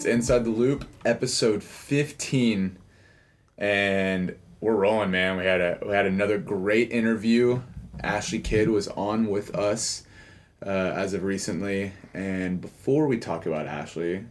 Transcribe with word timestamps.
It's 0.00 0.06
Inside 0.06 0.44
the 0.44 0.50
Loop, 0.50 0.86
episode 1.04 1.62
15, 1.62 2.78
and 3.58 4.34
we're 4.60 4.74
rolling, 4.74 5.10
man. 5.10 5.36
We 5.38 5.44
had 5.44 5.60
a 5.60 5.78
we 5.86 5.92
had 5.92 6.06
another 6.06 6.38
great 6.38 6.92
interview. 6.92 7.62
Ashley 8.02 8.40
Kidd 8.40 8.68
was 8.68 8.88
on 8.88 9.26
with 9.26 9.54
us 9.54 10.04
uh, 10.64 10.68
as 10.68 11.14
of 11.14 11.22
recently, 11.22 11.92
and 12.14 12.60
before 12.60 13.06
we 13.06 13.18
talk 13.18 13.46
about 13.46 13.66
Ashley, 13.66 14.24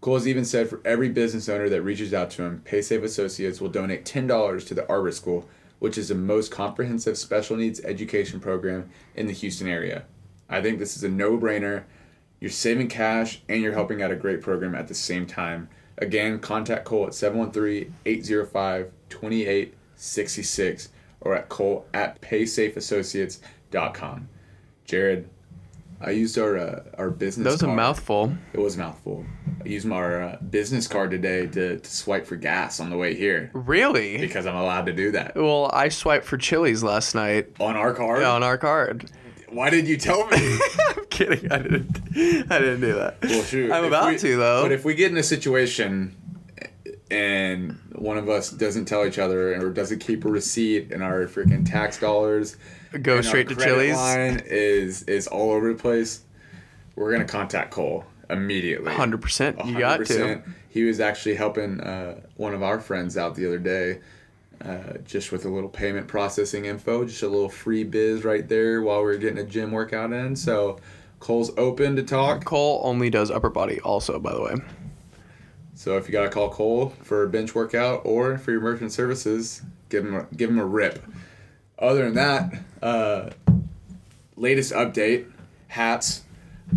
Cole's 0.00 0.26
even 0.26 0.46
said 0.46 0.68
for 0.68 0.80
every 0.84 1.10
business 1.10 1.48
owner 1.48 1.68
that 1.68 1.82
reaches 1.82 2.14
out 2.14 2.30
to 2.32 2.42
him, 2.42 2.62
PaySafe 2.64 3.02
Associates 3.02 3.60
will 3.60 3.68
donate 3.68 4.06
$10 4.06 4.66
to 4.66 4.74
the 4.74 4.88
Arbor 4.88 5.12
School, 5.12 5.46
which 5.78 5.98
is 5.98 6.08
the 6.08 6.14
most 6.14 6.50
comprehensive 6.50 7.18
special 7.18 7.56
needs 7.56 7.80
education 7.84 8.40
program 8.40 8.88
in 9.14 9.26
the 9.26 9.32
Houston 9.32 9.68
area. 9.68 10.04
I 10.48 10.62
think 10.62 10.78
this 10.78 10.96
is 10.96 11.04
a 11.04 11.08
no 11.08 11.36
brainer. 11.36 11.84
You're 12.40 12.50
saving 12.50 12.88
cash 12.88 13.42
and 13.48 13.62
you're 13.62 13.74
helping 13.74 14.02
out 14.02 14.10
a 14.10 14.16
great 14.16 14.40
program 14.40 14.74
at 14.74 14.88
the 14.88 14.94
same 14.94 15.26
time. 15.26 15.68
Again, 15.98 16.38
contact 16.38 16.86
Cole 16.86 17.06
at 17.06 17.14
713 17.14 17.94
805 18.04 18.90
2866 19.10 20.88
or 21.24 21.34
at 21.34 21.48
Cole 21.48 21.86
at 21.94 22.20
paysafeassociates.com. 22.20 24.28
Jared, 24.84 25.28
I 26.00 26.10
used 26.10 26.36
our 26.38 26.56
uh, 26.58 26.82
our 26.98 27.10
business 27.10 27.44
That 27.44 27.52
was 27.52 27.62
a 27.62 27.66
card. 27.66 27.76
mouthful. 27.76 28.34
It 28.52 28.60
was 28.60 28.74
a 28.76 28.78
mouthful. 28.78 29.24
I 29.64 29.68
used 29.68 29.86
my 29.86 30.04
uh, 30.04 30.36
business 30.42 30.86
card 30.86 31.10
today 31.10 31.46
to, 31.46 31.78
to 31.78 31.90
swipe 31.90 32.26
for 32.26 32.36
gas 32.36 32.80
on 32.80 32.90
the 32.90 32.96
way 32.98 33.14
here 33.14 33.50
Really? 33.54 34.18
because 34.18 34.44
I'm 34.46 34.56
allowed 34.56 34.84
to 34.86 34.92
do 34.92 35.12
that. 35.12 35.36
Well, 35.36 35.70
I 35.72 35.88
swiped 35.88 36.26
for 36.26 36.36
Chili's 36.36 36.82
last 36.82 37.14
night 37.14 37.48
On 37.60 37.74
our 37.76 37.94
card? 37.94 38.22
on 38.24 38.42
our 38.42 38.58
card. 38.58 39.10
Why 39.48 39.70
did 39.70 39.86
you 39.88 39.96
tell 39.96 40.26
me? 40.26 40.58
I'm 40.96 41.06
kidding. 41.06 41.50
I 41.50 41.58
didn't. 41.58 41.98
I 42.50 42.58
didn't 42.58 42.80
do 42.80 42.92
that. 42.94 43.18
well, 43.22 43.42
shoot. 43.44 43.70
I'm 43.72 43.84
about 43.84 44.10
we- 44.10 44.18
to 44.18 44.36
though. 44.36 44.62
But 44.64 44.72
if 44.72 44.84
we 44.84 44.94
get 44.94 45.10
in 45.12 45.16
a 45.16 45.22
situation 45.22 46.14
and 47.14 47.78
one 47.92 48.18
of 48.18 48.28
us 48.28 48.50
doesn't 48.50 48.86
tell 48.86 49.06
each 49.06 49.18
other 49.18 49.54
or 49.54 49.70
doesn't 49.70 50.00
keep 50.00 50.24
a 50.24 50.28
receipt 50.28 50.90
and 50.92 51.02
our 51.02 51.26
freaking 51.26 51.68
tax 51.68 51.98
dollars 51.98 52.56
Go 53.02 53.20
straight 53.20 53.48
to 53.48 53.56
Chili's. 53.56 53.96
line 53.96 54.42
is 54.46 55.02
is 55.04 55.26
all 55.26 55.50
over 55.52 55.72
the 55.72 55.78
place, 55.78 56.22
we're 56.96 57.12
gonna 57.12 57.24
contact 57.24 57.70
Cole 57.72 58.04
immediately. 58.30 58.92
Hundred 58.92 59.20
percent. 59.20 59.64
You 59.64 59.78
got 59.78 60.04
to. 60.06 60.42
He 60.68 60.84
was 60.84 61.00
actually 61.00 61.36
helping 61.36 61.80
uh, 61.80 62.20
one 62.36 62.54
of 62.54 62.62
our 62.62 62.80
friends 62.80 63.16
out 63.16 63.34
the 63.36 63.46
other 63.46 63.58
day, 63.58 64.00
uh, 64.64 64.98
just 65.04 65.30
with 65.30 65.44
a 65.44 65.48
little 65.48 65.68
payment 65.68 66.08
processing 66.08 66.64
info, 66.64 67.04
just 67.04 67.22
a 67.22 67.28
little 67.28 67.48
free 67.48 67.84
biz 67.84 68.24
right 68.24 68.48
there 68.48 68.82
while 68.82 68.98
we 68.98 69.06
were 69.06 69.16
getting 69.16 69.38
a 69.38 69.44
gym 69.44 69.70
workout 69.70 70.12
in. 70.12 70.34
So 70.34 70.78
Cole's 71.20 71.56
open 71.56 71.96
to 71.96 72.02
talk. 72.02 72.44
Cole 72.44 72.80
only 72.84 73.08
does 73.08 73.30
upper 73.30 73.50
body, 73.50 73.80
also, 73.80 74.18
by 74.18 74.34
the 74.34 74.42
way. 74.42 74.54
So 75.84 75.98
if 75.98 76.08
you 76.08 76.12
gotta 76.12 76.30
call 76.30 76.48
Cole 76.48 76.94
for 77.02 77.24
a 77.24 77.28
bench 77.28 77.54
workout 77.54 78.06
or 78.06 78.38
for 78.38 78.52
your 78.52 78.62
merchant 78.62 78.90
services, 78.90 79.60
give 79.90 80.02
him 80.02 80.14
a, 80.14 80.26
give 80.34 80.48
him 80.48 80.58
a 80.58 80.64
rip. 80.64 81.04
Other 81.78 82.04
than 82.04 82.14
that, 82.14 82.54
uh, 82.82 83.28
latest 84.34 84.72
update, 84.72 85.30
hats. 85.68 86.22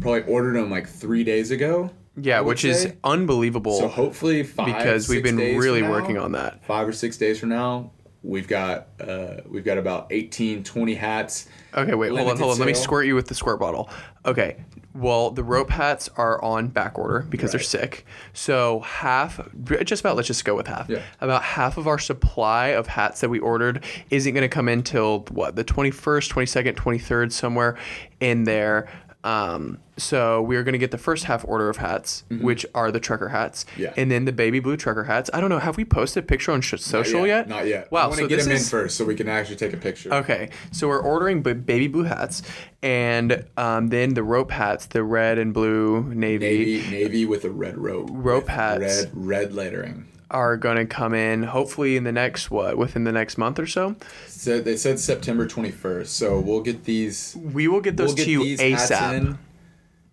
Probably 0.02 0.24
ordered 0.24 0.58
them 0.58 0.70
like 0.70 0.90
three 0.90 1.24
days 1.24 1.52
ago. 1.52 1.90
Yeah, 2.18 2.42
which 2.42 2.66
is 2.66 2.92
unbelievable 3.02 3.80
So 3.80 3.88
hopefully 3.88 4.44
five 4.44 4.66
because 4.66 5.08
we've 5.08 5.24
been 5.24 5.38
really 5.38 5.84
now, 5.84 5.90
working 5.90 6.18
on 6.18 6.34
that. 6.34 6.66
Five 6.66 6.86
or 6.86 6.92
six 6.92 7.16
days 7.16 7.40
from 7.40 7.48
now, 7.48 7.92
we've 8.24 8.50
got 8.50 8.90
uh, 9.00 9.38
we've 9.50 9.64
got 9.64 9.78
about 9.78 10.08
18, 10.12 10.66
20 10.66 10.96
hats. 10.96 11.48
Okay, 11.74 11.94
wait, 11.94 12.10
hold 12.10 12.30
on, 12.30 12.38
hold 12.38 12.52
on. 12.52 12.60
Let 12.60 12.66
me 12.66 12.74
squirt 12.74 13.06
you 13.06 13.16
with 13.16 13.30
the 13.30 13.36
squirt 13.36 13.58
bottle. 13.58 13.90
Okay. 14.26 14.58
Well, 14.98 15.30
the 15.30 15.44
rope 15.44 15.70
hats 15.70 16.10
are 16.18 16.44
on 16.44 16.70
back 16.70 16.98
order 16.98 17.20
because 17.30 17.52
they're 17.52 17.60
sick. 17.60 18.04
So 18.34 18.80
half, 18.80 19.40
just 19.84 20.00
about, 20.00 20.16
let's 20.16 20.28
just 20.28 20.44
go 20.44 20.56
with 20.56 20.66
half. 20.66 20.90
Yeah. 20.90 21.04
About 21.22 21.44
half 21.44 21.78
of 21.78 21.86
our 21.88 22.00
supply 22.00 22.70
of 22.70 22.88
hats 22.88 23.22
that 23.22 23.30
we 23.30 23.38
ordered 23.38 23.84
isn't 24.10 24.34
going 24.34 24.42
to 24.42 24.50
come 24.50 24.68
in 24.68 24.82
till 24.82 25.20
what 25.30 25.56
the 25.56 25.64
21st, 25.64 26.32
22nd, 26.32 26.74
23rd, 26.74 27.32
somewhere 27.32 27.78
in 28.20 28.46
there. 28.46 28.90
Um, 29.28 29.80
so 29.98 30.42
we 30.42 30.56
are 30.56 30.64
going 30.64 30.74
to 30.74 30.78
get 30.80 30.92
the 30.92 30.98
first 30.98 31.26
half 31.26 31.44
order 31.46 31.70
of 31.70 31.78
hats, 31.78 32.24
which 32.30 32.66
are 32.74 32.92
the 32.92 33.00
trucker 33.00 33.28
hats, 33.28 33.66
Mm-hmm. 33.66 33.82
Yeah. 33.82 33.94
and 33.98 34.10
then 34.10 34.24
the 34.26 34.32
baby 34.32 34.60
blue 34.60 34.78
trucker 34.78 35.04
hats. 35.04 35.30
I 35.34 35.42
don't 35.42 35.50
know. 35.50 35.60
Have 35.60 35.76
we 35.76 35.84
posted 35.84 36.24
a 36.24 36.28
picture 36.28 36.52
on 36.54 36.62
sh- 36.62 36.76
social 36.78 37.22
Not 37.22 37.28
yet? 37.28 37.50
Not 37.50 37.68
yet. 37.68 37.86
I 37.86 37.88
Wow. 37.92 38.04
want 38.08 38.16
So 38.16 38.22
to 38.24 38.28
get 38.30 38.36
this 38.38 38.46
them 38.46 38.54
is 38.56 38.64
in 38.64 38.70
first 38.80 38.96
so 38.98 39.04
we 39.06 39.16
can 39.16 39.28
actually 39.28 39.58
take 39.58 39.74
a 39.74 39.78
picture. 39.78 40.14
Okay, 40.14 40.50
so 40.72 40.88
we're 40.88 41.02
ordering 41.02 41.42
b- 41.42 41.54
baby 41.54 41.88
blue 41.88 42.04
hats, 42.04 42.42
and 42.82 43.44
um, 43.58 43.90
then 43.90 44.14
the 44.14 44.24
rope 44.24 44.52
hats, 44.52 44.86
the 44.86 45.04
red 45.04 45.38
and 45.40 45.54
blue 45.54 46.04
navy, 46.14 46.46
Navy, 46.46 46.90
navy 46.92 47.26
with 47.26 47.44
a 47.44 47.50
red 47.50 47.78
rope. 47.78 48.08
Rope 48.12 48.48
hats. 48.48 49.04
Red, 49.06 49.10
red 49.14 49.54
lettering. 49.54 50.08
Are 50.30 50.58
gonna 50.58 50.86
come 50.86 51.14
in 51.14 51.44
hopefully 51.44 51.96
in 51.96 52.04
the 52.04 52.12
next 52.12 52.52
what 52.52 52.78
within 52.78 53.04
the 53.04 53.12
next 53.12 53.38
month 53.38 53.60
or 53.60 53.68
so. 53.68 53.96
So 54.28 54.60
they 54.60 54.76
said 54.76 55.00
September 55.00 55.48
twenty 55.48 55.72
first. 55.72 56.18
So 56.18 56.40
we'll 56.40 56.62
get 56.62 56.84
these. 56.84 57.36
We 57.36 57.68
will 57.68 57.82
get 57.82 57.98
those 57.98 58.10
we'll 58.10 58.18
get 58.18 58.26
to 58.26 58.32
you 58.32 58.58
ASAP. 58.58 59.14
in, 59.14 59.40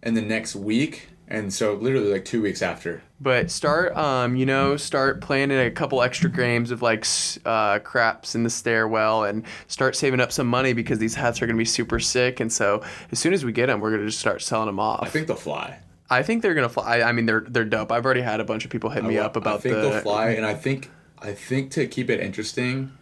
in 0.02 0.14
the 0.14 0.22
next 0.22 0.54
week, 0.54 1.08
and 1.28 1.52
so 1.52 1.75
literally 1.75 2.12
like 2.12 2.25
two 2.25 2.42
weeks 2.42 2.62
after. 2.62 3.02
But 3.20 3.50
start, 3.50 3.97
um, 3.97 4.36
you 4.36 4.44
know, 4.44 4.76
start 4.76 5.20
playing 5.20 5.50
in 5.50 5.58
a 5.58 5.70
couple 5.70 6.02
extra 6.02 6.31
games 6.31 6.70
of 6.70 6.82
like 6.82 7.06
uh, 7.44 7.78
craps 7.78 8.34
in 8.34 8.42
the 8.42 8.50
stairwell, 8.50 9.25
and 9.25 9.44
start 9.66 9.96
saving 9.96 10.20
up 10.20 10.31
some 10.31 10.46
money 10.46 10.75
because 10.75 10.98
these 10.98 11.14
hats 11.14 11.41
are 11.41 11.46
gonna 11.46 11.56
be 11.58 11.64
super 11.64 11.98
sick. 11.98 12.41
And 12.41 12.52
so 12.52 12.84
as 13.10 13.19
soon 13.19 13.32
as 13.32 13.44
we 13.44 13.52
get 13.52 13.66
them, 13.66 13.81
we're 13.81 13.91
gonna 13.91 14.06
just 14.06 14.20
start 14.20 14.42
selling 14.42 14.66
them 14.66 14.78
off. 14.78 15.02
I 15.02 15.08
think 15.08 15.26
they'll 15.26 15.36
fly. 15.36 15.78
I 16.10 16.22
think 16.22 16.42
they're 16.42 16.54
gonna 16.54 16.69
fly. 16.69 16.98
I, 16.98 17.09
I 17.09 17.12
mean, 17.12 17.26
they're 17.26 17.44
they're 17.47 17.65
dope. 17.65 17.91
I've 17.91 18.04
already 18.04 18.20
had 18.20 18.41
a 18.41 18.44
bunch 18.44 18.64
of 18.64 18.70
people 18.70 18.90
hit 18.90 19.05
me 19.05 19.19
I, 19.19 19.25
up 19.25 19.37
about 19.37 19.56
I 19.56 19.61
think 19.61 19.75
the. 19.76 19.81
they'll 19.82 20.00
fly, 20.00 20.31
and 20.31 20.44
I 20.44 20.55
think 20.55 20.90
I 21.19 21.32
think 21.32 21.70
to 21.73 21.87
keep 21.87 22.11
it 22.11 22.20
interesting, 22.20 22.93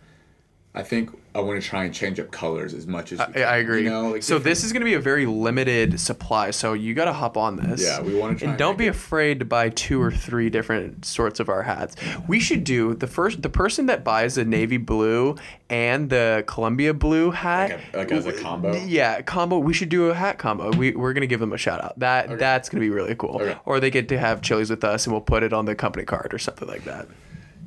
I 0.75 0.83
think 0.83 1.11
I 1.35 1.41
want 1.41 1.63
to 1.63 1.67
try 1.67 1.85
and 1.85 1.95
change 1.95 2.21
up 2.21 2.31
colors 2.31 2.75
as 2.75 2.87
much 2.87 3.11
as 3.13 3.19
we 3.19 3.25
I, 3.25 3.31
can, 3.33 3.43
I 3.45 3.57
agree. 3.57 3.85
You 3.85 3.91
know, 3.91 4.09
like 4.11 4.23
so 4.23 4.35
different- 4.35 4.45
this 4.45 4.65
is 4.65 4.73
going 4.73 4.81
to 4.83 4.85
be 4.85 4.95
a 4.95 5.01
very 5.01 5.25
limited 5.25 5.99
supply. 5.99 6.51
So 6.51 6.75
you 6.75 6.93
got 6.93 7.07
to 7.07 7.13
hop 7.15 7.39
on 7.39 7.57
this. 7.57 7.83
Yeah, 7.83 8.03
we 8.03 8.15
wanna 8.15 8.35
try 8.35 8.51
And 8.51 8.59
don't 8.59 8.77
be 8.77 8.87
it- 8.87 8.91
afraid 8.91 9.39
to 9.39 9.45
buy 9.47 9.71
two 9.71 10.01
or 10.03 10.11
three 10.11 10.51
different 10.51 11.05
sorts 11.07 11.41
of 11.41 11.49
our 11.49 11.63
hats. 11.63 11.97
We 12.29 12.39
should 12.39 12.65
do 12.65 12.95
the 12.95 13.07
first. 13.07 13.41
The 13.41 13.49
person 13.49 13.87
that 13.87 14.05
buys 14.05 14.35
the 14.35 14.45
navy 14.45 14.77
blue 14.77 15.37
and 15.71 16.11
the 16.11 16.45
Columbia 16.47 16.93
blue 16.93 17.31
hat. 17.31 17.71
like, 17.71 17.95
a, 17.95 17.97
like 17.99 18.13
as 18.13 18.27
a 18.27 18.33
combo. 18.35 18.75
Yeah, 18.85 19.23
combo. 19.23 19.59
We 19.59 19.73
should 19.73 19.89
do 19.89 20.11
a 20.11 20.15
hat 20.15 20.39
combo. 20.39 20.71
We 20.73 20.91
we're 20.93 21.15
gonna 21.15 21.27
give 21.27 21.41
them 21.41 21.53
a 21.55 21.59
shout 21.59 21.83
out. 21.83 21.99
That 21.99 22.39
that's 22.39 22.69
gonna 22.69 22.81
be 22.83 22.91
really 22.91 23.15
cool. 23.15 23.37
Okay. 23.41 23.57
Or 23.65 23.81
they 23.81 23.91
get 23.91 24.09
to 24.09 24.19
have 24.19 24.43
chilies 24.43 24.69
with 24.69 24.85
us, 24.85 25.07
and 25.07 25.13
we'll 25.15 25.23
put 25.23 25.43
it 25.43 25.53
on 25.55 25.65
the 25.65 25.75
company 25.75 26.05
card 26.05 26.35
or 26.35 26.39
something 26.39 26.69
like 26.69 26.85
that. 26.85 27.07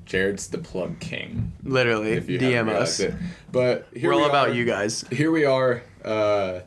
Jared's 0.06 0.48
the 0.48 0.58
plug 0.60 1.00
king. 1.00 1.54
Literally, 1.64 2.12
If 2.12 2.30
you 2.30 2.38
DM 2.40 2.70
us. 2.70 3.00
it. 3.00 3.14
But 3.52 3.88
here 3.96 4.10
We're 4.10 4.16
all 4.16 4.22
we 4.24 4.30
about 4.30 4.50
are. 4.50 4.54
you 4.54 4.66
guys. 4.66 5.04
Here 5.12 5.32
we 5.32 5.46
are. 5.46 5.84
Uh, 6.04 6.60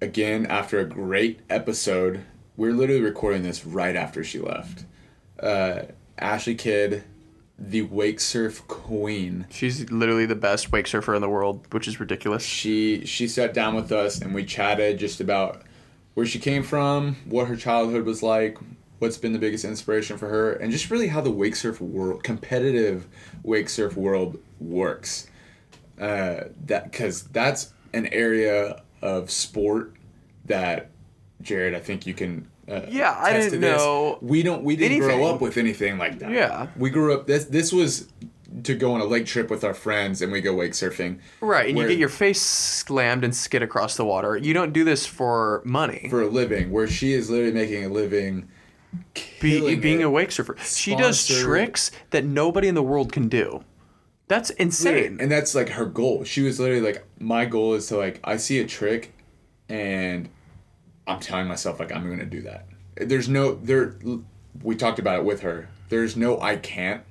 again, 0.00 0.46
after 0.46 0.78
a 0.80 0.84
great 0.84 1.40
episode 1.50 2.22
we're 2.58 2.72
literally 2.72 3.02
recording 3.02 3.42
this 3.42 3.66
right 3.66 3.94
after 3.94 4.24
she 4.24 4.38
left. 4.38 4.86
Uh, 5.38 5.82
Ashley 6.18 6.54
Kidd, 6.54 7.04
the 7.58 7.82
wake 7.82 8.18
surf 8.18 8.66
queen. 8.66 9.46
She's 9.50 9.90
literally 9.90 10.24
the 10.24 10.34
best 10.36 10.72
wake 10.72 10.86
surfer 10.86 11.14
in 11.14 11.20
the 11.20 11.28
world, 11.28 11.66
which 11.74 11.86
is 11.86 12.00
ridiculous. 12.00 12.42
She 12.42 13.04
she 13.04 13.28
sat 13.28 13.52
down 13.52 13.74
with 13.74 13.92
us 13.92 14.22
and 14.22 14.34
we 14.34 14.42
chatted 14.44 14.98
just 14.98 15.20
about 15.20 15.62
where 16.14 16.24
she 16.24 16.38
came 16.38 16.62
from, 16.62 17.16
what 17.26 17.46
her 17.48 17.56
childhood 17.56 18.06
was 18.06 18.22
like, 18.22 18.56
what's 18.98 19.18
been 19.18 19.32
the 19.32 19.38
biggest 19.38 19.64
inspiration 19.64 20.16
for 20.18 20.28
her, 20.28 20.52
and 20.54 20.72
just 20.72 20.90
really 20.90 21.08
how 21.08 21.20
the 21.20 21.30
wake 21.30 21.56
surf 21.56 21.80
world, 21.80 22.22
competitive 22.24 23.06
wake 23.42 23.68
surf 23.68 23.96
world 23.96 24.38
works. 24.60 25.28
Uh, 26.00 26.44
that 26.66 26.90
because 26.90 27.22
that's 27.24 27.72
an 27.94 28.06
area 28.08 28.82
of 29.02 29.30
sport 29.30 29.94
that 30.44 30.90
Jared, 31.42 31.74
I 31.74 31.80
think 31.80 32.06
you 32.06 32.14
can. 32.14 32.48
Uh, 32.68 32.82
Yeah, 32.88 33.16
I 33.18 33.38
didn't 33.38 33.60
know 33.60 34.18
We 34.20 34.42
don't. 34.42 34.62
We 34.64 34.76
didn't 34.76 34.98
grow 35.00 35.24
up 35.26 35.40
with 35.40 35.56
anything 35.56 35.98
like 35.98 36.18
that. 36.18 36.32
Yeah. 36.32 36.66
we 36.76 36.90
grew 36.90 37.14
up. 37.14 37.26
This 37.26 37.44
this 37.44 37.72
was 37.72 38.08
to 38.64 38.74
go 38.74 38.92
on 38.94 39.00
a 39.00 39.04
lake 39.04 39.26
trip 39.26 39.50
with 39.50 39.64
our 39.64 39.74
friends 39.74 40.22
and 40.22 40.32
we 40.32 40.40
go 40.40 40.54
wake 40.54 40.72
surfing. 40.72 41.18
Right, 41.40 41.68
and 41.68 41.76
Where- 41.76 41.86
you 41.86 41.92
get 41.94 41.98
your 42.00 42.08
face 42.08 42.40
slammed 42.40 43.22
and 43.22 43.34
skid 43.34 43.62
across 43.62 43.96
the 43.96 44.04
water. 44.04 44.36
You 44.36 44.54
don't 44.54 44.72
do 44.72 44.82
this 44.82 45.06
for 45.06 45.62
money. 45.64 46.06
for 46.10 46.22
a 46.22 46.28
living, 46.28 46.70
where 46.70 46.88
she 46.88 47.12
is 47.12 47.28
literally 47.30 47.52
making 47.52 47.84
a 47.84 47.88
living. 47.88 48.48
Be, 49.40 49.76
being 49.76 50.00
it. 50.00 50.04
a 50.04 50.10
wake 50.10 50.32
surfer. 50.32 50.56
She 50.62 50.96
does 50.96 51.26
tricks 51.26 51.90
that 52.10 52.24
nobody 52.24 52.68
in 52.68 52.74
the 52.74 52.82
world 52.82 53.12
can 53.12 53.28
do. 53.28 53.64
That's 54.28 54.50
insane. 54.50 55.18
and 55.20 55.30
that's 55.30 55.54
like 55.54 55.68
her 55.70 55.86
goal. 55.86 56.24
She 56.24 56.42
was 56.42 56.58
literally 56.58 56.82
like, 56.82 57.06
my 57.20 57.44
goal 57.44 57.74
is 57.74 57.86
to 57.88 57.96
like, 57.96 58.20
I 58.24 58.36
see 58.38 58.58
a 58.58 58.66
trick, 58.66 59.14
and 59.68 60.28
I'm 61.06 61.20
telling 61.20 61.46
myself 61.46 61.78
like 61.78 61.92
I'm 61.92 62.08
gonna 62.08 62.26
do 62.26 62.42
that. 62.42 62.66
There's 62.96 63.28
no 63.28 63.54
there. 63.54 63.96
We 64.62 64.74
talked 64.74 64.98
about 64.98 65.20
it 65.20 65.24
with 65.24 65.40
her. 65.42 65.68
There's 65.88 66.16
no 66.16 66.40
I 66.40 66.56
can't. 66.56 67.02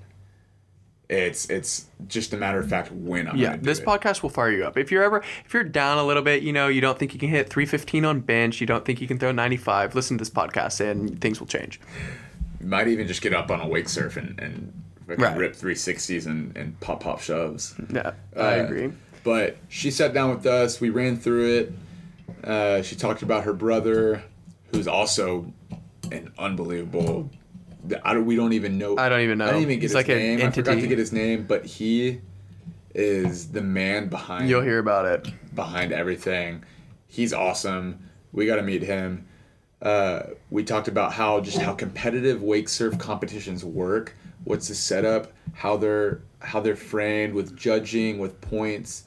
It's 1.08 1.50
it's 1.50 1.86
just 2.08 2.34
a 2.34 2.38
matter 2.38 2.58
of 2.60 2.68
fact 2.68 2.92
when 2.92 3.28
I'm 3.28 3.36
Yeah, 3.38 3.58
this 3.58 3.80
podcast 3.80 4.24
will 4.24 4.30
fire 4.32 4.52
you 4.52 4.66
up. 4.66 4.78
If 4.78 4.92
you're 4.92 5.04
ever 5.04 5.22
if 5.46 5.54
you're 5.54 5.64
down 5.64 5.98
a 6.00 6.04
little 6.04 6.24
bit, 6.24 6.42
you 6.42 6.52
know, 6.52 6.68
you 6.68 6.82
don't 6.82 6.98
think 6.98 7.14
you 7.14 7.20
can 7.20 7.30
hit 7.30 7.50
315 7.50 8.06
on 8.06 8.20
bench, 8.22 8.60
you 8.60 8.66
don't 8.68 8.84
think 8.86 9.00
you 9.02 9.08
can 9.08 9.20
throw 9.20 9.32
95, 9.32 9.94
listen 9.94 10.18
to 10.18 10.22
this 10.24 10.32
podcast 10.32 10.80
and 10.82 11.22
things 11.22 11.40
will 11.40 11.48
change. 11.48 11.80
Might 12.60 12.88
even 12.88 13.08
just 13.08 13.22
get 13.22 13.34
up 13.34 13.52
on 13.52 13.62
a 13.62 13.68
wake 13.68 13.88
surf 13.90 14.18
and 14.18 14.40
and 14.40 14.82
Right. 15.08 15.38
rip 15.38 15.56
360s 15.56 16.26
and 16.26 16.58
and 16.58 16.80
pop 16.80 17.04
pop 17.04 17.22
shoves. 17.22 17.76
Yeah, 17.94 18.14
I 18.36 18.60
Uh, 18.60 18.64
agree. 18.64 18.92
But 19.24 19.58
she 19.70 19.92
sat 19.92 20.14
down 20.14 20.32
with 20.32 20.46
us. 20.48 20.82
We 20.82 20.90
ran 20.90 21.18
through 21.18 21.56
it. 21.58 21.74
Uh, 22.44 22.82
she 22.82 22.96
talked 22.96 23.22
about 23.22 23.44
her 23.44 23.54
brother, 23.54 24.24
who's 24.72 24.88
also 24.88 25.54
an 26.12 26.32
unbelievable. 26.40 27.30
I 28.04 28.14
don't, 28.14 28.26
we 28.26 28.36
don't 28.36 28.54
even 28.54 28.78
know. 28.78 28.98
I 28.98 29.10
don't 29.10 29.22
even 29.22 29.38
know. 29.38 29.46
I 29.46 29.50
didn't 29.50 29.64
even 29.64 29.76
get 29.80 29.82
He's 29.84 29.92
his 29.92 29.96
like 29.96 30.10
an 30.10 30.18
name. 30.18 30.42
I 30.42 30.52
forgot 30.52 30.76
to 30.76 30.88
get 30.88 30.98
his 30.98 31.12
name, 31.12 31.46
but 31.48 31.66
he 31.66 32.22
is 32.94 33.50
the 33.52 33.62
man 33.62 34.08
behind 34.08 34.50
You'll 34.50 34.62
hear 34.62 34.80
about 34.80 35.06
it. 35.06 35.28
behind 35.54 35.92
everything. 35.92 36.64
He's 37.08 37.34
awesome. 37.34 38.00
We 38.32 38.46
got 38.46 38.56
to 38.58 38.64
meet 38.64 38.82
him. 38.82 39.28
Uh, 39.82 40.24
we 40.50 40.64
talked 40.64 40.88
about 40.88 41.14
how 41.14 41.40
just 41.42 41.58
how 41.60 41.74
competitive 41.74 42.42
wake 42.42 42.70
surf 42.70 42.98
competitions 42.98 43.64
work. 43.64 44.16
What's 44.46 44.68
the 44.68 44.76
setup? 44.76 45.32
How 45.54 45.78
they're 45.78 46.22
how 46.40 46.60
they're 46.60 46.76
framed 46.76 47.34
with 47.34 47.56
judging, 47.58 48.20
with 48.20 48.40
points. 48.42 49.04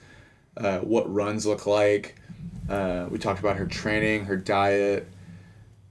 Uh, 0.57 0.79
what 0.81 1.13
runs 1.13 1.47
look 1.47 1.67
like. 1.67 2.17
Uh, 2.69 3.07
we 3.11 3.19
talked 3.19 3.41
about 3.41 3.57
her 3.57 3.67
training, 3.67 4.25
her 4.27 4.37
diet, 4.37 5.09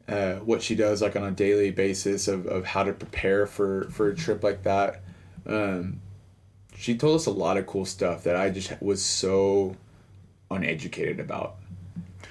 uh, 0.08 0.36
what 0.36 0.62
she 0.62 0.76
does 0.76 1.02
like 1.02 1.16
on 1.16 1.24
a 1.24 1.32
daily 1.32 1.72
basis 1.72 2.28
of, 2.28 2.46
of 2.48 2.66
how 2.66 2.84
to 2.84 2.94
prepare 2.94 3.46
for 3.46 3.90
for 3.92 4.10
a 4.10 4.16
trip 4.16 4.44
like 4.44 4.64
that. 4.64 5.02
Um, 5.46 6.02
she 6.76 6.96
told 6.96 7.16
us 7.16 7.26
a 7.26 7.32
lot 7.32 7.58
of 7.58 7.66
cool 7.66 7.86
stuff 7.86 8.24
that 8.24 8.36
I 8.36 8.50
just 8.50 8.80
was 8.82 9.04
so 9.04 9.76
uneducated 10.52 11.20
about. 11.20 11.56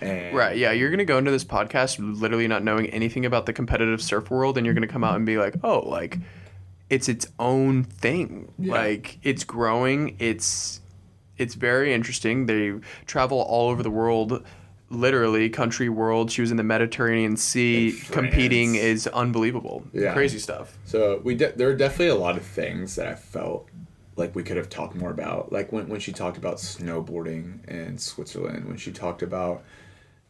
And 0.00 0.37
Right, 0.37 0.56
yeah, 0.56 0.73
you're 0.73 0.90
going 0.90 0.99
to 0.99 1.05
go 1.05 1.19
into 1.19 1.31
this 1.31 1.44
podcast 1.44 1.96
literally 1.99 2.46
not 2.46 2.62
knowing 2.62 2.88
anything 2.90 3.25
about 3.25 3.46
the 3.46 3.52
competitive 3.52 4.02
surf 4.02 4.31
world 4.31 4.56
and 4.56 4.64
you're 4.64 4.75
going 4.75 4.87
to 4.87 4.93
come 4.93 5.05
out 5.05 5.17
and 5.17 5.25
be 5.26 5.38
like, 5.38 5.56
"Oh, 5.64 5.81
like 5.81 6.19
it's 6.88 7.08
its 7.08 7.26
own 7.38 7.84
thing. 7.84 8.52
Yeah. 8.58 8.75
Like 8.75 9.19
it's 9.23 9.44
growing. 9.44 10.17
It's 10.19 10.81
it's 11.37 11.55
very 11.55 11.93
interesting. 11.93 12.46
They 12.46 12.75
travel 13.06 13.40
all 13.40 13.69
over 13.69 13.82
the 13.82 13.90
world, 13.90 14.44
literally 14.90 15.48
country 15.48 15.88
world. 15.88 16.30
She 16.30 16.40
was 16.40 16.50
in 16.50 16.56
the 16.56 16.62
Mediterranean 16.62 17.36
Sea 17.36 17.98
competing 18.10 18.74
is 18.76 19.06
unbelievable. 19.08 19.84
Yeah. 19.92 20.12
Crazy 20.12 20.38
stuff. 20.38 20.78
So 20.84 21.20
we 21.24 21.34
de- 21.34 21.52
there 21.52 21.68
are 21.68 21.74
definitely 21.74 22.08
a 22.08 22.14
lot 22.16 22.36
of 22.36 22.44
things 22.44 22.94
that 22.96 23.06
I 23.06 23.14
felt 23.14 23.68
like 24.16 24.34
we 24.34 24.42
could 24.42 24.56
have 24.56 24.70
talked 24.70 24.94
more 24.94 25.10
about. 25.10 25.52
Like 25.52 25.72
when 25.72 25.88
when 25.88 26.00
she 26.00 26.12
talked 26.12 26.38
about 26.38 26.56
snowboarding 26.56 27.66
in 27.68 27.98
Switzerland, 27.98 28.66
when 28.66 28.76
she 28.76 28.92
talked 28.92 29.22
about 29.22 29.62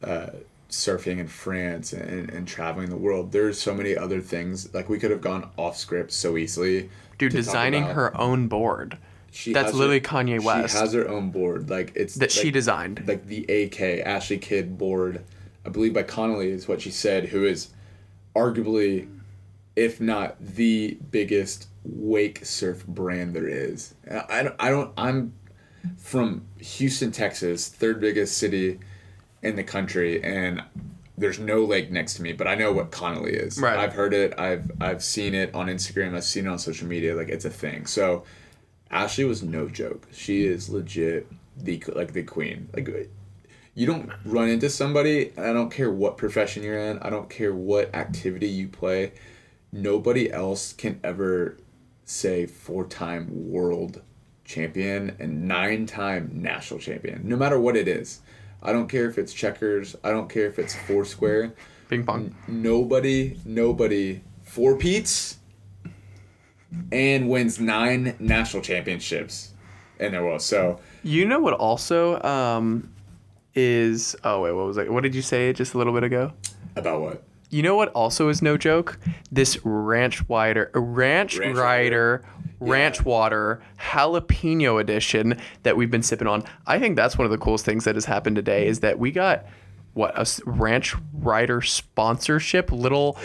uh, 0.02 0.28
surfing 0.68 1.18
in 1.18 1.28
France 1.28 1.92
and, 1.92 2.30
and 2.30 2.48
traveling 2.48 2.90
the 2.90 2.96
world. 2.96 3.32
There's 3.32 3.60
so 3.60 3.74
many 3.74 3.96
other 3.96 4.20
things. 4.20 4.72
Like 4.74 4.88
we 4.88 4.98
could 4.98 5.10
have 5.10 5.20
gone 5.20 5.50
off 5.56 5.76
script 5.76 6.12
so 6.12 6.36
easily. 6.36 6.90
Dude, 7.18 7.32
designing 7.32 7.84
her 7.84 8.16
own 8.16 8.48
board 8.48 8.98
She 9.36 9.52
that's 9.52 9.72
has 9.72 9.78
her- 9.78 10.00
Kanye 10.00 10.42
West. 10.42 10.72
She 10.74 10.80
has 10.80 10.94
her 10.94 11.06
own 11.06 11.30
board. 11.30 11.68
Like 11.68 11.92
it's 11.94 12.14
that 12.14 12.32
she 12.32 12.50
designed. 12.50 13.06
like 13.06 13.26
the 13.26 13.44
AK 13.44 14.06
Ashley 14.06 14.38
Kidd 14.38 14.78
board, 14.78 15.22
I 15.64 15.68
believe 15.68 15.92
by 15.92 16.04
Connelly 16.04 16.50
is 16.50 16.66
what 16.66 16.80
she 16.80 16.90
said, 16.90 17.26
who 17.26 17.44
is 17.44 17.68
arguably, 18.34 19.08
if 19.76 20.00
not 20.00 20.36
the 20.40 20.96
biggest 21.10 21.68
wake 21.84 22.46
surf 22.46 22.86
brand 22.86 23.34
there 23.36 23.46
is. 23.46 23.94
I 24.30 24.42
don't, 24.42 24.56
I 24.58 24.70
don't 24.70 24.92
I'm 24.96 25.34
from 25.98 26.46
Houston, 26.58 27.12
Texas, 27.12 27.68
third 27.68 28.00
biggest 28.00 28.38
city 28.38 28.80
in 29.42 29.54
the 29.56 29.64
country, 29.64 30.22
and 30.24 30.62
there's 31.18 31.38
no 31.38 31.62
lake 31.62 31.90
next 31.90 32.14
to 32.14 32.22
me, 32.22 32.32
but 32.32 32.46
I 32.48 32.54
know 32.54 32.72
what 32.72 32.90
Connelly 32.90 33.34
is. 33.34 33.60
Right. 33.60 33.78
I've 33.78 33.92
heard 33.92 34.14
it. 34.14 34.32
I've 34.38 34.70
I've 34.80 35.04
seen 35.04 35.34
it 35.34 35.54
on 35.54 35.66
Instagram. 35.66 36.14
I've 36.16 36.24
seen 36.24 36.46
it 36.46 36.48
on 36.48 36.58
social 36.58 36.88
media. 36.88 37.14
Like 37.14 37.28
it's 37.28 37.44
a 37.44 37.50
thing. 37.50 37.84
So 37.84 38.24
Ashley 38.90 39.24
was 39.24 39.42
no 39.42 39.68
joke. 39.68 40.06
She 40.12 40.44
is 40.44 40.68
legit 40.68 41.26
the 41.56 41.82
like 41.94 42.12
the 42.12 42.22
queen. 42.22 42.68
Like 42.74 42.88
you 43.74 43.86
don't 43.86 44.10
run 44.24 44.48
into 44.48 44.70
somebody. 44.70 45.32
and 45.36 45.46
I 45.46 45.52
don't 45.52 45.70
care 45.70 45.90
what 45.90 46.16
profession 46.16 46.62
you're 46.62 46.78
in. 46.78 46.98
I 47.00 47.10
don't 47.10 47.28
care 47.28 47.52
what 47.52 47.94
activity 47.94 48.48
you 48.48 48.68
play. 48.68 49.12
Nobody 49.72 50.32
else 50.32 50.72
can 50.72 51.00
ever 51.04 51.58
say 52.04 52.46
four-time 52.46 53.50
world 53.50 54.00
champion 54.44 55.16
and 55.18 55.46
nine-time 55.48 56.30
national 56.32 56.80
champion. 56.80 57.22
No 57.24 57.36
matter 57.36 57.58
what 57.58 57.76
it 57.76 57.88
is. 57.88 58.20
I 58.62 58.72
don't 58.72 58.88
care 58.88 59.08
if 59.08 59.18
it's 59.18 59.34
checkers. 59.34 59.94
I 60.02 60.10
don't 60.10 60.30
care 60.30 60.46
if 60.46 60.58
it's 60.58 60.74
foursquare. 60.74 61.52
Ping 61.88 62.04
pong. 62.04 62.34
Nobody, 62.48 63.38
nobody 63.44 64.22
four 64.42 64.76
peats 64.76 65.35
and 66.92 67.28
wins 67.28 67.58
nine 67.60 68.16
national 68.18 68.62
championships 68.62 69.52
in 69.98 70.12
their 70.12 70.24
world. 70.24 70.42
So 70.42 70.78
You 71.02 71.24
know 71.26 71.40
what 71.40 71.54
also 71.54 72.20
um, 72.22 72.92
is 73.54 74.14
oh 74.24 74.42
wait, 74.42 74.52
what 74.52 74.66
was 74.66 74.76
it? 74.76 74.92
What 74.92 75.02
did 75.02 75.14
you 75.14 75.22
say 75.22 75.52
just 75.52 75.74
a 75.74 75.78
little 75.78 75.92
bit 75.92 76.04
ago? 76.04 76.32
about 76.76 77.00
what? 77.00 77.22
You 77.48 77.62
know 77.62 77.76
what 77.76 77.88
also 77.90 78.28
is 78.28 78.42
no 78.42 78.56
joke? 78.58 78.98
This 79.30 79.58
ranch 79.64 80.28
wider 80.28 80.70
ranch, 80.74 81.38
Ranch 81.38 81.56
rider 81.56 82.24
ranch 82.58 83.04
water 83.04 83.62
jalapeno 83.78 84.80
edition 84.80 85.38
that 85.62 85.76
we've 85.76 85.90
been 85.90 86.02
sipping 86.02 86.26
on. 86.26 86.42
I 86.66 86.78
think 86.78 86.96
that's 86.96 87.16
one 87.18 87.24
of 87.24 87.30
the 87.30 87.38
coolest 87.38 87.64
things 87.64 87.84
that 87.84 87.94
has 87.94 88.06
happened 88.06 88.36
today 88.36 88.66
is 88.66 88.80
that 88.80 88.98
we 88.98 89.10
got 89.10 89.44
what 89.96 90.12
a 90.14 90.26
ranch 90.44 90.94
rider 91.14 91.62
sponsorship 91.62 92.70
little 92.70 93.16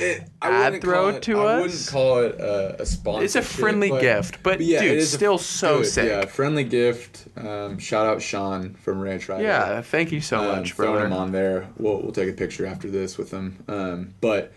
ad 0.41 0.81
throw 0.81 1.09
it- 1.09 1.21
to 1.23 1.41
I 1.41 1.55
us. 1.55 1.61
wouldn't 1.61 1.87
call 1.89 2.19
it 2.19 2.35
a, 2.39 2.81
a 2.81 2.85
sponsor. 2.85 3.25
It's 3.25 3.35
a 3.35 3.41
friendly 3.41 3.89
gift, 3.89 4.41
but 4.41 4.59
dude, 4.59 4.69
it 4.69 4.97
is 4.97 5.13
a- 5.13 5.17
still 5.17 5.37
so 5.37 5.79
good, 5.79 5.87
sick. 5.87 6.07
Yeah, 6.07 6.25
friendly 6.25 6.63
gift. 6.63 7.27
Um, 7.35 7.77
shout 7.77 8.07
out 8.07 8.21
Sean 8.21 8.73
from 8.75 9.01
Ranch 9.01 9.27
Rider. 9.27 9.43
yeah, 9.43 9.81
thank 9.81 10.13
you 10.13 10.21
so 10.21 10.39
um, 10.39 10.59
much, 10.59 10.71
throwing 10.71 10.93
brother. 10.93 11.07
him 11.07 11.13
on 11.13 11.31
there. 11.33 11.67
We'll, 11.77 12.01
we'll 12.01 12.13
take 12.13 12.29
a 12.29 12.33
picture 12.33 12.65
after 12.65 12.89
this 12.89 13.17
with 13.17 13.31
him. 13.31 13.61
Um, 13.67 14.13
but 14.21 14.53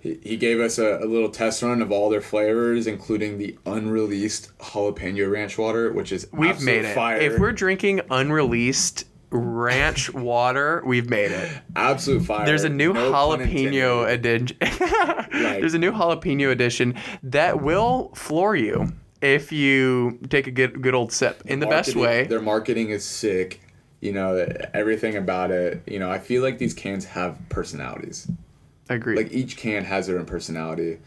he, 0.00 0.18
he 0.22 0.36
gave 0.36 0.60
us 0.60 0.78
a, 0.78 0.98
a 0.98 1.06
little 1.06 1.30
test 1.30 1.62
run 1.62 1.80
of 1.80 1.90
all 1.90 2.10
their 2.10 2.20
flavors, 2.20 2.86
including 2.86 3.38
the 3.38 3.56
unreleased 3.64 4.56
jalapeno 4.58 5.32
ranch 5.32 5.56
water, 5.56 5.90
which 5.94 6.12
is 6.12 6.28
We've 6.30 6.60
made 6.60 6.84
it. 6.84 6.94
Fire. 6.94 7.16
If 7.16 7.38
we're 7.38 7.52
drinking 7.52 8.02
unreleased 8.10 9.06
ranch 9.34 10.12
water, 10.12 10.82
we've 10.86 11.10
made 11.10 11.32
it. 11.32 11.50
absolute 11.76 12.24
fire. 12.24 12.46
There's 12.46 12.64
a 12.64 12.68
new 12.68 12.92
no 12.92 13.12
jalapeno 13.12 14.08
edition. 14.08 14.56
There's 15.32 15.74
a 15.74 15.78
new 15.78 15.92
jalapeno 15.92 16.50
edition 16.50 16.94
that 17.22 17.62
will 17.62 18.10
floor 18.14 18.56
you 18.56 18.92
if 19.20 19.52
you 19.52 20.18
take 20.28 20.46
a 20.46 20.50
good 20.50 20.80
good 20.82 20.94
old 20.94 21.12
sip 21.12 21.42
in 21.46 21.60
the 21.60 21.66
best 21.66 21.96
way. 21.96 22.24
Their 22.24 22.40
marketing 22.40 22.90
is 22.90 23.04
sick. 23.04 23.60
You 24.00 24.12
know 24.12 24.46
everything 24.72 25.16
about 25.16 25.50
it. 25.50 25.82
You 25.86 25.98
know 25.98 26.10
I 26.10 26.18
feel 26.18 26.42
like 26.42 26.58
these 26.58 26.74
cans 26.74 27.04
have 27.06 27.38
personalities. 27.48 28.30
I 28.88 28.94
agree. 28.94 29.16
Like 29.16 29.32
each 29.32 29.56
can 29.56 29.84
has 29.84 30.06
their 30.06 30.18
own 30.18 30.26
personality. 30.26 30.98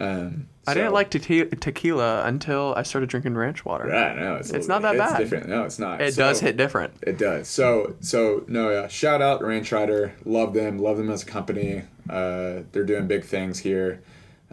Um, 0.00 0.48
I 0.66 0.74
didn't 0.74 0.92
like 0.92 1.10
te- 1.10 1.44
tequila 1.44 2.24
until 2.24 2.74
I 2.76 2.82
started 2.82 3.10
drinking 3.10 3.34
ranch 3.36 3.64
water. 3.64 3.86
Yeah, 3.88 4.14
no, 4.14 4.34
it's, 4.36 4.48
It's 4.50 4.66
little- 4.66 4.80
not 4.80 4.82
that 4.82 4.94
it's 4.94 5.12
bad. 5.12 5.18
different. 5.18 5.48
No, 5.48 5.64
it's 5.64 5.78
not. 5.78 6.00
It 6.00 6.14
So- 6.14 6.22
does 6.22 6.40
hit 6.40 6.56
different. 6.56 6.94
It 7.02 7.18
does. 7.18 7.48
So 7.48 7.94
so 8.00 8.44
no, 8.48 8.70
yeah. 8.70 8.88
Shout 8.88 9.22
out 9.22 9.42
Ranch 9.44 9.70
Rider. 9.70 10.12
Love 10.24 10.54
them. 10.54 10.78
Love 10.78 10.96
them 10.96 11.10
as 11.10 11.22
a 11.22 11.26
company. 11.26 11.82
Uh, 12.10 12.60
they're 12.72 12.84
doing 12.84 13.06
big 13.06 13.24
things 13.24 13.58
here, 13.60 14.00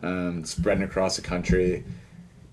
um, 0.03 0.43
spreading 0.43 0.83
across 0.83 1.15
the 1.15 1.21
country. 1.21 1.83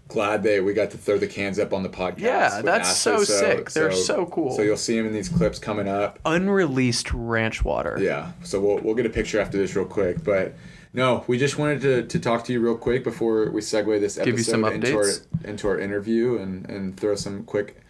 Glad 0.09 0.43
that 0.45 0.65
we 0.65 0.73
got 0.73 0.91
to 0.93 0.97
throw 0.97 1.19
the 1.19 1.27
cans 1.27 1.59
up 1.59 1.75
on 1.75 1.83
the 1.83 1.89
podcast. 1.91 2.21
Yeah, 2.21 2.63
that's 2.63 2.89
Ashley, 3.07 3.25
so 3.25 3.25
sick. 3.25 3.71
They're 3.73 3.93
so 3.93 4.25
cool. 4.25 4.53
So 4.57 4.63
you'll 4.63 4.79
see 4.79 4.97
them 4.97 5.07
in 5.07 5.13
these 5.13 5.29
clips 5.29 5.59
coming 5.59 5.87
up. 5.87 6.19
Unreleased 6.25 7.13
ranch 7.13 7.63
water. 7.63 7.99
Yeah. 8.01 8.33
So 8.43 8.59
we'll 8.61 8.79
we'll 8.79 8.95
get 8.95 9.05
a 9.05 9.11
picture 9.11 9.39
after 9.41 9.59
this 9.59 9.75
real 9.77 9.85
quick, 9.85 10.23
but. 10.25 10.55
No, 10.93 11.25
we 11.27 11.39
just 11.39 11.59
wanted 11.59 11.81
to, 11.83 12.03
to 12.05 12.19
talk 12.19 12.45
to 12.45 12.53
you 12.53 12.61
real 12.61 12.77
quick 12.77 13.05
before 13.05 13.51
we 13.51 13.61
segue 13.61 14.01
this 14.01 14.17
episode 14.17 14.31
Give 14.31 14.39
you 14.39 14.45
some 14.45 14.65
into 14.65 14.97
our 14.97 15.11
into 15.45 15.69
our 15.69 15.79
interview 15.79 16.39
and, 16.39 16.69
and 16.69 16.97
throw 16.99 17.15
some 17.15 17.45
quick 17.45 17.83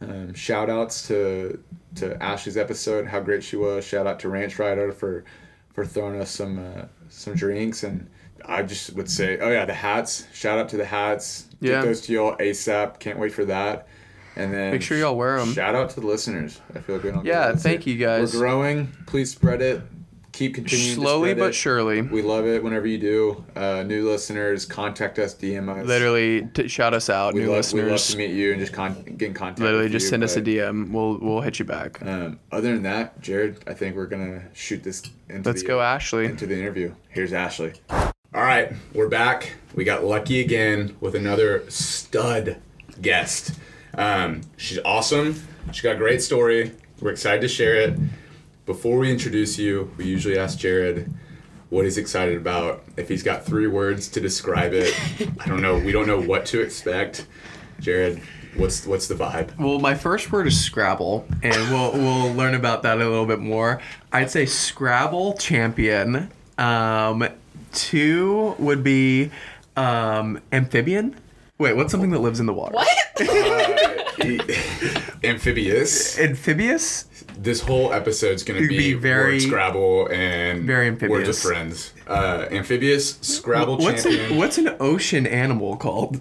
um, 0.00 0.34
shout 0.34 0.68
outs 0.68 1.06
to 1.08 1.62
to 1.96 2.22
Ashley's 2.22 2.56
episode, 2.56 3.06
how 3.06 3.20
great 3.20 3.42
she 3.42 3.56
was. 3.56 3.84
Shout 3.84 4.06
out 4.06 4.18
to 4.20 4.28
Ranch 4.28 4.58
Rider 4.58 4.92
for 4.92 5.24
for 5.72 5.86
throwing 5.86 6.20
us 6.20 6.30
some 6.30 6.58
uh, 6.58 6.84
some 7.08 7.34
drinks 7.34 7.82
and 7.82 8.08
I 8.44 8.62
just 8.62 8.94
would 8.94 9.10
say, 9.10 9.38
oh 9.38 9.50
yeah, 9.50 9.64
the 9.64 9.74
hats. 9.74 10.26
Shout 10.32 10.58
out 10.58 10.68
to 10.70 10.76
the 10.76 10.84
hats. 10.84 11.46
Yeah. 11.60 11.72
Get 11.72 11.84
those 11.84 12.00
to 12.02 12.12
y'all 12.12 12.36
ASAP. 12.36 12.98
Can't 12.98 13.18
wait 13.18 13.32
for 13.32 13.44
that. 13.44 13.86
And 14.34 14.52
then 14.52 14.72
Make 14.72 14.82
sure 14.82 14.96
y'all 14.96 15.16
wear 15.16 15.38
them. 15.38 15.52
Shout 15.52 15.74
out 15.74 15.90
to 15.90 16.00
the 16.00 16.06
listeners. 16.06 16.60
I 16.74 16.80
feel 16.80 16.96
like 16.96 17.04
we 17.04 17.10
don't. 17.10 17.24
Yeah, 17.24 17.54
thank 17.54 17.86
you 17.86 17.96
guys. 17.98 18.32
We're 18.32 18.40
growing. 18.40 18.88
Please 19.06 19.30
spread 19.30 19.60
it. 19.60 19.82
Keep 20.32 20.54
continuing. 20.54 20.94
Slowly 20.94 21.34
but 21.34 21.54
surely. 21.54 22.00
We 22.00 22.22
love 22.22 22.46
it 22.46 22.64
whenever 22.64 22.86
you 22.86 22.96
do. 22.98 23.44
Uh, 23.54 23.82
new 23.82 24.08
listeners, 24.08 24.64
contact 24.64 25.18
us, 25.18 25.34
DM 25.34 25.68
us. 25.68 25.86
Literally, 25.86 26.48
t- 26.54 26.68
shout 26.68 26.94
us 26.94 27.10
out, 27.10 27.34
we 27.34 27.40
new 27.40 27.52
love, 27.52 27.70
we 27.72 27.82
love 27.82 27.90
listeners. 27.92 28.12
to 28.12 28.16
meet 28.16 28.30
you 28.30 28.52
and 28.52 28.60
just 28.60 28.72
con- 28.72 29.02
get 29.18 29.28
in 29.28 29.34
contact. 29.34 29.60
Literally, 29.60 29.90
just 29.90 30.04
you, 30.04 30.10
send 30.10 30.24
us 30.24 30.36
a 30.36 30.40
DM. 30.40 30.90
We'll 30.90 31.18
we'll 31.18 31.42
hit 31.42 31.58
you 31.58 31.66
back. 31.66 32.00
Um, 32.00 32.40
other 32.50 32.72
than 32.72 32.82
that, 32.84 33.20
Jared, 33.20 33.62
I 33.66 33.74
think 33.74 33.94
we're 33.94 34.06
gonna 34.06 34.44
shoot 34.54 34.82
this 34.82 35.02
into 35.28 35.48
Let's 35.50 35.60
the, 35.62 35.68
go, 35.68 35.80
Ashley. 35.82 36.24
into 36.24 36.46
the 36.46 36.58
interview. 36.58 36.94
Here's 37.10 37.34
Ashley. 37.34 37.74
All 37.90 38.10
right, 38.42 38.72
we're 38.94 39.08
back. 39.10 39.52
We 39.74 39.84
got 39.84 40.02
lucky 40.02 40.40
again 40.40 40.96
with 41.00 41.14
another 41.14 41.68
stud 41.68 42.56
guest. 43.02 43.58
Um, 43.94 44.40
she's 44.56 44.78
awesome. 44.86 45.42
She 45.72 45.82
got 45.82 45.96
a 45.96 45.98
great 45.98 46.22
story. 46.22 46.72
We're 47.00 47.10
excited 47.10 47.42
to 47.42 47.48
share 47.48 47.74
it. 47.74 47.98
Before 48.64 48.98
we 48.98 49.10
introduce 49.10 49.58
you, 49.58 49.90
we 49.96 50.04
usually 50.04 50.38
ask 50.38 50.56
Jared 50.56 51.12
what 51.70 51.84
he's 51.84 51.98
excited 51.98 52.36
about. 52.36 52.84
If 52.96 53.08
he's 53.08 53.24
got 53.24 53.44
three 53.44 53.66
words 53.66 54.08
to 54.10 54.20
describe 54.20 54.72
it, 54.72 54.94
I 55.40 55.48
don't 55.48 55.60
know. 55.60 55.78
We 55.78 55.90
don't 55.90 56.06
know 56.06 56.20
what 56.20 56.46
to 56.46 56.60
expect. 56.60 57.26
Jared, 57.80 58.22
what's 58.56 58.86
what's 58.86 59.08
the 59.08 59.16
vibe? 59.16 59.58
Well, 59.58 59.80
my 59.80 59.94
first 59.94 60.30
word 60.30 60.46
is 60.46 60.60
Scrabble, 60.60 61.26
and 61.42 61.56
we'll 61.70 61.92
we'll 61.92 62.32
learn 62.34 62.54
about 62.54 62.84
that 62.84 62.98
a 62.98 63.00
little 63.00 63.26
bit 63.26 63.40
more. 63.40 63.80
I'd 64.12 64.30
say 64.30 64.46
Scrabble 64.46 65.34
champion. 65.38 66.30
Um, 66.56 67.26
two 67.72 68.54
would 68.60 68.84
be 68.84 69.32
um, 69.76 70.40
amphibian. 70.52 71.16
Wait, 71.58 71.74
what's 71.74 71.90
something 71.90 72.10
that 72.10 72.20
lives 72.20 72.38
in 72.38 72.46
the 72.46 72.54
water? 72.54 72.74
What? 72.74 72.88
Amphibious. 75.24 76.18
Amphibious. 76.18 77.21
This 77.38 77.60
whole 77.60 77.92
episode's 77.92 78.42
gonna 78.42 78.60
be, 78.60 78.68
be 78.68 78.92
very- 78.94 79.32
word 79.34 79.42
Scrabble 79.42 80.08
and 80.10 80.64
very 80.64 80.90
words 80.90 81.28
of 81.28 81.38
friends. 81.38 81.92
Uh, 82.06 82.46
amphibious 82.50 83.18
Scrabble 83.20 83.78
What's 83.78 84.02
champion. 84.04 84.32
an, 84.32 84.36
what's 84.38 84.58
an 84.58 84.74
ocean 84.80 85.26
animal 85.26 85.76
called? 85.76 86.20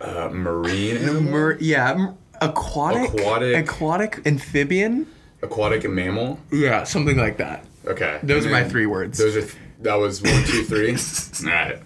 uh, 0.00 0.28
marine 0.32 0.96
animal? 0.98 1.22
Mer- 1.22 1.58
yeah, 1.60 1.90
m- 1.92 2.14
aquatic. 2.40 3.12
Aquatic. 3.14 3.56
Aquatic 3.56 4.26
amphibian. 4.26 5.06
aquatic 5.42 5.88
mammal. 5.88 6.38
Yeah, 6.52 6.84
something 6.84 7.16
like 7.16 7.36
that. 7.38 7.64
Okay. 7.86 8.18
Those 8.22 8.44
and 8.44 8.54
are 8.54 8.62
my 8.62 8.68
three 8.68 8.86
words. 8.86 9.18
Those 9.18 9.36
are 9.36 9.40
th- 9.42 9.54
that 9.80 9.94
was 9.94 10.22
one, 10.22 10.44
two, 10.44 10.64
three. 10.64 10.90
all 11.50 11.52
right. 11.54 11.82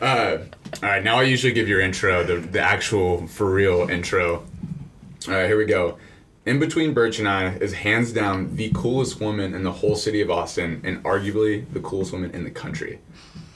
Uh, 0.00 0.38
all 0.82 0.88
right. 0.88 1.02
Now 1.04 1.18
I 1.18 1.22
usually 1.24 1.52
give 1.52 1.68
your 1.68 1.80
intro, 1.80 2.22
the 2.24 2.36
the 2.36 2.60
actual 2.60 3.26
for 3.26 3.50
real 3.50 3.88
intro. 3.90 4.44
All 5.28 5.34
right, 5.34 5.46
here 5.46 5.58
we 5.58 5.64
go. 5.66 5.98
In 6.46 6.58
between 6.58 6.94
Birch 6.94 7.18
and 7.18 7.28
I 7.28 7.56
is 7.56 7.74
hands 7.74 8.12
down 8.12 8.56
the 8.56 8.70
coolest 8.74 9.20
woman 9.20 9.54
in 9.54 9.62
the 9.62 9.72
whole 9.72 9.94
city 9.94 10.22
of 10.22 10.30
Austin, 10.30 10.80
and 10.84 11.02
arguably 11.04 11.70
the 11.70 11.80
coolest 11.80 12.12
woman 12.12 12.30
in 12.30 12.44
the 12.44 12.50
country. 12.50 12.98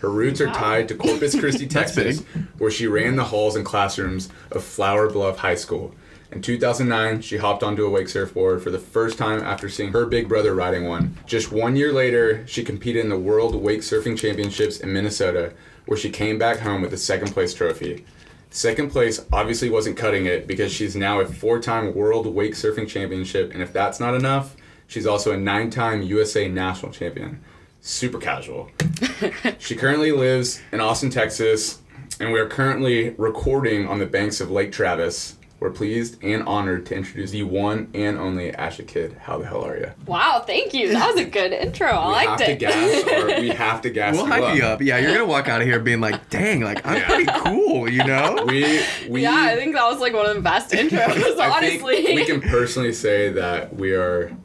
Her 0.00 0.10
roots 0.10 0.38
are 0.42 0.52
tied 0.52 0.88
to 0.88 0.94
Corpus 0.94 1.38
Christi, 1.38 1.66
Texas, 1.68 2.20
where 2.58 2.70
she 2.70 2.86
ran 2.86 3.16
the 3.16 3.24
halls 3.24 3.56
and 3.56 3.64
classrooms 3.64 4.28
of 4.50 4.62
Flour 4.62 5.08
Bluff 5.08 5.38
High 5.38 5.54
School. 5.54 5.94
In 6.30 6.42
2009, 6.42 7.22
she 7.22 7.38
hopped 7.38 7.62
onto 7.62 7.86
a 7.86 7.90
wake 7.90 8.10
surfboard 8.10 8.62
for 8.62 8.70
the 8.70 8.78
first 8.78 9.16
time 9.16 9.40
after 9.40 9.70
seeing 9.70 9.92
her 9.92 10.04
big 10.04 10.28
brother 10.28 10.54
riding 10.54 10.86
one. 10.86 11.16
Just 11.24 11.50
one 11.50 11.76
year 11.76 11.90
later, 11.90 12.46
she 12.46 12.62
competed 12.62 13.02
in 13.02 13.08
the 13.08 13.18
World 13.18 13.54
Wake 13.54 13.80
Surfing 13.80 14.18
Championships 14.18 14.80
in 14.80 14.92
Minnesota, 14.92 15.54
where 15.86 15.96
she 15.96 16.10
came 16.10 16.38
back 16.38 16.58
home 16.58 16.82
with 16.82 16.92
a 16.92 16.98
second 16.98 17.32
place 17.32 17.54
trophy. 17.54 18.04
Second 18.54 18.92
place 18.92 19.20
obviously 19.32 19.68
wasn't 19.68 19.96
cutting 19.96 20.26
it 20.26 20.46
because 20.46 20.72
she's 20.72 20.94
now 20.94 21.18
a 21.18 21.26
four 21.26 21.58
time 21.58 21.92
World 21.92 22.28
Wake 22.28 22.54
Surfing 22.54 22.86
Championship, 22.86 23.52
and 23.52 23.60
if 23.60 23.72
that's 23.72 23.98
not 23.98 24.14
enough, 24.14 24.54
she's 24.86 25.06
also 25.06 25.32
a 25.32 25.36
nine 25.36 25.70
time 25.70 26.02
USA 26.02 26.46
National 26.46 26.92
Champion. 26.92 27.42
Super 27.80 28.18
casual. 28.18 28.70
she 29.58 29.74
currently 29.74 30.12
lives 30.12 30.62
in 30.70 30.78
Austin, 30.78 31.10
Texas, 31.10 31.80
and 32.20 32.32
we 32.32 32.38
are 32.38 32.48
currently 32.48 33.10
recording 33.18 33.88
on 33.88 33.98
the 33.98 34.06
banks 34.06 34.40
of 34.40 34.52
Lake 34.52 34.70
Travis. 34.70 35.36
We're 35.64 35.70
pleased 35.70 36.22
and 36.22 36.42
honored 36.42 36.84
to 36.86 36.94
introduce 36.94 37.30
the 37.30 37.42
one 37.42 37.88
and 37.94 38.18
only 38.18 38.50
Ashley 38.54 38.84
Kidd. 38.84 39.16
How 39.22 39.38
the 39.38 39.46
hell 39.46 39.64
are 39.64 39.78
you? 39.78 39.90
Wow, 40.06 40.44
thank 40.46 40.74
you. 40.74 40.92
That 40.92 41.14
was 41.14 41.24
a 41.24 41.24
good 41.24 41.52
intro. 41.64 41.86
I 41.88 42.06
we 42.06 42.12
liked 42.12 42.28
have 42.28 42.38
to 42.40 42.52
it. 42.52 42.58
gas, 42.58 43.04
or 43.10 43.40
we 43.40 43.48
have 43.62 43.80
to 43.80 43.88
gas. 43.88 44.14
We'll 44.14 44.26
you 44.26 44.30
hype 44.32 44.42
up. 44.42 44.56
you 44.58 44.62
up. 44.62 44.82
Yeah, 44.82 44.98
you're 44.98 45.12
gonna 45.14 45.24
walk 45.24 45.48
out 45.48 45.62
of 45.62 45.66
here 45.66 45.80
being 45.80 46.02
like, 46.02 46.28
"Dang, 46.28 46.60
like 46.60 46.86
I'm 46.86 46.96
Yeah. 46.98 47.06
pretty 47.06 47.30
cool," 47.44 47.88
you 47.88 48.04
know? 48.04 48.36
We 48.46 48.82
we 49.08 49.22
yeah, 49.22 49.32
I 49.52 49.56
think 49.56 49.74
that 49.74 49.90
was 49.90 50.00
like 50.00 50.12
one 50.12 50.26
of 50.26 50.34
the 50.34 50.42
best 50.42 50.70
intros, 50.72 50.98
I 51.00 51.60
think 51.60 51.82
honestly. 51.82 52.14
we 52.14 52.26
can 52.26 52.42
personally 52.42 52.92
say 52.92 53.30
that 53.30 53.74
we 53.74 53.92
are 53.94 54.36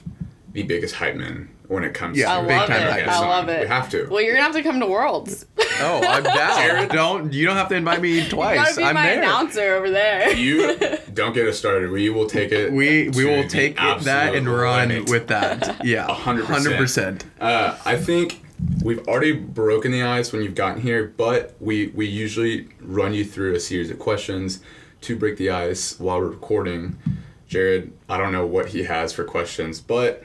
the 0.54 0.64
biggest 0.64 0.96
hype 0.96 1.18
men 1.18 1.49
when 1.70 1.84
it 1.86 1.94
comes 1.94 2.18
Yeah, 2.18 2.36
I 2.38 2.42
to 2.42 2.48
big 2.48 2.58
time 2.68 2.72
it. 2.72 2.92
hype 2.92 3.08
I 3.08 3.14
song. 3.14 3.28
love 3.30 3.48
it. 3.50 3.62
We 3.62 3.68
have 3.68 3.90
to. 3.92 4.08
Well, 4.10 4.22
you're 4.22 4.34
gonna 4.34 4.44
have 4.44 4.56
to 4.56 4.64
come 4.64 4.80
to 4.82 4.86
Worlds. 4.88 5.46
Oh, 5.82 6.02
I'm 6.04 6.24
down. 6.38 6.58
Jared? 6.58 6.90
Don't 6.90 7.32
you 7.32 7.46
don't 7.46 7.56
have 7.56 7.70
to 7.70 7.76
invite 7.76 8.02
me 8.02 8.20
you 8.22 8.28
twice. 8.30 8.58
gotta 8.58 8.76
be 8.76 8.84
I'm 8.84 8.96
my 8.96 9.04
there. 9.08 9.20
announcer 9.20 9.76
over 9.76 9.90
there. 9.90 10.34
you 10.34 10.78
don't 11.14 11.34
get 11.34 11.48
us 11.48 11.58
started. 11.58 11.92
We 11.92 12.10
will 12.10 12.28
take 12.28 12.52
it. 12.52 12.74
We 12.74 13.10
we 13.10 13.24
will 13.24 13.48
take 13.48 13.78
that 13.78 14.36
and 14.36 14.50
run 14.50 14.90
limit. 14.90 15.10
with 15.10 15.28
that. 15.28 15.80
Yeah, 15.86 16.08
A 16.08 16.14
hundred 16.14 16.46
hundred 16.46 16.76
percent. 16.76 17.20
percent. 17.20 17.42
Uh, 17.42 17.78
I 17.86 17.96
think 17.98 18.42
we've 18.84 19.08
already 19.08 19.32
broken 19.32 19.92
the 19.92 20.04
ice 20.04 20.34
when 20.34 20.42
you've 20.42 20.56
gotten 20.56 20.82
here, 20.82 21.14
but 21.16 21.56
we 21.60 21.88
we 21.96 22.08
usually 22.08 22.68
run 22.82 23.14
you 23.14 23.24
through 23.24 23.54
a 23.56 23.60
series 23.60 23.90
of 23.92 24.00
questions 24.00 24.60
to 25.02 25.16
break 25.16 25.38
the 25.38 25.50
ice 25.52 26.00
while 26.00 26.20
we're 26.20 26.28
recording. 26.30 26.98
Jared, 27.48 27.94
I 28.10 28.18
don't 28.18 28.32
know 28.32 28.46
what 28.46 28.70
he 28.70 28.84
has 28.84 29.14
for 29.14 29.24
questions, 29.24 29.80
but 29.82 30.24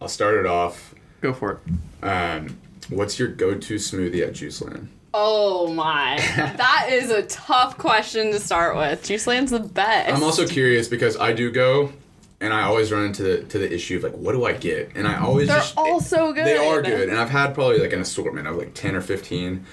I'll 0.00 0.08
start 0.08 0.38
it 0.38 0.46
off. 0.46 0.94
Go 1.20 1.32
for 1.32 1.52
it. 1.52 2.06
Um, 2.06 2.58
what's 2.88 3.18
your 3.18 3.28
go-to 3.28 3.76
smoothie 3.76 4.22
at 4.26 4.32
Juiceland? 4.32 4.88
Oh 5.12 5.72
my. 5.72 6.16
that 6.36 6.88
is 6.90 7.10
a 7.10 7.22
tough 7.24 7.76
question 7.76 8.30
to 8.32 8.40
start 8.40 8.76
with. 8.76 9.02
Juiceland's 9.02 9.50
the 9.50 9.60
best. 9.60 10.14
I'm 10.14 10.22
also 10.22 10.46
curious 10.46 10.88
because 10.88 11.16
I 11.16 11.32
do 11.32 11.50
go, 11.50 11.92
and 12.40 12.54
I 12.54 12.62
always 12.62 12.92
run 12.92 13.06
into 13.06 13.22
the 13.22 13.42
to 13.44 13.58
the 13.58 13.72
issue 13.72 13.96
of 13.96 14.04
like, 14.04 14.14
what 14.14 14.32
do 14.32 14.44
I 14.44 14.52
get? 14.52 14.92
And 14.94 15.06
I 15.06 15.18
always 15.18 15.48
They're 15.48 15.58
just 15.58 15.76
all 15.76 16.00
so 16.00 16.32
good. 16.32 16.46
They 16.46 16.56
are 16.56 16.80
good, 16.80 17.08
and 17.08 17.18
I've 17.18 17.30
had 17.30 17.54
probably 17.54 17.78
like 17.78 17.92
an 17.92 18.00
assortment 18.00 18.46
of 18.46 18.56
like 18.56 18.72
ten 18.74 18.94
or 18.94 19.00
fifteen, 19.00 19.66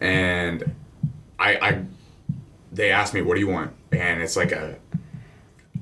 and 0.00 0.74
I 1.38 1.54
I 1.56 1.84
they 2.72 2.90
ask 2.90 3.14
me 3.14 3.22
what 3.22 3.34
do 3.34 3.40
you 3.40 3.48
want, 3.48 3.72
and 3.92 4.20
it's 4.20 4.36
like 4.36 4.52
a 4.52 4.76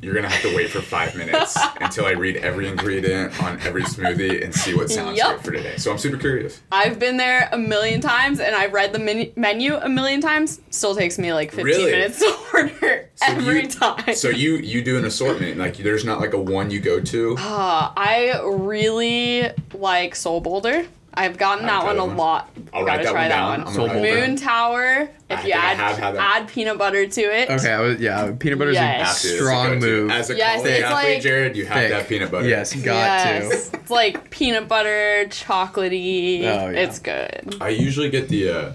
you're 0.01 0.15
gonna 0.15 0.29
have 0.29 0.43
to 0.43 0.55
wait 0.57 0.71
for 0.71 0.81
five 0.81 1.15
minutes 1.17 1.59
until 1.81 2.07
I 2.07 2.13
read 2.13 2.37
every 2.37 2.69
ingredient 2.69 3.43
on 3.43 3.61
every 3.61 3.83
smoothie 3.83 4.45
and 4.45 4.55
see 4.55 4.75
what 4.75 4.91
sounds 4.91 5.19
Yup. 5.19 5.37
good 5.37 5.45
for 5.45 5.51
today. 5.53 5.77
So 5.77 5.91
I'm 5.91 5.99
super 5.99 6.17
curious. 6.17 6.61
I've 6.71 6.99
been 6.99 7.17
there 7.17 7.49
a 7.53 7.59
million 7.59 8.01
times 8.01 8.39
and 8.41 8.55
I've 8.55 8.73
read 8.73 8.93
the 8.93 8.99
menu, 9.01 9.33
menu 9.37 9.77
a 9.77 9.89
million 9.89 10.21
times. 10.21 10.61
Still 10.71 10.95
takes 10.95 11.19
me 11.19 11.33
like 11.33 11.51
15 11.51 11.65
Really? 11.65 11.91
minutes 11.91 12.19
to 12.21 12.39
order 12.55 13.11
So 13.17 13.27
every 13.27 13.63
you- 13.63 13.69
time. 13.69 14.15
So 14.15 14.29
you 14.29 14.57
you 14.57 14.83
do 14.83 14.97
an 14.99 15.05
assortment 15.05 15.59
like 15.59 15.77
there's 15.79 16.05
not 16.05 16.21
like 16.21 16.33
a 16.33 16.39
one 16.41 16.71
you 16.71 16.81
go 16.81 17.01
to. 17.01 17.37
Uh, 17.39 17.93
I 17.97 18.41
really 18.45 19.49
like 19.75 20.15
Soul 20.15 20.41
Boulder. 20.41 20.87
I've 21.19 21.37
gotten 21.37 21.67
that 21.67 21.83
one 21.85 21.97
a 21.97 21.99
that 21.99 22.07
one. 22.07 22.17
lot. 22.17 22.51
I'll 22.73 22.85
Gotta 22.87 23.03
that 23.03 23.11
try 23.11 23.21
one 23.23 23.29
that 23.31 23.37
down. 23.37 23.49
one. 23.49 23.59
I'm 23.61 23.65
gonna 23.65 23.75
Soul 23.77 23.87
write 23.89 23.95
that 23.95 24.03
Boulder. 24.03 24.21
Moon 24.21 24.35
down. 24.37 24.37
Tower. 24.37 25.11
If 25.31 25.41
if 25.41 25.45
you 25.47 25.53
add 25.53 25.77
have 25.77 25.99
had 25.99 26.15
that. 26.15 26.37
add 26.43 26.49
peanut 26.49 26.79
butter 26.79 27.07
to 27.07 27.21
it. 27.21 27.51
Okay, 27.51 27.73
I 27.73 27.81
was, 27.81 28.01
yeah, 28.01 28.33
peanut 28.39 28.59
butter 28.59 28.71
is 28.71 28.77
Yes. 28.77 28.85
a 28.85 29.05
Have 29.05 29.19
to, 29.21 29.29
a 29.29 29.37
strong 29.47 29.79
move. 29.81 30.11
As 30.11 30.31
a 30.31 30.37
Yes, 30.37 30.57
college 30.59 30.73
it's 30.73 30.85
athlete, 30.85 31.15
like- 31.15 31.23
Jared, 31.23 31.57
you 31.57 31.67
have 31.67 31.77
Thick. 31.79 31.89
to 31.91 31.95
have 31.97 32.09
peanut 32.09 32.31
butter. 32.31 32.49
Yes, 32.49 32.73
got 32.75 32.85
yes. 32.95 33.71
It's 33.75 33.91
like 33.91 34.31
peanut 34.31 34.69
butter, 34.69 35.27
chocolatey. 35.29 36.41
Oh, 36.41 36.71
yeah. 36.71 36.71
It's 36.71 36.99
good. 36.99 37.57
I 37.61 37.69
usually 37.71 38.11
get 38.11 38.29
the, 38.29 38.51
uh, 38.51 38.73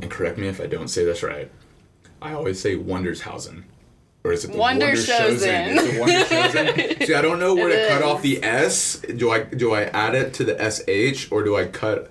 and 0.00 0.10
correct 0.10 0.38
me 0.38 0.48
if 0.48 0.60
I 0.60 0.66
don't 0.66 0.88
say 0.88 1.04
this 1.04 1.22
right. 1.22 1.50
I 2.22 2.32
always 2.32 2.60
say 2.60 2.76
Wondershausen. 2.76 3.64
Or 4.26 4.32
is 4.32 4.44
it 4.44 4.52
the 4.52 4.58
Wonderschosen. 4.58 5.76
It's 5.76 5.82
the 5.82 6.00
Wonderschosen. 6.00 7.06
See, 7.06 7.14
I 7.14 7.22
don't 7.22 7.38
know 7.38 7.54
where 7.54 7.68
It 7.70 7.84
to 7.84 7.88
cut 7.88 7.98
is. 8.00 8.06
off 8.06 8.22
the 8.22 8.42
S. 8.42 8.98
Do 9.16 9.30
I 9.30 9.44
do 9.44 9.72
I 9.72 9.84
add 9.84 10.14
it 10.16 10.34
to 10.34 10.44
the 10.44 10.56
SH 10.58 11.30
or 11.30 11.44
do 11.44 11.56
I 11.56 11.66
cut 11.66 12.10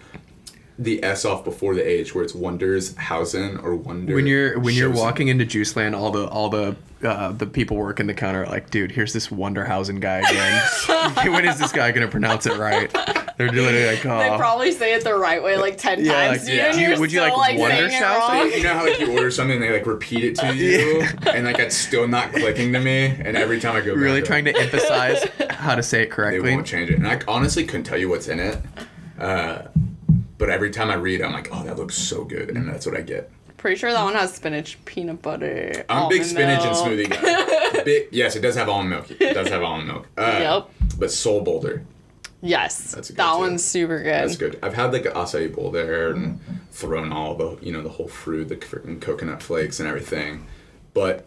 the 0.79 1.03
S 1.03 1.25
off 1.25 1.43
before 1.43 1.75
the 1.75 1.85
H 1.85 2.15
where 2.15 2.23
it's 2.23 2.33
Wondershausen 2.33 3.61
or 3.63 3.75
Wonder? 3.75 4.15
when 4.15 4.27
you're 4.27 4.59
when 4.59 4.75
you're 4.75 4.91
Schosen? 4.91 4.95
walking 4.97 5.27
into 5.27 5.45
Juice 5.45 5.75
Land, 5.75 5.93
all 5.95 6.11
the 6.11 6.27
all 6.27 6.49
the 6.49 6.75
uh, 7.03 7.31
the 7.33 7.45
people 7.45 7.75
working 7.77 8.07
the 8.07 8.13
counter 8.13 8.43
are 8.45 8.47
like, 8.47 8.69
dude, 8.71 8.91
here's 8.91 9.11
this 9.13 9.27
Wonderhausen 9.27 9.99
guy 9.99 10.19
again. 10.19 10.61
when 11.33 11.45
is 11.45 11.59
this 11.59 11.71
guy 11.73 11.91
gonna 11.91 12.07
pronounce 12.07 12.45
it 12.45 12.57
right? 12.57 12.93
They're 13.37 13.49
doing 13.49 13.75
it 13.75 13.85
like, 13.87 14.05
oh, 14.05 14.17
They 14.19 14.37
probably 14.37 14.71
say 14.71 14.93
it 14.93 15.03
the 15.03 15.13
right 15.15 15.43
way 15.43 15.57
like 15.57 15.77
ten 15.77 16.03
Yeah, 16.03 16.13
times. 16.29 16.45
like, 16.45 16.53
yeah. 16.55 16.65
and 16.67 16.75
Do 16.75 16.81
you- 16.81 16.87
you're 16.89 16.99
would 16.99 17.11
you 17.11 17.19
still, 17.19 17.37
like 17.37 17.57
like 17.59 17.69
saying 17.69 17.91
it 17.91 17.93
Wondershausen? 17.93 18.29
wrong. 18.29 18.51
You 18.51 18.63
know 18.63 18.73
how 18.73 18.85
like 18.85 18.99
you 18.99 19.11
order 19.11 19.31
something, 19.31 19.59
they 19.59 19.71
like 19.73 19.85
repeat 19.85 20.23
it 20.23 20.35
to 20.37 20.55
you, 20.55 21.03
and 21.27 21.45
like 21.45 21.59
it's 21.59 21.75
still 21.75 22.07
not 22.07 22.31
clicking 22.31 22.71
to 22.73 22.79
me. 22.79 23.05
And 23.07 23.35
every 23.35 23.59
time 23.59 23.75
I 23.75 23.81
go, 23.81 23.93
really 23.93 24.21
trying 24.21 24.45
to 24.45 24.57
emphasize 24.57 25.25
how 25.49 25.75
to 25.75 25.83
say 25.83 26.03
it 26.03 26.11
correctly. 26.11 26.49
they 26.49 26.55
won't 26.55 26.65
change 26.67 26.89
it. 26.89 26.95
And 26.95 27.07
I 27.07 27.19
honestly 27.27 27.65
couldn't 27.65 27.83
tell 27.83 27.97
you 27.97 28.07
what's 28.09 28.27
in 28.27 28.39
it. 28.39 28.57
Uh, 29.19 29.63
but 30.37 30.49
every 30.49 30.69
time 30.71 30.89
I 30.89 30.95
read, 30.95 31.21
I'm 31.21 31.31
like, 31.33 31.49
oh, 31.51 31.63
that 31.63 31.77
looks 31.77 31.95
so 31.97 32.23
good, 32.25 32.49
and 32.49 32.67
that's 32.67 32.85
what 32.85 32.95
I 32.97 33.01
get. 33.01 33.31
Pretty 33.57 33.77
sure 33.77 33.91
that 33.91 34.03
one 34.03 34.13
has 34.13 34.33
spinach, 34.33 34.77
peanut 34.85 35.21
butter. 35.21 35.85
I'm 35.89 36.03
a 36.03 36.09
big 36.09 36.19
almond 36.21 36.25
spinach 36.25 36.61
and 36.61 36.75
smoothie 36.75 37.09
guy. 37.09 37.83
big, 37.83 38.07
yes, 38.11 38.35
it 38.35 38.41
does 38.41 38.55
have 38.55 38.69
almond 38.69 38.89
milk. 38.91 39.09
It 39.11 39.33
does 39.33 39.47
have 39.47 39.63
almond 39.63 39.87
milk. 39.87 40.07
Uh, 40.17 40.37
Yep. 40.39 40.69
But 40.99 41.11
Soul 41.11 41.41
Boulder, 41.41 41.83
Yes, 42.45 42.91
That's 42.93 43.09
a 43.09 43.13
good 43.13 43.17
that 43.19 43.33
too. 43.33 43.39
one's 43.39 43.63
super 43.63 43.97
good. 43.97 44.13
that's 44.13 44.37
good. 44.37 44.59
I've 44.61 44.75
had 44.75 44.93
like 44.93 45.05
an 45.05 45.13
acai 45.13 45.53
bowl 45.53 45.71
there 45.71 46.11
and 46.11 46.39
thrown 46.71 47.11
all 47.11 47.33
the 47.35 47.57
you 47.61 47.71
know 47.71 47.81
the 47.81 47.89
whole 47.89 48.07
fruit, 48.07 48.49
the 48.49 48.55
freaking 48.57 49.01
coconut 49.01 49.41
flakes 49.41 49.79
and 49.79 49.89
everything. 49.89 50.45
But 50.93 51.25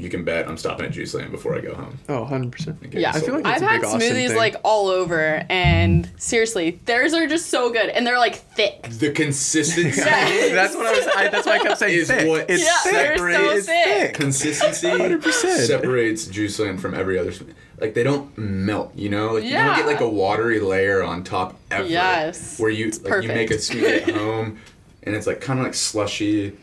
you 0.00 0.08
can 0.10 0.24
bet 0.24 0.48
I'm 0.48 0.56
stopping 0.56 0.86
at 0.86 0.92
Juice 0.92 1.12
Land 1.14 1.30
before 1.30 1.54
I 1.54 1.60
go 1.60 1.74
home. 1.74 1.98
Oh, 2.08 2.20
100 2.22 2.52
percent. 2.52 2.78
Okay, 2.86 3.00
Yeah, 3.00 3.12
I 3.14 3.20
feel 3.20 3.34
like 3.34 3.44
I've 3.46 3.62
a 3.62 3.64
had 3.66 3.80
big 3.80 3.84
Austin 3.84 4.00
smoothies 4.00 4.28
thing. 4.28 4.36
like 4.36 4.56
all 4.64 4.88
over, 4.88 5.44
and 5.50 6.10
seriously, 6.16 6.80
theirs 6.86 7.12
are 7.14 7.26
just 7.26 7.46
so 7.50 7.70
good, 7.70 7.88
and 7.90 8.06
they're 8.06 8.18
like 8.18 8.36
thick. 8.36 8.88
The 8.90 9.10
consistency 9.12 9.98
Yes. 10.00 10.50
that's 10.52 10.74
what 10.74 10.86
I 10.86 10.92
was. 10.92 11.06
I, 11.16 11.28
that's 11.28 11.46
why 11.46 11.52
I 11.54 11.58
kept 11.58 11.78
saying 11.78 11.98
Is 11.98 12.08
thick. 12.08 12.28
what 12.28 12.48
it's 12.48 12.62
Yeah, 12.64 12.78
thick. 12.92 13.18
they're 13.18 13.60
so 13.60 13.72
thick. 13.72 14.14
consistency 14.14 14.86
100%. 14.88 15.66
separates 15.66 16.26
Juiceland 16.26 16.80
from 16.80 16.94
every 16.94 17.18
other. 17.18 17.32
Like 17.78 17.94
they 17.94 18.02
don't 18.02 18.36
melt, 18.36 18.94
you 18.94 19.08
know. 19.08 19.34
Like 19.34 19.44
you 19.44 19.54
don't 19.54 19.76
get 19.76 19.86
like 19.86 20.00
a 20.00 20.08
watery 20.08 20.60
layer 20.60 21.02
on 21.02 21.24
top 21.24 21.56
ever. 21.70 21.86
Yes. 21.88 22.58
Where 22.58 22.70
you 22.70 22.90
like 22.90 23.22
you 23.22 23.28
make 23.28 23.50
a 23.50 23.54
smoothie 23.54 24.08
at 24.08 24.14
home, 24.14 24.58
and 25.02 25.14
it's 25.14 25.26
like 25.26 25.40
kind 25.40 25.58
of 25.60 25.64
like 25.66 25.74
slushy. 25.74 26.56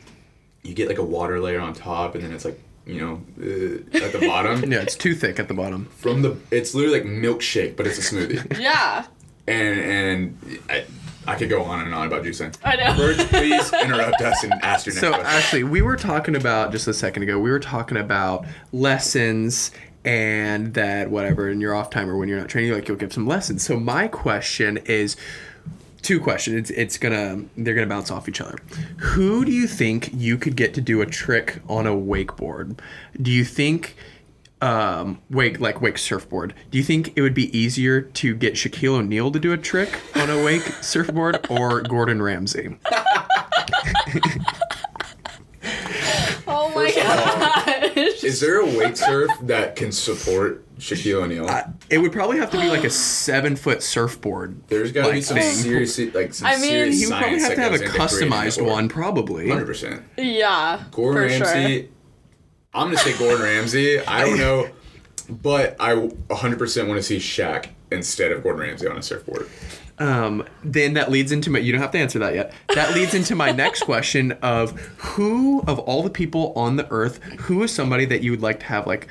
You 0.64 0.74
get 0.74 0.90
like 0.90 0.98
a 0.98 1.04
water 1.04 1.40
layer 1.40 1.60
on 1.60 1.74
top, 1.74 2.14
and 2.16 2.24
then 2.24 2.34
it's 2.34 2.46
like 2.46 2.60
you 2.88 3.00
know 3.02 3.22
uh, 3.42 4.04
at 4.06 4.12
the 4.14 4.26
bottom. 4.28 4.64
Yeah, 4.72 4.80
it's 4.82 4.96
too 4.96 5.14
thick 5.14 5.40
at 5.40 5.48
the 5.48 5.54
bottom. 5.54 5.86
From 5.98 6.22
the, 6.22 6.38
it's 6.52 6.74
literally 6.74 7.00
like 7.02 7.08
milkshake, 7.10 7.76
but 7.76 7.86
it's 7.88 7.98
a 8.00 8.16
smoothie. 8.16 8.58
Yeah, 8.68 9.06
and 9.48 9.80
and 9.80 10.60
I, 10.70 10.86
I 11.28 11.36
could 11.36 11.50
go 11.50 11.62
on 11.64 11.82
and 11.86 11.94
on 11.94 12.08
about 12.08 12.24
Juiceland. 12.24 12.58
I 12.64 12.76
know. 12.78 12.96
Birch, 12.96 13.18
please 13.30 13.74
interrupt 13.74 14.22
us 14.22 14.44
and 14.44 14.54
ask 14.64 14.86
your 14.86 14.96
next 14.96 15.02
So 15.02 15.10
question. 15.10 15.26
actually, 15.28 15.64
we 15.66 15.82
were 15.82 15.98
talking 15.98 16.36
about 16.36 16.72
just 16.72 16.88
a 16.88 16.94
second 16.94 17.24
ago. 17.24 17.38
We 17.38 17.52
were 17.52 17.60
talking 17.60 17.98
about 17.98 18.46
lessons 18.72 19.72
and 20.06 20.74
that 20.76 21.10
whatever 21.12 21.50
in 21.50 21.60
your 21.60 21.76
off 21.76 21.90
time 21.90 22.10
or 22.10 22.16
when 22.16 22.30
you're 22.30 22.40
not 22.40 22.48
training, 22.48 22.72
like 22.72 22.88
you'll 22.88 22.96
give 22.96 23.12
some 23.12 23.28
lessons. 23.28 23.62
So 23.64 23.78
my 23.78 24.08
question 24.08 24.78
is 24.86 25.18
two 26.08 26.22
questions. 26.22 26.56
It's, 26.58 26.70
it's 26.70 26.98
gonna 26.98 27.44
they're 27.58 27.74
gonna 27.76 27.86
bounce 27.86 28.10
off 28.10 28.30
each 28.30 28.40
other. 28.40 28.58
Who 28.98 29.44
do 29.44 29.52
you 29.52 29.68
think 29.68 30.10
you 30.14 30.38
could 30.38 30.56
get 30.56 30.74
to 30.76 30.82
do 30.82 31.02
a 31.02 31.06
trick 31.06 31.60
on 31.68 31.86
a 31.86 31.92
wakeboard? 31.92 32.80
Do 33.22 33.30
you 33.30 33.44
think? 33.44 33.96
Um, 34.60 35.22
wake 35.30 35.60
like 35.60 35.82
wake 35.82 36.00
surfboard. 36.00 36.56
Do 36.72 36.80
you 36.80 36.84
think 36.84 37.14
it 37.16 37.22
would 37.22 37.36
be 37.36 37.56
easier 37.56 38.02
to 38.02 38.34
get 38.34 38.56
Shaquille 38.56 38.96
O'Neal 38.98 39.30
to 39.32 39.38
do 39.38 39.54
a 39.54 39.58
trick 39.58 40.00
on 40.16 40.32
a 40.32 40.44
wake 40.44 40.64
surfboard 40.82 41.46
or 41.50 41.82
Gordon 41.82 42.22
Ramsay? 42.24 42.78
Oh 46.50 46.72
my 46.74 46.90
gosh. 46.92 47.57
Is 48.28 48.42
there 48.42 48.60
a 48.60 48.66
wake 48.66 48.98
surf 48.98 49.32
that 49.44 49.78
can 49.78 49.94
support 49.94 50.66
Shaquille 50.78 51.24
O'Neal? 51.24 51.48
It 51.90 52.00
would 52.00 52.12
probably 52.12 52.38
have 52.40 52.52
to 52.52 52.60
be 52.60 52.68
like 52.68 52.84
a 52.84 52.90
seven 52.90 53.56
foot 53.56 53.82
surfboard. 53.82 54.68
There's 54.68 54.92
got 54.92 55.06
to 55.06 55.10
be 55.12 55.16
like 55.18 55.24
some 55.24 55.38
thing. 55.38 55.54
serious, 55.54 55.98
like 56.14 56.34
some 56.34 56.48
I 56.48 56.56
mean, 56.56 56.64
serious 56.64 57.00
He 57.00 57.06
would 57.08 57.18
probably 57.18 57.40
have 57.40 57.56
to 57.56 57.62
have 57.62 57.74
a 57.74 57.80
goes 57.80 57.88
into 57.88 58.08
creating 58.08 58.32
customized 58.32 58.66
one, 58.66 58.90
probably. 58.90 59.48
Hundred 59.50 59.66
percent. 59.66 60.04
Yeah, 60.18 60.84
Gordon 60.92 61.40
for 61.40 61.46
Ramsay. 61.46 61.82
sure. 61.84 61.90
I'm 62.74 62.88
gonna 62.88 62.98
say 62.98 63.18
Gordon 63.18 63.44
Ramsay. 63.44 64.00
I 64.02 64.26
don't 64.26 64.38
know, 64.38 64.70
but 65.30 65.78
I 65.80 65.94
100 65.96 66.60
percent 66.60 66.90
want 66.90 67.00
to 67.00 67.04
see 67.04 67.18
Shaq 67.18 67.70
instead 67.92 68.34
of 68.34 68.44
Gordon 68.44 68.62
Ramsay 68.62 68.88
on 68.88 68.98
a 68.98 69.02
surfboard. 69.02 69.50
Um, 70.00 70.46
then 70.64 70.94
that 70.94 71.10
leads 71.10 71.32
into 71.32 71.50
my. 71.50 71.60
You 71.60 71.72
don't 71.72 71.82
have 71.82 71.92
to 71.92 71.98
answer 71.98 72.20
that 72.20 72.36
yet. 72.36 72.54
That 72.76 72.94
leads 72.96 73.14
into 73.14 73.36
my 73.36 73.52
next 73.52 73.84
question 73.86 74.34
of 74.44 74.80
who 74.98 75.62
of 75.68 75.80
all 75.80 76.04
the 76.04 76.10
people 76.10 76.54
on 76.56 76.76
the 76.76 76.88
earth, 76.92 77.22
who 77.24 77.64
is 77.64 77.74
somebody 77.74 78.06
that 78.06 78.22
you 78.22 78.32
would 78.32 78.42
like 78.42 78.60
to 78.60 78.66
have 78.68 78.86
like 78.86 79.08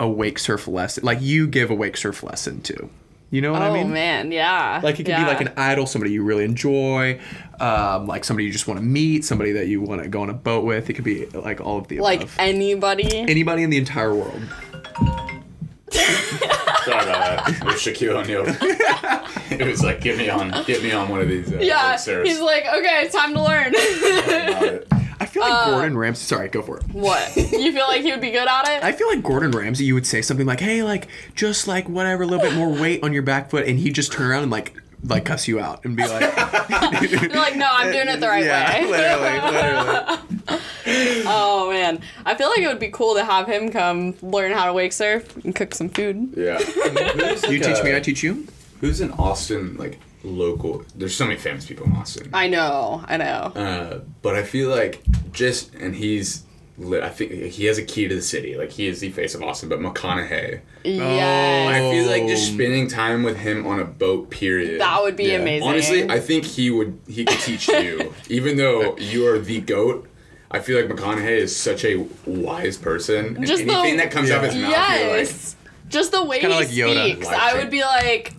a 0.00 0.08
wake 0.08 0.38
surf 0.38 0.66
lesson, 0.66 1.04
like 1.04 1.20
you 1.20 1.46
give 1.46 1.70
a 1.70 1.74
wake 1.74 1.96
surf 1.96 2.22
lesson 2.22 2.60
to. 2.62 2.88
You 3.30 3.40
know 3.40 3.52
what 3.52 3.62
Oh 3.62 3.66
I 3.66 3.72
mean? 3.72 3.86
Oh 3.86 3.94
man, 3.94 4.30
yeah. 4.30 4.80
Like 4.82 4.94
it 4.94 5.04
could 5.04 5.08
yeah. 5.08 5.24
be 5.24 5.26
like 5.26 5.40
an 5.40 5.54
idol, 5.56 5.86
somebody 5.86 6.12
you 6.12 6.22
really 6.22 6.44
enjoy, 6.44 7.18
um, 7.60 8.06
like 8.06 8.24
somebody 8.24 8.44
you 8.44 8.52
just 8.52 8.68
want 8.68 8.78
to 8.78 8.84
meet, 8.84 9.24
somebody 9.24 9.52
that 9.52 9.68
you 9.68 9.80
want 9.80 10.02
to 10.02 10.08
go 10.08 10.20
on 10.20 10.28
a 10.28 10.34
boat 10.34 10.66
with. 10.66 10.90
It 10.90 10.92
could 10.94 11.04
be 11.04 11.24
like 11.26 11.58
all 11.58 11.78
of 11.78 11.88
the 11.88 12.00
like 12.00 12.22
above. 12.22 12.36
anybody. 12.38 13.20
Anybody 13.20 13.62
in 13.62 13.70
the 13.70 13.78
entire 13.78 14.14
world. 14.14 14.42
Sorry 16.84 17.02
about 17.04 17.46
that. 17.46 17.48
It 17.60 17.64
was 17.64 17.74
Shaquille 17.76 18.22
O'Neal. 18.22 18.44
it 19.60 19.66
was 19.66 19.82
like, 19.82 20.00
get 20.00 20.16
me 20.18 20.28
on, 20.28 20.50
get 20.64 20.82
me 20.82 20.92
on 20.92 21.08
one 21.08 21.20
of 21.20 21.28
these. 21.28 21.52
Uh, 21.52 21.58
yeah, 21.60 21.92
wake 21.92 22.00
surfs. 22.00 22.28
he's 22.28 22.40
like, 22.40 22.64
okay, 22.66 23.08
time 23.08 23.34
to 23.34 23.42
learn. 23.42 23.72
I 25.20 25.26
feel 25.26 25.42
like 25.42 25.52
Uh, 25.52 25.70
Gordon 25.70 25.96
Ramsay. 25.96 26.24
Sorry, 26.24 26.48
go 26.48 26.62
for 26.62 26.78
it. 26.78 26.84
what? 26.92 27.36
You 27.36 27.72
feel 27.72 27.86
like 27.86 28.02
he 28.02 28.10
would 28.10 28.20
be 28.20 28.32
good 28.32 28.48
at 28.48 28.68
it? 28.68 28.82
I 28.82 28.92
feel 28.92 29.06
like 29.08 29.22
Gordon 29.22 29.52
Ramsay, 29.52 29.84
you 29.84 29.94
would 29.94 30.06
say 30.06 30.20
something 30.20 30.46
like, 30.46 30.58
"Hey, 30.60 30.82
like 30.82 31.06
just 31.36 31.68
like 31.68 31.88
whatever, 31.88 32.24
a 32.24 32.26
little 32.26 32.44
bit 32.44 32.54
more 32.56 32.68
weight 32.68 33.04
on 33.04 33.12
your 33.12 33.22
back 33.22 33.48
foot," 33.48 33.66
and 33.68 33.78
he'd 33.78 33.94
just 33.94 34.10
turn 34.12 34.26
around 34.28 34.42
and 34.42 34.50
like 34.50 34.74
like 35.04 35.24
cuss 35.24 35.48
you 35.48 35.58
out 35.60 35.84
and 35.84 35.96
be 35.96 36.06
like, 36.06 36.20
You're 37.10 37.30
like, 37.30 37.56
no, 37.56 37.68
I'm 37.70 37.92
doing 37.92 38.08
it 38.08 38.20
the 38.20 38.28
right 38.28 38.44
yeah, 38.44 38.82
way. 38.84 38.90
literally, 38.90 39.52
literally. 39.52 40.18
Oh 41.24 41.70
man, 41.70 42.00
I 42.26 42.34
feel 42.34 42.48
like 42.48 42.58
it 42.58 42.66
would 42.66 42.80
be 42.80 42.90
cool 42.90 43.14
to 43.14 43.24
have 43.24 43.46
him 43.46 43.70
come 43.70 44.14
learn 44.20 44.50
how 44.52 44.66
to 44.66 44.72
wake 44.72 44.92
surf 44.92 45.36
and 45.44 45.54
cook 45.54 45.74
some 45.74 45.88
food. 45.88 46.34
Yeah. 46.36 46.58
Who's 46.58 47.42
You 47.44 47.60
like 47.60 47.74
teach 47.76 47.84
me, 47.84 47.94
I 47.94 48.00
teach 48.00 48.22
you. 48.22 48.46
Who's 48.80 49.00
in 49.00 49.12
Austin 49.12 49.76
like 49.76 50.00
local? 50.24 50.84
There's 50.96 51.14
so 51.14 51.24
many 51.24 51.38
famous 51.38 51.66
people 51.66 51.86
in 51.86 51.92
Austin. 51.92 52.30
I 52.32 52.48
know, 52.48 53.04
I 53.06 53.16
know. 53.16 53.24
Uh, 53.54 54.00
but 54.22 54.34
I 54.34 54.42
feel 54.42 54.70
like 54.70 55.02
just 55.32 55.72
and 55.76 55.94
he's 55.94 56.42
lit. 56.42 56.51
I 57.02 57.08
think 57.08 57.32
he 57.32 57.66
has 57.66 57.78
a 57.78 57.82
key 57.82 58.08
to 58.08 58.14
the 58.14 58.22
city. 58.22 58.56
Like 58.56 58.70
he 58.70 58.86
is 58.86 59.00
the 59.00 59.10
face 59.10 59.34
of 59.34 59.42
Austin. 59.42 59.68
But 59.68 59.80
McConaughey, 59.80 60.60
yes, 60.84 61.68
I 61.74 61.78
feel 61.90 62.06
like 62.06 62.26
just 62.26 62.50
Oh. 62.50 62.54
spending 62.54 62.88
time 62.88 63.22
with 63.22 63.36
him 63.38 63.66
on 63.66 63.80
a 63.80 63.84
boat. 63.84 64.30
Period. 64.30 64.80
that 64.80 65.02
would 65.02 65.16
be 65.16 65.24
Yeah. 65.24 65.38
amazing. 65.38 65.68
Honestly, 65.68 66.10
I 66.10 66.20
think 66.20 66.44
he 66.44 66.70
would. 66.70 66.98
He 67.08 67.24
could 67.24 67.38
teach 67.40 67.68
you, 67.68 68.12
even 68.28 68.56
though 68.56 68.96
you 68.98 69.26
are 69.28 69.38
the 69.38 69.60
goat. 69.60 70.08
I 70.50 70.58
feel 70.60 70.78
like 70.80 70.90
McConaughey 70.90 71.38
is 71.38 71.54
such 71.56 71.84
a 71.84 72.04
wise 72.26 72.76
person. 72.76 73.36
and 73.36 73.46
Just 73.46 73.64
the- 73.64 73.72
anything 73.72 73.96
that 73.98 74.10
comes 74.10 74.30
out 74.30 74.44
of 74.44 74.52
his 74.52 74.60
mouth, 74.62 74.70
you're 74.70 74.78
like, 74.78 75.18
yes, 75.18 75.56
just 75.88 76.12
the 76.12 76.22
way 76.24 76.36
he 76.36 76.40
kinda 76.42 76.56
like 76.56 76.68
Yoda. 76.68 77.10
speaks, 77.12 77.26
I 77.26 77.56
would 77.58 77.70
be 77.70 77.80
like, 77.82 78.32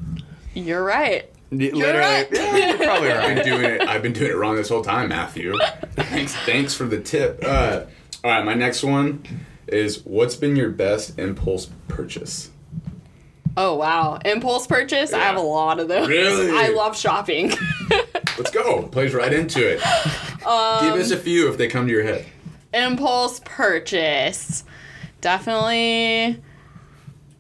"You're 0.54 0.84
right." 0.84 1.26
Literally, 1.52 1.98
right. 1.98 2.28
You're 2.32 2.78
probably 2.78 3.10
right. 3.10 3.18
I've 3.30 3.36
been 3.36 3.46
doing 3.46 3.64
it. 3.66 3.82
I've 3.82 4.02
been 4.02 4.14
doing 4.14 4.32
it 4.32 4.36
wrong 4.36 4.56
this 4.56 4.70
whole 4.70 4.84
time, 4.84 5.10
Matthew. 5.10 5.56
thanks, 5.96 6.36
thanks 6.48 6.74
for 6.74 6.86
the 6.86 7.00
tip. 7.00 7.44
Uh, 7.46 7.82
all 8.24 8.32
right, 8.32 8.46
my 8.46 8.54
next 8.54 8.84
one 8.84 9.24
is 9.68 10.04
what's 10.06 10.36
been 10.36 10.56
your 10.56 10.70
best 10.70 11.18
impulse 11.20 11.70
purchase? 11.88 12.52
Oh 13.56 13.76
wow, 13.76 14.18
impulse 14.26 14.66
purchase. 14.66 15.14
I 15.14 15.20
have 15.20 15.36
a 15.36 15.42
lot 15.42 15.80
of 15.80 15.88
those. 15.88 16.08
Really? 16.08 16.50
I 16.58 16.70
love 16.70 16.98
shopping. 16.98 17.52
Let's 18.38 18.50
go. 18.50 18.84
Plays 18.88 19.14
right 19.14 19.32
into 19.32 19.60
it. 19.76 20.46
Um, 20.46 20.86
Give 20.86 21.00
us 21.00 21.12
a 21.12 21.18
few 21.18 21.50
if 21.52 21.58
they 21.58 21.68
come 21.68 21.86
to 21.86 21.92
your 21.94 22.04
head. 22.04 22.26
impulse 22.74 23.42
purchase. 23.46 24.64
Definitely 25.22 26.42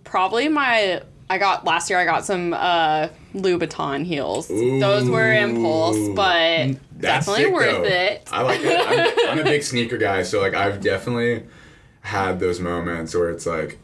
probably 0.04 0.48
my 0.48 1.02
I 1.30 1.40
got 1.40 1.66
last 1.66 1.90
year 1.90 1.98
I 1.98 2.06
got 2.06 2.24
some 2.26 2.54
uh 2.54 3.08
Louboutin 3.34 4.06
heels. 4.06 4.48
Those 4.48 5.10
were 5.10 5.34
impulse, 5.34 5.98
but 6.16 6.76
That's 7.04 7.26
definitely 7.28 7.44
sick, 7.46 7.54
worth 7.54 7.84
though. 7.84 7.96
it. 7.96 8.30
I 8.32 8.42
like 8.42 8.60
it. 8.62 8.80
I'm, 9.28 9.30
I'm 9.32 9.40
a 9.40 9.44
big 9.44 9.62
sneaker 9.64 9.98
guy, 9.98 10.24
so 10.24 10.42
like 10.42 10.54
I've 10.56 10.82
definitely 10.82 11.44
had 12.02 12.40
those 12.40 12.60
moments 12.60 13.14
where 13.16 13.30
it's 13.30 13.46
like, 13.46 13.78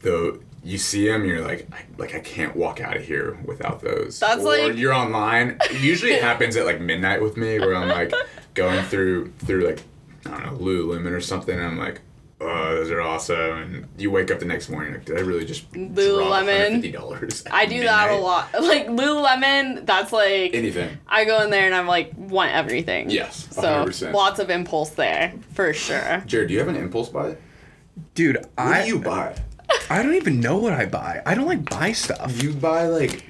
the 0.00 0.40
you 0.62 0.78
see 0.78 1.06
them, 1.06 1.24
you're 1.26 1.42
like, 1.46 1.68
I, 1.72 1.82
like 1.98 2.14
I 2.14 2.20
can't 2.20 2.56
walk 2.56 2.80
out 2.80 2.96
of 2.96 3.04
here 3.04 3.38
without 3.44 3.80
those. 3.82 4.18
That's 4.18 4.40
or 4.42 4.56
like- 4.68 4.76
you're 4.76 4.94
online. 4.94 5.58
Usually 5.80 6.12
it 6.12 6.22
happens 6.30 6.56
at 6.56 6.64
like 6.64 6.80
midnight 6.80 7.20
with 7.22 7.36
me, 7.36 7.58
where 7.60 7.74
I'm 7.76 7.88
like 7.88 8.12
going 8.54 8.82
through 8.86 9.32
through 9.40 9.66
like 9.66 9.82
I 10.26 10.30
don't 10.30 10.44
know 10.46 10.58
Lululemon 10.64 11.12
or 11.12 11.20
something, 11.20 11.54
and 11.56 11.66
I'm 11.66 11.78
like. 11.78 12.00
Oh, 12.40 12.74
those 12.74 12.90
are 12.90 13.00
awesome! 13.00 13.36
And 13.62 13.88
you 13.96 14.10
wake 14.10 14.30
up 14.30 14.38
the 14.40 14.44
next 14.44 14.68
morning, 14.68 14.92
like, 14.92 15.04
did 15.04 15.16
I 15.16 15.20
really 15.20 15.44
just 15.44 15.70
Lululemon. 15.72 16.72
fifty 16.74 16.90
dollars? 16.92 17.44
I 17.50 17.64
do 17.66 17.82
that 17.84 18.10
a 18.10 18.16
lot. 18.16 18.48
Like 18.60 18.88
Lululemon, 18.88 19.86
that's 19.86 20.12
like 20.12 20.52
Anything? 20.54 20.98
I 21.06 21.24
go 21.24 21.42
in 21.42 21.50
there 21.50 21.64
and 21.66 21.74
I'm 21.74 21.86
like 21.86 22.12
want 22.16 22.52
everything. 22.52 23.08
Yes, 23.10 23.48
So 23.52 23.62
100%. 23.62 24.12
lots 24.12 24.40
of 24.40 24.50
impulse 24.50 24.90
there 24.90 25.32
for 25.52 25.72
sure. 25.72 26.22
Jared, 26.26 26.48
do 26.48 26.54
you 26.54 26.60
have 26.60 26.68
an 26.68 26.76
impulse 26.76 27.08
buy? 27.08 27.36
Dude, 28.14 28.36
What 28.36 28.48
I 28.58 28.82
do 28.82 28.88
you 28.88 28.98
buy? 28.98 29.36
I 29.88 30.02
don't 30.02 30.14
even 30.14 30.40
know 30.40 30.58
what 30.58 30.72
I 30.72 30.86
buy. 30.86 31.22
I 31.24 31.34
don't 31.34 31.46
like 31.46 31.68
buy 31.70 31.92
stuff. 31.92 32.42
You 32.42 32.52
buy 32.52 32.86
like 32.88 33.24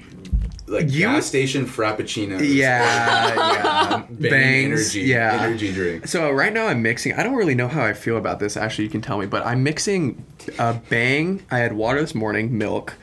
like 0.67 0.91
You- 0.91 1.01
gas 1.01 1.25
station 1.25 1.65
frappuccino. 1.65 2.39
Yeah, 2.39 2.43
yeah. 3.35 4.03
Bang 4.09 4.29
Bangs, 4.31 4.95
energy, 4.95 5.01
yeah. 5.01 5.39
energy 5.43 5.71
drink. 5.73 6.07
So 6.07 6.31
right 6.31 6.51
now 6.53 6.67
I'm 6.67 6.81
mixing. 6.81 7.13
I 7.13 7.23
don't 7.23 7.35
really 7.35 7.55
know 7.55 7.67
how 7.67 7.83
I 7.83 7.93
feel 7.93 8.17
about 8.17 8.39
this. 8.39 8.57
Actually, 8.57 8.85
you 8.85 8.89
can 8.91 9.01
tell 9.01 9.17
me. 9.17 9.25
But 9.27 9.45
I'm 9.45 9.63
mixing 9.63 10.25
uh, 10.59 10.73
Bang. 10.89 11.43
I 11.51 11.59
had 11.59 11.73
water 11.73 12.01
this 12.01 12.15
morning, 12.15 12.57
milk. 12.57 12.95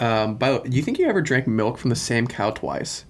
Um, 0.00 0.36
but 0.36 0.64
do 0.70 0.76
you 0.76 0.82
think 0.82 0.98
you 0.98 1.08
ever 1.08 1.20
drank 1.20 1.46
milk 1.48 1.76
from 1.78 1.90
the 1.90 1.96
same 1.96 2.26
cow 2.28 2.50
twice? 2.50 3.04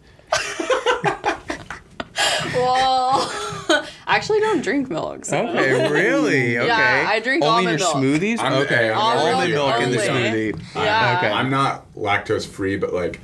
Well, 2.54 3.30
I 4.06 4.16
actually 4.16 4.40
don't 4.40 4.62
drink 4.62 4.88
milk. 4.90 5.24
So. 5.26 5.36
Okay, 5.48 5.88
really? 5.90 6.56
Okay. 6.58 6.66
Yeah, 6.66 7.06
I 7.08 7.20
drink 7.20 7.44
only 7.44 7.66
almond 7.66 7.78
your 7.80 8.00
milk. 8.00 8.20
smoothies. 8.22 8.38
I'm- 8.38 8.52
okay, 8.62 8.90
I'm 8.90 8.96
almond 8.98 9.28
almond 9.34 9.52
milk 9.52 9.80
in 9.82 9.90
the 9.90 9.96
smoothie. 9.98 10.60
Yeah. 10.74 11.18
Okay. 11.18 11.30
I'm 11.30 11.50
not 11.50 11.92
lactose 11.94 12.46
free, 12.46 12.76
but 12.76 12.92
like 12.94 13.20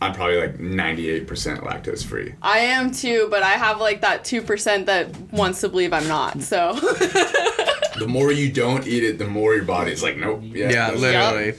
I'm 0.00 0.12
probably 0.12 0.38
like 0.38 0.58
98% 0.58 1.26
lactose 1.62 2.04
free. 2.04 2.34
I 2.42 2.58
am 2.58 2.90
too, 2.90 3.28
but 3.30 3.42
I 3.42 3.52
have 3.52 3.80
like 3.80 4.02
that 4.02 4.24
two 4.24 4.42
percent 4.42 4.86
that 4.86 5.16
wants 5.32 5.60
to 5.62 5.68
believe 5.70 5.92
I'm 5.94 6.06
not. 6.08 6.42
So 6.42 6.74
The 7.98 8.06
more 8.06 8.30
you 8.30 8.52
don't 8.52 8.86
eat 8.86 9.04
it, 9.04 9.18
the 9.18 9.26
more 9.26 9.54
your 9.54 9.64
body's 9.64 10.02
like, 10.02 10.18
nope. 10.18 10.40
Yeah, 10.42 10.70
Yeah, 10.70 10.90
those- 10.90 11.00
literally. 11.00 11.54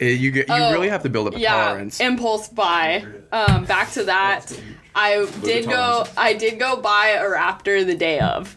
Uh, 0.00 0.04
You 0.06 0.30
get 0.30 0.48
you 0.48 0.54
Oh, 0.54 0.72
really 0.72 0.88
have 0.88 1.02
to 1.02 1.10
build 1.10 1.28
up 1.28 1.34
a 1.36 1.38
yeah, 1.38 1.64
tolerance. 1.66 2.00
impulse 2.00 2.48
buy. 2.48 3.04
Um, 3.30 3.64
back 3.66 3.90
to 3.92 4.04
that. 4.04 4.58
I 4.94 5.26
did 5.42 5.66
go. 5.66 6.04
I 6.16 6.32
did 6.34 6.58
go 6.58 6.76
buy 6.76 7.08
a 7.18 7.24
Raptor 7.24 7.84
the 7.86 7.94
day 7.94 8.20
of. 8.20 8.56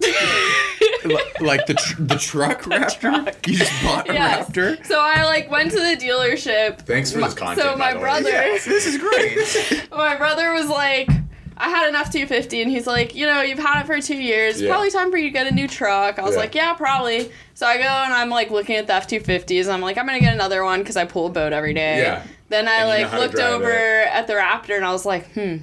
Li- 1.04 1.18
like 1.40 1.66
the 1.66 1.74
tr- 1.74 2.02
the 2.02 2.16
truck 2.16 2.62
Raptor. 2.62 3.32
You 3.46 3.56
just 3.58 3.82
bought 3.84 4.08
a 4.10 4.12
Yes. 4.14 4.48
Raptor. 4.50 4.84
So 4.86 4.98
I 5.00 5.24
like 5.24 5.50
went 5.50 5.70
to 5.72 5.76
the 5.78 5.96
dealership. 5.96 6.80
Thanks 6.80 7.12
for 7.12 7.18
My- 7.18 7.28
this 7.28 7.36
content. 7.36 7.60
So 7.60 7.76
my 7.76 7.92
the 7.92 7.98
way. 7.98 8.02
brother, 8.02 8.30
This 8.64 8.86
is 8.86 8.98
great. 8.98 9.88
my 9.90 10.16
brother 10.16 10.52
was 10.52 10.68
like, 10.68 11.08
I 11.56 11.70
had 11.70 11.88
an 11.88 11.94
F 11.94 12.10
two 12.12 12.26
fifty, 12.26 12.60
and 12.60 12.70
he's 12.70 12.86
like, 12.86 13.14
you 13.14 13.24
know, 13.26 13.40
you've 13.40 13.58
had 13.58 13.80
it 13.82 13.86
for 13.86 14.00
two 14.00 14.16
years. 14.20 14.60
Yeah. 14.60 14.70
Probably 14.70 14.90
time 14.90 15.10
for 15.10 15.16
you 15.16 15.24
to 15.28 15.32
get 15.32 15.46
a 15.46 15.54
new 15.54 15.68
truck. 15.68 16.18
I 16.18 16.22
was 16.22 16.34
Yeah. 16.34 16.40
like, 16.40 16.54
yeah, 16.54 16.74
probably. 16.74 17.30
So 17.54 17.66
I 17.66 17.76
go 17.78 17.84
and 17.84 18.12
I'm 18.12 18.28
like 18.28 18.50
looking 18.50 18.76
at 18.76 18.86
the 18.88 18.94
F 18.94 19.06
two 19.06 19.20
fifties. 19.20 19.68
I'm 19.68 19.80
like, 19.80 19.96
I'm 19.98 20.06
gonna 20.06 20.20
get 20.20 20.34
another 20.34 20.64
one 20.64 20.80
because 20.80 20.96
I 20.96 21.04
pull 21.04 21.26
a 21.26 21.30
boat 21.30 21.52
every 21.52 21.72
day. 21.74 21.98
Yeah. 21.98 22.22
Then 22.48 22.68
I 22.68 22.74
And 22.76 22.98
you 23.00 23.04
know 23.06 23.10
like 23.12 23.20
looked 23.32 23.38
over 23.38 23.70
it. 23.70 24.08
at 24.08 24.26
the 24.26 24.34
Raptor 24.34 24.76
and 24.76 24.84
I 24.84 24.92
was 24.92 25.06
like, 25.06 25.32
hmm, 25.32 25.56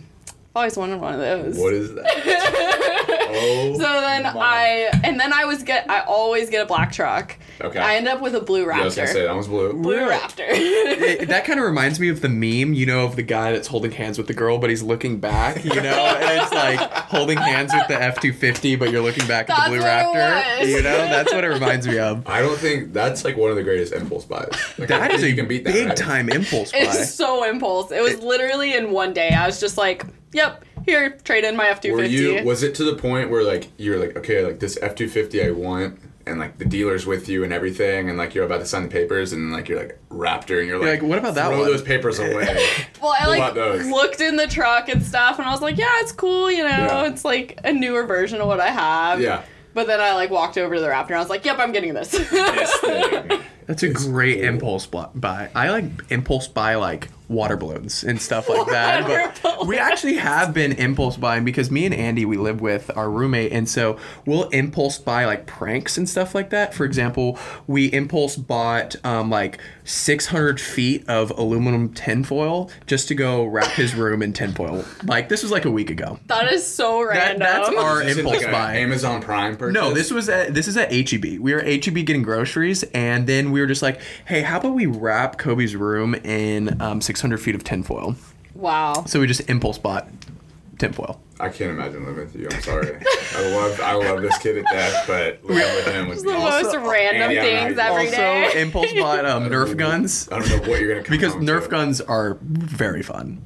I've 0.55 0.57
always 0.57 0.77
wanted 0.77 1.01
one 1.01 1.13
of 1.15 1.19
those. 1.19 1.57
What 1.57 1.73
is 1.73 1.95
that? 1.95 2.05
oh. 3.35 3.73
So 3.73 3.79
then 3.79 4.25
oh 4.27 4.33
my. 4.33 4.39
I 4.39 4.67
and 5.03 5.19
then 5.19 5.33
I 5.33 5.45
was 5.45 5.63
get 5.63 5.89
I 5.89 6.01
always 6.01 6.49
get 6.51 6.61
a 6.61 6.65
black 6.67 6.91
truck. 6.91 7.35
Okay. 7.59 7.79
I 7.79 7.95
end 7.95 8.07
up 8.07 8.21
with 8.21 8.35
a 8.35 8.39
blue 8.39 8.67
Yeah, 8.67 8.81
I 8.81 8.83
was 8.85 8.93
Raptor. 8.93 8.97
gonna 8.97 9.07
say 9.07 9.23
that 9.23 9.33
one's 9.33 9.47
blue. 9.47 9.73
blue 9.73 9.95
Really? 9.97 10.15
Raptor. 10.15 10.45
It- 10.47 11.27
that 11.29 11.45
kind 11.45 11.59
of 11.59 11.65
reminds 11.65 11.99
me 11.99 12.09
of 12.09 12.21
the 12.21 12.29
meme, 12.29 12.73
you 12.73 12.85
know, 12.85 13.03
of 13.05 13.15
the 13.15 13.23
guy 13.23 13.51
that's 13.51 13.67
holding 13.67 13.91
hands 13.91 14.17
with 14.19 14.27
the 14.27 14.33
girl, 14.33 14.59
but 14.59 14.69
he's 14.69 14.83
looking 14.83 15.19
back, 15.19 15.63
you 15.65 15.73
know, 15.81 15.81
and 16.21 16.41
it's 16.43 16.51
like 16.53 16.79
holding 16.79 17.37
hands 17.39 17.71
with 17.73 17.87
the 17.87 17.99
F 17.99 18.19
two 18.21 18.31
fifty, 18.31 18.75
but 18.75 18.91
you're 18.91 19.01
looking 19.01 19.27
back 19.27 19.49
at 19.49 19.57
That's 19.57 19.69
the 19.71 19.77
blue 19.77 19.85
Raptor. 19.85 20.67
You 20.67 20.81
know, 20.83 20.97
that's 20.97 21.33
what 21.33 21.43
it 21.43 21.47
reminds 21.49 21.87
me 21.87 21.97
of. 21.97 22.27
I 22.27 22.41
don't 22.41 22.57
think 22.59 22.93
that's 22.93 23.25
like 23.25 23.37
one 23.37 23.49
of 23.49 23.55
the 23.55 23.63
greatest 23.63 23.91
impulse 23.93 24.25
buys. 24.25 24.49
Like, 24.77 24.91
I 24.91 24.99
That 24.99 25.07
don't 25.07 25.15
is 25.15 25.21
think 25.21 25.23
a 25.23 25.29
you 25.29 25.35
can 25.35 25.47
beat 25.47 25.63
that, 25.63 25.73
big 25.73 25.87
right? 25.87 25.97
time 25.97 26.29
impulse 26.29 26.71
buy. 26.71 26.77
It's 26.79 27.11
so 27.13 27.43
impulse. 27.43 27.91
It 27.91 28.03
was 28.03 28.19
literally 28.19 28.75
in 28.75 28.91
one 28.91 29.13
day. 29.13 29.29
I 29.31 29.47
was 29.47 29.59
just 29.59 29.77
like, 29.77 30.05
"Yep, 30.33 30.65
here, 30.85 31.11
trade 31.23 31.43
in 31.43 31.55
my 31.55 31.67
F 31.67 31.81
two 31.81 31.95
fifty. 31.95 32.25
Were 32.27 32.39
you? 32.39 32.43
Was 32.45 32.63
it 32.63 32.75
to 32.75 32.83
the 32.83 32.95
point 32.95 33.29
where 33.29 33.43
like 33.43 33.67
you're 33.77 33.99
like, 33.99 34.15
okay, 34.17 34.43
like 34.45 34.59
this 34.59 34.77
F 34.81 34.95
two 34.95 35.07
fifty 35.07 35.43
I 35.45 35.51
want, 35.51 35.99
and 36.25 36.39
like 36.39 36.57
the 36.57 36.65
dealer's 36.65 37.05
with 37.05 37.29
you 37.29 37.43
and 37.43 37.53
everything, 37.53 38.09
and 38.09 38.17
like 38.17 38.33
you're 38.35 38.45
about 38.45 38.59
to 38.59 38.65
sign 38.65 38.83
the 38.83 38.89
papers, 38.89 39.33
and 39.33 39.51
like 39.51 39.69
you're 39.69 39.79
like 39.79 39.99
Raptor, 40.09 40.59
and 40.59 40.67
you're 40.67 40.77
like, 40.79 41.01
like, 41.01 41.09
what 41.09 41.19
about 41.19 41.35
that 41.35 41.47
throw 41.49 41.59
one? 41.59 41.67
those 41.67 41.81
papers 41.81 42.19
away. 42.19 42.65
Well, 43.01 43.13
I 43.19 43.27
like 43.27 43.55
looked 43.85 44.21
in 44.21 44.37
the 44.37 44.47
truck 44.47 44.87
and 44.87 45.03
stuff, 45.03 45.37
and 45.37 45.45
I 45.47 45.51
was 45.51 45.61
like, 45.61 45.77
"Yeah, 45.77 45.91
it's 45.99 46.13
cool. 46.13 46.49
You 46.49 46.63
know, 46.63 46.69
Yeah. 46.69 47.05
it's 47.07 47.25
like 47.25 47.59
a 47.65 47.73
newer 47.73 48.05
version 48.05 48.39
of 48.39 48.47
what 48.47 48.59
I 48.61 48.69
have." 48.69 49.19
yeah. 49.21 49.43
But 49.73 49.87
then 49.87 49.99
I 49.99 50.13
like 50.13 50.29
walked 50.29 50.57
over 50.57 50.75
to 50.75 50.79
the 50.81 50.87
Raptor 50.87 51.07
and 51.07 51.15
I 51.15 51.19
was 51.19 51.29
like, 51.29 51.43
"Yep, 51.45 51.57
I'm 51.59 51.71
getting 51.73 51.93
this." 51.93 52.09
This 52.11 52.77
thing. 52.79 53.41
That's 53.67 53.83
a 53.83 53.89
great 53.89 54.41
impulse 54.43 54.85
buy. 54.85 55.49
I 55.55 55.69
like 55.69 55.85
impulse 56.11 56.47
buy 56.47 56.75
like 56.75 57.09
water 57.29 57.55
balloons 57.57 58.03
and 58.03 58.21
stuff 58.21 58.47
like 58.49 58.67
that. 58.71 59.03
Water 59.07 59.33
But 59.41 59.65
we 59.67 59.77
actually 59.77 60.15
have 60.15 60.53
been 60.53 60.73
impulse 60.73 61.17
buying 61.17 61.45
because 61.45 61.71
me 61.71 61.85
and 61.85 61.93
Andy 61.95 62.25
we 62.25 62.37
live 62.37 62.61
with 62.61 62.91
our 62.95 63.09
roommate, 63.09 63.51
and 63.51 63.67
so 63.67 63.97
we'll 64.25 64.49
impulse 64.49 64.97
buy 64.99 65.25
like 65.25 65.45
pranks 65.47 65.97
and 65.97 66.07
stuff 66.07 66.35
like 66.35 66.49
that. 66.51 66.73
For 66.73 66.85
example, 66.85 67.39
we 67.67 67.87
impulse 67.87 68.35
bought 68.35 68.95
um, 69.05 69.29
like 69.29 69.59
600 69.85 70.59
feet 70.61 71.07
of 71.09 71.31
aluminum 71.31 71.93
tinfoil 71.93 72.69
just 72.87 73.07
to 73.09 73.15
go 73.15 73.45
wrap 73.45 73.71
his 73.71 73.95
room 73.95 74.21
in 74.21 74.33
tinfoil. 74.33 74.83
Like 75.03 75.29
this 75.29 75.43
was 75.43 75.51
like 75.51 75.65
a 75.65 75.71
week 75.71 75.89
ago. 75.89 76.19
that 76.27 76.51
is 76.51 76.65
so 76.65 76.99
That, 77.05 77.09
random. 77.09 77.39
that's 77.39 77.69
our 77.69 78.01
Is 78.03 78.17
impulse 78.17 78.43
like 78.43 78.51
buy. 78.51 78.75
Amazon 78.77 79.21
Prime 79.21 79.57
purchase? 79.57 79.73
No, 79.81 79.93
this 79.93 80.11
was 80.11 80.29
at 80.29 80.53
this 80.53 80.67
is 80.67 80.77
at 80.77 80.91
HEB. 80.91 81.39
We 81.39 81.53
were 81.53 81.59
at 81.61 81.85
HEB 81.85 82.05
getting 82.05 82.21
groceries, 82.23 82.83
and 82.93 83.27
then 83.27 83.51
we 83.53 83.61
were 83.61 83.67
just 83.67 83.81
like, 83.81 84.01
"Hey, 84.25 84.41
how 84.41 84.59
about 84.59 84.73
we 84.73 84.85
wrap 84.85 85.37
Kobe's 85.37 85.75
room 85.75 86.13
in 86.15 86.81
um, 86.81 86.99
600 86.99 87.37
feet 87.39 87.55
of 87.55 87.63
tinfoil?" 87.63 88.15
wow. 88.55 89.05
So 89.07 89.19
we 89.19 89.27
just 89.27 89.49
impulse 89.49 89.77
bought 89.77 90.07
tinfoil. 90.79 91.19
I 91.39 91.49
can't 91.49 91.71
imagine 91.71 92.05
living 92.05 92.23
with 92.25 92.35
you. 92.35 92.47
I'm 92.51 92.61
sorry. 92.61 92.95
I 93.35 93.49
love 93.55 93.79
I 93.81 93.93
love 93.93 94.21
this 94.21 94.37
kid 94.37 94.53
to 94.53 94.61
death, 94.63 95.05
but 95.07 95.43
living 95.43 95.75
with 95.75 95.87
him 95.87 96.07
was 96.07 96.23
The 96.23 96.29
be. 96.31 96.37
most 96.37 96.75
random 96.75 97.29
things 97.31 97.77
I- 97.77 97.89
every 97.89 98.05
also, 98.07 98.15
day. 98.17 98.61
impulse 98.61 98.93
bought 98.93 99.25
um, 99.25 99.43
Nerf 99.49 99.75
guns 99.75 100.29
I 100.31 100.39
don't 100.39 100.49
know 100.49 100.69
what 100.69 100.79
you're 100.79 100.93
gonna 100.93 101.03
come 101.03 101.15
because 101.17 101.33
Nerf 101.33 101.63
to. 101.63 101.69
guns 101.69 102.01
are 102.01 102.37
very 102.41 103.01
fun. 103.03 103.41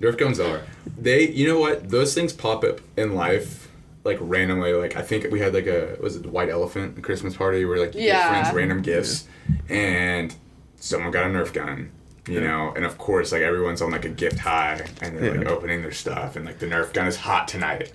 Nerf 0.00 0.18
guns 0.18 0.40
are. 0.40 0.62
They, 0.98 1.28
you 1.30 1.46
know 1.46 1.58
what? 1.60 1.88
Those 1.90 2.14
things 2.14 2.32
pop 2.32 2.64
up 2.64 2.80
in 2.96 3.14
life 3.14 3.70
like 4.04 4.18
randomly. 4.20 4.72
Like 4.72 4.96
I 4.96 5.02
think 5.02 5.30
we 5.30 5.38
had 5.40 5.54
like 5.54 5.66
a 5.66 5.96
was 6.00 6.16
it 6.16 6.22
the 6.24 6.30
white 6.30 6.48
elephant 6.48 7.02
Christmas 7.02 7.36
party 7.36 7.64
where 7.64 7.78
like 7.78 7.94
you 7.94 8.02
Yeah. 8.02 8.18
get 8.22 8.30
friends 8.30 8.54
random 8.56 8.82
gifts, 8.82 9.26
and 9.68 10.34
someone 10.76 11.10
got 11.10 11.24
a 11.24 11.28
Nerf 11.28 11.52
gun. 11.52 11.92
You 12.28 12.40
know, 12.40 12.72
and 12.74 12.84
of 12.84 12.98
course, 12.98 13.30
like 13.30 13.42
everyone's 13.42 13.80
on 13.80 13.92
like 13.92 14.04
a 14.04 14.08
gift 14.08 14.40
high, 14.40 14.84
and 15.00 15.16
they're 15.16 15.36
like 15.38 15.46
opening 15.46 15.82
their 15.82 15.92
stuff, 15.92 16.34
and 16.34 16.44
like 16.44 16.58
the 16.58 16.66
Nerf 16.66 16.92
gun 16.92 17.06
is 17.06 17.14
hot 17.16 17.46
tonight, 17.46 17.92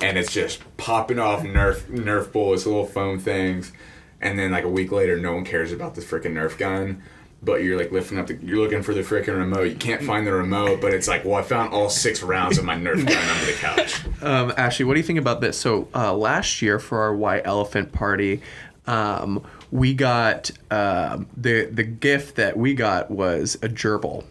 and 0.00 0.16
it's 0.16 0.32
just 0.32 0.62
popping 0.76 1.18
off 1.18 1.42
Nerf 1.42 1.80
Nerf 1.90 2.30
bullets, 2.30 2.64
little 2.64 2.86
foam 2.86 3.18
things, 3.18 3.72
and 4.20 4.38
then 4.38 4.52
like 4.52 4.62
a 4.62 4.68
week 4.68 4.92
later, 4.92 5.18
no 5.18 5.34
one 5.34 5.44
cares 5.44 5.72
about 5.72 5.96
this 5.96 6.04
freaking 6.04 6.34
Nerf 6.34 6.56
gun. 6.56 7.02
But 7.42 7.62
you're 7.64 7.76
like 7.76 7.90
lifting 7.92 8.18
up 8.18 8.28
the, 8.28 8.34
you're 8.36 8.58
looking 8.58 8.82
for 8.82 8.94
the 8.94 9.02
freaking 9.02 9.36
remote. 9.36 9.64
You 9.64 9.74
can't 9.76 10.02
find 10.02 10.26
the 10.26 10.32
remote, 10.32 10.80
but 10.80 10.94
it's 10.94 11.06
like, 11.06 11.24
well, 11.24 11.34
I 11.34 11.42
found 11.42 11.72
all 11.72 11.90
six 11.90 12.22
rounds 12.22 12.58
of 12.58 12.64
my 12.64 12.76
Nerf 12.76 13.04
gun 13.06 13.28
under 13.28 13.46
the 13.46 13.52
couch. 13.58 14.00
Um, 14.22 14.54
Ashley, 14.56 14.86
what 14.86 14.94
do 14.94 15.00
you 15.00 15.06
think 15.06 15.18
about 15.18 15.42
this? 15.42 15.58
So 15.58 15.88
uh, 15.94 16.14
last 16.14 16.62
year 16.62 16.78
for 16.78 17.02
our 17.02 17.14
white 17.14 17.42
elephant 17.44 17.92
party, 17.92 18.40
um, 18.86 19.44
we 19.70 19.94
got 19.94 20.50
um 20.70 21.26
the 21.36 21.66
the 21.66 21.82
gift 21.82 22.36
that 22.36 22.56
we 22.56 22.74
got 22.74 23.10
was 23.10 23.56
a 23.56 23.68
gerbil. 23.68 24.24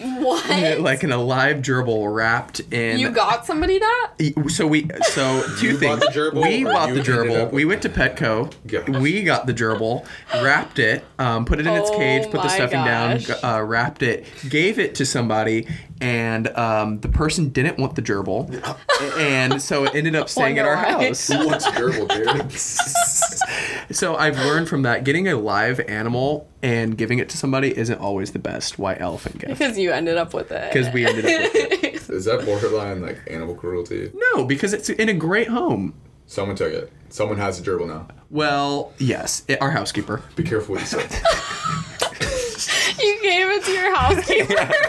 What? 0.00 0.80
like 0.80 1.02
an 1.04 1.12
alive 1.12 1.58
gerbil 1.58 2.12
wrapped 2.12 2.60
in 2.72 2.98
you 2.98 3.10
got 3.10 3.46
somebody 3.46 3.78
that? 3.78 4.12
so 4.48 4.66
we 4.66 4.88
so 5.12 5.44
two 5.58 5.68
You 5.68 5.78
things 5.78 6.00
bought 6.00 6.12
the 6.12 6.18
gerbil, 6.20 6.42
we 6.42 6.64
bought 6.64 6.88
the 6.92 7.00
gerbil 7.00 7.52
we 7.52 7.64
went 7.64 7.82
to 7.82 7.88
petco 7.88 8.52
Gosh. 8.66 8.88
we 9.00 9.22
got 9.22 9.46
the 9.46 9.54
gerbil 9.54 10.04
wrapped 10.42 10.78
it 10.80 11.04
um, 11.18 11.44
put 11.44 11.60
it 11.60 11.66
in 11.66 11.74
its 11.74 11.90
Oh 11.90 11.96
cage 11.98 12.24
put 12.24 12.32
the 12.42 12.48
my 12.48 12.48
stuffing 12.48 12.84
gosh. 12.84 13.26
down 13.26 13.44
uh, 13.44 13.62
wrapped 13.62 14.02
it 14.02 14.26
gave 14.48 14.78
it 14.80 14.96
to 14.96 15.06
somebody 15.06 15.68
and 16.00 16.48
um, 16.56 16.98
the 17.00 17.08
person 17.08 17.50
didn't 17.50 17.78
want 17.78 17.94
the 17.94 18.02
gerbil 18.02 18.50
and 19.18 19.62
so 19.62 19.84
it 19.84 19.94
ended 19.94 20.16
up 20.16 20.28
staying 20.34 20.58
at 20.58 20.64
our 20.66 20.74
why. 20.76 21.06
house 21.06 21.28
Who 21.28 21.46
wants 21.46 21.66
gerbil, 21.68 22.08
dude? 22.08 23.94
So 23.96 24.16
I've 24.16 24.38
learned 24.38 24.68
from 24.68 24.82
that 24.82 25.04
getting 25.04 25.28
a 25.28 25.36
live 25.36 25.78
animal 25.80 26.48
and 26.64 26.96
giving 26.96 27.18
it 27.18 27.28
to 27.28 27.36
somebody 27.36 27.76
isn't 27.76 27.98
always 27.98 28.32
the 28.32 28.38
best 28.38 28.78
white 28.78 28.98
elephant 28.98 29.36
gift. 29.38 29.58
Because 29.58 29.76
you 29.76 29.92
ended 29.92 30.16
up 30.16 30.32
with 30.32 30.50
it. 30.50 30.72
Because 30.72 30.90
we 30.94 31.06
ended 31.06 31.26
up 31.26 31.52
with 31.52 31.84
it. 31.84 31.94
Is 32.08 32.24
that 32.24 32.46
borderline 32.46 33.02
like 33.02 33.20
animal 33.26 33.54
cruelty? 33.54 34.10
No, 34.14 34.46
because 34.46 34.72
it's 34.72 34.88
in 34.88 35.10
a 35.10 35.12
great 35.12 35.48
home. 35.48 35.92
Someone 36.26 36.56
took 36.56 36.72
it. 36.72 36.90
Someone 37.10 37.36
has 37.36 37.60
a 37.60 37.62
gerbil 37.62 37.86
now. 37.86 38.08
Well, 38.30 38.94
yes, 38.98 39.42
it, 39.46 39.60
our 39.60 39.72
housekeeper. 39.72 40.22
Be 40.36 40.42
careful 40.42 40.76
what 40.76 40.80
you 40.80 40.86
say. 40.86 41.02
you 43.04 43.18
gave 43.22 43.50
it 43.50 43.64
to 43.64 43.70
your 43.70 43.94
housekeeper. 43.94 44.72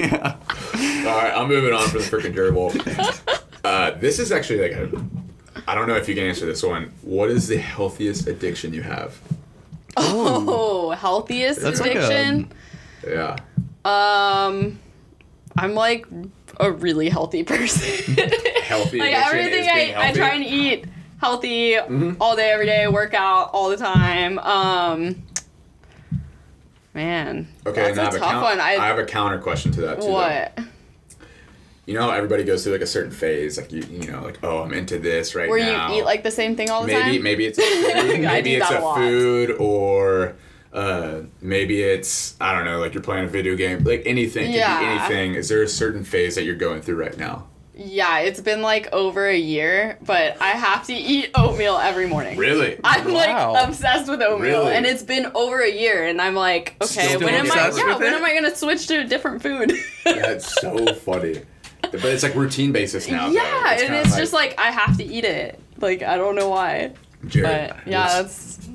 Yeah. 0.00 0.36
All 1.06 1.22
right, 1.22 1.32
I'm 1.36 1.48
moving 1.48 1.74
on 1.74 1.86
from 1.88 2.00
the 2.00 2.06
freaking 2.06 2.34
gerbil. 2.34 2.72
Uh, 3.62 3.90
this 3.98 4.18
is 4.18 4.32
actually 4.32 4.62
like 4.62 4.72
a. 4.72 4.90
I 5.68 5.74
don't 5.74 5.86
know 5.86 5.96
if 5.96 6.08
you 6.08 6.14
can 6.14 6.24
answer 6.24 6.46
this 6.46 6.62
one. 6.62 6.90
What 7.02 7.28
is 7.30 7.46
the 7.46 7.58
healthiest 7.58 8.26
addiction 8.26 8.72
you 8.72 8.80
have? 8.82 9.20
Oh, 9.96 10.90
healthiest 10.90 11.60
That's 11.62 11.80
like 11.80 11.94
a- 11.94 12.06
addiction. 12.06 12.52
Yeah. 13.06 13.36
um, 13.84 14.78
I'm 15.58 15.74
like 15.74 16.06
a 16.58 16.70
really 16.70 17.08
healthy 17.08 17.42
person. 17.44 18.14
Healthy 18.62 18.98
like 18.98 19.14
everything 19.14 19.68
I, 19.68 19.94
I 19.96 20.12
try 20.12 20.34
and 20.34 20.44
eat 20.44 20.84
healthy 21.20 21.72
Mm-hmm. 21.72 22.12
all 22.20 22.36
day, 22.36 22.50
every 22.52 22.66
day, 22.66 22.86
work 22.86 23.14
out 23.14 23.50
all 23.52 23.68
the 23.68 23.76
time. 23.76 24.38
Um, 24.38 25.22
man, 26.94 27.48
Okay, 27.66 27.92
that's 27.92 28.14
a 28.16 28.18
tough 28.18 28.30
count- 28.30 28.42
one. 28.44 28.60
I, 28.60 28.76
I 28.76 28.86
have 28.86 28.98
a 28.98 29.04
counter 29.04 29.38
question 29.38 29.72
to 29.72 29.80
that 29.82 30.00
too. 30.00 30.06
though. 30.08 30.48
What? 31.84 31.88
You 31.92 31.98
know, 31.98 32.10
everybody 32.10 32.44
goes 32.44 32.62
through 32.64 32.72
like 32.74 32.82
a 32.82 32.86
certain 32.86 33.10
phase, 33.10 33.56
like 33.58 33.72
you, 33.72 33.82
you 33.90 34.10
know, 34.10 34.22
like 34.22 34.38
oh, 34.42 34.62
I'm 34.62 34.72
into 34.72 34.98
this 34.98 35.34
right 35.34 35.48
Where 35.48 35.58
now. 35.58 35.92
you 35.92 36.00
eat 36.00 36.04
like 36.04 36.22
the 36.22 36.30
same 36.30 36.56
thing 36.56 36.70
all 36.70 36.82
the 36.82 36.88
maybe 36.88 37.16
time? 37.16 37.22
maybe 37.22 37.46
it's 37.46 37.58
food, 37.62 38.20
maybe 38.20 38.54
it's 38.54 38.70
a 38.70 38.78
a 38.78 38.94
food 38.94 39.50
or 39.58 40.36
uh, 40.72 41.22
maybe 41.40 41.82
it's 41.82 42.36
I 42.40 42.54
don't 42.54 42.64
know, 42.64 42.78
like 42.78 42.94
you're 42.94 43.02
playing 43.02 43.24
a 43.24 43.28
video 43.28 43.56
game, 43.56 43.82
like 43.84 44.02
anything. 44.06 44.46
Could 44.46 44.54
Yeah. 44.54 44.78
be 44.80 44.86
anything. 44.86 45.34
Is 45.34 45.48
there 45.48 45.62
a 45.62 45.68
certain 45.68 46.04
phase 46.04 46.34
that 46.36 46.44
you're 46.44 46.54
going 46.54 46.80
through 46.82 46.96
right 46.96 47.16
now? 47.18 47.46
Yeah, 47.82 48.18
it's 48.18 48.42
been 48.42 48.60
like 48.60 48.92
over 48.92 49.26
a 49.26 49.36
year, 49.36 49.96
but 50.04 50.36
I 50.42 50.50
have 50.50 50.86
to 50.88 50.92
eat 50.92 51.30
oatmeal 51.34 51.78
every 51.78 52.06
morning. 52.06 52.36
Really? 52.36 52.78
I'm 52.84 53.06
Wow. 53.10 53.52
like 53.54 53.68
obsessed 53.68 54.06
with 54.10 54.20
oatmeal, 54.20 54.60
Really? 54.64 54.74
and 54.74 54.84
it's 54.84 55.02
been 55.02 55.32
over 55.34 55.60
a 55.62 55.70
year, 55.70 56.04
and 56.04 56.20
I'm 56.20 56.34
like, 56.34 56.76
okay, 56.82 57.08
Still 57.08 57.20
when 57.20 57.32
am 57.34 57.50
I? 57.50 57.72
Yeah, 57.74 57.96
when 57.96 58.12
it? 58.12 58.16
am 58.16 58.22
I 58.24 58.34
gonna 58.34 58.54
switch 58.54 58.86
to 58.88 59.00
a 59.00 59.04
different 59.04 59.40
food? 59.42 59.72
That's 60.04 60.60
so 60.60 60.92
funny. 60.92 61.40
But 61.92 62.04
it's 62.06 62.22
like 62.22 62.34
routine 62.34 62.72
basis 62.72 63.08
now. 63.08 63.26
though. 63.28 63.34
yeah, 63.34 63.70
and 63.72 63.80
kinda 63.80 64.00
it's 64.00 64.16
just 64.16 64.32
like 64.32 64.54
I 64.58 64.70
have 64.70 64.96
to 64.98 65.04
eat 65.04 65.24
it. 65.24 65.58
Like 65.78 66.02
I 66.02 66.16
don't 66.16 66.34
know 66.36 66.48
why, 66.48 66.92
Jared, 67.26 67.70
but 67.70 67.86
yeah, 67.86 68.20
what's, 68.22 68.56
that's 68.56 68.68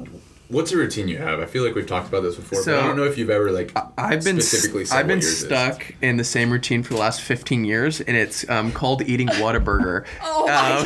what's 0.49 0.71
a 0.71 0.78
routine 0.78 1.08
you 1.08 1.17
have? 1.17 1.39
I 1.39 1.45
feel 1.45 1.63
like 1.63 1.75
we've 1.75 1.88
talked 1.88 2.08
about 2.08 2.21
this 2.23 2.36
before, 2.36 2.63
but 2.63 2.73
I 2.75 2.82
don't 2.88 2.97
know 2.97 3.04
if 3.04 3.17
you've 3.17 3.30
ever 3.30 3.51
like 3.51 3.71
I've 3.97 4.23
been 4.23 4.39
specifically 4.41 4.84
s- 4.84 4.89
said 4.89 4.99
I've 4.99 5.08
been 5.08 5.17
what 5.19 5.23
yours 5.23 5.41
is. 5.41 5.45
stuck 5.45 5.93
in 6.01 6.17
the 6.17 6.23
same 6.23 6.51
routine 6.51 6.82
for 6.84 6.93
the 6.93 6.99
last 6.99 7.21
15 7.21 7.63
years, 7.65 8.01
and 8.01 8.15
it's 8.17 8.47
um, 8.49 8.71
called 8.71 9.01
eating 9.04 9.28
Whataburger. 9.28 10.06
oh 10.23 10.47
my 10.47 10.78
Um, 10.78 10.86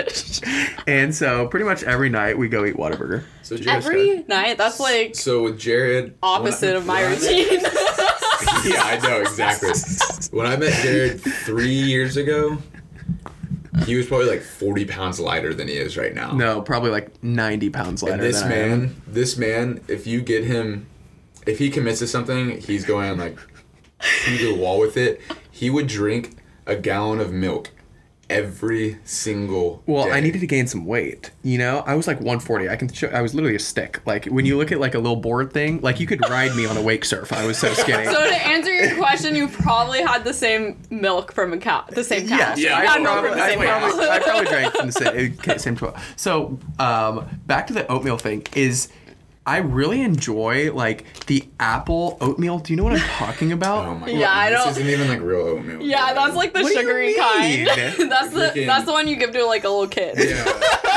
gosh. 0.00 0.40
and 0.86 1.14
so 1.14 1.46
pretty 1.48 1.64
much 1.66 1.82
every 1.82 2.08
night 2.08 2.36
we 2.38 2.48
go 2.48 2.64
eat 2.64 2.76
Whataburger. 2.76 3.24
So 3.42 3.56
Jared, 3.56 3.84
Every 3.84 4.24
night, 4.28 4.58
that's 4.58 4.78
like 4.80 5.14
so 5.16 5.42
with 5.42 5.58
Jared, 5.58 6.14
opposite 6.22 6.68
when 6.68 6.76
of 6.76 6.86
my 6.86 7.02
when 7.02 7.12
routine. 7.18 7.60
Yeah, 8.64 8.82
I 8.84 8.98
know 9.02 9.20
exactly. 9.20 9.70
When 10.30 10.46
I 10.46 10.56
met 10.56 10.72
Jared 10.82 11.20
three 11.20 11.72
years 11.72 12.16
ago, 12.16 12.58
he 13.86 13.96
was 13.96 14.06
probably 14.06 14.26
like 14.26 14.42
forty 14.42 14.84
pounds 14.84 15.18
lighter 15.20 15.54
than 15.54 15.68
he 15.68 15.74
is 15.74 15.96
right 15.96 16.14
now. 16.14 16.32
No, 16.32 16.60
probably 16.62 16.90
like 16.90 17.22
90 17.22 17.70
pounds 17.70 18.02
lighter 18.02 18.14
and 18.14 18.22
this 18.22 18.40
than 18.42 18.52
I 18.52 18.56
am. 18.56 18.68
man, 18.80 19.02
this 19.06 19.36
man, 19.36 19.80
if 19.88 20.06
you 20.06 20.20
get 20.20 20.44
him, 20.44 20.86
if 21.46 21.58
he 21.58 21.70
commits 21.70 22.00
to 22.00 22.06
something, 22.06 22.60
he's 22.60 22.84
going 22.84 23.18
like 23.18 23.38
to 24.26 24.38
the 24.38 24.54
wall 24.54 24.78
with 24.78 24.96
it. 24.96 25.20
He 25.50 25.70
would 25.70 25.86
drink 25.86 26.36
a 26.66 26.76
gallon 26.76 27.20
of 27.20 27.32
milk 27.32 27.70
every 28.30 28.98
single. 29.04 29.82
Well, 29.86 30.04
day. 30.04 30.12
I 30.12 30.20
needed 30.20 30.40
to 30.40 30.46
gain 30.46 30.66
some 30.66 30.86
weight. 30.86 31.30
You 31.42 31.58
know, 31.58 31.80
I 31.86 31.94
was 31.94 32.06
like 32.06 32.18
140. 32.18 32.68
I 32.68 32.76
can 32.76 32.90
show. 32.92 33.08
I 33.08 33.20
was 33.20 33.34
literally 33.34 33.56
a 33.56 33.60
stick. 33.60 34.00
Like 34.06 34.26
when 34.26 34.46
you 34.46 34.56
look 34.56 34.72
at 34.72 34.80
like 34.80 34.94
a 34.94 34.98
little 34.98 35.16
board 35.16 35.52
thing, 35.52 35.80
like 35.80 36.00
you 36.00 36.06
could 36.06 36.20
ride 36.28 36.54
me 36.56 36.66
on 36.66 36.76
a 36.76 36.82
wake 36.82 37.04
surf. 37.04 37.32
I 37.32 37.44
was 37.46 37.58
so 37.58 37.72
skinny. 37.74 38.04
so 38.06 38.12
to 38.28 38.46
answer 38.46 38.72
your 38.72 38.96
question, 38.96 39.34
you 39.34 39.48
probably 39.48 40.02
had 40.02 40.24
the 40.24 40.32
same 40.34 40.78
milk 40.90 41.32
from 41.32 41.52
a 41.52 41.58
cow, 41.58 41.84
the 41.90 42.04
same 42.04 42.28
cow. 42.28 42.36
Yes, 42.36 42.58
Yeah, 42.58 42.76
you 42.76 42.82
I 42.82 42.84
got 42.84 43.02
milk 43.02 43.12
probably, 43.12 43.30
from 43.30 43.38
the 43.38 43.44
I, 43.44 43.48
same 43.48 43.58
probably. 43.58 44.08
I 44.08 44.18
probably 44.20 44.46
drank 44.46 44.74
from 44.74 44.86
the 44.86 44.92
same, 44.92 45.38
okay, 45.40 45.58
same 45.58 45.76
12. 45.76 46.14
So, 46.16 46.58
um, 46.78 47.40
back 47.46 47.66
to 47.66 47.72
the 47.72 47.86
oatmeal 47.88 48.16
thing 48.16 48.46
is 48.54 48.88
I 49.46 49.56
really 49.58 50.02
enjoy 50.02 50.70
like 50.72 51.04
the 51.26 51.42
apple 51.58 52.18
oatmeal. 52.20 52.58
Do 52.58 52.72
you 52.72 52.76
know 52.76 52.84
what 52.84 52.92
I'm 52.92 53.00
talking 53.00 53.52
about? 53.52 53.86
Oh 53.86 53.94
my 53.94 54.08
Yeah, 54.08 54.18
god! 54.20 54.36
I 54.36 54.50
this 54.50 54.60
don't- 54.60 54.70
isn't 54.72 54.86
even 54.88 55.08
like 55.08 55.20
real 55.22 55.38
oatmeal. 55.40 55.80
Yeah, 55.82 56.12
that's 56.12 56.36
like 56.36 56.52
the 56.52 56.62
What 56.62 56.68
do 56.68 56.74
you 56.74 56.80
sugary 56.80 57.06
mean? 57.08 57.16
kind. 57.18 57.66
that's 58.10 58.32
the 58.32 58.40
Freaking- 58.54 58.66
that's 58.66 58.84
the 58.84 58.92
one 58.92 59.08
you 59.08 59.16
give 59.16 59.32
to 59.32 59.44
like 59.46 59.64
a 59.64 59.68
little 59.68 59.88
kid. 59.88 60.16
Yeah, 60.18 60.44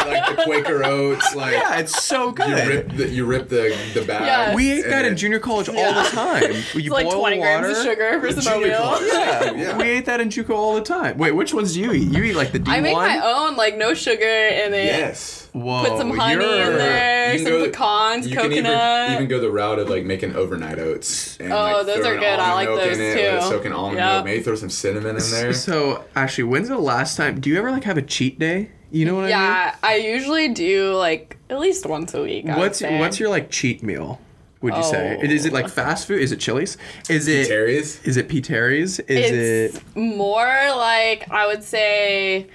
like 0.05 0.35
the 0.35 0.43
Quaker 0.43 0.83
Oats, 0.83 1.33
like 1.35 1.53
Yeah, 1.53 1.79
it's 1.79 2.03
so 2.03 2.31
good. 2.31 2.49
you 2.49 2.55
good. 2.55 2.67
rip 2.67 2.97
the 2.97 3.09
you 3.09 3.25
rip 3.25 3.49
the 3.49 3.75
the 3.93 4.01
bag. 4.03 4.25
Yeah. 4.25 4.53
we 4.55 4.71
ate 4.71 4.85
that 4.87 5.05
in 5.05 5.15
junior 5.15 5.39
college 5.39 5.69
all 5.69 5.75
Yeah. 5.75 6.03
the 6.03 6.09
time. 6.09 6.43
You 6.73 6.79
It's 6.81 6.89
like 6.89 7.05
boil 7.05 7.19
20 7.21 7.39
water. 7.39 7.59
grams 7.61 7.77
of 7.77 7.83
sugar 7.83 8.19
for 8.19 8.41
some 8.41 8.53
oatmeal. 8.61 9.07
Yeah, 9.07 9.51
Yeah. 9.53 9.77
we 9.77 9.85
ate 9.85 10.05
that 10.05 10.19
in 10.19 10.27
JUCO 10.29 10.49
all 10.53 10.75
the 10.75 10.81
time. 10.81 11.17
Wait, 11.17 11.31
which 11.31 11.53
ones 11.53 11.73
do 11.73 11.79
you 11.81 11.93
eat? 11.93 12.11
You 12.11 12.21
eat 12.23 12.35
like 12.35 12.51
the 12.51 12.59
D1? 12.59 12.69
I 12.73 12.79
make 12.81 12.95
my 12.95 13.19
own, 13.23 13.55
like 13.55 13.77
no 13.77 13.93
sugar 13.93 14.21
in 14.25 14.73
it. 14.73 14.85
Yes. 14.85 15.42
Whoa, 15.53 15.83
Put 15.87 15.99
some 15.99 16.09
honey 16.17 16.33
in 16.43 16.77
there, 16.77 17.37
some 17.37 17.45
go- 17.47 17.65
pecans, 17.69 18.27
you 18.27 18.35
coconut. 18.35 18.53
Can 18.65 19.05
even, 19.11 19.13
even 19.13 19.27
go 19.27 19.39
the 19.39 19.51
route 19.51 19.77
of 19.77 19.87
like 19.87 20.03
making 20.03 20.35
overnight 20.35 20.79
oats. 20.79 21.37
And, 21.37 21.53
Oh, 21.53 21.55
like, 21.55 21.85
those 21.85 22.03
are 22.05 22.15
good. 22.15 22.39
I 22.39 22.53
like 22.55 22.67
those 22.69 22.97
in 22.97 23.03
it, 23.17 23.39
too. 23.39 23.47
soak 23.47 23.65
in 23.65 23.71
almond 23.71 23.97
Yeah. 23.97 24.13
milk. 24.13 24.25
Maybe 24.25 24.41
throw 24.43 24.55
some 24.55 24.71
cinnamon 24.71 25.15
in 25.15 25.31
there. 25.31 25.53
So, 25.53 26.05
actually, 26.15 26.45
when's 26.45 26.69
the 26.69 26.77
last 26.79 27.17
time? 27.17 27.39
Do 27.39 27.51
you 27.51 27.57
ever 27.59 27.69
like 27.69 27.83
have 27.83 27.97
a 27.97 28.01
cheat 28.01 28.39
day? 28.39 28.69
You 28.89 29.05
know 29.05 29.13
what 29.15 29.21
I 29.21 29.27
mean? 29.27 29.29
yeah, 29.31 29.75
I 29.83 29.95
usually 29.97 30.49
do 30.49 30.95
like 30.95 31.37
at 31.51 31.59
least 31.59 31.85
once 31.85 32.13
a 32.15 32.23
week. 32.23 32.45
I 32.45 32.55
would 32.55 32.57
What's 32.59 32.79
say. 32.79 32.99
what's 32.99 33.19
your 33.19 33.29
like 33.29 33.51
cheat 33.51 33.83
meal? 33.83 34.19
Would 34.61 34.75
you 34.75 34.83
say? 34.83 35.17
Oh. 35.21 35.23
Is 35.25 35.45
it 35.45 35.53
like 35.53 35.67
fast 35.69 36.07
food? 36.07 36.21
Is 36.21 36.31
it 36.31 36.39
Chili's? 36.39 36.77
Is 37.09 37.27
it 37.27 37.47
Terry's. 37.47 38.01
is 38.05 38.17
it 38.17 38.27
P 38.29 38.39
Terry's? 38.41 38.99
Is 39.01 39.31
it's 39.31 39.77
it 39.77 39.83
more 39.95 40.45
like 40.77 41.29
I 41.29 41.45
would 41.47 41.63
say 41.63 42.47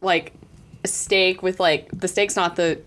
like 0.00 0.32
a 0.34 0.41
steak 0.84 1.42
with 1.42 1.60
like 1.60 1.88
the 1.92 2.08
steak's 2.08 2.36
not 2.36 2.56
the 2.56 2.80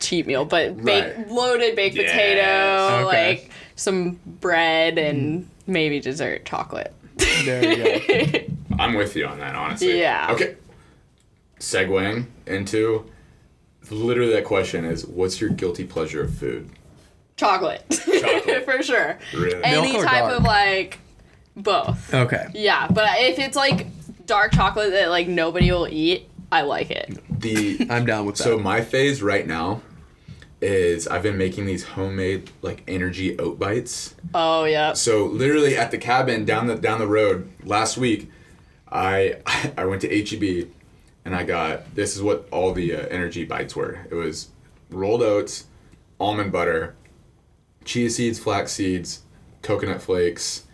cheat 0.00 0.26
meal, 0.26 0.44
but 0.44 0.76
baked 0.84 1.16
Right. 1.18 1.28
loaded 1.30 1.74
baked 1.76 1.96
Yes. 1.96 2.10
potato, 2.10 3.06
Okay. 3.08 3.30
like 3.32 3.50
some 3.76 4.18
bread 4.26 4.98
and 4.98 5.48
maybe 5.66 6.00
dessert 6.00 6.44
chocolate. 6.44 6.92
there 7.44 7.64
you 7.64 8.00
go. 8.00 8.38
I'm 8.78 8.94
with 8.94 9.16
you 9.16 9.26
on 9.26 9.38
that, 9.40 9.54
honestly. 9.56 9.98
Yeah. 9.98 10.28
Okay. 10.32 10.54
Segueing 11.58 12.26
into 12.46 13.04
literally 13.90 14.32
that 14.34 14.44
question 14.44 14.84
is, 14.84 15.04
what's 15.06 15.40
your 15.40 15.50
guilty 15.50 15.84
pleasure 15.84 16.22
of 16.22 16.34
food? 16.34 16.70
chocolate. 17.36 17.84
Chocolate. 17.90 18.64
For 18.64 18.82
sure. 18.82 19.16
Really? 19.32 19.62
Any 19.62 19.96
or 19.96 20.04
type 20.04 20.24
dark? 20.24 20.38
of 20.38 20.42
like 20.44 20.98
both. 21.56 22.12
Okay. 22.12 22.46
Yeah, 22.52 22.88
but 22.90 23.08
if 23.20 23.38
it's 23.38 23.56
like 23.56 23.86
dark 24.26 24.52
chocolate 24.52 24.90
that 24.90 25.08
like 25.10 25.28
nobody 25.28 25.70
will 25.70 25.86
eat, 25.88 26.28
I 26.50 26.62
like 26.62 26.90
it. 26.90 27.18
The 27.40 27.86
I'm 27.90 28.06
down 28.06 28.26
with 28.26 28.36
that. 28.36 28.44
so 28.44 28.58
my 28.58 28.80
phase 28.80 29.22
right 29.22 29.46
now 29.46 29.82
is 30.60 31.06
I've 31.06 31.22
been 31.22 31.38
making 31.38 31.66
these 31.66 31.84
homemade 31.84 32.50
like 32.62 32.82
energy 32.88 33.38
oat 33.38 33.58
bites. 33.58 34.14
Oh 34.34 34.64
yeah. 34.64 34.92
So 34.94 35.26
literally 35.26 35.76
at 35.76 35.90
the 35.90 35.98
cabin 35.98 36.44
down 36.44 36.66
the 36.66 36.76
down 36.76 36.98
the 36.98 37.06
road 37.06 37.50
last 37.64 37.96
week, 37.96 38.30
I 38.90 39.36
I 39.76 39.84
went 39.84 40.02
to 40.02 40.08
HEB 40.08 40.68
and 41.24 41.34
I 41.34 41.44
got 41.44 41.94
this 41.94 42.16
is 42.16 42.22
what 42.22 42.48
all 42.50 42.72
the 42.72 42.94
uh, 42.94 43.06
energy 43.08 43.44
bites 43.44 43.76
were. 43.76 44.06
It 44.10 44.14
was 44.14 44.48
rolled 44.90 45.22
oats, 45.22 45.66
almond 46.18 46.50
butter, 46.52 46.96
chia 47.84 48.10
seeds, 48.10 48.38
flax 48.38 48.72
seeds, 48.72 49.22
coconut 49.62 50.02
flakes, 50.02 50.64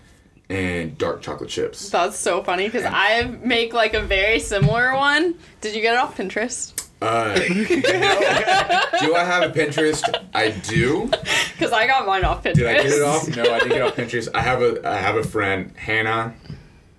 and 0.49 0.97
dark 0.99 1.23
chocolate 1.23 1.51
chips. 1.51 1.89
That's 1.91 2.19
so 2.19 2.43
funny 2.43 2.67
because 2.67 2.85
I 2.85 3.25
make 3.43 3.73
like 3.73 3.95
a 3.95 4.03
very 4.03 4.39
similar 4.39 4.95
one. 4.95 5.35
Did 5.61 5.75
you 5.75 5.83
get 5.83 5.95
it 5.95 6.01
off 6.01 6.17
Pinterest? 6.17 6.81
Uh, 7.01 7.35
do 7.35 9.15
I 9.15 9.25
have 9.25 9.43
a 9.43 9.53
Pinterest? 9.53 10.03
I 10.33 10.51
do. 10.51 11.11
Because 11.53 11.73
I 11.73 11.87
got 11.87 12.07
mine 12.07 12.25
off 12.25 12.43
Pinterest. 12.43 12.55
Did 12.55 12.67
I 12.67 12.75
get 12.83 12.87
it 12.87 13.03
off? 13.03 13.29
No, 13.37 13.43
I 13.43 13.59
didn't 13.59 13.69
get 13.69 13.79
it 13.79 13.83
off 13.83 13.97
Pinterest. 13.97 14.29
I 14.35 14.43
have 14.43 14.63
a 14.63 14.89
I 14.89 14.97
have 14.97 15.17
a 15.17 15.23
friend, 15.23 15.73
Hannah. 15.77 16.35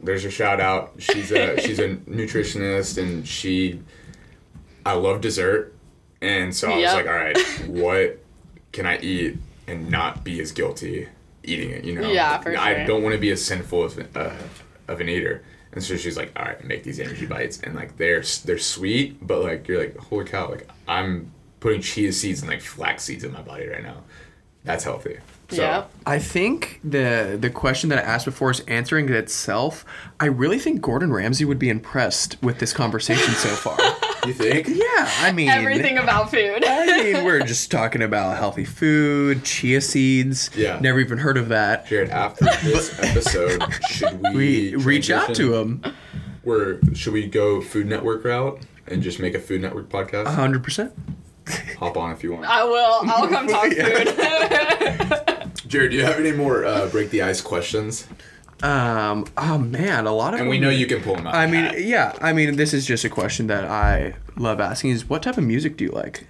There's 0.01 0.25
a 0.25 0.31
shout 0.31 0.59
out. 0.59 0.93
She's 0.99 1.31
a 1.31 1.59
she's 1.59 1.79
a 1.79 1.95
nutritionist 1.95 3.01
and 3.01 3.27
she 3.27 3.81
I 4.85 4.93
love 4.93 5.21
dessert. 5.21 5.73
And 6.21 6.55
so 6.55 6.71
I 6.71 6.77
was 6.77 6.93
like, 6.93 7.07
all 7.07 7.13
right, 7.13 7.37
what 7.67 8.19
can 8.71 8.85
I 8.85 8.99
eat 8.99 9.37
and 9.67 9.89
not 9.89 10.23
be 10.23 10.39
as 10.39 10.51
guilty 10.51 11.07
eating 11.47 11.71
it, 11.71 11.83
you 11.83 11.93
know? 11.93 12.09
Yeah, 12.11 12.39
for 12.39 12.55
I 12.57 12.75
sure. 12.75 12.87
don't 12.87 13.03
want 13.03 13.13
to 13.13 13.19
be 13.19 13.31
as 13.31 13.43
sinful 13.43 13.83
of, 13.83 14.15
uh, 14.17 14.31
of 14.87 14.99
an 15.01 15.09
eater. 15.09 15.43
And 15.71 15.83
so 15.83 15.97
she's 15.97 16.15
like, 16.17 16.31
all 16.37 16.45
right, 16.45 16.63
make 16.63 16.83
these 16.83 16.99
energy 16.99 17.25
bites. 17.25 17.59
And 17.61 17.75
like 17.75 17.97
they're 17.97 18.23
they're 18.45 18.57
sweet, 18.57 19.25
but 19.25 19.43
like 19.43 19.67
you're 19.67 19.79
like, 19.79 19.97
holy 19.97 20.25
cow, 20.25 20.49
like 20.49 20.69
I'm 20.87 21.31
putting 21.59 21.81
chia 21.81 22.13
seeds 22.13 22.41
and 22.41 22.49
like 22.49 22.61
flax 22.61 23.03
seeds 23.03 23.23
in 23.23 23.33
my 23.33 23.41
body 23.41 23.67
right 23.67 23.83
now. 23.83 24.03
That's 24.63 24.83
healthy. 24.83 25.17
So, 25.49 25.61
Yep. 25.61 25.91
I 26.07 26.17
think 26.19 26.79
the 26.83 27.37
the 27.39 27.49
question 27.49 27.89
that 27.89 27.99
I 27.99 28.01
asked 28.01 28.25
before 28.25 28.51
is 28.51 28.61
answering 28.61 29.05
it 29.09 29.15
itself. 29.15 29.85
I 30.19 30.25
really 30.25 30.57
think 30.59 30.81
Gordon 30.81 31.11
Ramsay 31.13 31.45
would 31.45 31.59
be 31.59 31.69
impressed 31.69 32.41
with 32.41 32.59
this 32.59 32.71
conversation 32.73 33.33
so 33.33 33.49
far. 33.49 33.77
You 34.27 34.33
think? 34.33 34.67
yeah, 34.69 35.09
I 35.19 35.31
mean 35.31 35.49
Everything 35.49 35.97
about 35.97 36.31
food. 36.31 36.63
I 36.65 36.85
mean, 37.13 37.23
we're 37.25 37.41
just 37.43 37.71
talking 37.71 38.01
about 38.01 38.37
healthy 38.37 38.65
food, 38.65 39.43
chia 39.43 39.81
seeds. 39.81 40.49
Yeah. 40.55 40.79
Never 40.79 40.99
even 40.99 41.17
heard 41.17 41.37
of 41.37 41.49
that. 41.49 41.87
Jared, 41.87 42.09
after 42.09 42.45
this 42.63 42.97
episode, 43.03 43.63
should 43.89 44.21
we 44.33 44.75
We 44.75 44.75
reach 44.75 45.09
out 45.11 45.33
to 45.35 45.55
him. 45.55 45.83
Where 46.43 46.79
should 46.93 47.13
we 47.13 47.27
go 47.27 47.59
Food 47.61 47.87
Network 47.87 48.23
route 48.23 48.61
and 48.87 49.01
just 49.01 49.19
make 49.19 49.33
a 49.33 49.39
Food 49.39 49.61
Network 49.61 49.89
podcast? 49.89 50.27
hundred 50.27 50.63
percent. 50.63 50.93
Hop 51.79 51.97
on 51.97 52.11
if 52.11 52.23
you 52.23 52.33
want. 52.33 52.45
I 52.45 52.63
will. 52.63 53.09
I'll 53.11 53.27
come 53.27 53.47
talk 53.47 53.71
food. 53.71 55.67
Jared, 55.67 55.91
do 55.91 55.97
you 55.97 56.03
have 56.05 56.19
any 56.19 56.31
more 56.31 56.65
uh, 56.65 56.87
break 56.87 57.09
the 57.09 57.21
ice 57.21 57.41
questions? 57.41 58.07
Um. 58.63 59.25
Oh 59.37 59.57
man, 59.57 60.07
a 60.07 60.13
lot 60.13 60.33
of. 60.33 60.39
And 60.39 60.49
we 60.49 60.59
know 60.59 60.69
you 60.69 60.87
can 60.87 61.01
pull 61.01 61.15
them 61.15 61.27
out. 61.27 61.35
I 61.35 61.45
mean, 61.45 61.65
hat. 61.65 61.81
yeah. 61.83 62.13
I 62.21 62.33
mean, 62.33 62.55
this 62.55 62.73
is 62.73 62.85
just 62.85 63.03
a 63.03 63.09
question 63.09 63.47
that 63.47 63.65
I 63.65 64.15
love 64.37 64.59
asking: 64.59 64.91
is 64.91 65.07
what 65.09 65.23
type 65.23 65.37
of 65.37 65.43
music 65.43 65.77
do 65.77 65.83
you 65.85 65.91
like? 65.91 66.25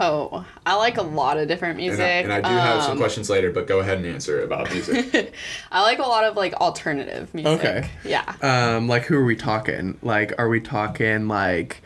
oh, 0.00 0.44
I 0.66 0.74
like 0.76 0.96
a 0.96 1.02
lot 1.02 1.36
of 1.38 1.46
different 1.46 1.76
music. 1.76 2.00
and 2.00 2.32
I, 2.32 2.38
and 2.38 2.46
I 2.46 2.48
do 2.50 2.56
have 2.56 2.82
some 2.82 2.92
Um, 2.92 2.98
questions 2.98 3.30
later, 3.30 3.52
but 3.52 3.68
go 3.68 3.78
ahead 3.80 3.98
and 3.98 4.06
answer 4.06 4.42
about 4.42 4.72
music. 4.72 5.32
I 5.70 5.82
like 5.82 5.98
a 6.00 6.02
lot 6.02 6.24
of 6.24 6.34
like 6.36 6.54
alternative 6.54 7.32
music. 7.32 7.52
Okay. 7.60 7.90
Yeah. 8.04 8.24
Um, 8.42 8.88
like 8.88 9.04
who 9.04 9.16
are 9.16 9.24
we 9.24 9.36
talking? 9.36 9.96
Like, 10.02 10.32
are 10.38 10.48
we 10.48 10.60
talking 10.60 11.28
like, 11.28 11.82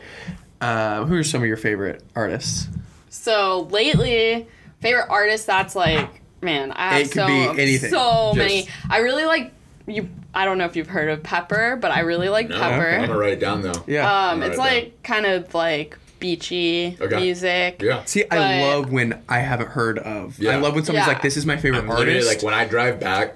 uh, 0.61 1.05
who 1.05 1.15
are 1.17 1.23
some 1.23 1.41
of 1.43 1.47
your 1.47 1.57
favorite 1.57 2.03
artists? 2.15 2.67
So 3.09 3.67
lately, 3.69 4.47
favorite 4.81 5.07
artists 5.09 5.45
that's 5.45 5.75
like, 5.75 6.21
man, 6.41 6.71
I 6.71 6.93
have 6.93 7.01
It 7.01 7.03
could 7.05 7.13
so, 7.13 7.27
be 7.27 7.61
anything. 7.61 7.89
so 7.89 8.31
Just- 8.35 8.37
many. 8.37 8.67
I 8.89 8.99
really 8.99 9.25
like 9.25 9.51
you. 9.87 10.09
I 10.33 10.45
don't 10.45 10.57
know 10.57 10.65
if 10.65 10.75
you've 10.75 10.87
heard 10.89 11.09
of 11.09 11.23
Pepper, 11.23 11.77
but 11.81 11.91
I 11.91 12.01
really 12.01 12.29
like 12.29 12.49
No, 12.49 12.59
Pepper. 12.59 12.87
I'm 12.89 13.07
gonna 13.07 13.17
write 13.19 13.33
it 13.33 13.39
down 13.39 13.61
though. 13.61 13.83
Yeah. 13.87 14.29
Um, 14.29 14.39
Write 14.41 14.49
it's 14.49 14.57
it 14.57 14.61
like 14.61 15.03
kind 15.03 15.25
of 15.25 15.53
like 15.55 15.97
beachy 16.19 16.97
Okay. 16.99 17.15
music. 17.19 17.81
Yeah. 17.81 18.01
See, 18.05 18.23
I 18.29 18.35
But- 18.37 18.61
love 18.61 18.91
when 18.91 19.21
I 19.29 19.39
haven't 19.39 19.69
heard 19.69 19.97
of. 19.99 20.37
Yeah. 20.39 20.51
I 20.51 20.55
love 20.57 20.75
when 20.75 20.83
somebody's 20.83 21.07
Yeah. 21.07 21.13
like, 21.13 21.21
"This 21.21 21.37
is 21.37 21.45
my 21.45 21.57
favorite 21.57 21.79
I'm 21.79 21.87
literally 21.89 22.13
artist." 22.15 22.27
like 22.27 22.43
when 22.43 22.53
I 22.53 22.65
drive 22.65 22.99
back 22.99 23.35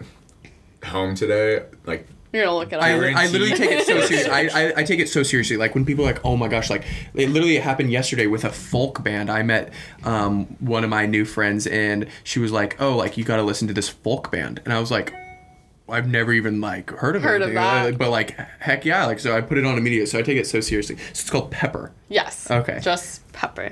home 0.85 1.15
today, 1.15 1.61
like 1.85 2.07
You're 2.31 2.45
gonna 2.45 2.57
look 2.57 2.71
it. 2.71 2.77
I, 2.77 3.23
I 3.23 3.27
literally 3.27 3.55
take 3.55 3.71
it 3.71 3.85
so 3.85 4.01
seriously. 4.01 4.31
I, 4.31 4.41
I, 4.41 4.73
I 4.77 4.83
take 4.83 4.99
it 4.99 5.09
so 5.09 5.21
seriously. 5.23 5.57
Like 5.57 5.75
when 5.75 5.85
people 5.85 6.05
are 6.05 6.13
like, 6.13 6.23
oh 6.25 6.37
my 6.37 6.47
gosh, 6.47 6.69
like 6.69 6.85
it 7.13 7.29
literally 7.29 7.57
happened 7.57 7.91
yesterday 7.91 8.27
with 8.27 8.45
a 8.45 8.51
folk 8.51 9.03
band. 9.03 9.29
I 9.29 9.43
met 9.43 9.73
um, 10.03 10.45
one 10.59 10.83
of 10.83 10.89
my 10.89 11.05
new 11.05 11.25
friends 11.25 11.67
and 11.67 12.07
she 12.23 12.39
was 12.39 12.51
like, 12.51 12.79
oh, 12.81 12.95
like 12.95 13.17
you 13.17 13.23
got 13.23 13.35
to 13.35 13.43
listen 13.43 13.67
to 13.67 13.73
this 13.73 13.89
folk 13.89 14.31
band, 14.31 14.61
and 14.63 14.73
I 14.73 14.79
was 14.79 14.91
like. 14.91 15.13
I've 15.91 16.07
never 16.07 16.31
even 16.33 16.61
like 16.61 16.89
heard 16.91 17.15
of 17.15 17.23
Heard 17.23 17.41
of 17.41 17.53
that. 17.53 17.93
uh, 17.93 17.97
but 17.97 18.09
like 18.09 18.31
heck 18.59 18.85
yeah, 18.85 19.05
like 19.05 19.19
so 19.19 19.35
I 19.35 19.41
put 19.41 19.57
it 19.57 19.65
on 19.65 19.77
immediately. 19.77 20.05
So 20.07 20.19
I 20.19 20.21
take 20.21 20.37
it 20.37 20.47
so 20.47 20.59
seriously. 20.61 20.95
So 20.97 21.03
it's 21.09 21.29
called 21.29 21.51
Pepper. 21.51 21.91
yes. 22.09 22.49
Okay. 22.49 22.79
Just 22.81 23.19
Pepper. 23.33 23.71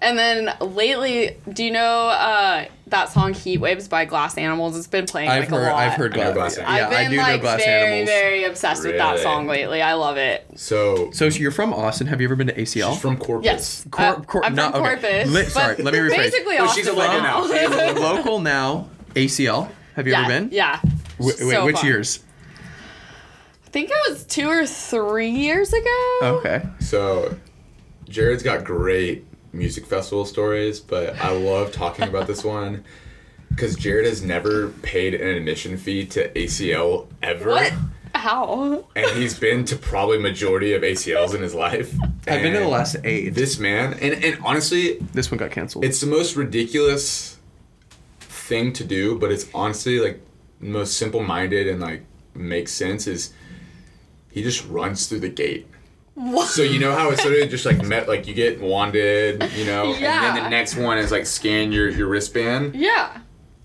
And 0.00 0.18
then 0.18 0.54
lately, 0.60 1.36
do 1.52 1.64
you 1.64 1.70
know 1.72 2.08
uh, 2.08 2.66
that 2.88 3.08
song 3.10 3.34
"Heat 3.34 3.58
Waves" 3.58 3.88
by 3.88 4.04
Glass 4.04 4.36
Animals? 4.38 4.76
It's 4.76 4.86
been 4.86 5.06
playing 5.06 5.28
I've 5.28 5.44
like 5.44 5.50
heard 5.50 5.68
a 5.68 5.72
lot. 5.72 5.74
I've 5.74 5.94
heard 5.94 6.16
I 6.18 6.24
know 6.24 6.32
Glass. 6.34 6.56
Animals. 6.58 6.76
Yeah, 6.78 6.84
I've 6.84 6.90
been 6.90 6.98
I 7.06 7.10
do 7.10 7.16
like 7.16 7.36
know 7.36 7.38
Glass 7.40 7.64
very, 7.64 7.82
Animals. 7.86 8.08
very 8.08 8.44
obsessed 8.44 8.84
with 8.84 8.96
that 8.98 9.18
song 9.20 9.46
lately. 9.46 9.82
I 9.82 9.94
love 9.94 10.16
it. 10.16 10.46
so. 10.56 11.10
So 11.12 11.26
you're 11.26 11.50
from 11.50 11.72
Austin. 11.72 12.06
Have 12.08 12.20
you 12.20 12.26
ever 12.28 12.36
been 12.36 12.46
to 12.48 12.54
ACL? 12.54 12.92
She's 12.92 13.00
from 13.00 13.16
Corpus. 13.16 13.44
Yes. 13.44 13.86
Cor- 13.90 14.20
cor- 14.22 14.44
I'm 14.44 14.54
no, 14.54 14.70
from 14.70 14.82
okay. 14.86 15.24
Corpus. 15.24 15.30
Li- 15.32 15.44
sorry, 15.46 15.76
let 15.82 15.92
me 15.94 16.00
rephrase. 16.00 16.16
Basically, 16.16 16.56
Oh, 16.58 16.72
she's 16.72 16.86
a 16.86 16.90
Austin 16.90 16.96
legend 16.98 17.22
now. 17.24 17.40
now. 17.40 17.46
She's 17.48 17.66
a 17.66 17.76
legend. 17.76 17.98
Local 18.00 18.40
now, 18.40 18.88
ACL. 19.14 19.70
Have 19.96 20.06
you 20.06 20.12
yeah, 20.12 20.20
ever 20.20 20.28
been? 20.28 20.48
Yeah. 20.52 20.80
Wh- 21.18 21.24
wait, 21.24 21.36
So 21.38 21.64
which 21.66 21.76
fun. 21.76 21.86
years? 21.86 22.24
I 23.66 23.70
think 23.70 23.90
it 23.90 24.10
was 24.10 24.24
two 24.24 24.48
or 24.48 24.66
three 24.66 25.28
years 25.30 25.72
ago. 25.72 26.18
Okay. 26.22 26.62
So, 26.80 27.36
Jared's 28.08 28.42
got 28.42 28.64
great 28.64 29.26
music 29.52 29.86
festival 29.86 30.24
stories, 30.24 30.80
but 30.80 31.16
I 31.20 31.30
love 31.32 31.72
talking 31.72 32.08
about 32.08 32.26
this 32.26 32.42
one 32.56 32.84
because 33.50 33.76
Jared 33.76 34.06
has 34.06 34.22
never 34.22 34.68
paid 34.68 35.14
an 35.14 35.28
admission 35.36 35.76
fee 35.76 36.06
to 36.06 36.30
ACL 36.32 37.08
ever. 37.22 37.50
What? 37.50 37.72
How? 38.14 38.86
And 38.96 39.10
he's 39.18 39.38
been 39.38 39.64
to 39.66 39.76
probably 39.76 40.18
majority 40.18 40.72
of 40.72 40.82
ACLs 40.82 41.34
in 41.34 41.42
his 41.42 41.54
life. 41.54 41.94
I've 42.26 42.42
been 42.42 42.54
to 42.54 42.60
the 42.60 42.68
last 42.68 42.96
eight. 43.04 43.30
This, 43.34 43.50
This 43.50 43.58
man, 43.58 43.92
and, 44.00 44.24
and 44.24 44.38
honestly, 44.42 44.96
this 45.12 45.30
one 45.30 45.36
got 45.38 45.50
canceled. 45.50 45.84
it's 45.84 46.00
the 46.00 46.06
most 46.06 46.34
ridiculous 46.36 47.36
thing 48.20 48.72
to 48.72 48.84
do, 48.84 49.18
but 49.18 49.30
it's 49.30 49.46
honestly 49.52 50.00
like 50.00 50.20
the 50.20 50.27
most 50.60 50.96
simple 50.96 51.22
minded 51.22 51.68
and 51.68 51.80
like 51.80 52.04
makes 52.34 52.72
sense 52.72 53.06
is 53.06 53.32
he 54.30 54.42
just 54.42 54.66
runs 54.68 55.06
through 55.06 55.20
the 55.20 55.28
gate. 55.28 55.66
What? 56.14 56.48
So 56.48 56.62
you 56.62 56.80
know 56.80 56.94
how 56.94 57.10
it's 57.10 57.22
sort 57.22 57.34
of 57.38 57.48
just 57.48 57.64
like 57.64 57.80
met 57.84 58.08
like 58.08 58.26
you 58.26 58.34
get 58.34 58.60
wanded, 58.60 59.42
you 59.56 59.64
know, 59.66 59.94
yeah. 59.94 60.28
and 60.28 60.36
then 60.36 60.44
the 60.44 60.50
next 60.50 60.76
one 60.76 60.98
is 60.98 61.12
like 61.12 61.26
scan 61.26 61.70
your 61.72 61.88
your 61.88 62.08
wristband. 62.08 62.74
Yeah. 62.74 63.18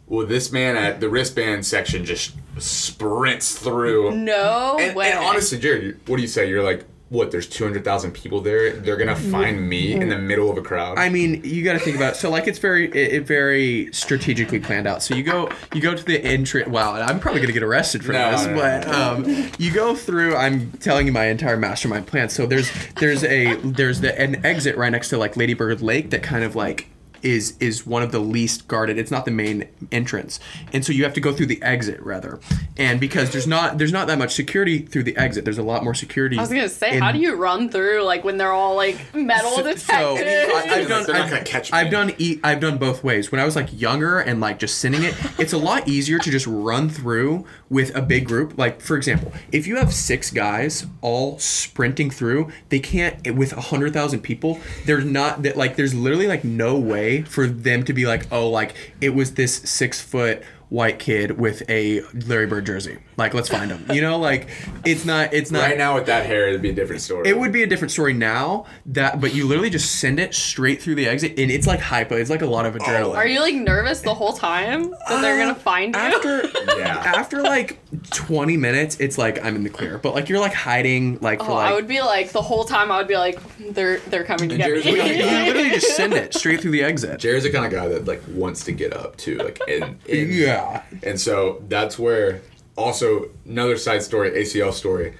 Well, 0.05 0.27
this 0.27 0.51
man 0.51 0.75
at 0.77 0.99
the 0.99 1.09
wristband 1.09 1.65
section 1.65 2.05
just 2.05 2.35
sprints 2.59 3.57
through. 3.57 4.15
No 4.15 4.77
And, 4.79 4.95
way. 4.95 5.11
and 5.11 5.19
honestly, 5.19 5.57
Jared, 5.57 5.99
what 6.07 6.17
do 6.17 6.21
you 6.21 6.27
say? 6.27 6.47
You're 6.47 6.61
like, 6.61 6.85
what? 7.13 7.29
There's 7.29 7.47
200,000 7.47 8.11
people 8.11 8.41
there. 8.41 8.73
They're 8.73 8.97
gonna 8.97 9.15
find 9.15 9.69
me 9.69 9.93
in 9.93 10.09
the 10.09 10.17
middle 10.17 10.49
of 10.49 10.57
a 10.57 10.61
crowd. 10.61 10.97
I 10.97 11.09
mean, 11.09 11.41
you 11.43 11.63
got 11.63 11.73
to 11.73 11.79
think 11.79 11.95
about 11.95 12.13
it. 12.13 12.15
so 12.17 12.29
like 12.29 12.47
it's 12.47 12.57
very 12.57 12.87
it, 12.87 13.13
it 13.13 13.27
very 13.27 13.93
strategically 13.93 14.59
planned 14.59 14.87
out. 14.87 15.03
So 15.03 15.13
you 15.13 15.21
go 15.21 15.49
you 15.73 15.81
go 15.81 15.93
to 15.93 16.03
the 16.03 16.19
entrance. 16.23 16.67
Wow, 16.67 16.93
I'm 16.95 17.19
probably 17.19 17.41
gonna 17.41 17.53
get 17.53 17.61
arrested 17.63 18.03
for 18.03 18.13
No, 18.13 18.31
this, 18.31 18.45
no, 18.47 18.53
no, 18.53 18.59
but 18.59 18.87
um, 18.87 19.51
you 19.59 19.71
go 19.71 19.95
through. 19.95 20.35
I'm 20.35 20.71
telling 20.73 21.05
you 21.05 21.13
my 21.13 21.25
entire 21.25 21.55
mastermind 21.55 22.07
plan. 22.07 22.29
So 22.29 22.47
there's 22.47 22.71
there's 22.95 23.23
a 23.23 23.55
there's 23.57 24.01
the 24.01 24.19
an 24.19 24.43
exit 24.43 24.75
right 24.75 24.91
next 24.91 25.09
to 25.09 25.17
like 25.19 25.37
Lady 25.37 25.53
Bird 25.53 25.81
Lake 25.81 26.09
that 26.09 26.23
kind 26.23 26.43
of 26.43 26.55
like 26.55 26.87
is 27.23 27.55
is 27.59 27.85
one 27.85 28.03
of 28.03 28.11
the 28.11 28.19
least 28.19 28.67
guarded. 28.67 28.97
It's 28.97 29.11
not 29.11 29.25
the 29.25 29.31
main 29.31 29.67
entrance, 29.91 30.39
and 30.73 30.85
so 30.85 30.91
you 30.93 31.03
have 31.03 31.13
to 31.13 31.21
go 31.21 31.33
through 31.33 31.45
the 31.47 31.61
exit 31.61 31.99
rather. 32.01 32.39
And 32.77 32.99
because 32.99 33.31
there's 33.31 33.47
not 33.47 33.77
there's 33.77 33.91
not 33.91 34.07
that 34.07 34.17
much 34.17 34.33
security 34.33 34.79
through 34.79 35.03
the 35.03 35.15
exit. 35.17 35.45
There's 35.45 35.57
a 35.57 35.63
lot 35.63 35.83
more 35.83 35.93
security. 35.93 36.37
I 36.37 36.41
was 36.41 36.49
gonna 36.49 36.69
say, 36.69 36.97
in- 36.97 37.01
how 37.03 37.11
do 37.11 37.19
you 37.19 37.35
run 37.35 37.69
through 37.69 38.03
like 38.03 38.23
when 38.23 38.37
they're 38.37 38.51
all 38.51 38.75
like 38.75 38.97
metal 39.15 39.51
So- 39.51 39.63
detectors? 39.63 39.85
so, 39.85 40.15
I- 40.17 40.69
I've 40.73 40.87
done. 40.87 41.03
They're 41.05 41.15
not 41.15 41.25
I've, 41.25 41.29
gonna 41.31 41.43
catch 41.43 41.71
me. 41.71 41.77
I've 41.77 41.91
done. 41.91 42.13
E- 42.17 42.39
I've 42.43 42.59
done 42.59 42.77
both 42.77 43.03
ways. 43.03 43.31
When 43.31 43.39
I 43.39 43.45
was 43.45 43.55
like 43.55 43.69
younger 43.79 44.19
and 44.19 44.39
like 44.39 44.59
just 44.59 44.77
sending 44.79 45.03
it, 45.03 45.15
it's 45.39 45.53
a 45.53 45.57
lot 45.57 45.87
easier 45.87 46.19
to 46.19 46.31
just 46.31 46.47
run 46.47 46.89
through 46.89 47.45
with 47.73 47.93
a 47.95 48.01
big 48.01 48.25
group. 48.25 48.57
Like 48.57 48.79
for 48.79 48.95
example, 48.95 49.33
if 49.51 49.67
you 49.67 49.75
have 49.77 49.93
six 49.93 50.31
guys 50.31 50.85
all 51.01 51.39
sprinting 51.39 52.11
through, 52.11 52.51
they 52.69 52.79
can't 52.79 53.35
with 53.35 53.51
a 53.53 53.61
hundred 53.61 53.93
thousand 53.93 54.21
people. 54.21 54.59
There's 54.85 55.03
not 55.03 55.41
that 55.43 55.57
like. 55.57 55.75
There's 55.75 55.95
literally 55.95 56.27
like 56.27 56.43
no 56.43 56.77
way 56.77 57.23
for 57.23 57.47
them 57.47 57.83
to 57.85 57.93
be 57.93 58.05
like, 58.05 58.31
oh, 58.31 58.49
like 58.49 58.75
it 59.01 59.09
was 59.09 59.33
this 59.33 59.55
six 59.55 59.99
foot 59.99 60.43
white 60.73 60.97
kid 60.97 61.37
with 61.37 61.61
a 61.69 62.01
Larry 62.25 62.47
Bird 62.47 62.65
jersey. 62.65 62.97
Like 63.15 63.35
let's 63.35 63.47
find 63.47 63.69
him. 63.69 63.85
You 63.93 64.01
know, 64.01 64.17
like 64.17 64.49
it's 64.83 65.05
not. 65.05 65.31
It's 65.31 65.51
not. 65.51 65.61
right 65.61 65.77
now 65.77 65.93
with 65.93 66.07
that 66.07 66.25
hair, 66.25 66.47
it'd 66.49 66.63
be 66.63 66.71
a 66.71 66.73
different 66.73 67.03
story. 67.03 67.29
It 67.29 67.37
would 67.37 67.51
be 67.51 67.61
a 67.61 67.67
different 67.67 67.91
story 67.91 68.13
now 68.13 68.65
that, 68.87 69.21
but 69.21 69.35
you 69.35 69.47
literally 69.47 69.69
just 69.69 69.99
send 69.99 70.19
it 70.19 70.33
straight 70.33 70.81
through 70.81 70.95
the 70.95 71.07
exit, 71.07 71.37
and 71.37 71.51
it's 71.51 71.67
like 71.67 71.79
hypo. 71.79 72.15
It's 72.15 72.31
like 72.31 72.41
a 72.41 72.47
lot 72.47 72.65
of 72.65 72.73
adrenaline. 72.73 73.15
Are 73.15 73.27
you 73.27 73.39
like 73.39 73.53
nervous 73.53 74.01
the 74.01 74.15
whole 74.15 74.33
time 74.33 74.89
that 75.07 75.21
they're 75.21 75.37
gonna 75.37 75.51
uh, 75.51 75.55
find 75.61 75.93
you? 75.93 76.01
after 76.01 76.49
Yeah. 76.79 77.13
after 77.17 77.43
like 77.43 77.77
twenty 78.09 78.57
minutes? 78.57 78.97
It's 78.99 79.19
like 79.19 79.45
I'm 79.45 79.55
in 79.55 79.63
the 79.63 79.69
clear, 79.69 79.99
but 79.99 80.15
like 80.15 80.27
you're 80.27 80.39
like 80.39 80.55
hiding 80.55 81.19
like 81.21 81.39
for 81.39 81.51
oh, 81.51 81.55
like 81.55 81.71
I 81.71 81.73
would 81.75 81.87
be 81.87 82.01
like 82.01 82.31
the 82.31 82.41
whole 82.41 82.63
time. 82.63 82.91
I 82.91 82.97
would 82.97 83.07
be 83.07 83.17
like, 83.17 83.39
they're 83.59 83.99
they're 83.99 84.23
coming 84.23 84.49
to 84.49 84.57
get 84.57 84.65
Jared's 84.65 84.85
you, 84.87 84.97
like, 84.97 85.11
me. 85.11 85.17
you 85.19 85.53
literally 85.53 85.69
just 85.69 85.95
send 85.95 86.13
it 86.13 86.33
straight 86.33 86.61
through 86.61 86.71
the 86.71 86.81
exit. 86.81 87.19
Jared's 87.19 87.43
the 87.43 87.51
kind 87.51 87.63
of 87.63 87.71
guy 87.71 87.87
that 87.89 88.05
like 88.05 88.23
wants 88.29 88.63
to 88.63 88.71
get 88.71 88.91
up 88.91 89.17
too, 89.17 89.37
like 89.37 89.61
and, 89.67 89.83
and 90.09 90.29
Yeah. 90.33 90.62
And 91.03 91.19
so 91.19 91.63
that's 91.67 91.97
where 91.99 92.41
also 92.75 93.29
another 93.45 93.77
side 93.77 94.03
story, 94.03 94.31
ACL 94.31 94.73
story. 94.73 95.15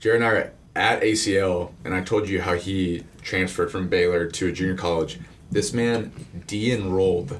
Jared 0.00 0.22
and 0.22 0.24
I 0.24 0.32
are 0.32 0.52
at 0.74 1.02
ACL, 1.02 1.72
and 1.84 1.94
I 1.94 2.02
told 2.02 2.28
you 2.28 2.40
how 2.42 2.54
he 2.54 3.04
transferred 3.22 3.70
from 3.72 3.88
Baylor 3.88 4.26
to 4.26 4.48
a 4.48 4.52
junior 4.52 4.76
college. 4.76 5.18
This 5.50 5.72
man 5.72 6.12
de-enrolled 6.46 7.38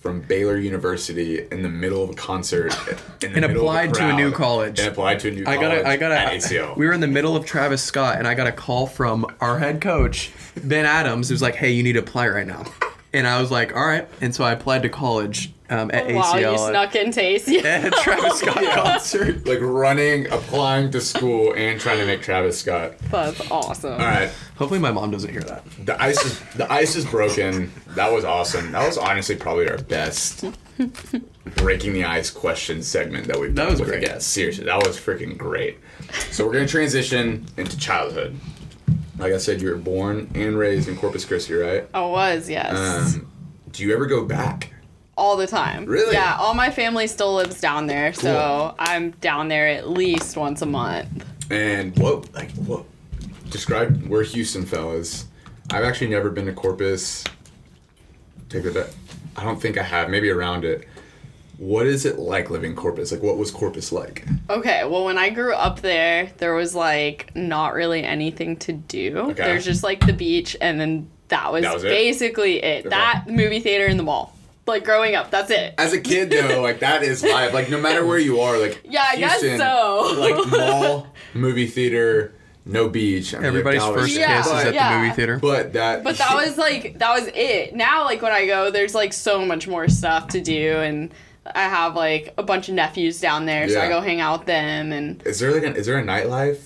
from 0.00 0.20
Baylor 0.22 0.56
University 0.56 1.46
in 1.52 1.62
the 1.62 1.68
middle 1.68 2.02
of 2.02 2.10
a 2.10 2.14
concert 2.14 2.74
And 3.22 3.44
applied 3.44 3.94
to 3.94 4.08
a 4.08 4.12
new 4.16 4.32
college. 4.32 4.80
And 4.80 4.88
applied 4.88 5.20
to 5.20 5.28
a 5.28 5.30
new 5.30 5.42
I 5.42 5.56
college. 5.56 5.60
got 5.60 5.70
a, 5.72 5.88
I 5.88 5.96
got 5.96 6.10
at 6.10 6.32
a, 6.32 6.36
ACL. 6.38 6.76
we 6.76 6.86
were 6.86 6.92
in 6.92 7.00
the 7.00 7.06
middle 7.06 7.36
of 7.36 7.46
Travis 7.46 7.82
Scott, 7.84 8.18
and 8.18 8.26
I 8.26 8.34
got 8.34 8.48
a 8.48 8.52
call 8.52 8.88
from 8.88 9.24
our 9.40 9.60
head 9.60 9.80
coach, 9.80 10.32
Ben 10.64 10.86
Adams, 10.86 11.28
who's 11.28 11.40
like, 11.40 11.54
"Hey, 11.54 11.70
you 11.70 11.84
need 11.84 11.92
to 11.92 12.00
apply 12.00 12.28
right 12.28 12.46
now." 12.46 12.64
And 13.12 13.26
I 13.26 13.40
was 13.40 13.50
like, 13.50 13.74
all 13.76 13.84
right. 13.84 14.08
And 14.20 14.34
so 14.34 14.44
I 14.44 14.52
applied 14.52 14.82
to 14.82 14.88
college 14.88 15.52
um, 15.72 15.90
at 15.90 16.12
wow, 16.12 16.36
you 16.36 16.58
snuck 16.58 16.94
into 16.94 17.20
ACL. 17.20 17.64
at, 17.64 17.84
at 17.84 17.92
Travis 17.94 18.40
Scott 18.40 18.62
concert. 18.74 19.46
Like 19.46 19.60
running, 19.62 20.26
applying 20.30 20.90
to 20.90 21.00
school, 21.00 21.54
and 21.54 21.80
trying 21.80 21.98
to 21.98 22.04
make 22.04 22.20
Travis 22.20 22.60
Scott. 22.60 22.98
That's 23.10 23.50
awesome. 23.50 23.92
All 23.92 23.98
right, 23.98 24.30
Hopefully, 24.56 24.80
my 24.80 24.92
mom 24.92 25.10
doesn't 25.10 25.30
hear 25.30 25.40
that. 25.42 25.64
the 25.86 26.00
ice 26.00 26.22
is 26.24 26.40
the 26.56 26.70
ice 26.70 26.94
is 26.94 27.06
broken. 27.06 27.72
That 27.88 28.12
was 28.12 28.24
awesome. 28.24 28.70
That 28.72 28.86
was 28.86 28.98
honestly 28.98 29.34
probably 29.34 29.68
our 29.68 29.78
best 29.78 30.44
breaking 31.56 31.94
the 31.94 32.04
ice 32.04 32.30
question 32.30 32.82
segment 32.82 33.26
that 33.28 33.40
we've 33.40 33.54
done. 33.54 33.66
That 33.66 33.70
was 33.70 33.80
with 33.80 33.88
great. 33.88 34.04
a 34.04 34.06
guest. 34.06 34.28
Seriously, 34.28 34.64
that 34.64 34.86
was 34.86 34.98
freaking 34.98 35.38
great. 35.38 35.78
So 36.30 36.46
we're 36.46 36.52
gonna 36.52 36.68
transition 36.68 37.46
into 37.56 37.78
childhood. 37.78 38.38
Like 39.18 39.32
I 39.32 39.38
said, 39.38 39.60
you 39.60 39.70
were 39.70 39.76
born 39.76 40.30
and 40.34 40.56
raised 40.56 40.88
in 40.88 40.96
Corpus 40.96 41.24
Christi, 41.24 41.54
right? 41.54 41.86
I 41.92 42.04
was, 42.06 42.48
yes. 42.48 43.14
Um, 43.14 43.30
do 43.70 43.82
you 43.82 43.94
ever 43.94 44.06
go 44.06 44.24
back? 44.24 44.72
all 45.16 45.36
the 45.36 45.46
time. 45.46 45.84
Really? 45.84 46.14
Yeah, 46.14 46.36
all 46.38 46.54
my 46.54 46.70
family 46.70 47.06
still 47.06 47.34
lives 47.34 47.60
down 47.60 47.86
there, 47.86 48.12
so 48.12 48.74
I'm 48.78 49.10
down 49.12 49.48
there 49.48 49.68
at 49.68 49.88
least 49.88 50.36
once 50.36 50.62
a 50.62 50.66
month. 50.66 51.24
And 51.50 51.96
what, 51.98 52.32
like, 52.34 52.50
what? 52.52 52.84
Describe 53.50 54.06
where 54.06 54.22
Houston 54.22 54.64
fellas. 54.64 55.26
I've 55.70 55.84
actually 55.84 56.08
never 56.08 56.30
been 56.30 56.46
to 56.46 56.52
Corpus. 56.52 57.24
Take 58.48 58.64
that. 58.64 58.94
I 59.36 59.44
don't 59.44 59.60
think 59.60 59.78
I 59.78 59.82
have. 59.82 60.10
Maybe 60.10 60.30
around 60.30 60.64
it. 60.64 60.88
What 61.62 61.86
is 61.86 62.04
it 62.04 62.18
like 62.18 62.50
living 62.50 62.72
in 62.72 62.76
Corpus? 62.76 63.12
Like, 63.12 63.22
what 63.22 63.36
was 63.36 63.52
Corpus 63.52 63.92
like? 63.92 64.26
Okay, 64.50 64.82
well, 64.84 65.04
when 65.04 65.16
I 65.16 65.30
grew 65.30 65.54
up 65.54 65.80
there, 65.80 66.28
there 66.38 66.54
was 66.54 66.74
like 66.74 67.30
not 67.36 67.74
really 67.74 68.02
anything 68.02 68.56
to 68.56 68.72
do. 68.72 69.16
Okay. 69.30 69.44
There's 69.44 69.64
just 69.64 69.84
like 69.84 70.04
the 70.04 70.12
beach, 70.12 70.56
and 70.60 70.80
then 70.80 71.08
that 71.28 71.52
was, 71.52 71.62
That 71.62 71.74
was 71.74 71.84
it? 71.84 71.88
basically 71.90 72.60
it. 72.64 72.90
That 72.90 73.26
movie 73.28 73.60
theater 73.60 73.86
in 73.86 73.96
the 73.96 74.02
mall. 74.02 74.36
Like 74.66 74.84
growing 74.84 75.14
up, 75.14 75.30
that's 75.30 75.52
it. 75.52 75.74
As 75.78 75.92
a 75.92 76.00
kid, 76.00 76.30
though, 76.30 76.60
like 76.68 76.80
that 76.80 77.04
is 77.04 77.22
life. 77.22 77.54
Like, 77.54 77.70
no 77.70 77.80
matter 77.80 78.04
where 78.04 78.18
you 78.18 78.40
are, 78.40 78.58
like 78.58 78.80
Yeah, 78.84 79.04
I 79.08 79.16
guess 79.16 79.40
Houston, 79.40 79.60
so. 79.60 80.16
like 80.18 80.50
mall, 80.50 81.06
movie 81.32 81.68
theater, 81.68 82.34
no 82.66 82.88
beach. 82.88 83.34
I 83.34 83.38
mean, 83.38 83.46
Everybody's 83.46 83.82
that 83.82 83.92
was- 83.92 84.02
first 84.02 84.16
Yeah, 84.18 84.38
kiss 84.38 84.46
is 84.48 84.52
at 84.66 84.74
yeah. 84.74 84.94
the 84.94 84.98
movie 85.02 85.14
theater. 85.14 85.38
But 85.40 85.74
that. 85.74 86.02
But 86.02 86.18
that 86.18 86.34
was 86.34 86.58
like 86.58 86.98
that 86.98 87.12
was 87.20 87.28
it. 87.34 87.74
Now 87.76 88.04
like 88.04 88.20
when 88.20 88.32
I 88.32 88.46
go, 88.46 88.72
there's 88.72 88.96
like 88.96 89.12
so 89.12 89.44
much 89.46 89.68
more 89.68 89.88
stuff 89.88 90.26
to 90.28 90.40
do, 90.40 90.72
and 90.76 91.12
I 91.46 91.62
have 91.62 91.96
like 91.96 92.34
a 92.38 92.42
bunch 92.42 92.68
of 92.68 92.74
nephews 92.74 93.20
down 93.20 93.46
there, 93.46 93.68
so 93.68 93.80
I 93.80 93.88
go 93.88 94.00
hang 94.00 94.20
out 94.20 94.40
with 94.40 94.46
them, 94.46 94.92
and 94.92 95.22
Is 95.26 95.40
there 95.40 95.52
like 95.52 95.64
an, 95.64 95.74
is 95.76 95.86
there 95.86 95.98
a 95.98 96.04
nightlife 96.04 96.60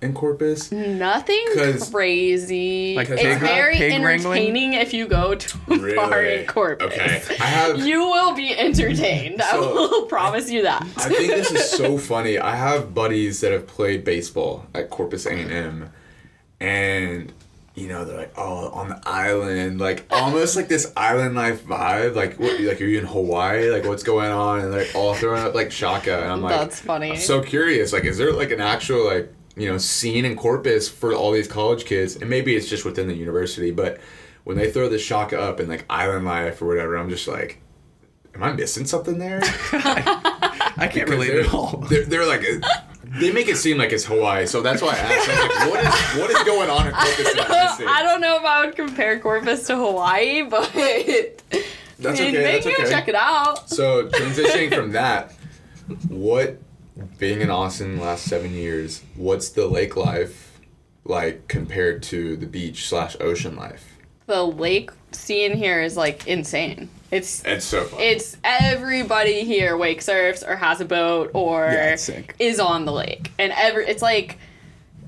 in 0.00 0.14
Corpus? 0.14 0.72
nothing 0.72 1.44
'Cause- 1.54 1.90
crazy. 1.90 2.94
Like 2.96 3.10
it's 3.10 3.20
pig- 3.22 3.40
very 3.40 3.76
pig 3.76 4.02
wrangling? 4.02 4.38
entertaining 4.38 4.72
if 4.74 4.94
you 4.94 5.06
go 5.06 5.34
to 5.34 5.58
a 5.70 5.94
bar 5.94 6.22
in 6.22 6.46
Corpus. 6.46 6.86
Okay. 6.92 7.22
I 7.40 7.44
have. 7.46 7.78
You 7.86 8.00
will 8.00 8.34
be 8.34 8.56
entertained. 8.56 9.42
I 9.42 9.58
will 9.58 10.06
promise 10.08 10.50
you 10.50 10.62
that. 10.62 10.82
I 10.96 11.08
think 11.08 11.28
this 11.32 11.50
is 11.50 11.70
so 11.70 11.98
funny. 11.98 12.38
I 12.38 12.56
have 12.56 12.94
buddies 12.94 13.40
that 13.40 13.52
have 13.52 13.66
played 13.66 14.02
baseball 14.04 14.66
at 14.74 14.88
Corpus 14.90 15.26
A 15.26 15.32
and 15.32 15.50
M, 15.52 15.92
and 16.60 17.32
you 17.76 17.88
know 17.88 18.06
they're 18.06 18.16
like, 18.16 18.32
oh, 18.38 18.70
on 18.70 18.88
the 18.88 19.00
island, 19.04 19.78
like 19.78 20.06
almost 20.10 20.56
like 20.56 20.66
this 20.66 20.92
island 20.96 21.34
life 21.34 21.62
vibe. 21.62 22.14
Like, 22.14 22.40
what, 22.40 22.58
like 22.58 22.80
are 22.80 22.86
you 22.86 22.98
in 22.98 23.04
Hawaii? 23.04 23.70
Like, 23.70 23.84
what's 23.84 24.02
going 24.02 24.32
on? 24.32 24.60
And 24.60 24.72
like 24.72 24.90
all 24.94 25.14
throwing 25.14 25.42
up 25.42 25.54
like 25.54 25.70
shaka, 25.70 26.22
and 26.22 26.32
I'm 26.32 26.40
like, 26.40 26.58
That's 26.58 26.80
funny. 26.80 27.12
I'm 27.12 27.16
so 27.18 27.42
curious. 27.42 27.92
Like, 27.92 28.04
is 28.04 28.16
there 28.16 28.32
like 28.32 28.50
an 28.50 28.62
actual 28.62 29.04
like 29.04 29.30
you 29.56 29.70
know 29.70 29.76
scene 29.76 30.24
in 30.24 30.36
Corpus 30.36 30.88
for 30.88 31.12
all 31.12 31.32
these 31.32 31.46
college 31.46 31.84
kids? 31.84 32.16
And 32.16 32.30
maybe 32.30 32.56
it's 32.56 32.68
just 32.68 32.86
within 32.86 33.08
the 33.08 33.14
university, 33.14 33.70
but 33.70 34.00
when 34.44 34.56
they 34.56 34.70
throw 34.70 34.88
the 34.88 34.98
shaka 34.98 35.38
up 35.38 35.60
and 35.60 35.68
like 35.68 35.84
island 35.90 36.24
life 36.24 36.62
or 36.62 36.66
whatever, 36.66 36.96
I'm 36.96 37.10
just 37.10 37.28
like. 37.28 37.62
Am 38.34 38.42
I 38.42 38.52
missing 38.52 38.84
something 38.84 39.18
there? 39.18 39.40
I 39.72 40.90
can't 40.92 41.08
relate 41.08 41.28
they're, 41.28 41.40
at 41.40 41.54
all. 41.54 41.78
They're, 41.88 42.04
they're 42.04 42.26
like, 42.26 42.44
they 43.20 43.32
make 43.32 43.48
it 43.48 43.56
seem 43.56 43.78
like 43.78 43.92
it's 43.92 44.04
Hawaii, 44.04 44.46
so 44.46 44.60
that's 44.60 44.82
why 44.82 44.90
I 44.90 44.98
asked. 44.98 45.28
I 45.28 45.42
like, 45.42 45.70
what 45.70 45.80
is 45.84 46.20
what 46.20 46.30
is 46.30 46.42
going 46.44 46.70
on 46.70 46.86
in 46.88 46.92
Corpus 46.92 47.34
I'm 47.38 47.66
missing? 47.66 47.86
I 47.88 48.02
don't 48.02 48.20
know 48.20 48.36
if 48.36 48.44
I 48.44 48.64
would 48.64 48.76
compare 48.76 49.18
Corpus 49.18 49.66
to 49.68 49.76
Hawaii, 49.76 50.42
but 50.42 50.70
That's 51.98 52.20
I 52.20 52.24
okay. 52.24 52.32
maybe 52.32 52.42
That's 52.42 52.66
okay. 52.66 52.90
check 52.90 53.08
it 53.08 53.14
out. 53.14 53.68
So 53.70 54.08
transitioning 54.08 54.74
from 54.74 54.92
that, 54.92 55.32
what 56.08 56.58
being 57.18 57.40
in 57.40 57.50
Austin 57.50 57.96
the 57.96 58.02
last 58.02 58.24
seven 58.24 58.52
years, 58.52 59.02
what's 59.16 59.50
the 59.50 59.66
lake 59.66 59.96
life 59.96 60.60
like 61.04 61.48
compared 61.48 62.02
to 62.04 62.36
the 62.36 62.46
beach 62.46 62.88
slash 62.88 63.16
ocean 63.20 63.56
life? 63.56 63.96
The 64.26 64.42
lake 64.44 64.90
scene 65.12 65.56
here 65.56 65.80
is 65.80 65.96
like 65.96 66.26
insane. 66.26 66.88
It's 67.10 67.44
It's 67.44 67.64
so 67.64 67.84
fun. 67.84 68.00
it's 68.00 68.36
everybody 68.44 69.44
here 69.44 69.76
wake 69.76 70.02
surfs 70.02 70.42
or 70.42 70.56
has 70.56 70.80
a 70.80 70.84
boat 70.84 71.30
or 71.34 71.66
Yeah, 71.72 71.96
is 72.38 72.58
on 72.60 72.84
the 72.84 72.92
lake. 72.92 73.30
And 73.38 73.52
every 73.52 73.86
it's 73.86 74.02
like 74.02 74.38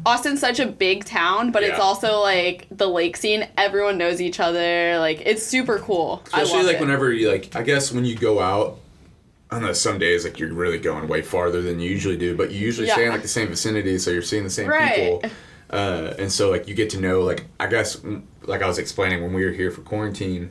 Austin's 0.07 0.40
such 0.40 0.61
a 0.61 0.66
big 0.66 1.05
town, 1.05 1.51
but 1.51 1.62
it's 1.64 1.78
also 1.80 2.20
like 2.20 2.66
the 2.70 2.86
lake 2.88 3.16
scene. 3.16 3.46
Everyone 3.59 3.99
knows 3.99 4.20
each 4.20 4.38
other. 4.40 4.96
Like 4.99 5.22
it's 5.26 5.42
super 5.42 5.78
cool. 5.80 6.22
I 6.32 6.42
Especially 6.42 6.59
love 6.59 6.66
like 6.66 6.76
it. 6.76 6.80
whenever 6.80 7.12
you 7.12 7.30
like, 7.30 7.55
I 7.57 7.62
guess 7.62 7.92
when 7.92 8.05
you 8.05 8.16
go 8.16 8.40
out. 8.40 8.78
I 9.51 9.55
don't 9.55 9.62
know. 9.64 9.72
Some 9.72 9.99
days, 9.99 10.24
like 10.24 10.38
you're 10.38 10.53
really 10.53 10.78
going 10.78 11.09
way 11.09 11.22
farther 11.22 11.62
than 11.62 11.80
you 11.80 11.90
usually 11.90 12.18
do, 12.18 12.36
but 12.36 12.51
you 12.53 12.59
usually 12.61 12.86
stay 12.88 13.07
in 13.07 13.12
like 13.12 13.22
the 13.22 13.28
same 13.28 13.49
vicinity, 13.49 13.96
so 13.99 14.11
you're 14.11 14.20
seeing 14.20 14.44
the 14.44 14.51
same 14.51 14.68
Right. 14.68 14.94
people. 15.22 15.22
Uh, 15.70 16.14
and 16.18 16.32
so 16.32 16.49
like 16.51 16.66
you 16.66 16.74
get 16.74 16.88
to 16.88 16.99
know 16.99 17.20
like 17.20 17.44
I 17.61 17.66
guess 17.66 18.01
like 18.44 18.62
I 18.62 18.66
was 18.66 18.78
explaining 18.78 19.22
when 19.22 19.34
we 19.34 19.44
were 19.44 19.51
here 19.51 19.70
for 19.70 19.82
quarantine, 19.82 20.51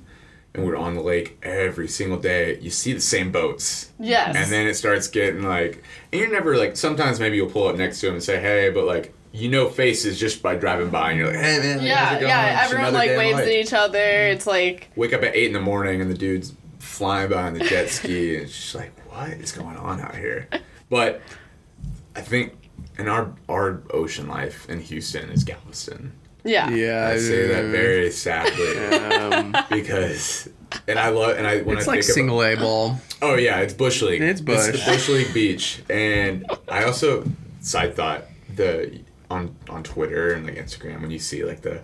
and 0.53 0.65
we're 0.65 0.75
on 0.77 0.95
the 0.95 1.01
lake 1.01 1.37
every 1.43 1.87
single 1.87 2.17
day. 2.17 2.57
You 2.59 2.69
see 2.69 2.93
the 2.93 3.01
same 3.01 3.31
boats, 3.31 3.91
Yes. 3.99 4.35
and 4.35 4.51
then 4.51 4.67
it 4.67 4.73
starts 4.75 5.07
getting 5.07 5.43
like, 5.43 5.83
and 6.11 6.19
you're 6.21 6.31
never 6.31 6.57
like. 6.57 6.75
Sometimes 6.77 7.19
maybe 7.19 7.37
you'll 7.37 7.49
pull 7.49 7.67
up 7.67 7.75
next 7.75 7.99
to 8.01 8.07
them 8.07 8.15
and 8.15 8.23
say 8.23 8.39
hey, 8.39 8.69
but 8.69 8.85
like 8.85 9.13
you 9.33 9.49
know 9.49 9.69
faces 9.69 10.19
just 10.19 10.41
by 10.41 10.55
driving 10.55 10.89
by, 10.89 11.11
and 11.11 11.19
you're 11.19 11.27
like, 11.27 11.35
hey 11.35 11.59
man, 11.59 11.83
yeah, 11.83 12.11
it 12.15 12.19
going? 12.21 12.29
yeah. 12.29 12.61
Everyone 12.63 12.93
like 12.93 13.09
day 13.09 13.15
on 13.17 13.23
the 13.23 13.35
waves 13.35 13.47
at 13.47 13.53
each 13.53 13.73
other. 13.73 13.99
It's 13.99 14.47
like 14.47 14.89
wake 14.95 15.13
up 15.13 15.21
at 15.23 15.35
eight 15.35 15.47
in 15.47 15.53
the 15.53 15.59
morning 15.61 16.01
and 16.01 16.09
the 16.09 16.17
dude's 16.17 16.53
flying 16.79 17.29
by 17.29 17.43
on 17.43 17.53
the 17.53 17.59
jet 17.59 17.89
ski 17.89 18.35
and 18.35 18.45
it's 18.45 18.55
just 18.55 18.73
like 18.75 18.91
what 19.11 19.29
is 19.31 19.51
going 19.51 19.75
on 19.75 19.99
out 19.99 20.15
here 20.15 20.47
but 20.89 21.21
i 22.15 22.21
think 22.21 22.53
in 22.97 23.07
our 23.09 23.33
our 23.49 23.81
ocean 23.91 24.27
life 24.27 24.67
in 24.69 24.79
houston 24.79 25.29
is 25.29 25.43
galveston 25.43 26.13
yeah. 26.47 26.69
Yeah, 26.69 27.09
i 27.13 27.17
say 27.17 27.47
that 27.47 27.65
very 27.65 28.11
sadly 28.11 28.77
Um, 29.33 29.55
because 29.69 30.49
and 30.87 30.97
i 30.99 31.09
love 31.09 31.37
and 31.37 31.45
i 31.47 31.61
when 31.61 31.77
it's 31.77 31.87
i 31.87 31.91
like 31.91 32.01
think 32.03 32.13
single 32.13 32.43
A 32.43 32.55
ball. 32.55 32.99
oh 33.21 33.35
yeah 33.35 33.59
it's 33.59 33.73
bush 33.73 34.01
league 34.01 34.21
It's 34.21 34.41
bush. 34.41 34.65
the 34.65 34.81
bush 34.91 35.09
league 35.09 35.33
beach 35.33 35.81
and 35.89 36.45
i 36.69 36.83
also 36.83 37.23
side 37.61 37.95
thought 37.95 38.25
the 38.55 38.99
on 39.29 39.55
on 39.69 39.83
twitter 39.83 40.33
and 40.33 40.45
like 40.45 40.55
instagram 40.55 41.01
when 41.01 41.11
you 41.11 41.19
see 41.19 41.43
like 41.43 41.61
the 41.61 41.81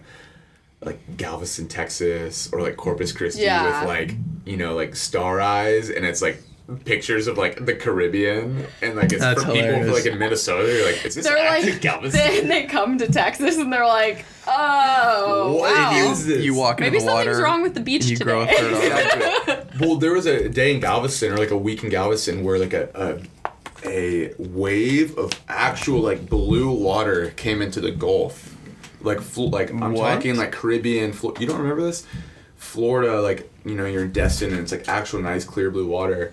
like 0.81 1.15
Galveston, 1.15 1.69
Texas, 1.69 2.51
or 2.51 2.59
like 2.61 2.75
Corpus 2.75 3.13
Christi 3.13 3.43
Yeah. 3.43 3.79
with 3.81 3.87
like 3.87 4.15
you 4.45 4.57
know 4.57 4.75
like 4.75 4.97
star 4.97 5.39
eyes, 5.39 5.89
and 5.89 6.05
it's 6.05 6.21
like 6.21 6.43
pictures 6.85 7.27
of 7.27 7.37
like 7.37 7.65
the 7.65 7.75
Caribbean, 7.75 8.65
and 8.81 8.95
like 8.95 9.11
it's 9.11 9.21
That's 9.21 9.43
for 9.43 9.51
people 9.51 9.91
like 9.93 10.05
in 10.05 10.17
Minnesota. 10.17 10.71
You're 10.71 10.85
like, 10.85 11.05
is 11.05 11.15
this 11.15 11.25
They're 11.27 11.37
actually 11.37 11.73
like 11.73 11.81
Galveston? 11.81 12.19
then 12.33 12.47
they 12.47 12.63
come 12.63 12.97
to 12.99 13.11
Texas 13.11 13.57
and 13.57 13.71
they're 13.71 13.85
like, 13.85 14.25
oh 14.47 15.57
What 15.59 15.75
wow. 15.75 16.11
is 16.11 16.25
this? 16.25 16.43
You 16.43 16.53
walk 16.55 16.79
into 16.79 16.89
Maybe 16.91 16.99
the 17.03 17.11
water. 17.11 17.23
something's 17.33 17.43
wrong 17.43 17.61
with 17.63 17.73
the 17.73 17.81
beach 17.81 18.05
you 18.05 18.15
today. 18.15 18.23
grow 18.31 18.41
a 18.43 18.47
third. 18.47 18.73
Exactly. 18.73 19.87
well, 19.87 19.97
there 19.97 20.13
was 20.13 20.25
a 20.25 20.47
day 20.49 20.73
in 20.73 20.79
Galveston, 20.79 21.31
or 21.33 21.37
like 21.37 21.51
a 21.51 21.57
week 21.57 21.83
in 21.83 21.89
Galveston, 21.89 22.43
where 22.43 22.57
like 22.59 22.73
a, 22.73 22.89
a 22.95 23.19
a 23.85 24.33
wave 24.37 25.17
of 25.17 25.31
actual 25.49 25.99
like 25.99 26.29
blue 26.29 26.71
water 26.71 27.31
came 27.31 27.61
into 27.61 27.81
the 27.81 27.91
Gulf. 27.91 28.55
Like, 29.01 29.19
fl- 29.19 29.49
like 29.49 29.69
I'm 29.69 29.91
What? 29.93 30.13
talking 30.15 30.37
like 30.37 30.53
Caribbean. 30.53 31.11
Flo- 31.11 31.33
you 31.37 31.45
don't 31.45 31.59
remember 31.59 31.81
this? 31.81 32.07
Florida, 32.55 33.19
like 33.21 33.51
you 33.65 33.75
know, 33.75 33.85
you're 33.85 34.03
in 34.05 34.13
Destin, 34.13 34.51
and 34.51 34.59
it's 34.61 34.71
like 34.71 34.87
actual 34.87 35.21
nice 35.21 35.43
clear 35.43 35.69
blue 35.69 35.87
water. 35.87 36.31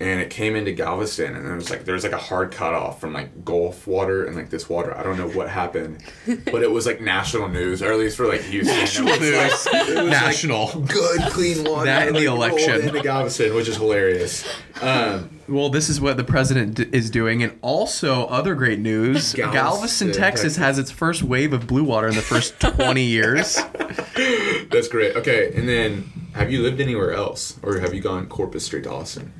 And 0.00 0.20
it 0.20 0.28
came 0.28 0.56
into 0.56 0.72
Galveston, 0.72 1.36
and 1.36 1.46
it 1.48 1.54
was 1.54 1.70
like 1.70 1.84
there 1.84 1.94
was 1.94 2.02
like 2.02 2.12
a 2.12 2.18
hard 2.18 2.50
cutoff 2.50 3.00
from 3.00 3.12
like 3.12 3.44
Gulf 3.44 3.86
water 3.86 4.24
and 4.26 4.34
like 4.34 4.50
this 4.50 4.68
water. 4.68 4.92
I 4.96 5.04
don't 5.04 5.16
know 5.16 5.28
what 5.28 5.48
happened, 5.48 6.02
but 6.26 6.64
it 6.64 6.70
was 6.72 6.84
like 6.84 7.00
national 7.00 7.46
news, 7.48 7.80
or 7.80 7.92
at 7.92 7.98
least 8.00 8.16
for 8.16 8.26
like 8.26 8.40
Houston. 8.42 8.74
National 8.76 9.08
It 9.08 9.20
was, 9.20 9.20
news. 9.20 9.34
like- 9.72 9.74
it 9.74 9.86
was, 9.88 9.94
like, 9.96 10.06
National. 10.10 10.80
good 10.82 11.20
clean 11.30 11.62
water. 11.70 11.84
That 11.84 12.08
and 12.08 12.16
the 12.16 12.26
like, 12.28 12.50
rolled 12.50 12.60
election. 12.62 12.88
into 12.88 13.00
Galveston, 13.02 13.54
which 13.54 13.68
is 13.68 13.76
hilarious. 13.76 14.44
Um, 14.82 15.30
Well, 15.48 15.70
this 15.70 15.88
is 15.88 16.00
what 16.00 16.16
the 16.16 16.24
president 16.24 16.74
d- 16.74 16.88
is 16.90 17.08
doing, 17.08 17.44
and 17.44 17.56
also 17.62 18.24
other 18.26 18.56
great 18.56 18.80
news. 18.80 19.32
Galveston, 19.32 19.52
Galveston, 19.52 20.06
Texas, 20.08 20.18
Texas. 20.18 20.56
has 20.56 20.78
its 20.80 20.90
first 20.90 21.22
wave 21.22 21.52
of 21.52 21.68
blue 21.68 21.84
water 21.84 22.08
in 22.08 22.16
the 22.16 22.20
first 22.22 22.58
20 22.58 23.00
years. 23.04 23.54
that's 24.70 24.88
great. 24.88 25.14
Okay, 25.16 25.52
and 25.54 25.68
then 25.68 26.10
have 26.34 26.50
you 26.50 26.62
lived 26.62 26.80
anywhere 26.80 27.12
else, 27.12 27.58
or 27.62 27.78
have 27.78 27.94
you 27.94 28.00
gone 28.00 28.26
Corpus 28.26 28.66
straight 28.66 28.82
to 28.84 28.90
Austin? 28.90 29.32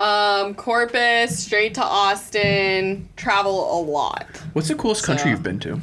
Um, 0.00 0.54
Corpus, 0.54 1.44
straight 1.44 1.74
to 1.74 1.82
Austin, 1.84 3.08
travel 3.16 3.80
a 3.80 3.82
lot. 3.82 4.26
What's 4.52 4.68
the 4.68 4.76
coolest 4.76 5.04
country 5.04 5.30
you've 5.32 5.42
been 5.42 5.58
to? 5.60 5.80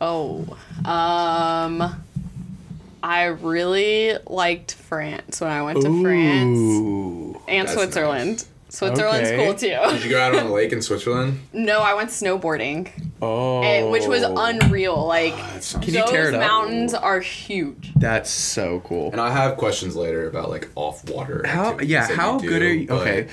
Oh, 0.00 0.56
um, 0.84 2.02
I 3.02 3.24
really 3.24 4.14
liked 4.26 4.74
France 4.74 5.40
when 5.40 5.50
I 5.50 5.62
went 5.62 5.82
to 5.82 6.02
France 6.02 7.36
and 7.48 7.68
Switzerland. 7.68 8.44
Switzerland's 8.70 9.30
Okay. 9.30 9.44
cool 9.44 9.54
too. 9.54 9.92
Did 9.94 10.04
you 10.04 10.10
go 10.10 10.20
out 10.20 10.34
on 10.34 10.46
a 10.46 10.52
lake 10.52 10.72
in 10.72 10.80
Switzerland? 10.82 11.40
No, 11.52 11.80
I 11.80 11.94
went 11.94 12.10
snowboarding, 12.10 12.88
Oh. 13.20 13.62
and- 13.62 13.90
which 13.90 14.06
was 14.06 14.22
unreal. 14.22 15.06
Like 15.06 15.34
ah, 15.36 15.50
That 15.54 15.64
sounds 15.64 15.84
Can 15.84 15.94
you 15.94 16.00
those 16.00 16.10
tear 16.10 16.28
it 16.28 16.34
up? 16.34 16.40
mountains 16.40 16.94
are 16.94 17.20
huge. 17.20 17.92
That's 17.96 18.30
so 18.30 18.80
cool. 18.84 19.10
And 19.12 19.20
I 19.20 19.30
have 19.32 19.56
questions 19.56 19.96
later 19.96 20.28
about 20.28 20.48
like 20.50 20.68
off 20.76 21.08
water. 21.10 21.44
How 21.46 21.78
yeah, 21.80 22.06
how 22.14 22.38
good 22.38 22.62
are 22.62 22.72
you 22.72 22.88
okay. 22.90 23.28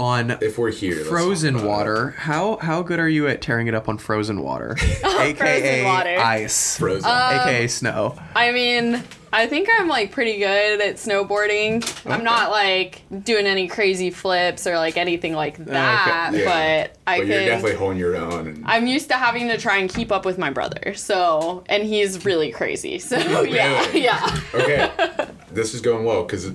On 0.00 0.30
If 0.40 0.56
we're 0.56 0.70
here, 0.70 1.04
frozen 1.04 1.56
about 1.56 1.64
it. 1.64 1.68
water, 1.68 2.10
how 2.16 2.56
how 2.56 2.80
good 2.82 2.98
are 2.98 3.08
you 3.08 3.28
at 3.28 3.42
tearing 3.42 3.66
it 3.66 3.74
up 3.74 3.86
on 3.86 3.98
frozen 3.98 4.40
water? 4.40 4.74
AKA 5.04 5.84
water. 5.84 6.16
ice. 6.18 6.78
Frozen. 6.78 7.04
Um, 7.10 7.34
AKA 7.34 7.66
snow. 7.66 8.16
I 8.34 8.50
mean, 8.50 9.02
I 9.30 9.46
think 9.46 9.68
I'm 9.78 9.88
like 9.88 10.10
pretty 10.10 10.38
good 10.38 10.80
at 10.80 10.94
snowboarding. 10.96 11.84
I'm 12.10 12.24
not 12.24 12.50
like 12.50 13.02
doing 13.24 13.44
any 13.44 13.68
crazy 13.68 14.08
flips 14.10 14.66
or 14.66 14.76
like 14.76 14.96
anything 14.96 15.34
like 15.34 15.58
that, 15.66 16.30
Yeah. 16.32 16.44
but 16.46 16.96
I 17.06 17.18
but 17.18 17.26
can. 17.26 17.28
you're 17.28 17.44
definitely 17.44 17.76
holding 17.76 17.98
your 17.98 18.16
own. 18.16 18.46
And 18.46 18.64
I'm 18.66 18.86
used 18.86 19.08
to 19.10 19.16
having 19.18 19.48
to 19.48 19.58
try 19.58 19.76
and 19.76 19.90
keep 19.90 20.10
up 20.10 20.24
with 20.24 20.38
my 20.38 20.48
brother. 20.48 20.94
So, 20.94 21.62
and 21.68 21.84
he's 21.84 22.24
really 22.24 22.50
crazy. 22.52 22.98
So, 23.00 23.18
oh, 23.20 23.42
yeah, 23.42 23.80
Really? 23.88 24.04
yeah. 24.04 24.40
okay, 24.54 24.90
this 25.52 25.74
is 25.74 25.82
going 25.82 26.06
well 26.06 26.22
because 26.24 26.50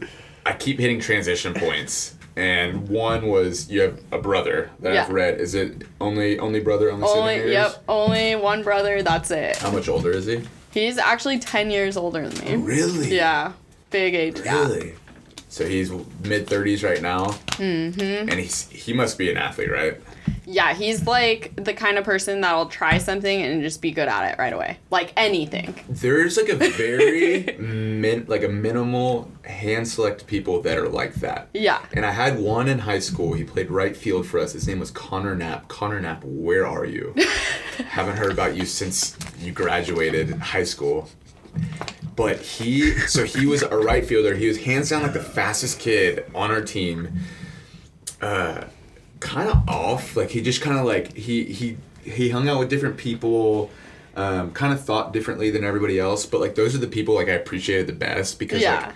I 0.47 0.53
keep 0.53 0.79
hitting 0.79 0.99
transition 0.99 1.53
points. 1.53 2.14
And 2.37 2.89
one 2.89 3.27
was 3.27 3.69
you 3.69 3.81
have 3.81 3.99
a 4.11 4.17
brother 4.17 4.69
that 4.81 4.95
I've 4.95 5.09
read. 5.09 5.39
Is 5.39 5.55
it 5.55 5.83
only 6.01 6.37
only 6.37 6.59
brother, 6.59 6.91
only, 6.91 7.07
Only, 7.07 7.35
seven 7.35 7.47
years? 7.47 7.51
yep, 7.53 7.83
only 7.87 8.35
one 8.35 8.61
brother. 8.63 9.01
That's 9.03 9.31
it. 9.31 9.57
How 9.57 9.71
much 9.71 9.87
older 9.87 10.11
is 10.11 10.25
he? 10.25 10.41
He's 10.71 10.97
actually 10.97 11.39
10 11.39 11.71
years 11.71 11.95
older 11.95 12.27
than 12.27 12.59
me. 12.59 12.65
Really? 12.65 13.15
Yeah, 13.15 13.53
big 13.89 14.13
age 14.13 14.43
gap. 14.43 14.67
Really? 14.67 14.95
So 15.47 15.65
he's 15.65 15.89
mid 16.25 16.47
thirties 16.47 16.83
right 16.83 17.01
now. 17.01 17.27
Mm-hmm. 17.57 18.29
And 18.29 18.33
he's 18.33 18.67
he 18.69 18.91
must 18.91 19.17
be 19.17 19.31
an 19.31 19.37
athlete, 19.37 19.71
right? 19.71 20.01
Yeah, 20.45 20.73
he's 20.73 21.05
like 21.07 21.55
the 21.63 21.73
kind 21.73 21.97
of 21.97 22.05
person 22.05 22.41
that'll 22.41 22.67
try 22.67 22.97
something 22.97 23.41
and 23.41 23.61
just 23.61 23.81
be 23.81 23.91
good 23.91 24.07
at 24.07 24.31
it 24.31 24.37
right 24.37 24.53
away. 24.53 24.77
Like 24.91 25.11
anything. 25.17 25.75
There's 25.89 26.37
like 26.37 26.49
a 26.49 26.55
very 26.55 27.57
min 27.59 28.25
like 28.27 28.43
a 28.43 28.47
minimal 28.47 29.31
hand 29.43 29.87
select 29.87 30.27
people 30.27 30.61
that 30.61 30.77
are 30.77 30.89
like 30.89 31.15
that. 31.15 31.49
Yeah. 31.53 31.83
And 31.93 32.05
I 32.05 32.11
had 32.11 32.39
one 32.39 32.67
in 32.67 32.79
high 32.79 32.99
school. 32.99 33.33
He 33.33 33.43
played 33.43 33.71
right 33.71 33.95
field 33.95 34.27
for 34.27 34.39
us. 34.39 34.53
His 34.53 34.67
name 34.67 34.79
was 34.79 34.91
Connor 34.91 35.35
Knapp. 35.35 35.67
Connor 35.67 35.99
Knapp, 35.99 36.23
where 36.23 36.65
are 36.67 36.85
you? 36.85 37.15
Haven't 37.89 38.17
heard 38.17 38.31
about 38.31 38.55
you 38.55 38.65
since 38.65 39.17
you 39.39 39.51
graduated 39.51 40.31
high 40.37 40.63
school. 40.63 41.09
But 42.15 42.39
he, 42.39 42.91
so 42.99 43.25
he 43.25 43.45
was 43.45 43.61
a 43.61 43.77
right 43.77 44.05
fielder. 44.05 44.35
He 44.35 44.47
was 44.47 44.57
hands 44.63 44.89
down 44.89 45.03
like 45.03 45.13
the 45.13 45.19
fastest 45.23 45.79
kid 45.79 46.29
on 46.33 46.49
our 46.49 46.61
team. 46.61 47.19
Uh, 48.21 48.65
kind 49.25 49.49
of 49.49 49.67
off. 49.67 50.15
Like 50.15 50.29
he 50.29 50.41
just 50.41 50.61
kind 50.61 50.77
of 50.77 50.85
like 50.85 51.13
he 51.15 51.43
he 51.45 51.77
he 52.03 52.29
hung 52.29 52.47
out 52.47 52.59
with 52.59 52.69
different 52.69 52.97
people. 52.97 53.69
Um, 54.17 54.53
kind 54.53 54.71
of 54.71 54.81
thought 54.81 55.11
differently 55.11 55.51
than 55.51 55.65
everybody 55.65 55.99
else. 55.99 56.25
But 56.25 56.39
like 56.39 56.55
those 56.55 56.73
are 56.73 56.77
the 56.77 56.87
people 56.87 57.15
like 57.15 57.27
I 57.27 57.33
appreciated 57.33 57.85
the 57.87 57.93
best 57.93 58.39
because 58.39 58.61
Yeah. 58.61 58.85
like 58.85 58.95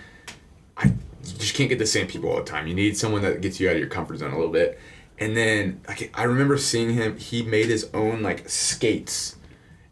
I 0.78 0.86
you 0.86 1.36
just 1.38 1.54
can't 1.54 1.68
get 1.68 1.78
the 1.78 1.84
same 1.86 2.06
people 2.06 2.30
all 2.30 2.38
the 2.38 2.44
time. 2.44 2.66
You 2.66 2.72
need 2.74 2.96
someone 2.96 3.20
that 3.22 3.42
gets 3.42 3.60
you 3.60 3.68
out 3.68 3.72
of 3.74 3.78
your 3.80 3.88
comfort 3.88 4.16
zone 4.18 4.32
a 4.32 4.36
little 4.38 4.50
bit. 4.52 4.80
And 5.18 5.36
then 5.36 5.82
like 5.86 6.10
I 6.14 6.22
remember 6.22 6.56
seeing 6.56 6.94
him. 6.94 7.18
He 7.18 7.42
made 7.42 7.66
his 7.66 7.90
own 7.92 8.22
like 8.22 8.48
skates, 8.48 9.36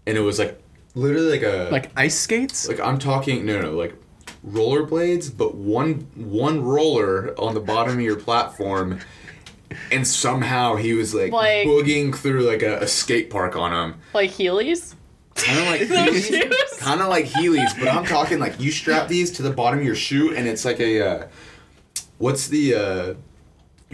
and 0.06 0.16
it 0.16 0.22
was 0.22 0.38
like 0.38 0.58
literally 0.94 1.32
like 1.38 1.42
a 1.42 1.68
Like 1.70 1.90
ice 1.94 2.18
skates? 2.18 2.66
like 2.66 2.80
I'm 2.80 2.98
talking 2.98 3.44
no 3.44 3.60
no 3.60 3.72
like 3.72 3.94
rollerblades, 4.46 5.36
but 5.36 5.54
one 5.56 6.06
one 6.14 6.62
roller 6.62 7.34
on 7.38 7.52
the 7.52 7.60
bottom 7.60 7.94
of 7.94 8.00
your 8.00 8.16
platform. 8.16 9.00
And 9.90 10.06
somehow 10.06 10.76
he 10.76 10.92
was 10.94 11.14
like, 11.14 11.32
Like- 11.32 11.66
boogieing 11.66 12.14
through 12.14 12.42
like 12.42 12.62
a, 12.62 12.78
a 12.80 12.86
skate 12.86 13.30
park 13.30 13.56
on 13.56 13.72
him, 13.72 14.00
Like 14.14 14.30
Heelys? 14.30 14.94
kind 15.34 15.58
of 15.60 15.66
like 15.66 15.80
Those 15.88 16.28
Heelys, 16.30 16.78
kind 16.78 17.00
of 17.00 17.08
like 17.08 17.26
Heelys, 17.26 17.78
but 17.78 17.88
I'm 17.88 18.04
talking 18.04 18.38
like 18.38 18.58
you 18.60 18.70
strap 18.72 19.08
these 19.08 19.30
to 19.32 19.42
the 19.42 19.50
bottom 19.50 19.78
of 19.80 19.84
your 19.84 19.94
shoe, 19.94 20.34
and 20.34 20.46
it's 20.48 20.64
like 20.64 20.80
a, 20.80 21.00
uh, 21.00 21.28
what's 22.18 22.48
the, 22.48 22.74
uh, 22.74 23.06
you 23.08 23.16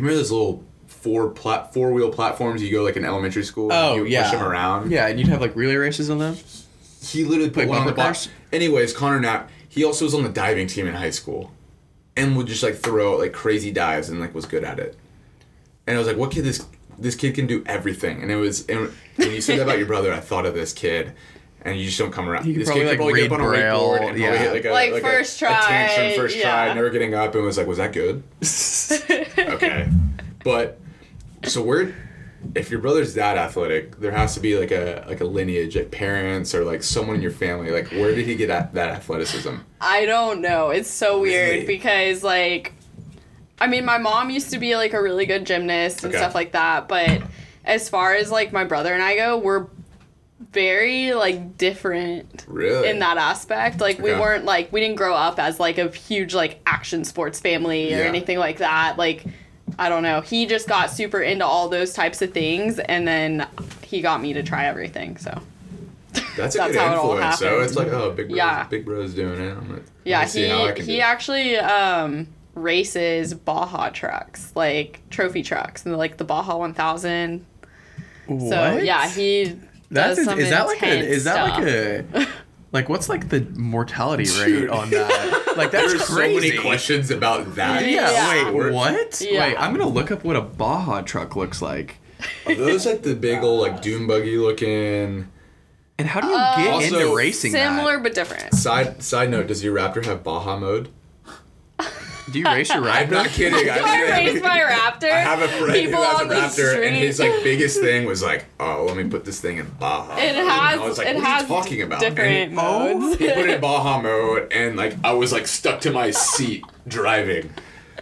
remember 0.02 0.16
those 0.16 0.32
little 0.32 0.64
four 0.86 1.28
plat 1.28 1.74
four 1.74 1.92
wheel 1.92 2.10
platforms 2.10 2.62
you 2.62 2.72
go 2.72 2.82
like 2.82 2.96
in 2.96 3.04
elementary 3.04 3.44
school? 3.44 3.68
Oh, 3.72 3.94
you 3.96 4.06
yeah. 4.06 4.22
push 4.22 4.32
them 4.32 4.42
around. 4.42 4.90
Yeah, 4.90 5.06
and 5.06 5.18
you'd 5.20 5.28
have 5.28 5.40
like 5.42 5.54
relay 5.54 5.74
races 5.76 6.08
on 6.10 6.18
them. 6.18 6.36
He 7.02 7.24
literally 7.24 7.50
put 7.50 7.60
Like 7.64 7.68
one 7.68 7.78
on 7.80 7.86
the 7.86 7.92
bumper 7.92 8.08
box. 8.08 8.28
Anyways, 8.50 8.94
Connor 8.94 9.20
Knapp, 9.20 9.50
he 9.68 9.84
also 9.84 10.06
was 10.06 10.14
on 10.14 10.22
the 10.22 10.30
diving 10.30 10.66
team 10.66 10.86
in 10.86 10.94
high 10.94 11.10
school, 11.10 11.52
and 12.16 12.36
would 12.38 12.46
just 12.46 12.62
like 12.62 12.76
throw 12.76 13.12
out 13.14 13.18
like 13.20 13.34
crazy 13.34 13.70
dives 13.70 14.08
and 14.08 14.18
like 14.18 14.34
was 14.34 14.46
good 14.46 14.64
at 14.64 14.78
it. 14.78 14.96
And 15.86 15.96
I 15.96 15.98
was 15.98 16.06
like, 16.06 16.16
what 16.16 16.30
kid 16.30 16.44
this 16.44 16.66
this 16.98 17.14
kid 17.14 17.34
can 17.34 17.46
do 17.46 17.62
everything. 17.66 18.22
And 18.22 18.30
it 18.30 18.36
was 18.36 18.66
and 18.68 18.90
when 19.16 19.30
you 19.32 19.40
said 19.40 19.58
that 19.58 19.64
about 19.64 19.78
your 19.78 19.86
brother, 19.86 20.12
I 20.12 20.20
thought 20.20 20.46
of 20.46 20.54
this 20.54 20.72
kid. 20.72 21.12
And 21.62 21.78
you 21.78 21.86
just 21.86 21.98
don't 21.98 22.12
come 22.12 22.28
around. 22.28 22.44
He 22.44 22.52
could 22.52 22.60
this 22.60 22.68
probably, 22.68 22.82
kid 22.82 22.88
like, 22.88 22.98
could 22.98 23.04
probably 23.04 23.20
get 23.22 23.32
up 23.32 23.38
on 23.38 23.40
a 23.40 23.48
Braille, 23.48 23.80
wakeboard 23.80 23.94
and 23.94 24.00
probably 24.02 24.22
yeah. 24.22 24.36
hit 24.36 24.52
like 24.52 24.64
a 24.66 24.70
Like 24.70 24.92
like 24.92 25.02
first 25.02 25.36
a, 25.36 25.38
try, 25.38 25.52
a 25.52 25.88
tantrum 25.88 26.20
first 26.20 26.38
try, 26.38 26.66
yeah. 26.66 26.74
never 26.74 26.90
getting 26.90 27.14
up, 27.14 27.34
and 27.34 27.42
was 27.42 27.56
like, 27.56 27.66
was 27.66 27.78
that 27.78 27.94
good? 27.94 28.22
okay, 29.54 29.88
but 30.44 30.78
so 31.44 31.62
where, 31.62 31.94
if 32.54 32.70
your 32.70 32.80
brother's 32.80 33.14
that 33.14 33.38
athletic, 33.38 33.98
there 33.98 34.12
has 34.12 34.34
to 34.34 34.40
be 34.40 34.58
like 34.58 34.72
a 34.72 35.06
like 35.08 35.22
a 35.22 35.24
lineage, 35.24 35.74
like 35.74 35.90
parents 35.90 36.54
or 36.54 36.64
like 36.64 36.82
someone 36.82 37.16
in 37.16 37.22
your 37.22 37.30
family. 37.30 37.70
Like, 37.70 37.90
where 37.92 38.14
did 38.14 38.26
he 38.26 38.34
get 38.34 38.48
that, 38.48 38.74
that 38.74 38.90
athleticism? 38.90 39.54
I 39.80 40.04
don't 40.04 40.42
know. 40.42 40.68
It's 40.68 40.90
so 40.90 41.20
weird 41.20 41.50
Really? 41.50 41.66
because 41.66 42.22
like 42.22 42.74
I 43.60 43.66
mean 43.68 43.84
my 43.84 43.98
mom 43.98 44.30
used 44.30 44.50
to 44.50 44.58
be 44.58 44.76
like 44.76 44.92
a 44.92 45.02
really 45.02 45.26
good 45.26 45.44
gymnast 45.46 46.04
and 46.04 46.12
Okay. 46.12 46.18
stuff 46.22 46.34
like 46.34 46.52
that, 46.52 46.88
but 46.88 47.22
as 47.64 47.88
far 47.88 48.14
as 48.14 48.30
like 48.30 48.52
my 48.52 48.64
brother 48.64 48.92
and 48.92 49.02
I 49.02 49.16
go, 49.16 49.38
we're 49.38 49.66
very 50.52 51.14
like 51.14 51.56
different 51.56 52.44
Really? 52.48 52.88
in 52.88 52.98
that 52.98 53.16
aspect. 53.16 53.80
Like 53.80 53.98
we 53.98 54.12
weren't 54.12 54.44
like 54.44 54.72
we 54.72 54.80
didn't 54.80 54.96
grow 54.96 55.14
up 55.14 55.38
as 55.38 55.58
like 55.60 55.78
a 55.78 55.88
huge 55.88 56.34
like 56.34 56.60
action 56.66 57.04
sports 57.04 57.40
family 57.40 57.94
or 57.94 57.98
Yeah. 57.98 58.04
anything 58.08 58.38
like 58.38 58.58
that. 58.58 58.98
Like 58.98 59.24
I 59.78 59.88
don't 59.88 60.02
know. 60.02 60.20
He 60.20 60.46
just 60.46 60.68
got 60.68 60.90
super 60.90 61.20
into 61.22 61.46
all 61.46 61.68
those 61.68 61.94
types 61.94 62.20
of 62.22 62.32
things 62.32 62.78
and 62.78 63.08
then 63.08 63.46
he 63.82 64.00
got 64.02 64.20
me 64.20 64.32
to 64.34 64.42
try 64.42 64.66
everything. 64.66 65.16
So 65.16 65.40
That's 66.36 66.54
a 66.54 66.58
That's 66.58 66.72
good 66.72 66.76
how 66.76 66.92
it 66.92 66.96
all 66.96 67.12
influence. 67.12 67.38
So 67.38 67.60
it's 67.60 67.76
like, 67.76 67.88
oh, 67.88 68.10
big 68.10 68.28
bro, 68.28 68.36
Yeah. 68.36 68.64
big 68.64 68.84
bro's 68.84 69.14
doing 69.14 69.40
it. 69.40 69.50
I'm 69.56 69.66
gonna, 69.68 69.80
Yeah, 70.04 70.18
gonna 70.20 70.28
see 70.28 70.48
how 70.48 70.64
I 70.66 70.74
he 70.74 70.82
he 70.82 71.00
actually 71.00 71.56
um 71.56 72.26
races 72.54 73.34
Baja 73.34 73.90
trucks, 73.90 74.52
like 74.54 75.00
trophy 75.10 75.42
trucks, 75.42 75.84
and 75.84 75.96
like 75.96 76.16
the 76.16 76.24
Baja 76.24 76.56
1000. 76.56 77.44
what? 78.26 78.40
So 78.48 78.76
yeah, 78.78 79.08
he 79.08 79.58
That's 79.90 80.16
does 80.16 80.24
some 80.24 80.38
is 80.38 80.50
that 80.50 80.66
like 80.66 80.82
a 80.82 80.98
is 80.98 81.24
that 81.24 81.34
stuff. 81.34 81.58
like 81.58 81.66
a 81.68 82.28
like 82.72 82.88
what's 82.88 83.08
like 83.08 83.28
the 83.28 83.40
mortality 83.56 84.24
rate 84.40 84.46
Dude. 84.46 84.70
on 84.70 84.90
that? 84.90 85.54
Like 85.56 85.70
that's 85.70 85.88
There's 85.92 86.04
so 86.04 86.14
crazy. 86.14 86.48
many 86.50 86.60
questions 86.62 87.10
about 87.10 87.54
that. 87.56 87.86
Yeah, 87.88 88.10
Yeah. 88.10 88.50
wait, 88.52 88.72
what? 88.72 89.20
Yeah. 89.20 89.40
Wait, 89.48 89.56
I'm 89.56 89.72
gonna 89.76 89.88
look 89.88 90.10
up 90.10 90.24
what 90.24 90.36
a 90.36 90.40
Baja 90.40 91.02
truck 91.02 91.36
looks 91.36 91.60
like. 91.62 91.98
Are 92.46 92.54
those 92.54 92.86
like 92.86 93.02
the 93.02 93.14
big 93.14 93.42
old 93.42 93.60
like 93.60 93.82
dune 93.82 94.06
buggy 94.06 94.36
looking? 94.38 95.28
And 95.96 96.08
how 96.08 96.20
do 96.20 96.26
you 96.26 96.34
Uh, 96.34 96.56
get 96.56 96.72
Also, 96.72 96.98
into 97.02 97.14
racing 97.16 97.52
Similar 97.52 97.94
that? 97.98 98.02
but 98.02 98.14
different. 98.14 98.52
Side 98.54 99.00
side 99.02 99.30
note: 99.30 99.46
Does 99.46 99.62
your 99.62 99.76
Raptor 99.76 100.04
have 100.06 100.24
Baja 100.24 100.58
mode? 100.58 100.88
Do 102.30 102.38
you 102.38 102.44
race 102.46 102.72
your 102.72 102.82
raptor? 102.84 102.90
I'm 103.04 103.10
not 103.10 103.26
kidding. 103.28 103.64
Do 103.64 103.70
I 103.70 104.02
race 104.10 104.42
my 104.42 104.60
Raptor? 104.60 105.10
I 105.10 105.20
have 105.20 105.42
a 105.42 105.48
friend 105.48 105.72
People 105.74 105.98
who 105.98 106.02
has 106.04 106.20
a 106.20 106.22
on 106.22 106.28
the 106.28 106.34
Raptor, 106.34 106.86
and 106.86 106.96
his 106.96 107.18
like 107.20 107.42
biggest 107.42 107.80
thing 107.80 108.06
was 108.06 108.22
like, 108.22 108.46
"Oh, 108.58 108.84
let 108.88 108.96
me 108.96 109.04
put 109.04 109.24
this 109.24 109.40
thing 109.40 109.58
in 109.58 109.66
Baja." 109.78 110.16
It 110.16 110.34
mode." 110.34 110.36
has 110.36 110.36
And 110.36 110.48
I 110.48 110.76
was 110.88 110.98
like, 110.98 111.06
it 111.08 111.16
"What 111.16 111.24
has 111.24 111.42
are 111.42 111.44
you 111.44 111.48
talking 111.48 111.82
about?" 111.82 112.00
different 112.00 112.30
And 112.46 112.54
modes. 112.54 113.16
he 113.18 113.28
put 113.28 113.38
it 113.38 113.50
in 113.50 113.60
Baja 113.60 114.00
mode, 114.00 114.50
and 114.52 114.76
like 114.76 114.96
I 115.04 115.12
was 115.12 115.32
like 115.32 115.46
stuck 115.46 115.80
to 115.82 115.90
my 115.90 116.10
seat 116.10 116.64
driving. 116.88 117.50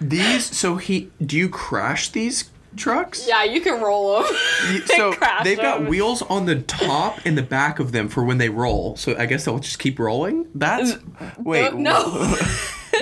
These 0.01 0.57
so 0.57 0.77
he 0.77 1.11
do 1.25 1.37
you 1.37 1.49
crash 1.49 2.09
these 2.11 2.51
trucks? 2.77 3.27
yeah, 3.29 3.45
you 3.45 3.61
can 3.61 3.81
roll 3.83 4.23
them. 4.23 4.33
You- 4.73 4.81
So 4.87 5.13
crash 5.15 5.45
they've 5.45 5.59
got 5.59 5.81
them. 5.81 5.89
wheels 5.89 6.23
on 6.23 6.47
the 6.47 6.61
top 6.63 7.19
and 7.27 7.37
the 7.37 7.43
back 7.43 7.79
of 7.81 7.93
them 7.93 8.09
for 8.09 8.25
when 8.25 8.39
they 8.39 8.49
roll. 8.49 8.97
So 8.97 9.17
I 9.19 9.27
guess 9.27 9.45
they'll 9.45 9.59
just 9.59 9.79
keep 9.79 9.99
rolling. 9.99 10.47
That's 10.55 10.95
wait. 11.39 11.75
no, 11.75 12.37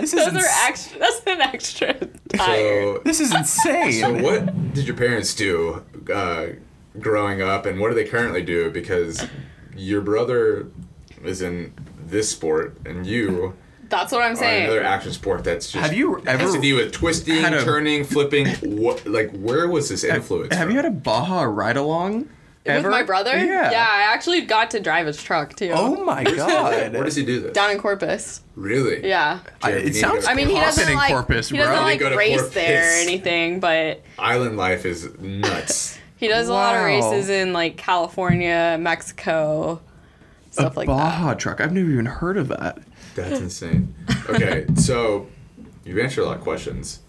this 0.00 0.12
is 0.14 0.24
those 0.24 0.34
ins- 0.34 0.44
are 0.44 0.68
extra. 0.68 0.98
That's 0.98 1.20
an 1.26 1.40
extra 1.40 1.94
tire. 2.28 2.94
So, 2.96 3.02
This 3.04 3.20
is 3.20 3.34
insane. 3.34 3.92
so 3.92 4.12
what 4.22 4.72
did 4.74 4.86
your 4.86 4.96
parents 4.96 5.34
do 5.34 5.84
uh, 6.12 6.46
growing 6.98 7.42
up, 7.42 7.66
and 7.66 7.78
what 7.80 7.88
do 7.90 7.94
they 7.94 8.04
currently 8.04 8.42
do? 8.42 8.70
Because 8.70 9.26
your 9.76 10.00
brother 10.00 10.66
is 11.24 11.42
in 11.42 11.72
this 12.06 12.30
sport, 12.30 12.76
and 12.84 13.06
you 13.06 13.54
That's 13.88 14.12
what 14.12 14.22
I'm 14.22 14.36
saying. 14.36 14.64
another 14.64 14.82
action 14.82 15.12
sport 15.12 15.44
that's 15.44 15.70
just 15.70 15.84
Have 15.84 15.96
you 15.96 16.22
ever 16.26 16.42
has 16.44 16.54
to 16.54 16.60
do 16.60 16.76
with 16.76 16.92
twisting, 16.92 17.44
a- 17.44 17.62
turning, 17.64 18.04
flipping. 18.04 18.46
What 18.62 19.06
like 19.06 19.30
where 19.32 19.68
was 19.68 19.88
this 19.88 20.02
influence? 20.04 20.54
have 20.54 20.64
from? 20.64 20.70
you 20.70 20.76
had 20.76 20.86
a 20.86 20.90
Baja 20.90 21.42
ride 21.42 21.76
along? 21.76 22.28
Ever? 22.66 22.88
With 22.88 22.90
my 22.92 23.02
brother? 23.02 23.36
Yeah. 23.38 23.70
Yeah, 23.70 23.88
I 23.90 24.12
actually 24.12 24.42
got 24.42 24.72
to 24.72 24.80
drive 24.80 25.06
his 25.06 25.22
truck 25.22 25.56
too. 25.56 25.70
Oh 25.72 26.04
my 26.04 26.24
god. 26.24 26.92
Where 26.92 27.04
does 27.04 27.16
he 27.16 27.24
do 27.24 27.40
this? 27.40 27.52
Down 27.54 27.70
in 27.70 27.78
Corpus. 27.78 28.42
Really? 28.54 29.06
Yeah. 29.08 29.40
I- 29.62 29.70
it 29.72 29.94
sounds 29.94 30.26
I 30.26 30.34
mean, 30.34 30.48
he 30.48 30.54
doesn't 30.54 30.86
in 30.88 30.94
like 30.94 31.10
Corpus, 31.10 31.48
he 31.48 31.56
bro. 31.56 31.64
doesn't 31.66 31.78
You 31.78 31.84
like 31.90 32.00
go 32.00 32.14
race 32.16 32.36
Corpus. 32.36 32.54
there 32.54 32.82
or 32.98 33.00
anything, 33.00 33.60
but 33.60 34.02
Island 34.18 34.58
life 34.58 34.84
is 34.84 35.08
nuts. 35.18 35.98
he 36.18 36.28
does 36.28 36.48
a 36.48 36.52
lot 36.52 36.76
of 36.76 36.84
races 36.84 37.30
in 37.30 37.54
like 37.54 37.78
California, 37.78 38.76
Mexico, 38.78 39.80
stuff 40.50 40.76
like 40.76 40.86
that. 40.86 40.92
Baja 40.92 41.32
truck. 41.34 41.62
I've 41.62 41.72
never 41.72 41.88
even 41.90 42.04
heard 42.06 42.36
of 42.36 42.48
that. 42.48 42.78
That's 43.14 43.40
insane. 43.40 43.94
Okay, 44.28 44.66
so 44.74 45.28
you've 45.84 45.98
answered 45.98 46.22
a 46.22 46.26
lot 46.26 46.36
of 46.36 46.42
questions. 46.42 47.00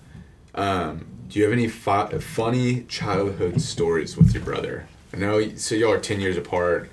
Um, 0.56 1.06
do 1.28 1.40
you 1.40 1.44
have 1.46 1.54
any 1.54 1.68
fu- 1.68 2.20
funny 2.20 2.84
childhood 2.84 3.60
stories 3.62 4.16
with 4.18 4.34
your 4.34 4.44
brother? 4.44 4.88
I 5.14 5.18
know, 5.18 5.56
so 5.56 5.76
y'all 5.76 5.92
are 5.92 6.00
10 6.00 6.20
years 6.22 6.38
apart. 6.38 6.90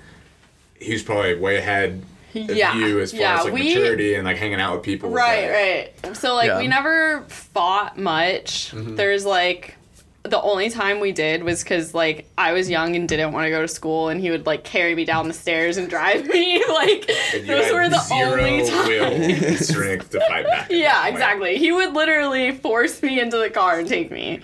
He 0.79 0.93
was 0.93 1.03
probably 1.03 1.35
way 1.35 1.57
ahead 1.57 2.03
of 2.35 2.49
Yeah, 2.51 2.75
you 2.75 2.99
as 2.99 3.11
far 3.11 3.19
yeah, 3.21 3.37
as 3.39 3.45
like 3.45 3.53
we- 3.53 3.73
maturity 3.75 4.15
and 4.15 4.25
like 4.25 4.37
hanging 4.37 4.59
out 4.59 4.75
with 4.75 4.83
people. 4.83 5.09
Right, 5.09 5.91
but- 5.95 6.07
right. 6.09 6.17
So 6.17 6.35
like 6.35 6.47
Yeah. 6.47 6.59
we 6.59 6.67
never 6.67 7.23
fought 7.29 7.97
much. 7.97 8.71
Mm-hmm. 8.71 8.95
There's 8.95 9.25
like 9.25 9.75
the 10.23 10.39
only 10.41 10.69
time 10.69 10.99
we 10.99 11.13
did 11.13 11.43
was 11.43 11.63
because 11.63 11.93
like 11.93 12.29
I 12.37 12.51
was 12.51 12.69
young 12.69 12.95
and 12.95 13.07
didn't 13.07 13.31
want 13.31 13.45
to 13.45 13.49
go 13.49 13.61
to 13.61 13.67
school, 13.69 14.09
and 14.09 14.19
he 14.19 14.29
would 14.29 14.45
like 14.45 14.63
carry 14.65 14.93
me 14.93 15.05
down 15.05 15.27
the 15.29 15.33
stairs 15.33 15.77
and 15.77 15.89
drive 15.89 16.27
me. 16.27 16.63
like 16.69 17.09
And 17.33 17.47
you 17.47 17.55
those 17.55 17.71
were 17.73 17.87
the 17.89 17.99
zero 17.99 18.41
only 18.43 18.69
times. 18.69 19.41
will 19.41 19.55
strength 19.57 20.11
to 20.11 20.19
fight 20.27 20.45
back. 20.45 20.67
Yeah, 20.71 21.07
exactly. 21.07 21.57
He 21.57 21.71
would 21.71 21.93
literally 21.93 22.51
force 22.51 23.01
me 23.01 23.19
into 23.19 23.37
the 23.37 23.49
car 23.49 23.79
and 23.79 23.87
take 23.87 24.11
me. 24.11 24.41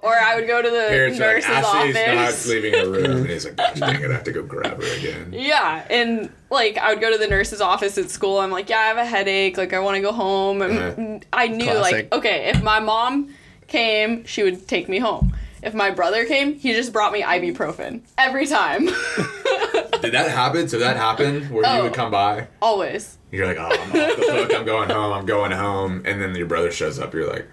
Or 0.00 0.14
I 0.14 0.36
would 0.36 0.46
go 0.46 0.62
to 0.62 0.70
the 0.70 0.86
Parents 0.88 1.18
are 1.18 1.26
like, 1.26 1.34
nurse's 1.36 1.50
Ashley's 1.50 1.96
office. 1.96 2.46
not 2.46 2.52
leaving 2.54 2.72
her 2.74 2.88
room. 2.88 3.04
And 3.22 3.26
he's 3.30 3.44
like, 3.44 3.56
gosh 3.56 3.80
dang 3.80 4.00
it, 4.02 4.10
I 4.10 4.14
have 4.14 4.24
to 4.24 4.32
go 4.32 4.42
grab 4.44 4.80
her 4.80 4.96
again. 4.96 5.30
Yeah, 5.32 5.84
and 5.90 6.30
like 6.50 6.78
I 6.78 6.90
would 6.92 7.00
go 7.00 7.10
to 7.10 7.18
the 7.18 7.26
nurse's 7.26 7.60
office 7.60 7.98
at 7.98 8.08
school. 8.10 8.38
I'm 8.38 8.52
like, 8.52 8.68
yeah, 8.70 8.78
I 8.78 8.84
have 8.86 8.96
a 8.98 9.04
headache. 9.04 9.56
Like 9.56 9.72
I 9.72 9.80
want 9.80 9.96
to 9.96 10.00
go 10.00 10.12
home. 10.12 10.62
And 10.62 10.78
Uh-huh. 10.78 11.18
I 11.32 11.48
knew 11.48 11.64
Classic. 11.64 11.82
like, 12.10 12.12
okay, 12.12 12.50
if 12.50 12.62
my 12.62 12.78
mom 12.78 13.34
came, 13.66 14.24
she 14.24 14.44
would 14.44 14.68
take 14.68 14.88
me 14.88 14.98
home. 15.00 15.34
If 15.60 15.74
my 15.74 15.90
brother 15.90 16.24
came, 16.24 16.54
he 16.54 16.72
just 16.74 16.92
brought 16.92 17.12
me 17.12 17.22
ibuprofen 17.22 18.02
every 18.16 18.46
time, 18.46 18.86
Did 20.00 20.12
that 20.14 20.30
happen? 20.30 20.68
So 20.68 20.78
that 20.78 20.96
happened 20.96 21.50
where 21.50 21.64
you 21.64 21.80
Oh. 21.80 21.82
would 21.84 21.94
come 21.94 22.12
by? 22.12 22.46
always. 22.62 23.18
You're 23.32 23.46
like, 23.48 23.58
oh, 23.58 23.64
I'm 23.66 23.80
off 23.80 23.92
the 23.92 24.32
hook. 24.32 24.54
I'm 24.54 24.64
going 24.64 24.88
home. 24.88 25.12
I'm 25.12 25.26
going 25.26 25.50
home. 25.50 26.02
And 26.06 26.22
then 26.22 26.34
your 26.36 26.46
brother 26.46 26.70
shows 26.70 27.00
up. 27.00 27.12
You're 27.12 27.26
like, 27.28 27.46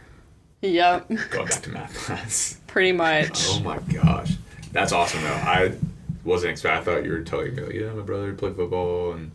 Yep, 0.65 1.07
going 1.29 1.47
back 1.47 1.61
to 1.63 1.69
math 1.71 1.93
class. 2.05 2.59
pretty 2.67 2.91
much. 2.91 3.45
Oh 3.49 3.61
my 3.61 3.77
gosh, 3.93 4.33
that's 4.71 4.91
awesome 4.91 5.21
though. 5.21 5.27
I 5.29 5.73
wasn't 6.23 6.51
expecting. 6.51 6.81
I 6.81 6.83
thought 6.83 7.05
you 7.05 7.11
were 7.11 7.21
telling 7.21 7.55
me 7.55 7.61
like, 7.63 7.73
yeah, 7.73 7.91
my 7.93 8.01
brother 8.01 8.33
played 8.33 8.55
football 8.55 9.13
and. 9.13 9.31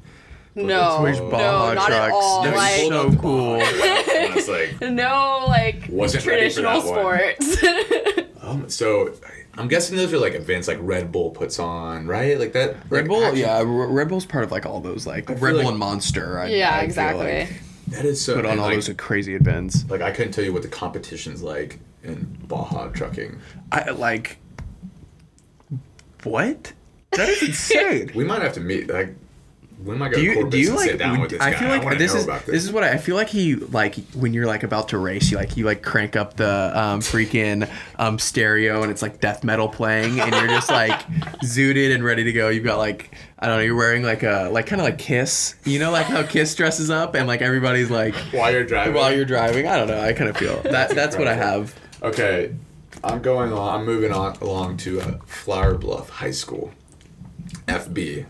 No, 0.56 1.02
Which 1.02 1.16
Oh. 1.16 1.30
Baja 1.30 1.74
not 1.74 1.92
at 1.92 1.96
trucks. 2.08 2.12
all, 2.12 2.42
They're 2.42 2.56
like- 2.56 2.80
so 2.88 3.12
cool. 3.16 3.60
I 3.62 4.32
was 4.34 4.48
like, 4.48 4.80
no, 4.90 5.44
like 5.48 5.86
Wasn't 5.88 6.26
ready 6.26 6.50
for 6.50 6.60
traditional 6.62 6.80
that 6.82 7.38
one. 7.38 7.40
sports. 7.40 8.34
um, 8.42 8.68
so 8.68 9.14
I'm 9.56 9.68
guessing 9.68 9.96
those 9.96 10.12
are 10.12 10.18
like 10.18 10.34
events 10.34 10.66
like 10.66 10.78
Red 10.80 11.12
Bull 11.12 11.30
puts 11.30 11.60
on, 11.60 12.08
right? 12.08 12.36
Like 12.38 12.52
that. 12.54 12.74
Red 12.90 13.02
like, 13.02 13.08
Bull, 13.08 13.24
actually- 13.24 13.42
yeah, 13.42 13.62
Red 13.64 14.08
Bull's 14.08 14.26
part 14.26 14.42
of 14.42 14.50
like 14.50 14.66
all 14.66 14.80
those 14.80 15.06
like 15.06 15.28
feel 15.28 15.36
Red 15.36 15.52
Bull 15.52 15.58
like- 15.60 15.68
and 15.68 15.78
Monster. 15.78 16.40
I, 16.40 16.46
yeah, 16.48 16.70
I 16.74 16.78
feel 16.80 16.84
exactly. 16.84 17.38
like, 17.38 17.52
That 17.90 18.04
is 18.04 18.20
so. 18.24 18.36
put 18.36 18.46
on 18.46 18.58
all 18.58 18.66
like, 18.66 18.76
those 18.76 18.90
crazy 18.96 19.34
events. 19.34 19.84
Like 19.88 20.00
I 20.00 20.10
couldn't 20.12 20.32
tell 20.32 20.44
you 20.44 20.52
what 20.52 20.62
the 20.62 20.68
competition's 20.68 21.42
like 21.42 21.80
in 22.02 22.24
Baja 22.46 22.88
trucking. 22.88 23.40
I 23.72 23.90
like. 23.90 24.38
What? 26.22 26.72
That 27.12 27.28
is 27.28 27.42
insane. 27.48 28.12
We 28.14 28.24
might 28.24 28.42
have 28.42 28.52
to 28.54 28.60
meet. 28.60 28.88
Like, 28.88 29.14
when 29.84 29.96
am 29.96 30.02
I 30.02 30.08
do 30.10 30.14
going 30.14 30.26
to 30.26 30.40
you 30.44 30.50
do 30.50 30.58
you 30.58 30.76
like? 30.76 30.90
sit 30.90 30.98
down 30.98 31.20
with 31.20 31.30
this 31.30 31.40
I 31.40 31.52
guy? 31.52 31.58
feel 31.58 31.68
like 31.68 31.82
wanna 31.84 31.96
this 31.96 32.14
is 32.14 32.24
about 32.24 32.44
this. 32.46 32.64
is 32.64 32.72
what 32.72 32.84
I, 32.84 32.92
I 32.92 32.96
feel 32.98 33.16
like. 33.16 33.28
He 33.28 33.54
like 33.56 33.94
when 34.14 34.34
you're 34.34 34.46
like 34.46 34.62
about 34.62 34.88
to 34.90 34.98
race, 34.98 35.30
you 35.30 35.36
like 35.36 35.56
you 35.56 35.64
like 35.64 35.82
crank 35.82 36.16
up 36.16 36.34
the 36.36 36.72
um, 36.74 37.00
freaking 37.00 37.68
um, 37.98 38.18
stereo 38.18 38.82
and 38.82 38.90
it's 38.90 39.02
like 39.02 39.20
death 39.20 39.42
metal 39.44 39.68
playing, 39.68 40.20
and 40.20 40.34
you're 40.34 40.48
just 40.48 40.70
like 40.70 40.98
zooted 41.44 41.94
and 41.94 42.04
ready 42.04 42.24
to 42.24 42.32
go. 42.32 42.48
You've 42.48 42.64
got 42.64 42.78
like 42.78 43.14
I 43.38 43.46
don't 43.46 43.56
know. 43.56 43.62
You're 43.62 43.76
wearing 43.76 44.02
like 44.02 44.22
a 44.22 44.50
like 44.52 44.66
kind 44.66 44.80
of 44.80 44.84
like 44.84 44.98
Kiss. 44.98 45.54
You 45.64 45.78
know 45.78 45.90
like 45.90 46.06
how 46.06 46.22
Kiss 46.24 46.54
dresses 46.54 46.90
up 46.90 47.14
and 47.14 47.26
like 47.26 47.40
everybody's 47.40 47.90
like 47.90 48.14
While 48.32 48.50
you're 48.52 48.64
driving. 48.64 48.94
while 48.94 49.14
you're 49.14 49.24
driving. 49.24 49.66
I 49.66 49.76
don't 49.76 49.88
know. 49.88 50.00
I 50.00 50.12
kind 50.12 50.28
of 50.28 50.36
feel 50.36 50.60
that. 50.62 50.90
That's 50.94 51.16
what 51.16 51.26
I 51.26 51.34
have. 51.34 51.74
Okay, 52.02 52.54
I'm 53.02 53.22
going 53.22 53.52
on. 53.52 53.80
I'm 53.80 53.86
moving 53.86 54.12
on 54.12 54.36
along 54.36 54.76
to 54.78 55.00
uh, 55.00 55.18
Flour 55.26 55.74
Bluff 55.78 56.08
High 56.10 56.30
School, 56.32 56.72
FB. 57.66 58.26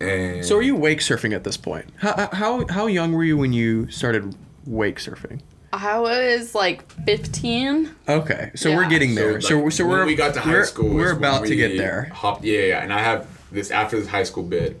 And 0.00 0.44
So 0.44 0.56
are 0.56 0.62
you 0.62 0.76
wake 0.76 1.00
surfing 1.00 1.34
at 1.34 1.44
this 1.44 1.56
point? 1.56 1.86
How 1.98 2.28
how 2.32 2.66
how 2.68 2.86
young 2.86 3.12
were 3.12 3.24
you 3.24 3.36
when 3.36 3.52
you 3.52 3.90
started 3.90 4.34
wake 4.66 4.98
surfing? 4.98 5.40
I 5.72 6.00
was 6.00 6.54
like 6.54 6.90
15. 7.04 7.94
Okay, 8.08 8.50
so 8.56 8.74
we're 8.74 8.88
getting 8.88 9.14
there. 9.14 9.40
So 9.40 9.60
like, 9.60 9.72
so, 9.72 9.84
when 9.86 9.98
we're 9.98 10.06
we 10.06 10.16
got 10.16 10.34
to 10.34 10.40
high 10.40 10.50
we're, 10.50 10.64
school. 10.64 10.92
We're 10.92 11.14
when 11.14 11.16
about 11.18 11.46
to 11.46 11.54
get 11.54 11.76
there. 11.76 12.10
Hopped, 12.12 12.42
yeah, 12.44 12.60
yeah, 12.62 12.82
and 12.82 12.92
I 12.92 12.98
have 12.98 13.28
this 13.52 13.70
after 13.70 13.98
this 13.98 14.08
high 14.08 14.24
school 14.24 14.42
bit. 14.42 14.80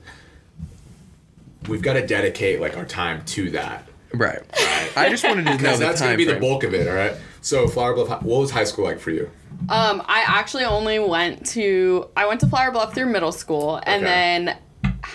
We've 1.68 1.82
got 1.82 1.92
to 1.92 2.04
dedicate 2.06 2.60
like 2.60 2.76
our 2.76 2.84
time 2.84 3.24
to 3.26 3.50
that. 3.50 3.86
Right. 4.12 4.40
I 4.96 5.08
just 5.08 5.22
wanted 5.22 5.46
to 5.46 5.56
know 5.58 5.72
the 5.76 5.78
that's 5.78 6.00
gonna 6.00 6.16
be 6.16 6.24
the 6.24 6.40
bulk 6.40 6.64
of 6.64 6.74
it. 6.74 6.88
All 6.88 6.94
right. 6.94 7.14
So 7.42 7.68
Flour 7.68 7.94
Bluff, 7.94 8.22
what 8.22 8.40
was 8.40 8.50
high 8.50 8.64
school 8.64 8.84
like 8.84 8.98
for 8.98 9.10
you? 9.10 9.30
Um, 9.68 10.02
I 10.06 10.24
actually 10.26 10.64
only 10.64 10.98
went 10.98 11.46
to 11.48 12.08
I 12.16 12.26
went 12.26 12.40
to 12.40 12.48
Flour 12.48 12.72
Bluff 12.72 12.94
through 12.94 13.06
middle 13.06 13.30
school, 13.32 13.80
and 13.86 14.02
Okay. 14.02 14.12
then 14.12 14.58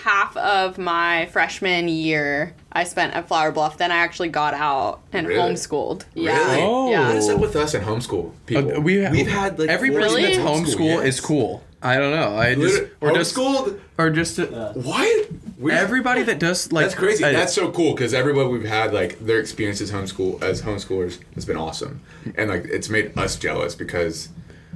half 0.04 0.36
of 0.36 0.78
my 0.78 1.26
freshman 1.26 1.88
year 1.88 2.54
I 2.72 2.84
spent 2.84 3.14
at 3.14 3.26
Flour 3.28 3.52
Bluff. 3.52 3.78
Then 3.78 3.90
I 3.90 3.96
actually 3.96 4.28
got 4.28 4.54
out 4.54 5.00
and 5.12 5.26
Really? 5.26 5.40
homeschooled. 5.54 6.04
Yeah, 6.14 6.36
Really? 6.36 6.62
Oh. 6.62 6.90
yeah. 6.90 7.08
What 7.08 7.16
is 7.16 7.28
up 7.28 7.40
with 7.40 7.56
us 7.56 7.74
and 7.74 7.84
homeschool 7.84 8.32
people? 8.46 8.76
Uh, 8.76 8.80
we 8.80 9.08
We've 9.08 9.26
had 9.26 9.58
like 9.58 9.68
every 9.68 9.90
person 9.90 10.20
years 10.20 10.36
that's 10.36 10.48
of 10.48 10.54
homeschool 10.64 10.96
yes. 10.96 11.04
is 11.04 11.20
cool. 11.20 11.62
I 11.82 11.98
don't 11.98 12.10
know. 12.10 12.36
I 12.36 12.54
just 12.54 12.74
Literally- 12.74 12.90
or 13.00 13.12
just 13.12 13.34
homeschooled. 13.36 13.80
or 13.98 14.10
just 14.10 14.38
uh, 14.40 14.72
What? 14.72 15.28
We- 15.58 15.72
everybody 15.72 16.22
that 16.24 16.38
does 16.38 16.70
like 16.72 16.84
That's 16.86 16.94
crazy. 16.94 17.24
uh, 17.24 17.32
That's 17.32 17.54
so 17.54 17.70
cool 17.70 17.94
because 17.94 18.12
everybody 18.12 18.48
we've 18.48 18.64
had 18.64 18.92
like 18.92 19.18
their 19.24 19.38
experiences 19.38 19.90
as 19.92 19.96
homeschool 20.12 20.42
as 20.42 20.62
homeschoolers 20.62 21.18
has 21.34 21.44
been 21.46 21.56
awesome, 21.56 22.00
and 22.36 22.50
like 22.50 22.64
it's 22.66 22.88
made 22.90 23.16
us 23.16 23.36
jealous 23.36 23.74
because 23.74 24.28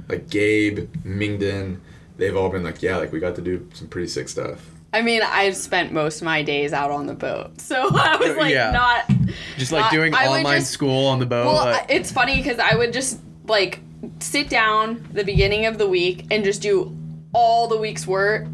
like 0.09 0.29
Gabe, 0.29 0.89
Mingden, 1.03 1.81
they've 2.17 2.35
all 2.35 2.49
been 2.49 2.63
like, 2.63 2.81
yeah, 2.81 2.97
like 2.97 3.11
we 3.11 3.19
got 3.19 3.35
to 3.35 3.41
do 3.41 3.67
some 3.73 3.87
pretty 3.87 4.07
sick 4.07 4.27
stuff. 4.29 4.71
I 4.93 5.01
mean, 5.01 5.21
I 5.23 5.51
spent 5.51 5.93
most 5.93 6.17
of 6.21 6.25
my 6.25 6.41
days 6.43 6.73
out 6.73 6.91
on 6.91 7.07
the 7.07 7.13
boat, 7.13 7.61
so 7.61 7.75
I 7.95 8.17
was 8.17 8.35
like 8.37 8.51
Yeah. 8.53 8.71
not. 8.71 9.09
just 9.57 9.71
like 9.71 9.85
I- 9.85 9.91
doing 9.91 10.13
I 10.13 10.27
online 10.27 10.59
just- 10.59 10.71
school 10.71 11.07
on 11.07 11.19
the 11.19 11.25
boat. 11.25 11.45
Well, 11.45 11.65
like- 11.65 11.85
it's 11.89 12.11
funny 12.11 12.37
because 12.37 12.59
I 12.59 12.75
would 12.75 12.91
just 12.93 13.19
like 13.47 13.79
sit 14.19 14.49
down 14.49 15.07
the 15.13 15.23
beginning 15.23 15.65
of 15.65 15.77
the 15.77 15.87
week 15.87 16.25
and 16.31 16.43
just 16.43 16.61
do 16.61 16.95
all 17.33 17.67
the 17.67 17.77
week's 17.77 18.05
work 18.05 18.47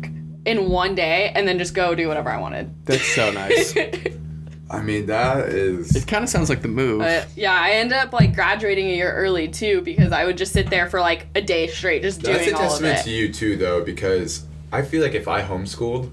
in 0.45 0.69
one 0.69 0.95
day, 0.95 1.31
and 1.35 1.45
then 1.47 1.57
just 1.57 1.73
go 1.73 1.93
do 1.95 2.07
whatever 2.07 2.29
I 2.29 2.39
wanted. 2.39 2.73
that's 2.85 3.03
so 3.03 3.31
nice. 3.31 3.75
I 4.69 4.81
mean, 4.81 5.05
that 5.07 5.47
is. 5.49 5.95
it 5.95 6.07
kind 6.07 6.23
of 6.23 6.29
sounds 6.29 6.49
like 6.49 6.61
the 6.61 6.67
move. 6.67 6.99
But 6.99 7.27
yeah, 7.35 7.57
I 7.59 7.71
end 7.71 7.91
up 7.93 8.11
like 8.13 8.35
graduating 8.35 8.87
a 8.89 8.93
year 8.95 9.11
early 9.13 9.47
too 9.47 9.81
because 9.81 10.11
I 10.11 10.25
would 10.25 10.37
just 10.37 10.51
sit 10.53 10.69
there 10.69 10.89
for 10.89 10.99
like 10.99 11.27
a 11.35 11.41
day 11.41 11.67
straight 11.67 12.01
just 12.01 12.21
That's 12.21 12.43
doing 12.45 12.55
all 12.55 12.61
of 12.61 12.65
it. 12.65 12.81
That's 12.81 12.81
a 12.81 12.83
testament 12.83 13.03
to 13.05 13.09
you 13.11 13.33
too, 13.33 13.55
though, 13.57 13.83
because 13.83 14.45
I 14.71 14.81
feel 14.83 15.01
like 15.01 15.13
if 15.15 15.27
I 15.27 15.41
homeschooled, 15.41 16.11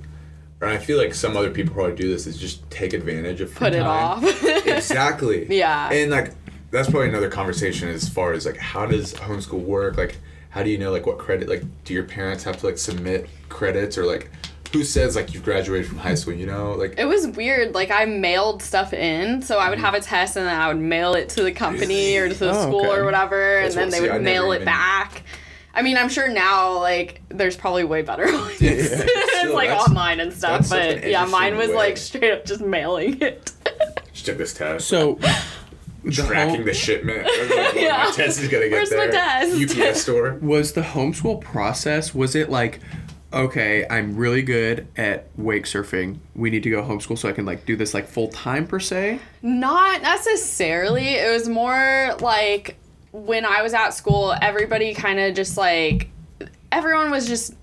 or 0.60 0.68
I 0.68 0.78
feel 0.78 0.98
like 0.98 1.14
some 1.14 1.36
other 1.36 1.50
people 1.50 1.74
probably 1.74 1.96
do 1.96 2.08
this, 2.08 2.26
is 2.26 2.38
just 2.38 2.68
take 2.70 2.92
advantage 2.92 3.40
of 3.40 3.50
free 3.50 3.66
Put 3.68 3.74
it 3.74 3.80
time. 3.80 4.24
off. 4.24 4.44
exactly. 4.66 5.46
Yeah. 5.54 5.90
And 5.92 6.10
like 6.10 6.32
that's 6.70 6.90
probably 6.90 7.08
another 7.08 7.28
conversation 7.30 7.88
as 7.88 8.08
far 8.08 8.32
as 8.32 8.46
like 8.46 8.56
how 8.56 8.86
does 8.86 9.14
homeschool 9.14 9.60
work? 9.62 9.96
Like 9.96 10.18
how 10.50 10.62
do 10.62 10.70
you 10.70 10.78
know 10.78 10.90
like 10.92 11.06
what 11.06 11.18
credit 11.18 11.48
like 11.48 11.62
do 11.84 11.94
your 11.94 12.04
parents 12.04 12.44
have 12.44 12.56
to 12.58 12.66
like 12.66 12.78
submit 12.78 13.28
credits 13.48 13.98
or 13.98 14.04
like 14.06 14.30
who 14.72 14.82
says 14.82 15.14
like 15.14 15.32
you've 15.32 15.44
graduated 15.44 15.86
from 15.86 15.98
high 15.98 16.14
school, 16.16 16.32
you 16.34 16.46
know? 16.46 16.72
Like 16.72 16.94
it 16.98 17.04
was 17.04 17.28
weird. 17.28 17.74
Like 17.74 17.92
I 17.92 18.06
mailed 18.06 18.60
stuff 18.60 18.92
in, 18.92 19.40
so 19.42 19.58
I 19.58 19.68
would 19.68 19.76
mm-hmm. 19.76 19.84
have 19.84 19.94
a 19.94 20.00
test 20.00 20.36
and 20.36 20.46
then 20.46 20.60
I 20.60 20.66
would 20.66 20.80
mail 20.82 21.14
it 21.14 21.28
to 21.30 21.44
the 21.44 21.52
company 21.52 22.16
or 22.16 22.28
to 22.28 22.34
the 22.34 22.50
Oh, 22.50 22.62
school 22.62 22.80
okay. 22.86 22.98
or 22.98 23.04
whatever, 23.04 23.60
That's 23.62 23.76
and 23.76 23.82
then 23.82 23.86
what- 23.86 23.90
they 23.92 23.96
see, 23.98 24.02
would 24.02 24.22
never 24.22 24.24
mail 24.24 24.52
it 24.52 24.56
even- 24.56 24.64
back. 24.66 25.22
I 25.74 25.82
mean, 25.82 25.96
I'm 25.96 26.08
sure 26.08 26.28
now 26.28 26.78
like 26.78 27.20
there's 27.28 27.56
probably 27.56 27.84
way 27.84 28.02
better 28.02 28.24
ways. 28.26 28.60
Yeah. 28.62 28.70
it's 28.72 29.38
Still, 29.38 29.54
like 29.54 29.68
that's- 29.68 29.88
online 29.88 30.20
and 30.20 30.32
stuff, 30.32 30.68
that's 30.68 30.72
an 30.72 31.00
but 31.00 31.10
yeah, 31.10 31.24
mine 31.26 31.56
was 31.56 31.68
interesting 31.70 31.76
like 31.76 31.96
straight 31.96 32.32
up 32.32 32.44
just 32.44 32.60
mailing 32.60 33.20
it. 33.20 33.52
just 34.12 34.26
took 34.26 34.38
this 34.38 34.54
test. 34.54 34.86
so 34.88 35.14
the 36.04 36.10
tracking 36.12 36.56
home- 36.56 36.64
the 36.64 36.74
shipment. 36.74 37.24
Like, 37.26 37.50
when 37.74 37.84
Yeah. 37.84 38.04
My 38.04 38.10
test 38.12 38.40
is 38.40 38.48
gonna 38.48 38.68
get 38.68 38.72
Where's 38.72 38.90
my 38.90 39.06
there. 39.08 39.10
test? 39.12 39.78
UPS 39.78 40.00
store. 40.02 40.34
was 40.40 40.72
the 40.72 40.82
homeschool 40.82 41.40
process 41.40 42.14
was 42.14 42.34
it 42.34 42.48
like 42.50 42.80
okay 43.32 43.84
i'm 43.90 44.14
really 44.14 44.42
good 44.42 44.86
at 44.96 45.26
wake 45.36 45.64
surfing 45.64 46.18
we 46.36 46.50
need 46.50 46.62
to 46.62 46.70
go 46.70 46.80
homeschool 46.84 47.18
so 47.18 47.28
i 47.28 47.32
can 47.32 47.44
like 47.44 47.66
do 47.66 47.74
this 47.74 47.92
like 47.92 48.06
full 48.06 48.28
time 48.28 48.64
per 48.64 48.78
se 48.78 49.18
Not 49.42 50.02
necessarily. 50.02 51.08
It 51.16 51.32
was 51.32 51.48
more 51.48 52.14
like 52.20 52.76
when 53.14 53.44
I 53.46 53.62
was 53.62 53.74
at 53.74 53.90
school, 53.90 54.34
everybody 54.42 54.92
kind 54.92 55.20
of 55.20 55.34
just 55.36 55.56
like 55.56 56.08
everyone 56.72 57.12
was 57.12 57.28
just 57.28 57.54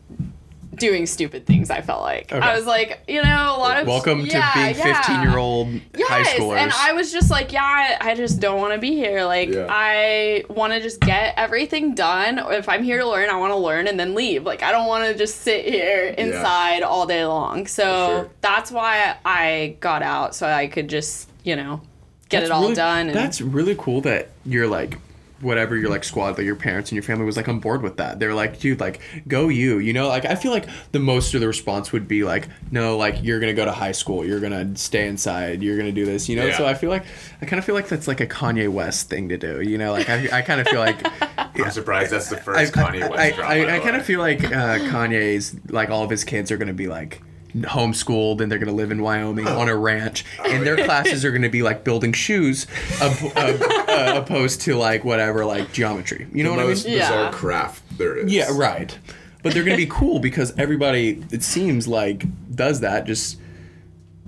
doing 0.76 1.06
stupid 1.06 1.46
things. 1.46 1.70
I 1.70 1.82
felt 1.82 2.02
like 2.02 2.32
Okay. 2.32 2.40
I 2.40 2.56
was 2.56 2.66
like, 2.66 3.04
you 3.06 3.22
know, 3.22 3.56
a 3.56 3.60
lot 3.60 3.76
of 3.78 3.86
Welcome 3.86 4.22
yeah, 4.22 4.50
to 4.54 4.60
being 4.74 4.78
yeah. 4.88 5.02
15 5.02 5.22
year 5.22 5.38
old 5.38 5.68
high 5.68 6.20
Yes, 6.20 6.30
schoolers. 6.40 6.58
and 6.58 6.72
I 6.74 6.94
was 6.94 7.12
just 7.12 7.30
like, 7.30 7.52
yeah, 7.52 7.62
I, 8.02 8.12
I 8.12 8.16
just 8.16 8.40
don't 8.40 8.62
want 8.62 8.74
to 8.74 8.80
be 8.80 8.92
here. 8.96 9.26
Like, 9.26 9.50
Yeah. 9.50 9.68
I 9.70 10.46
want 10.50 10.72
to 10.72 10.80
just 10.80 11.02
get 11.02 11.34
everything 11.36 11.96
done. 11.96 12.40
If 12.40 12.70
I'm 12.70 12.82
here 12.84 13.00
to 13.00 13.08
learn, 13.08 13.30
I 13.30 13.36
want 13.36 13.52
to 13.52 13.58
learn 13.58 13.88
and 13.88 14.00
then 14.00 14.16
leave. 14.16 14.44
Like, 14.46 14.64
I 14.64 14.72
don't 14.72 14.88
want 14.88 15.04
to 15.12 15.16
just 15.18 15.42
sit 15.42 15.66
here 15.66 16.06
inside 16.18 16.82
all 16.82 17.06
day 17.06 17.26
long. 17.26 17.68
So 17.68 17.84
sure. 17.84 18.30
that's 18.40 18.72
why 18.72 19.18
I 19.26 19.76
got 19.82 20.02
out, 20.02 20.34
so 20.34 20.48
I 20.48 20.68
could 20.68 20.88
just, 20.88 21.30
you 21.44 21.58
know, 21.58 21.82
get 22.30 22.40
That's 22.40 22.50
it 22.50 22.54
all 22.54 22.62
really- 22.64 22.76
done. 22.76 23.08
And 23.10 23.16
That's 23.16 23.42
really 23.42 23.76
cool 23.78 24.00
that 24.02 24.30
you're 24.46 24.68
like 24.68 24.98
whatever 25.42 25.76
your 25.76 25.90
like 25.90 26.04
squad 26.04 26.38
like 26.38 26.46
your 26.46 26.56
parents 26.56 26.92
and 26.92 26.96
your 26.96 27.04
family 27.04 27.26
was 27.26 27.38
like 27.38 27.48
on 27.48 27.60
board 27.60 27.82
with 27.82 27.98
that. 27.98 28.20
They're 28.20 28.34
like 28.34 28.60
dude 28.60 28.80
like 28.80 29.02
go 29.28 29.48
you 29.48 29.80
you 29.80 29.94
know? 29.94 30.08
Like 30.08 30.26
i 30.26 30.36
feel 30.36 30.52
like 30.52 30.68
the 30.92 31.00
most 31.00 31.34
of 31.34 31.42
the 31.42 31.48
response 31.48 31.92
would 31.92 32.08
be 32.08 32.24
like 32.24 32.48
no 32.72 32.98
like 32.98 33.24
you're 33.24 33.40
gonna 33.40 33.54
go 33.54 33.66
to 33.66 33.72
high 33.72 33.92
school. 33.92 34.26
You're 34.26 34.40
gonna 34.40 34.76
stay 34.76 35.08
inside. 35.08 35.62
You're 35.64 35.78
gonna 35.78 35.92
do 35.92 36.06
this 36.06 36.30
you 36.30 36.36
know? 36.36 36.46
Yeah. 36.46 36.58
so 36.58 36.66
i 36.66 36.74
feel 36.74 36.90
like 36.90 37.06
i 37.42 37.46
kind 37.46 37.60
of 37.60 37.66
feel 37.66 37.76
like 37.76 37.88
that's 37.88 38.08
like 38.08 38.22
a 38.22 38.28
kanye 38.28 38.70
west 38.70 39.10
thing 39.10 39.30
to 39.30 39.38
do 39.38 39.62
you 39.62 39.78
know? 39.78 39.92
Like 39.92 40.10
i, 40.10 40.40
I 40.40 40.42
kind 40.42 40.62
of 40.62 40.68
feel 40.68 40.80
like 40.80 41.06
I'm 41.56 41.72
surprised 41.72 42.12
that's 42.12 42.30
the 42.30 42.38
I, 42.38 42.42
first 42.42 42.74
Kanye 42.74 43.10
West 43.10 43.20
I, 43.20 43.32
drop. 43.32 43.50
I, 43.50 43.76
I 43.76 43.80
kind 43.80 43.96
of 43.96 44.06
feel 44.06 44.20
like 44.20 44.44
uh, 44.44 44.80
Kanye's 44.80 45.56
like 45.70 45.90
all 45.90 46.04
of 46.04 46.10
his 46.10 46.24
kids 46.24 46.52
are 46.52 46.58
gonna 46.58 46.74
be 46.74 46.88
like 46.88 47.22
homeschooled 47.56 48.42
and 48.42 48.52
they're 48.52 48.60
gonna 48.60 48.72
live 48.72 48.92
in 48.92 49.02
Wyoming 49.02 49.48
on 49.48 49.68
a 49.70 49.76
ranch 49.76 50.26
and 50.46 50.66
their 50.66 50.76
classes 50.78 51.24
are 51.26 51.32
gonna 51.32 51.50
be 51.50 51.62
like 51.64 51.84
building 51.84 52.14
shoes 52.14 52.68
op- 53.02 53.36
uh, 53.36 53.40
uh, 53.88 54.22
opposed 54.24 54.62
to 54.62 54.76
like 54.76 55.04
whatever 55.04 55.46
like 55.46 55.72
geometry 55.74 56.28
you 56.34 56.44
know 56.44 56.52
the 56.52 56.58
what 56.58 56.68
most 56.68 56.86
I 56.86 56.90
mean 56.90 57.00
bizarre 57.00 57.24
Yeah. 57.26 57.32
craft 57.32 57.98
there 57.98 58.18
is. 58.18 58.32
yeah 58.32 58.50
right 58.52 58.98
but 59.44 59.54
they're 59.54 59.64
gonna 59.64 59.78
be 59.78 59.88
cool 59.88 60.20
because 60.20 60.54
everybody 60.58 61.24
it 61.32 61.44
seems 61.44 61.88
like 61.88 62.26
does 62.56 62.80
that 62.82 63.06
just 63.06 63.38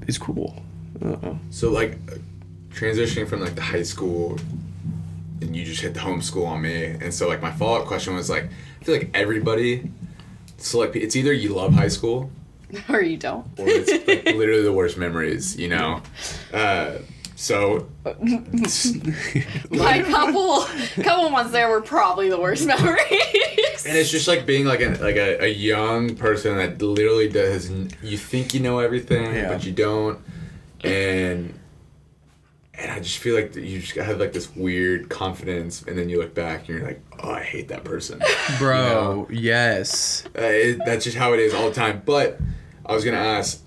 is 0.07 0.17
cool 0.17 0.61
uh-uh. 1.03 1.36
So 1.49 1.69
like 1.71 1.97
transitioning 2.71 3.28
from 3.28 3.41
like 3.41 3.55
the 3.55 3.61
high 3.61 3.84
school 3.84 4.38
and 5.41 5.55
you 5.55 5.65
just 5.65 5.82
hit 5.82 5.93
the 5.93 5.99
homeschool 5.99 6.45
on 6.47 6.61
me. 6.61 6.86
And 6.86 7.13
so 7.13 7.28
like 7.28 7.41
my 7.41 7.51
follow 7.51 7.80
up 7.82 7.86
question 7.88 8.15
was 8.15 8.30
like 8.30 8.45
I 8.80 8.84
feel 8.84 8.95
like 8.95 9.09
everybody 9.13 9.89
so 10.57 10.80
like 10.80 10.95
it's 10.95 11.15
either 11.15 11.34
you 11.34 11.53
love 11.53 11.74
high 11.74 11.89
school 11.89 12.32
or 12.89 13.01
you 13.01 13.17
don't. 13.17 13.45
or 13.59 13.65
it's 13.67 13.91
like 14.07 14.26
literally 14.36 14.63
the 14.63 14.74
worst 14.74 14.97
memories, 14.97 15.57
you 15.57 15.69
know. 15.69 16.01
Uh, 16.53 16.97
so 17.36 17.89
My 19.71 20.01
couple, 20.03 20.61
couple 21.03 21.30
months 21.30 21.51
there 21.51 21.67
were 21.69 21.82
probably 21.82 22.30
the 22.30 22.39
worst 22.39 22.65
memories. 22.65 23.86
and 23.86 23.97
it's 23.97 24.09
just 24.11 24.28
like 24.28 24.45
being 24.45 24.65
like 24.65 24.82
a 24.82 24.89
like 25.01 25.15
a, 25.17 25.43
a 25.43 25.47
young 25.47 26.15
person 26.15 26.57
that 26.57 26.82
literally 26.82 27.28
does 27.28 27.69
you 28.01 28.17
think 28.17 28.53
you 28.53 28.59
know 28.59 28.80
everything 28.80 29.26
Yeah. 29.34 29.49
but 29.49 29.65
you 29.65 29.71
don't 29.74 30.19
and 30.84 31.53
and 32.76 32.91
I 32.91 32.99
just 32.99 33.17
feel 33.17 33.36
like 33.36 33.53
that 33.53 33.63
you 33.63 33.80
just 33.80 33.95
have 33.95 34.19
like 34.19 34.32
this 34.34 34.55
weird 34.55 35.09
confidence 35.09 35.82
and 35.84 35.97
then 35.97 36.07
you 36.09 36.19
look 36.19 36.34
back 36.34 36.59
and 36.69 36.78
you're 36.78 36.88
like 36.88 37.01
oh 37.21 37.32
I 37.32 37.43
hate 37.43 37.67
that 37.69 37.84
person 37.84 38.21
bro 38.59 39.28
yes 39.30 40.24
uh, 40.38 40.41
it, 40.43 40.80
that's 40.86 41.03
just 41.03 41.17
how 41.17 41.34
it 41.34 41.39
is 41.39 41.53
all 41.53 41.67
the 41.67 41.76
time 41.76 42.01
but 42.05 42.39
I 42.86 42.93
was 42.93 43.03
gonna 43.05 43.17
ask 43.17 43.61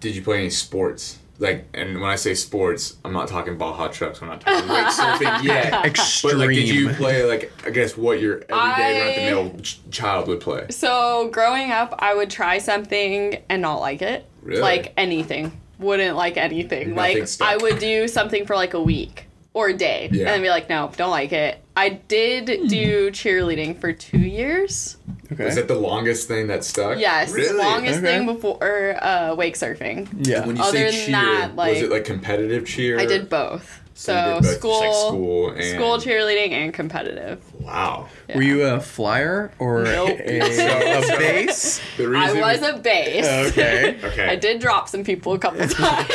did 0.00 0.16
you 0.16 0.22
play 0.22 0.38
any 0.38 0.50
sports 0.50 1.18
like 1.38 1.66
and 1.74 2.00
when 2.00 2.08
I 2.10 2.16
say 2.16 2.34
sports 2.34 2.96
I'm 3.04 3.12
not 3.12 3.28
talking 3.28 3.56
Baja 3.56 3.88
trucks 3.88 4.20
I'm 4.22 4.28
not 4.28 4.40
talking 4.40 4.68
wake 4.68 4.86
surfing 4.88 5.42
yet 5.44 5.84
extreme 5.86 6.38
but 6.38 6.46
like 6.46 6.54
did 6.54 6.68
you 6.68 6.88
play 6.90 7.24
like 7.24 7.52
I 7.66 7.70
guess 7.70 7.96
what 7.96 8.20
your 8.20 8.42
everyday 8.48 9.00
run 9.00 9.08
of 9.08 9.14
the 9.14 9.22
I- 9.22 9.30
mill 9.30 9.60
ch- 9.60 9.80
child 9.90 10.28
would 10.28 10.40
play 10.40 10.66
So 10.70 11.28
growing 11.32 11.70
up, 11.70 11.94
I 11.98 12.14
would 12.14 12.30
try 12.30 12.58
something 12.58 13.42
and 13.48 13.62
not 13.62 13.80
like 13.80 14.02
it. 14.02 14.24
Really? 14.42 14.60
Like 14.60 14.92
anything. 14.96 15.52
Wouldn't 15.78 16.16
like 16.16 16.36
anything. 16.36 16.94
Nothing 16.94 17.18
like 17.18 17.28
stuck. 17.28 17.48
I 17.48 17.56
would 17.56 17.78
do 17.78 18.06
something 18.08 18.46
for 18.46 18.54
like 18.56 18.74
a 18.74 18.82
week 18.82 19.26
or 19.54 19.68
a 19.68 19.74
day 19.74 20.08
Yeah. 20.12 20.20
and 20.20 20.28
then 20.28 20.42
be 20.42 20.48
like, 20.48 20.68
no, 20.68 20.90
don't 20.96 21.10
like 21.10 21.32
it. 21.32 21.58
I 21.76 21.88
did 21.90 22.46
do 22.68 23.10
cheerleading 23.12 23.78
for 23.80 23.92
two 23.92 24.18
years. 24.18 24.96
Okay 25.32 25.46
Is 25.48 25.56
that 25.56 25.68
the 25.68 25.74
longest 25.74 26.28
thing 26.28 26.46
that 26.48 26.64
stuck? 26.64 26.98
Yes, 26.98 27.32
Really? 27.32 27.56
longest 27.58 27.98
Okay. 27.98 28.18
thing 28.18 28.26
before 28.26 28.96
uh, 29.02 29.34
wake 29.34 29.54
surfing. 29.54 30.08
yeah 30.26 30.46
When 30.46 30.56
you 30.56 30.62
Other 30.62 30.76
say 30.78 30.84
than 30.84 30.92
cheer, 31.24 31.36
that, 31.38 31.56
like- 31.56 31.72
was 31.74 31.82
it 31.82 31.90
like 31.90 32.04
competitive 32.04 32.66
cheer? 32.66 32.98
I 32.98 33.06
did 33.06 33.28
both. 33.28 33.80
So 33.94 34.12
So, 34.14 34.14
did 34.40 34.42
both, 34.42 34.58
school, 34.58 34.80
like, 34.80 34.94
school 34.94 35.50
and- 35.50 35.64
school 35.64 35.98
cheerleading 35.98 36.52
and 36.52 36.72
competitive. 36.72 37.40
Wow. 37.60 38.08
Yeah. 38.28 38.36
Were 38.36 38.42
you 38.42 38.62
a 38.62 38.80
flyer 38.80 39.52
or 39.58 39.84
Nope. 39.84 40.18
a, 40.18 40.40
a 40.98 41.02
So- 41.02 41.18
base? 41.18 41.80
The 41.98 42.04
I 42.04 42.06
reason 42.06 42.40
was 42.40 42.62
a 42.62 42.78
base. 42.78 43.26
Okay. 43.52 43.98
Okay. 44.04 44.26
I 44.28 44.36
did 44.36 44.60
drop 44.60 44.88
some 44.88 45.04
people 45.04 45.34
a 45.34 45.38
couple 45.38 45.66
times. 45.68 46.08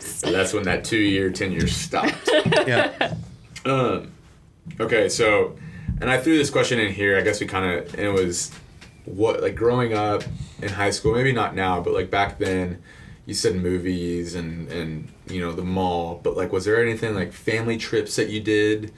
So 0.00 0.32
that's 0.32 0.52
when 0.54 0.64
that 0.64 0.84
two 0.84 0.96
year 0.98 1.30
tenure 1.30 1.66
stopped. 1.68 2.28
Yeah. 2.66 3.12
um, 3.66 4.10
okay, 4.80 5.08
so, 5.08 5.56
and 6.00 6.10
I 6.10 6.18
threw 6.18 6.36
this 6.36 6.50
question 6.50 6.78
in 6.78 6.92
here. 6.92 7.16
I 7.16 7.22
guess 7.22 7.40
we 7.40 7.46
kind 7.46 7.78
of, 7.78 7.94
and 7.94 8.02
it 8.02 8.12
was 8.12 8.50
what, 9.04 9.42
like 9.42 9.54
growing 9.54 9.94
up 9.94 10.22
in 10.62 10.68
high 10.68 10.90
school, 10.90 11.14
maybe 11.14 11.32
not 11.32 11.54
now, 11.54 11.80
but 11.80 11.92
like 11.92 12.10
back 12.10 12.38
then, 12.38 12.82
you 13.26 13.34
said 13.34 13.56
movies 13.56 14.34
and, 14.34 14.70
and, 14.72 15.08
you 15.28 15.40
know, 15.40 15.52
the 15.52 15.62
mall, 15.62 16.20
but 16.22 16.36
like, 16.36 16.52
was 16.52 16.64
there 16.64 16.82
anything 16.82 17.14
like 17.14 17.32
family 17.32 17.76
trips 17.76 18.16
that 18.16 18.28
you 18.28 18.40
did? 18.40 18.92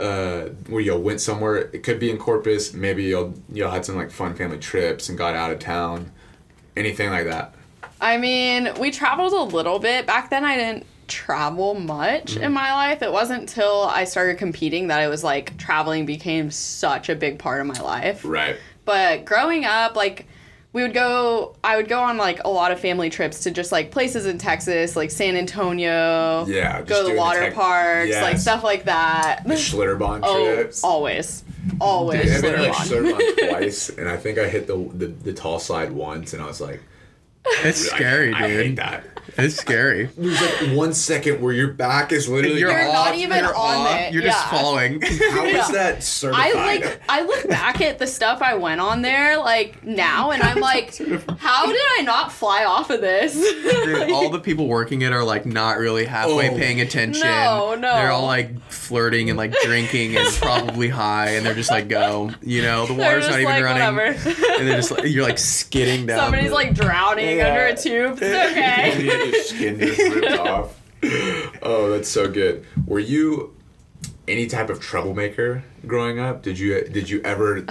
Uh, 0.00 0.50
where 0.68 0.80
y'all 0.80 1.00
went 1.00 1.20
somewhere, 1.20 1.56
it 1.56 1.82
could 1.82 1.98
be 1.98 2.08
in 2.08 2.18
Corpus. 2.18 2.72
Maybe 2.72 3.04
y'all 3.04 3.34
y'all 3.52 3.72
had 3.72 3.84
some 3.84 3.96
like 3.96 4.12
fun 4.12 4.32
family 4.36 4.58
trips 4.58 5.08
and 5.08 5.18
got 5.18 5.34
out 5.34 5.50
of 5.50 5.58
town. 5.58 6.12
Anything 6.76 7.10
like 7.10 7.24
that? 7.24 7.52
I 8.00 8.16
mean, 8.16 8.72
we 8.78 8.92
traveled 8.92 9.32
a 9.32 9.42
little 9.42 9.80
bit. 9.80 10.06
Back 10.06 10.30
then, 10.30 10.44
I 10.44 10.56
didn't 10.56 10.86
travel 11.08 11.74
much 11.74 12.34
Mm-hmm. 12.34 12.44
in 12.44 12.52
my 12.52 12.72
life. 12.72 13.02
It 13.02 13.10
wasn't 13.12 13.40
until 13.42 13.82
I 13.82 14.04
started 14.04 14.38
competing 14.38 14.88
that 14.88 15.00
it 15.02 15.08
was 15.08 15.24
like 15.24 15.56
traveling 15.56 16.06
became 16.06 16.50
such 16.50 17.08
a 17.08 17.14
big 17.16 17.38
part 17.38 17.60
of 17.60 17.66
my 17.66 17.80
life. 17.80 18.22
Right. 18.24 18.56
But 18.84 19.24
growing 19.24 19.64
up, 19.64 19.96
like, 19.96 20.26
we 20.72 20.82
would 20.82 20.92
go, 20.94 21.56
I 21.64 21.76
would 21.76 21.88
go 21.88 22.00
on 22.00 22.18
like 22.18 22.44
a 22.44 22.48
lot 22.50 22.72
of 22.72 22.78
family 22.80 23.08
trips 23.10 23.42
to 23.44 23.50
just 23.50 23.72
like 23.72 23.90
places 23.90 24.26
in 24.26 24.36
Texas, 24.38 24.94
like 24.96 25.10
San 25.10 25.34
Antonio. 25.36 26.44
Yeah, 26.46 26.82
Go 26.82 27.02
to 27.02 27.08
the 27.08 27.14
the 27.14 27.18
water 27.18 27.40
tech- 27.40 27.54
parks, 27.54 28.14
like 28.20 28.38
stuff 28.38 28.62
like 28.62 28.84
that. 28.84 29.42
The 29.46 29.54
Schlitterbahn 29.54 30.20
Oh, 30.22 30.54
trips. 30.56 30.84
always. 30.84 31.42
Always. 31.80 32.34
I've 32.36 32.42
been 32.42 32.54
to 32.56 32.62
like 32.62 32.72
Schlitterbahn. 32.74 33.18
Schlitterbahn 33.18 33.48
twice, 33.50 33.88
and 33.90 34.08
I 34.08 34.16
think 34.18 34.38
I 34.38 34.46
hit 34.48 34.66
the, 34.66 34.76
the 34.94 35.06
the 35.06 35.32
tall 35.32 35.58
slide 35.58 35.90
once, 35.90 36.32
and 36.34 36.42
I 36.42 36.46
was 36.46 36.60
like, 36.60 36.82
It's 37.64 37.90
I- 37.92 37.96
scary, 37.96 38.34
I, 38.34 38.48
hate 38.48 38.62
dude. 38.68 38.76
that. 38.76 39.04
It's 39.40 39.54
scary. 39.54 40.06
There's 40.18 40.40
like 40.40 40.76
one 40.76 40.92
second 40.92 41.40
where 41.40 41.52
your 41.52 41.68
back 41.72 42.10
is 42.10 42.28
literally. 42.28 42.58
You're, 42.58 42.70
You're 42.72 42.88
off, 42.88 43.06
not 43.06 43.14
even 43.14 43.38
you're 43.38 43.54
on 43.54 43.86
off, 43.86 44.00
it, 44.00 44.12
You're 44.12 44.22
just 44.24 44.44
falling. 44.48 45.00
How 45.00 45.44
is 45.44 45.52
Yeah. 45.54 45.68
that 45.70 46.24
I 46.34 46.52
like 46.54 47.00
I 47.08 47.22
look 47.22 47.46
back 47.48 47.80
at 47.80 48.00
the 48.00 48.06
stuff 48.08 48.42
I 48.42 48.54
went 48.54 48.80
on 48.80 49.00
there 49.02 49.38
like 49.38 49.84
now 49.84 50.32
and 50.32 50.42
I'm 50.42 50.58
like 50.58 50.96
how 51.38 51.66
did 51.66 51.80
I 51.98 52.02
not 52.02 52.32
fly 52.32 52.64
off 52.64 52.90
of 52.90 53.00
this? 53.00 53.34
Dude, 53.34 54.10
all 54.12 54.28
the 54.30 54.40
people 54.40 54.66
working 54.66 55.02
it 55.02 55.12
are 55.12 55.22
like 55.22 55.46
not 55.46 55.78
really 55.78 56.04
halfway 56.04 56.50
Oh. 56.50 56.56
paying 56.56 56.80
attention. 56.80 57.22
No, 57.22 57.76
no. 57.76 57.94
They're 57.94 58.10
all 58.10 58.26
like 58.26 58.60
flirting 58.72 59.28
and 59.30 59.36
like 59.38 59.54
drinking 59.62 60.16
and 60.16 60.26
probably 60.40 60.88
high, 60.88 61.30
and 61.36 61.46
they're 61.46 61.54
just 61.54 61.70
like 61.70 61.86
go. 61.88 62.30
You 62.42 62.62
know, 62.62 62.86
the 62.86 62.94
water's 62.94 63.28
not 63.28 63.38
even 63.38 63.44
like, 63.52 63.62
running, 63.62 63.94
whatever. 63.96 64.30
and 64.58 64.66
they're 64.68 64.76
just 64.76 64.90
like 64.90 65.04
you're 65.04 65.22
like 65.24 65.38
skidding 65.38 66.06
down. 66.06 66.18
Somebody's 66.18 66.48
the- 66.48 66.54
like 66.56 66.74
drowning 66.74 67.37
Yeah. 67.38 67.48
under 67.48 67.66
a 67.66 67.76
tube. 67.76 68.18
It's 68.20 68.50
okay. 68.52 69.04
your 69.04 69.42
skin 69.42 69.78
just 69.80 70.14
ripped 70.14 70.38
off. 70.40 70.80
Oh, 71.62 71.90
that's 71.90 72.08
so 72.08 72.28
good. 72.30 72.64
Were 72.86 72.98
you 72.98 73.54
any 74.26 74.46
type 74.46 74.68
of 74.70 74.80
troublemaker 74.80 75.64
growing 75.86 76.18
up? 76.18 76.42
Did 76.42 76.58
you 76.58 76.82
did 76.82 77.08
you 77.08 77.20
ever 77.24 77.62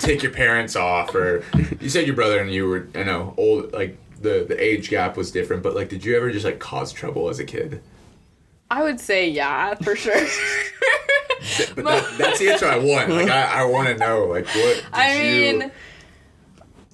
take 0.00 0.22
your 0.22 0.32
parents 0.32 0.76
off, 0.76 1.14
or 1.14 1.44
you 1.80 1.88
said 1.88 2.06
your 2.06 2.16
brother 2.16 2.40
and 2.40 2.52
you 2.52 2.68
were 2.68 2.88
I 2.94 3.04
know 3.04 3.34
old 3.36 3.72
like 3.72 3.96
the 4.20 4.44
the 4.46 4.62
age 4.62 4.90
gap 4.90 5.16
was 5.16 5.30
different, 5.30 5.62
but 5.62 5.74
like 5.74 5.88
did 5.88 6.04
you 6.04 6.16
ever 6.16 6.30
just 6.30 6.44
like 6.44 6.58
cause 6.58 6.92
trouble 6.92 7.28
as 7.28 7.38
a 7.38 7.44
kid? 7.44 7.80
I 8.70 8.82
would 8.82 9.00
say 9.00 9.28
yeah, 9.28 9.74
for 9.74 9.96
sure. 9.96 10.14
But 11.74 11.84
that, 11.84 12.14
that's 12.18 12.38
the 12.38 12.50
answer 12.50 12.66
I 12.66 12.78
want. 12.78 13.10
Like 13.10 13.28
I, 13.28 13.62
I 13.62 13.64
want 13.64 13.88
to 13.88 13.96
know 13.96 14.26
like 14.26 14.46
what 14.46 14.84
I 14.92 15.20
you 15.22 15.58
mean 15.58 15.72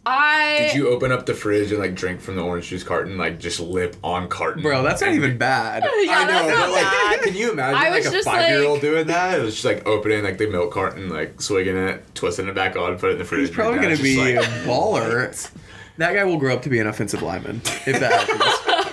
I 0.09 0.59
did 0.63 0.75
you 0.77 0.89
open 0.89 1.13
up 1.13 1.27
the 1.27 1.35
fridge 1.35 1.71
and 1.71 1.79
like 1.81 1.95
drink 1.95 2.21
from 2.21 2.37
the 2.37 2.43
orange 2.43 2.69
juice 2.69 2.83
carton 2.83 3.19
like 3.19 3.39
just 3.39 3.61
lip 3.61 3.97
on 4.03 4.29
carton? 4.29 4.63
Bro, 4.63 4.83
that's 4.83 5.01
not 5.03 5.13
even 5.13 5.37
bad. 5.39 5.83
yeah, 5.85 6.19
I 6.19 6.25
know, 6.25 6.33
that's 6.33 6.49
not 6.59 6.67
but 6.67 6.73
like, 6.73 6.83
bad. 6.83 7.21
can 7.23 7.35
you 7.37 7.53
imagine 7.53 7.79
I 7.81 7.91
like 7.91 8.05
a 8.07 8.11
just, 8.11 8.25
five 8.25 8.49
year 8.49 8.63
old 8.65 8.73
like- 8.75 8.81
doing 8.83 9.07
that? 9.09 9.39
It 9.39 9.43
was 9.43 9.55
just 9.55 9.65
like 9.65 9.87
opening 9.87 10.25
like 10.25 10.39
the 10.39 10.49
milk 10.49 10.73
carton, 10.73 11.09
like 11.11 11.41
swigging 11.43 11.77
it, 11.77 12.03
twisting 12.15 12.49
it 12.49 12.55
back 12.55 12.77
on, 12.77 12.97
put 12.99 13.11
it 13.11 13.13
in 13.13 13.19
the 13.19 13.25
fridge. 13.25 13.41
He's 13.49 13.51
probably 13.51 13.75
and 13.79 13.83
gonna 13.83 13.97
be 14.03 14.15
just 14.35 14.49
a 14.49 14.51
baller. 14.69 15.51
That 15.99 16.15
guy 16.15 16.25
will 16.25 16.39
grow 16.39 16.55
up 16.55 16.63
to 16.63 16.69
be 16.71 16.79
an 16.79 16.87
offensive 16.87 17.23
lineman 17.23 17.57
if 17.87 18.01
that 18.01 18.13
happens. 18.29 18.85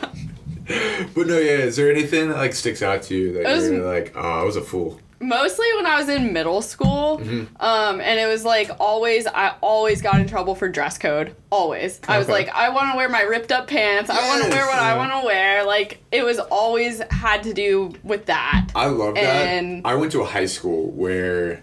But 1.14 1.28
no, 1.28 1.38
yeah. 1.38 1.60
Is 1.60 1.76
there 1.76 1.92
anything 1.92 2.30
that 2.30 2.38
like 2.38 2.54
sticks 2.54 2.82
out 2.82 3.04
to 3.04 3.16
you 3.16 3.34
that 3.34 3.42
It 3.52 3.56
was- 3.56 3.70
you're 3.70 3.86
like, 3.86 4.14
oh, 4.16 4.20
I 4.20 4.44
was 4.44 4.56
a 4.56 4.62
fool? 4.62 5.00
Mostly 5.20 5.68
when 5.76 5.86
I 5.86 5.98
was 5.98 6.10
in 6.10 6.34
middle 6.34 6.62
school. 6.62 7.20
Mm-hmm. 7.20 7.56
Um, 7.60 8.02
and 8.02 8.20
it 8.20 8.28
was 8.28 8.46
like 8.46 8.70
always, 8.80 9.28
I 9.28 9.56
always 9.62 10.02
got 10.02 10.20
in 10.20 10.28
trouble 10.28 10.56
for 10.56 10.70
dress 10.70 10.98
code. 10.98 11.36
Always. 11.50 12.00
I 12.08 12.18
was 12.18 12.28
like, 12.28 12.50
I 12.50 12.70
want 12.70 12.92
to 12.92 12.98
wear 12.98 13.10
my 13.10 13.22
ripped 13.22 13.52
up 13.52 13.68
pants. 13.68 14.10
I 14.10 14.28
want 14.28 14.44
to 14.44 14.50
wear 14.50 14.66
what 14.66 14.80
I 14.80 14.98
want 14.98 15.12
to 15.12 15.26
wear. 15.26 15.66
Like, 15.66 16.04
it 16.12 16.24
was 16.24 16.40
always 16.40 17.02
had 17.12 17.44
to 17.44 17.54
do 17.54 17.94
with 18.04 18.26
that. 18.26 18.70
I 18.76 18.88
love 18.88 19.16
that. 19.16 19.82
I 19.86 19.96
went 19.96 20.12
to 20.14 20.22
a 20.22 20.26
high 20.26 20.46
school 20.46 20.92
where 20.92 21.62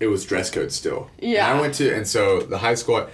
it 0.00 0.06
was 0.06 0.24
dress 0.24 0.50
code 0.50 0.72
still. 0.72 1.10
Yeah. 1.18 1.48
And 1.48 1.58
I 1.58 1.60
went 1.60 1.74
to, 1.74 1.94
and 1.94 2.06
so 2.06 2.40
the 2.40 2.58
high 2.58 2.74
school, 2.74 3.08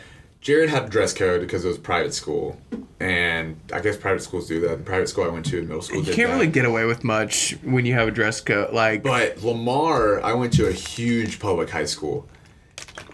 Jared 0.45 0.68
had 0.68 0.90
dress 0.90 1.14
code 1.14 1.40
because 1.40 1.64
it 1.64 1.68
was 1.68 1.78
private 1.78 2.12
school, 2.12 2.61
and 3.01 3.59
I 3.72 3.80
guess 3.80 3.97
private 3.97 4.22
schools 4.22 4.47
do 4.47 4.61
that. 4.61 4.76
The 4.76 4.84
private 4.84 5.09
school 5.09 5.24
I 5.24 5.28
went 5.28 5.47
to 5.47 5.59
in 5.59 5.66
middle 5.66 5.80
school 5.80 6.01
You 6.01 6.05
did 6.05 6.14
can't 6.14 6.28
that. 6.28 6.34
really 6.34 6.49
get 6.49 6.66
away 6.66 6.84
with 6.84 7.03
much 7.03 7.57
when 7.62 7.86
you 7.86 7.95
have 7.95 8.09
a 8.09 8.11
dress 8.11 8.42
code. 8.42 8.74
Like, 8.74 9.03
But 9.03 9.42
Lamar, 9.42 10.22
I 10.22 10.34
went 10.34 10.53
to 10.55 10.68
a 10.68 10.72
huge 10.72 11.38
public 11.40 11.70
high 11.70 11.86
school, 11.86 12.28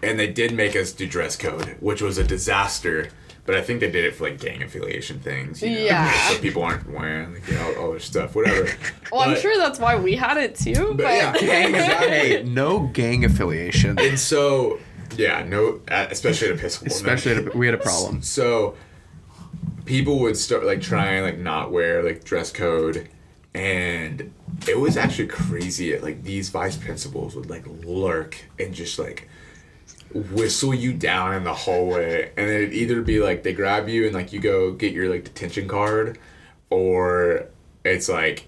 and 0.03 0.19
they 0.19 0.27
did 0.27 0.53
make 0.53 0.75
us 0.75 0.91
do 0.91 1.07
dress 1.07 1.37
code, 1.37 1.77
which 1.79 2.01
was 2.01 2.17
a 2.17 2.23
disaster. 2.25 3.07
But 3.45 3.55
I 3.55 3.61
think 3.61 3.79
they 3.79 3.89
did 3.89 4.03
it 4.03 4.13
for 4.13 4.25
like 4.29 4.39
gang 4.39 4.61
affiliation 4.61 5.19
things. 5.19 5.63
You 5.63 5.69
know? 5.71 5.77
Yeah. 5.79 6.29
So 6.29 6.37
people 6.39 6.63
aren't 6.63 6.87
wearing 6.91 7.33
like, 7.33 7.47
you 7.47 7.55
know 7.55 7.73
all 7.79 7.91
their 7.91 7.99
stuff, 7.99 8.35
whatever. 8.35 8.69
Well, 9.11 9.21
I'm 9.21 9.35
sure 9.37 9.57
that's 9.57 9.77
why 9.79 9.97
we 9.97 10.15
had 10.15 10.37
it 10.37 10.55
too. 10.55 10.93
But, 10.95 11.03
yeah. 11.03 11.33
gang, 11.37 11.73
hey, 11.73 12.43
no 12.45 12.87
gang 12.93 13.25
affiliation. 13.25 13.99
And 13.99 14.17
so, 14.17 14.79
yeah, 15.17 15.43
no, 15.43 15.81
uh, 15.89 16.07
especially 16.09 16.49
at 16.49 16.55
Episcopal. 16.55 16.89
no. 16.89 16.95
Especially, 16.95 17.31
at 17.33 17.53
a- 17.53 17.57
we 17.57 17.65
had 17.65 17.75
a 17.75 17.79
problem. 17.79 18.21
So, 18.21 18.75
people 19.85 20.19
would 20.19 20.37
start 20.37 20.65
like 20.65 20.81
trying 20.81 21.23
like 21.23 21.37
not 21.37 21.71
wear 21.71 22.03
like 22.03 22.23
dress 22.23 22.51
code, 22.51 23.09
and 23.53 24.33
it 24.67 24.79
was 24.79 24.97
actually 24.97 25.27
crazy. 25.27 25.97
Like 25.97 26.23
these 26.23 26.49
vice 26.49 26.77
principals 26.77 27.35
would 27.35 27.49
like 27.49 27.65
lurk 27.83 28.37
and 28.59 28.73
just 28.73 28.97
like 28.99 29.27
whistle 30.13 30.73
you 30.73 30.93
down 30.93 31.33
in 31.33 31.43
the 31.43 31.53
hallway, 31.53 32.31
and 32.37 32.47
then 32.49 32.55
it'd 32.55 32.73
either 32.73 33.01
be 33.01 33.19
like 33.21 33.43
they 33.43 33.53
grab 33.53 33.87
you 33.89 34.05
and 34.05 34.13
like 34.13 34.33
you 34.33 34.39
go 34.39 34.71
get 34.71 34.93
your 34.93 35.09
like 35.09 35.23
detention 35.23 35.67
card, 35.67 36.17
or 36.69 37.47
it's 37.83 38.09
like. 38.09 38.47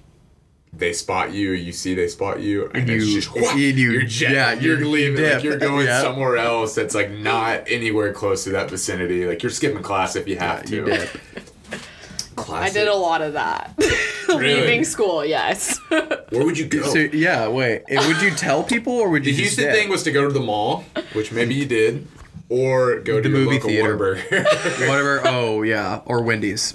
They 0.76 0.91
spot 0.91 1.32
you, 1.32 1.51
you 1.51 1.71
see 1.71 1.93
they 1.93 2.07
spot 2.07 2.39
you, 2.41 2.69
and 2.74 2.89
it's 2.89 3.05
You- 3.05 3.21
just 3.21 3.36
wha- 3.36 3.53
you- 3.53 3.67
you're 3.67 4.01
jet, 4.01 4.32
yeah, 4.32 4.53
you're 4.53 4.80
you 4.80 4.89
leaving, 4.89 5.17
dip. 5.17 5.36
like 5.36 5.43
you're 5.43 5.57
going 5.57 5.86
Yeah. 5.86 6.01
somewhere 6.01 6.38
else 6.38 6.74
that's 6.74 6.95
like 6.95 7.11
not 7.11 7.65
anywhere 7.67 8.11
close 8.11 8.43
to 8.45 8.49
that 8.51 8.69
vicinity. 8.71 9.26
Like 9.26 9.43
you're 9.43 9.51
skipping 9.51 9.84
class 9.84 10.15
if 10.15 10.28
you 10.28 10.38
have 10.38 10.63
to. 10.65 10.76
you 10.76 10.86
did. 10.86 11.09
I 12.51 12.69
did 12.71 12.88
a 12.88 12.95
lot 12.95 13.21
of 13.21 13.34
that. 13.34 13.74
Really? 14.30 14.61
Leaving 14.61 14.84
school, 14.84 15.24
yes. 15.24 15.78
Where 15.89 16.43
would 16.45 16.57
you 16.57 16.65
go? 16.65 16.82
So 16.84 16.97
yeah, 16.97 17.47
wait. 17.49 17.84
eh, 17.89 18.07
Would 18.07 18.19
you 18.21 18.32
tell 18.32 18.63
people 18.63 18.93
or 18.93 19.09
would 19.09 19.26
you 19.28 19.32
just 19.34 19.38
The 19.38 19.43
Houston 19.43 19.65
dip? 19.65 19.76
thing 19.76 19.89
was 19.89 20.01
to 20.03 20.11
go 20.11 20.26
to 20.26 20.34
the 20.34 20.39
mall, 20.39 20.86
which 21.11 21.32
maybe 21.32 21.53
you 21.53 21.65
did, 21.65 22.07
or 22.49 22.99
go 22.99 23.21
to 23.21 23.27
The 23.27 23.29
movie 23.29 23.59
theater. 23.59 23.97
Whataburger. 23.97 24.43
whatever. 24.87 25.21
Oh 25.25 25.61
yeah, 25.63 26.01
or 26.05 26.21
Wendy's. 26.21 26.73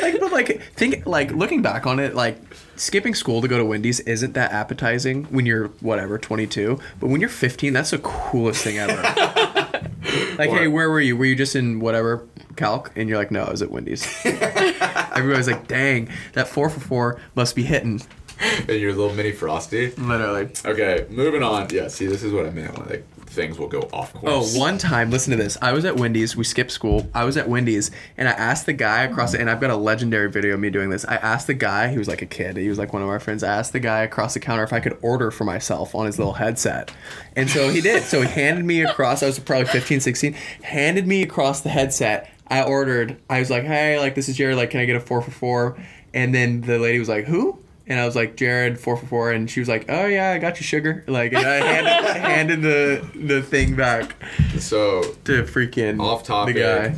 like, 0.00 0.18
but 0.20 0.32
like, 0.32 0.62
think 0.74 1.06
like 1.06 1.32
looking 1.32 1.62
back 1.62 1.86
on 1.86 2.00
it, 2.00 2.14
like 2.14 2.38
skipping 2.76 3.14
school 3.14 3.40
to 3.40 3.48
go 3.48 3.58
to 3.58 3.64
Wendy's 3.64 4.00
isn't 4.00 4.34
that 4.34 4.52
appetizing 4.52 5.24
when 5.24 5.46
you're 5.46 5.68
whatever 5.80 6.18
22, 6.18 6.78
but 7.00 7.08
when 7.08 7.20
you're 7.20 7.30
15, 7.30 7.72
that's 7.72 7.90
the 7.90 7.98
coolest 7.98 8.64
thing 8.64 8.78
ever. 8.78 9.00
like, 10.38 10.50
hey, 10.50 10.68
where 10.68 10.90
were 10.90 11.00
you? 11.00 11.16
Were 11.16 11.24
you 11.24 11.36
just 11.36 11.54
in 11.54 11.80
whatever 11.80 12.26
calc? 12.56 12.90
And 12.96 13.08
you're 13.08 13.18
like, 13.18 13.30
no, 13.30 13.44
I 13.44 13.50
was 13.50 13.62
at 13.62 13.70
Wendy's. 13.70 14.06
Everybody's 14.24 15.46
like, 15.46 15.68
dang, 15.68 16.08
that 16.32 16.48
four 16.48 16.68
for 16.68 16.80
four 16.80 17.20
must 17.34 17.54
be 17.54 17.62
hitting. 17.62 18.02
and 18.40 18.80
your 18.80 18.92
little 18.92 19.14
mini 19.14 19.30
frosty. 19.30 19.92
Literally. 19.92 20.50
Okay, 20.64 21.06
moving 21.08 21.42
on. 21.42 21.68
Yeah, 21.70 21.88
see, 21.88 22.06
this 22.06 22.22
is 22.22 22.32
what 22.32 22.46
I 22.46 22.50
meant. 22.50 22.90
Like 22.90 23.06
things 23.34 23.58
will 23.58 23.68
go 23.68 23.88
off 23.92 24.12
Oh, 24.16 24.18
course. 24.20 24.56
one 24.56 24.78
time, 24.78 25.10
listen 25.10 25.30
to 25.32 25.36
this. 25.36 25.58
I 25.60 25.72
was 25.72 25.84
at 25.84 25.96
Wendy's. 25.96 26.36
We 26.36 26.44
skipped 26.44 26.70
school. 26.70 27.08
I 27.14 27.24
was 27.24 27.36
at 27.36 27.48
Wendy's, 27.48 27.90
and 28.16 28.28
I 28.28 28.32
asked 28.32 28.66
the 28.66 28.72
guy 28.72 29.02
across 29.02 29.32
the, 29.32 29.40
and 29.40 29.50
I've 29.50 29.60
got 29.60 29.70
a 29.70 29.76
legendary 29.76 30.30
video 30.30 30.54
of 30.54 30.60
me 30.60 30.70
doing 30.70 30.90
this. 30.90 31.04
I 31.04 31.16
asked 31.16 31.46
the 31.46 31.54
guy, 31.54 31.88
he 31.88 31.98
was 31.98 32.08
like 32.08 32.22
a 32.22 32.26
kid, 32.26 32.56
he 32.56 32.68
was 32.68 32.78
like 32.78 32.92
one 32.92 33.02
of 33.02 33.08
our 33.08 33.20
friends. 33.20 33.42
I 33.42 33.52
asked 33.54 33.72
the 33.72 33.80
guy 33.80 34.02
across 34.02 34.34
the 34.34 34.40
counter 34.40 34.62
if 34.62 34.72
I 34.72 34.80
could 34.80 34.96
order 35.02 35.30
for 35.30 35.44
myself 35.44 35.94
on 35.94 36.06
his 36.06 36.18
little 36.18 36.34
headset. 36.34 36.92
And 37.36 37.50
so 37.50 37.68
he 37.68 37.80
did. 37.80 38.02
So 38.04 38.22
he 38.22 38.28
handed 38.28 38.64
me 38.64 38.82
across, 38.82 39.22
I 39.22 39.26
was 39.26 39.38
probably 39.38 39.66
15, 39.66 40.00
16, 40.00 40.34
handed 40.62 41.06
me 41.06 41.22
across 41.22 41.60
the 41.62 41.68
headset. 41.70 42.30
I 42.48 42.62
ordered, 42.62 43.20
I 43.30 43.40
was 43.40 43.50
like, 43.50 43.64
hey, 43.64 43.98
like, 43.98 44.14
this 44.14 44.28
is 44.28 44.36
Jared, 44.36 44.56
like, 44.56 44.70
can 44.70 44.80
I 44.80 44.84
get 44.84 44.96
a 44.96 45.00
four 45.00 45.22
for 45.22 45.30
four? 45.30 45.78
And 46.12 46.34
then 46.34 46.60
the 46.60 46.78
lady 46.78 46.98
was 46.98 47.08
like, 47.08 47.24
who? 47.24 47.58
And 47.86 48.00
I 48.00 48.06
was 48.06 48.16
like, 48.16 48.36
Jared, 48.36 48.80
four 48.80 48.96
for 48.96 49.04
four, 49.06 49.30
and 49.32 49.50
she 49.50 49.60
was 49.60 49.68
like, 49.68 49.84
"Oh 49.90 50.06
yeah, 50.06 50.30
I 50.30 50.38
got 50.38 50.58
you 50.58 50.64
sugar." 50.64 51.04
Like, 51.06 51.34
and 51.34 51.46
I 51.46 51.56
handed, 51.56 52.16
handed 52.22 52.62
the 52.62 53.06
the 53.14 53.42
thing 53.42 53.76
back 53.76 54.16
So 54.58 55.02
to 55.24 55.42
freaking 55.42 56.00
off 56.00 56.22
topic. 56.24 56.54
the 56.54 56.60
guy. 56.62 56.94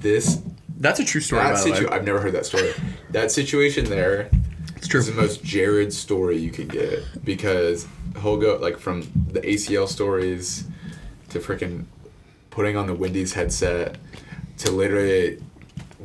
This 0.00 0.40
That's 0.78 1.00
a 1.00 1.04
true 1.04 1.20
story. 1.20 1.42
that 1.42 1.54
by 1.54 1.60
the 1.64 1.70
way. 1.72 1.76
situ- 1.78 1.90
I've 1.90 2.04
never 2.04 2.20
heard 2.20 2.32
that 2.34 2.46
story. 2.46 2.72
that 3.10 3.30
situation 3.32 3.86
there 3.86 4.30
It's 4.76 4.86
true. 4.86 5.00
is 5.00 5.06
the 5.08 5.12
most 5.14 5.42
Jared 5.42 5.92
story 5.92 6.38
you 6.38 6.50
could 6.52 6.68
get 6.68 7.02
because 7.24 7.86
he'll 8.22 8.36
go 8.38 8.56
like 8.56 8.78
from 8.78 9.02
the 9.32 9.40
ACL 9.40 9.88
stories 9.88 10.64
to 11.30 11.38
freaking 11.40 11.84
putting 12.50 12.76
on 12.76 12.86
the 12.86 12.94
Wendy's 12.94 13.32
headset 13.34 13.96
to 14.58 14.70
literally 14.70 15.42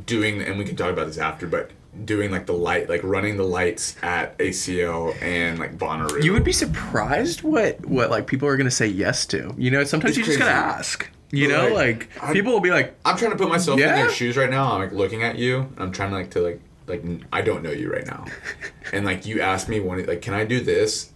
doing 0.08 0.42
and 0.42 0.58
we 0.58 0.66
can 0.66 0.76
talk 0.76 0.92
about 0.92 1.06
this 1.08 1.18
after, 1.20 1.48
but 1.48 1.70
doing 2.04 2.30
like 2.32 2.46
the 2.46 2.54
light 2.54 2.90
like 2.90 3.02
running 3.04 3.38
the 3.38 3.44
lights 3.44 3.96
at 4.04 4.38
ACL 4.40 5.16
and 5.22 5.58
like 5.60 5.78
Bonnaroo. 5.78 6.24
You 6.24 6.34
would 6.34 6.44
be 6.44 6.52
surprised 6.52 7.42
what 7.44 7.80
what 7.86 8.10
like 8.10 8.28
people 8.28 8.48
are 8.48 8.58
gonna 8.58 8.72
say 8.72 8.88
yes 8.88 9.26
to. 9.28 9.54
You 9.58 9.72
know, 9.72 9.84
sometimes 9.84 10.12
It's 10.18 10.20
you 10.20 10.26
just 10.26 10.40
gotta 10.40 10.52
ask. 10.52 11.10
You 11.32 11.48
But, 11.50 11.54
know, 11.70 11.74
like, 11.74 12.10
like 12.14 12.24
I- 12.24 12.34
people 12.34 12.54
will 12.54 12.60
be 12.60 12.70
like, 12.72 12.96
I'm 13.06 13.18
trying 13.18 13.32
to 13.32 13.38
put 13.38 13.50
myself 13.50 13.80
in 13.80 13.88
Yeah? 13.88 13.96
their 13.96 14.10
shoes 14.12 14.38
right 14.38 14.50
now. 14.50 14.74
I'm 14.74 14.82
like 14.82 14.92
looking 14.92 15.24
at 15.24 15.38
you. 15.38 15.70
I'm 15.78 15.92
trying 15.92 16.10
to 16.12 16.16
like 16.18 16.32
to 16.32 16.42
like 16.42 16.62
like 16.88 17.04
I 17.34 17.42
don't 17.42 17.64
know 17.64 17.72
you 17.72 17.92
right 17.92 18.06
now, 18.06 18.26
and 18.94 19.06
like 19.06 19.26
you 19.26 19.42
ask 19.42 19.68
me 19.68 19.80
one 19.80 20.06
like, 20.06 20.22
can 20.22 20.34
I 20.34 20.46
do 20.46 20.60
this, 20.60 21.12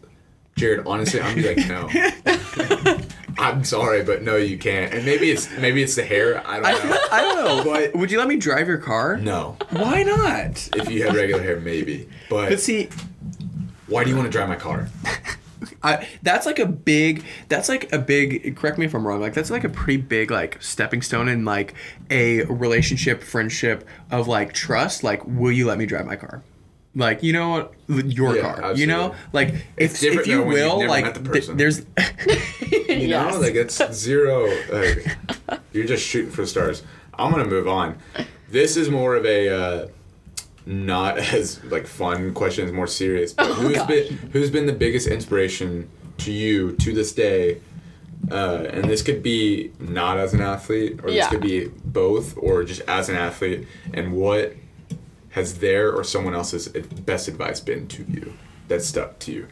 Jared? 0.59 0.85
Honestly, 0.85 1.21
I'm 1.21 1.35
be 1.35 1.55
like 1.55 1.67
no. 1.67 1.89
I'm 3.37 3.63
sorry, 3.63 4.03
but 4.03 4.21
no, 4.21 4.35
you 4.35 4.57
can't. 4.57 4.93
And 4.93 5.05
maybe 5.05 5.31
it's 5.31 5.49
maybe 5.57 5.81
it's 5.81 5.95
the 5.95 6.03
hair. 6.03 6.45
I 6.45 6.57
I, 6.57 6.71
don't 6.73 6.89
know. 6.89 6.97
I 7.11 7.21
don't 7.21 7.35
know. 7.45 7.63
But- 7.63 7.95
would 7.95 8.11
you 8.11 8.17
let 8.17 8.27
me 8.27 8.35
drive 8.35 8.67
your 8.67 8.77
car? 8.77 9.15
No, 9.17 9.55
Why 9.69 10.03
not? 10.03 10.69
if 10.75 10.91
you 10.91 11.03
had 11.05 11.15
regular 11.15 11.41
hair, 11.41 11.59
maybe. 11.59 12.09
But 12.29 12.49
But 12.49 12.59
see, 12.59 12.89
why 13.87 14.03
do 14.03 14.09
you 14.09 14.15
want 14.17 14.25
to 14.27 14.31
drive 14.31 14.49
my 14.49 14.55
car? 14.57 14.89
I 15.83 16.07
that's 16.23 16.45
like 16.45 16.59
a 16.59 16.65
big 16.65 17.23
that's 17.47 17.69
like 17.69 17.91
a 17.93 17.99
big 17.99 18.55
correct 18.57 18.77
me 18.77 18.85
if 18.85 18.93
I'm 18.93 19.05
wrong 19.05 19.19
like 19.21 19.33
that's 19.33 19.49
like 19.49 19.63
a 19.63 19.69
pretty 19.69 20.01
big 20.01 20.31
like 20.31 20.61
stepping 20.61 21.01
stone 21.01 21.27
in 21.27 21.43
like 21.45 21.73
a 22.09 22.43
relationship 22.43 23.21
friendship 23.21 23.87
of 24.09 24.27
like 24.27 24.53
trust 24.53 25.03
like 25.03 25.25
will 25.25 25.51
you 25.51 25.65
let 25.67 25.77
me 25.77 25.85
drive 25.85 26.05
my 26.05 26.15
car 26.15 26.43
like 26.99 27.23
you 27.23 27.33
know 27.33 27.49
what 27.87 28.05
your 28.05 28.35
Yeah, 28.35 28.53
car 28.53 28.73
you 28.75 28.85
know 28.87 29.15
like 29.33 29.55
It's 29.77 30.03
if, 30.03 30.13
if 30.19 30.27
you 30.27 30.37
though 30.37 30.43
you've 30.43 30.53
will 30.53 30.79
never 30.79 30.89
like 30.89 31.05
met 31.05 31.15
the 31.23 31.31
th- 31.31 31.47
there's 31.47 31.79
You 32.89 33.07
Yes. 33.07 33.33
know, 33.33 33.39
like 33.39 33.55
it's 33.55 33.81
zero. 33.93 34.45
Like, 34.71 35.17
you're 35.73 35.85
just 35.85 36.05
shooting 36.05 36.31
for 36.31 36.41
the 36.41 36.47
stars. 36.47 36.83
I'm 37.13 37.31
gonna 37.31 37.45
move 37.45 37.67
on. 37.67 37.97
This 38.49 38.75
is 38.77 38.89
more 38.89 39.15
of 39.15 39.25
a 39.25 39.49
uh, 39.49 39.87
not 40.65 41.17
as 41.33 41.63
like 41.65 41.87
fun 41.87 42.33
question. 42.33 42.65
It's 42.65 42.73
more 42.73 42.87
serious. 42.87 43.33
But 43.33 43.47
who's 43.53 43.75
gosh. 43.77 43.87
been 43.87 44.17
who's 44.33 44.49
been 44.51 44.65
the 44.65 44.73
biggest 44.73 45.07
inspiration 45.07 45.89
to 46.19 46.31
you 46.31 46.73
to 46.77 46.93
this 46.93 47.13
day? 47.13 47.61
Uh, 48.31 48.65
and 48.73 48.83
this 48.85 49.01
could 49.01 49.23
be 49.23 49.71
not 49.79 50.17
as 50.17 50.33
an 50.33 50.41
athlete, 50.41 50.99
or 51.03 51.09
Yeah. 51.09 51.21
this 51.21 51.29
could 51.29 51.41
be 51.41 51.67
both, 51.85 52.35
or 52.37 52.63
just 52.63 52.81
as 52.87 53.07
an 53.07 53.15
athlete. 53.15 53.65
And 53.93 54.13
what 54.13 54.55
has 55.31 55.59
their 55.59 55.91
or 55.91 56.03
someone 56.03 56.33
else's 56.35 56.67
best 56.67 57.27
advice 57.27 57.59
been 57.59 57.87
to 57.89 58.03
you 58.03 58.33
that 58.67 58.81
stuck 58.83 59.19
to 59.19 59.31
you? 59.31 59.47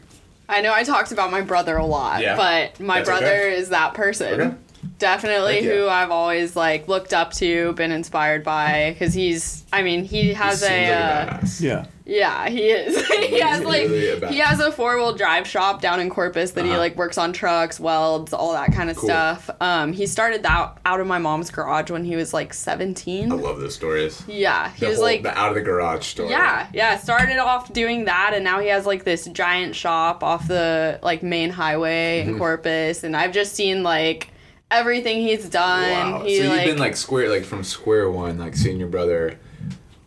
I 0.48 0.60
know 0.62 0.72
I 0.72 0.82
talked 0.82 1.12
about 1.12 1.30
my 1.30 1.40
brother 1.42 1.76
a 1.76 1.84
lot, 1.84 2.22
Yeah. 2.22 2.36
but 2.36 2.80
my 2.80 2.98
That's 2.98 3.08
okay. 3.10 3.18
brother 3.20 3.36
is 3.48 3.68
that 3.68 3.94
person. 3.94 4.40
Okay. 4.40 4.56
Definitely 4.98 5.60
yeah. 5.64 5.70
who 5.74 5.88
I've 5.88 6.10
always 6.10 6.56
like 6.56 6.88
looked 6.88 7.12
up 7.12 7.32
to, 7.34 7.72
been 7.74 7.92
inspired 7.92 8.42
by, 8.44 8.90
because 8.92 9.14
he's. 9.14 9.64
I 9.72 9.82
mean, 9.82 10.04
he 10.04 10.32
has 10.34 10.60
He 10.60 10.66
a. 10.66 10.68
seems 10.68 10.90
like 10.90 11.32
uh, 11.32 11.38
badass. 11.40 11.60
yeah 11.60 11.86
Yeah, 12.04 12.48
he 12.48 12.62
is. 12.70 13.06
he 13.28 13.38
has 13.40 13.62
like 13.64 13.88
really 13.88 14.26
he 14.28 14.38
has 14.38 14.60
a 14.60 14.72
four 14.72 14.96
wheel 14.96 15.14
drive 15.14 15.46
shop 15.46 15.80
down 15.82 16.00
in 16.00 16.08
Corpus 16.10 16.52
that 16.52 16.64
he 16.64 16.70
Uh-huh. 16.70 16.78
like 16.78 16.96
works 16.96 17.18
on 17.18 17.32
trucks, 17.32 17.78
welds, 17.78 18.32
all 18.32 18.52
that 18.54 18.72
kind 18.72 18.88
of 18.90 18.96
Cool. 18.96 19.08
stuff. 19.10 19.50
Um, 19.60 19.92
he 19.92 20.06
started 20.06 20.42
that 20.44 20.78
out 20.86 21.00
of 21.00 21.06
my 21.06 21.18
mom's 21.18 21.50
garage 21.50 21.90
when 21.90 22.04
he 22.04 22.16
was 22.16 22.32
like 22.32 22.54
seventeen. 22.54 23.30
I 23.30 23.34
love 23.36 23.60
those 23.60 23.74
stories. 23.74 24.22
yeah, 24.26 24.70
he 24.70 24.80
The 24.80 24.86
was 24.88 24.96
whole, 24.96 25.04
like 25.06 25.22
the 25.22 25.36
out 25.38 25.50
of 25.50 25.54
the 25.54 25.60
garage 25.60 26.06
story. 26.06 26.30
yeah, 26.30 26.66
yeah. 26.72 26.96
Started 26.96 27.38
off 27.38 27.72
doing 27.72 28.06
that, 28.06 28.32
and 28.34 28.42
now 28.42 28.58
he 28.60 28.68
has 28.68 28.86
like 28.86 29.04
this 29.04 29.26
giant 29.26 29.76
shop 29.76 30.24
off 30.24 30.48
the 30.48 30.98
like 31.02 31.22
main 31.22 31.50
highway 31.50 32.22
Mm-hmm. 32.22 32.30
in 32.30 32.38
Corpus, 32.38 33.04
and 33.04 33.14
I've 33.16 33.32
just 33.32 33.54
seen 33.54 33.82
like 33.82 34.30
everything 34.70 35.22
he's 35.22 35.48
done. 35.48 35.90
Wow. 35.90 36.22
He 36.24 36.36
so 36.36 36.42
you've 36.44 36.52
like 36.52 36.66
been 36.66 36.78
like 36.78 36.96
square, 36.96 37.28
like 37.28 37.44
from 37.44 37.64
square 37.64 38.10
one, 38.10 38.38
like 38.38 38.54
seeing 38.56 38.78
your 38.78 38.88
brother 38.88 39.38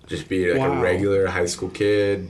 just 0.07 0.28
be 0.30 0.51
like 0.51 0.59
Wow. 0.59 0.74
a 0.80 0.82
regular 0.82 1.28
high 1.28 1.45
school 1.45 1.70
kid 1.70 2.30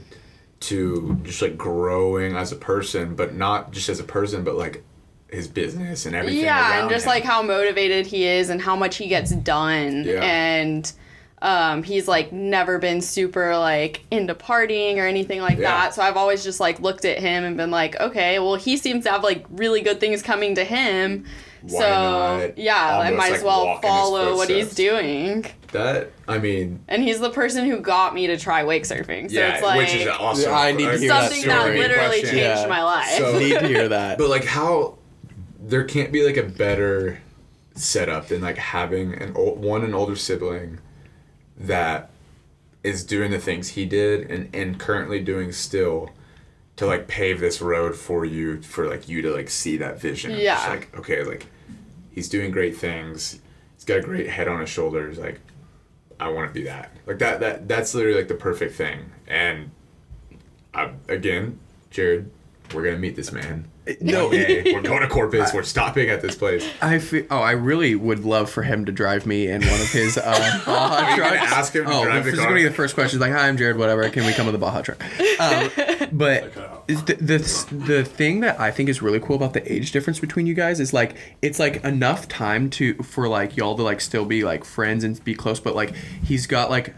to 0.60 1.18
just 1.24 1.42
like 1.42 1.56
growing 1.58 2.36
as 2.36 2.52
a 2.52 2.56
person, 2.56 3.14
but 3.16 3.34
not 3.34 3.72
just 3.72 3.88
as 3.88 3.98
a 4.00 4.04
person, 4.04 4.44
but 4.44 4.54
like 4.54 4.84
his 5.30 5.48
business 5.48 6.04
and 6.06 6.14
everything. 6.14 6.40
yeah 6.44 6.80
and 6.82 6.90
just 6.90 7.06
him. 7.06 7.08
like 7.10 7.24
how 7.24 7.40
motivated 7.42 8.06
he 8.06 8.24
is 8.26 8.50
and 8.50 8.60
how 8.60 8.76
much 8.76 8.96
he 8.96 9.08
gets 9.08 9.30
done 9.30 10.04
Yeah. 10.04 10.20
and 10.22 10.92
um, 11.40 11.82
he's 11.82 12.06
like 12.06 12.32
never 12.32 12.78
been 12.78 13.00
super 13.00 13.56
like 13.56 14.04
into 14.10 14.34
partying 14.34 14.98
or 14.98 15.06
anything 15.06 15.40
like 15.40 15.56
Yeah. 15.56 15.70
that 15.70 15.94
so 15.94 16.02
i've 16.02 16.18
always 16.18 16.44
just 16.44 16.60
like 16.60 16.80
looked 16.80 17.06
at 17.06 17.18
him 17.18 17.44
and 17.44 17.56
been 17.56 17.70
like 17.70 17.98
okay 17.98 18.40
well 18.40 18.56
he 18.56 18.76
seems 18.76 19.04
to 19.06 19.10
have 19.10 19.24
like 19.24 19.46
really 19.50 19.80
good 19.80 20.00
things 20.00 20.20
coming 20.22 20.54
to 20.56 20.64
him 20.64 21.24
Why 21.62 21.78
so 21.80 21.88
not 22.48 22.58
yeah 22.58 22.74
i 22.76 23.04
almost, 23.06 23.16
might 23.18 23.28
like, 23.30 23.38
as 23.38 23.44
well 23.44 23.66
walk 23.66 23.84
in 23.84 23.90
his 23.90 23.98
follow 23.98 24.36
what 24.36 24.48
he's 24.48 24.74
doing 24.74 25.46
that. 25.72 26.10
I 26.28 26.36
mean, 26.38 26.84
and 26.88 27.02
he's 27.02 27.18
the 27.20 27.30
person 27.30 27.64
who 27.66 27.80
got 27.80 28.14
me 28.14 28.26
to 28.26 28.36
try 28.36 28.62
wake 28.64 28.82
surfing 28.82 29.30
so 29.30 29.38
yeah, 29.38 29.54
it's 29.54 29.62
like 29.62 29.78
which 29.78 29.94
is 29.94 30.06
awesome. 30.08 30.52
I 30.52 30.72
need 30.72 30.84
to 30.84 30.98
hear 30.98 31.08
that 31.08 31.30
something 31.30 31.48
that 31.48 31.60
story. 31.62 31.78
literally 31.78 32.20
Question. 32.20 32.38
changed 32.38 32.62
Yeah. 32.62 32.66
my 32.68 32.82
life 32.82 33.08
So- 33.16 33.38
Need 33.38 33.58
to 33.58 33.66
hear 33.68 33.88
that. 33.88 34.18
But 34.22 34.28
like 34.28 34.44
how 34.44 34.98
there 35.60 35.84
can't 35.84 36.12
be 36.12 36.26
like 36.26 36.36
a 36.36 36.42
better 36.42 37.20
setup 37.74 38.28
than 38.28 38.42
like 38.42 38.58
having 38.58 39.14
an 39.14 39.32
old, 39.34 39.60
one 39.64 39.82
an 39.82 39.94
older 39.94 40.16
sibling 40.16 40.78
that 41.56 42.10
is 42.82 43.04
doing 43.04 43.30
the 43.30 43.38
things 43.38 43.68
he 43.70 43.86
did 43.86 44.30
and 44.30 44.54
and 44.54 44.78
currently 44.78 45.20
doing 45.20 45.52
still 45.52 46.10
to 46.76 46.84
like 46.86 47.06
pave 47.06 47.40
this 47.40 47.62
road 47.62 47.94
for 47.94 48.24
you 48.24 48.60
for 48.62 48.88
like 48.88 49.08
you 49.08 49.22
to 49.22 49.30
like 49.32 49.48
see 49.48 49.76
that 49.78 50.00
vision. 50.00 50.32
of 50.32 50.36
just, 50.38 50.44
Yeah. 50.44 50.68
like 50.68 50.94
okay, 50.98 51.22
like 51.24 51.46
he's 52.12 52.28
doing 52.28 52.50
great 52.50 52.76
things. 52.76 53.40
He's 53.74 53.84
got 53.84 53.98
a 53.98 54.02
great 54.02 54.28
head 54.28 54.48
on 54.48 54.60
his 54.60 54.68
shoulders. 54.70 55.18
Like 55.18 55.40
I 56.20 56.28
want 56.28 56.48
to 56.48 56.54
be 56.54 56.64
that. 56.64 56.92
Like 57.06 57.18
that 57.18 57.40
that 57.40 57.68
that's 57.68 57.94
literally 57.94 58.18
like 58.18 58.28
the 58.28 58.34
perfect 58.34 58.74
thing. 58.74 59.10
And 59.26 59.70
I, 60.74 60.92
again, 61.08 61.58
Jared, 61.90 62.30
we're 62.72 62.84
gonna 62.84 62.98
meet 62.98 63.16
this 63.16 63.32
man. 63.32 63.68
No. 64.00 64.30
Hey, 64.30 64.72
we're 64.72 64.80
going 64.80 65.00
to 65.00 65.08
Corpus. 65.08 65.52
We're 65.54 65.64
stopping 65.64 66.08
at 66.08 66.22
this 66.22 66.36
place. 66.36 66.64
I 66.80 67.00
feel, 67.00 67.26
oh, 67.32 67.40
I 67.40 67.50
really 67.50 67.96
would 67.96 68.24
love 68.24 68.48
for 68.48 68.62
him 68.62 68.84
to 68.84 68.92
drive 68.92 69.26
me 69.26 69.48
in 69.48 69.60
one 69.60 69.80
of 69.80 69.90
his 69.90 70.16
uh, 70.16 70.62
Baja 70.64 71.10
you 71.10 71.16
gonna 71.16 71.36
trucks. 71.36 71.52
ask 71.52 71.74
him 71.74 71.86
to 71.86 71.92
oh, 71.92 72.04
drive 72.04 72.24
this 72.24 72.34
the 72.36 72.38
is 72.38 72.44
going 72.44 72.56
to 72.56 72.62
be 72.62 72.68
the 72.68 72.74
first 72.74 72.94
question. 72.94 73.18
Like, 73.18 73.32
"Hi, 73.32 73.48
I'm 73.48 73.56
Jared. 73.56 73.76
Whatever. 73.76 74.08
Can 74.08 74.24
we 74.24 74.34
come 74.34 74.46
in 74.46 74.52
the 74.52 74.58
Baja 74.58 74.82
truck?" 74.82 75.02
Um, 75.40 75.70
but 76.12 76.44
is 76.44 76.56
the, 76.86 77.16
the 77.20 77.84
the 77.86 78.04
thing 78.04 78.40
that 78.40 78.58
I 78.60 78.70
think 78.70 78.88
is 78.88 79.00
really 79.00 79.20
cool 79.20 79.36
about 79.36 79.52
the 79.52 79.72
age 79.72 79.92
difference 79.92 80.18
between 80.18 80.46
you 80.46 80.54
guys 80.54 80.80
is 80.80 80.92
like 80.92 81.16
it's 81.40 81.58
like 81.58 81.84
enough 81.84 82.28
time 82.28 82.70
to 82.70 82.94
for 83.02 83.28
like 83.28 83.56
y'all 83.56 83.76
to 83.76 83.82
like 83.82 84.00
still 84.00 84.24
be 84.24 84.44
like 84.44 84.64
friends 84.64 85.04
and 85.04 85.22
be 85.24 85.34
close, 85.34 85.60
but 85.60 85.74
like 85.74 85.94
he's 86.24 86.46
got 86.46 86.70
like 86.70 86.94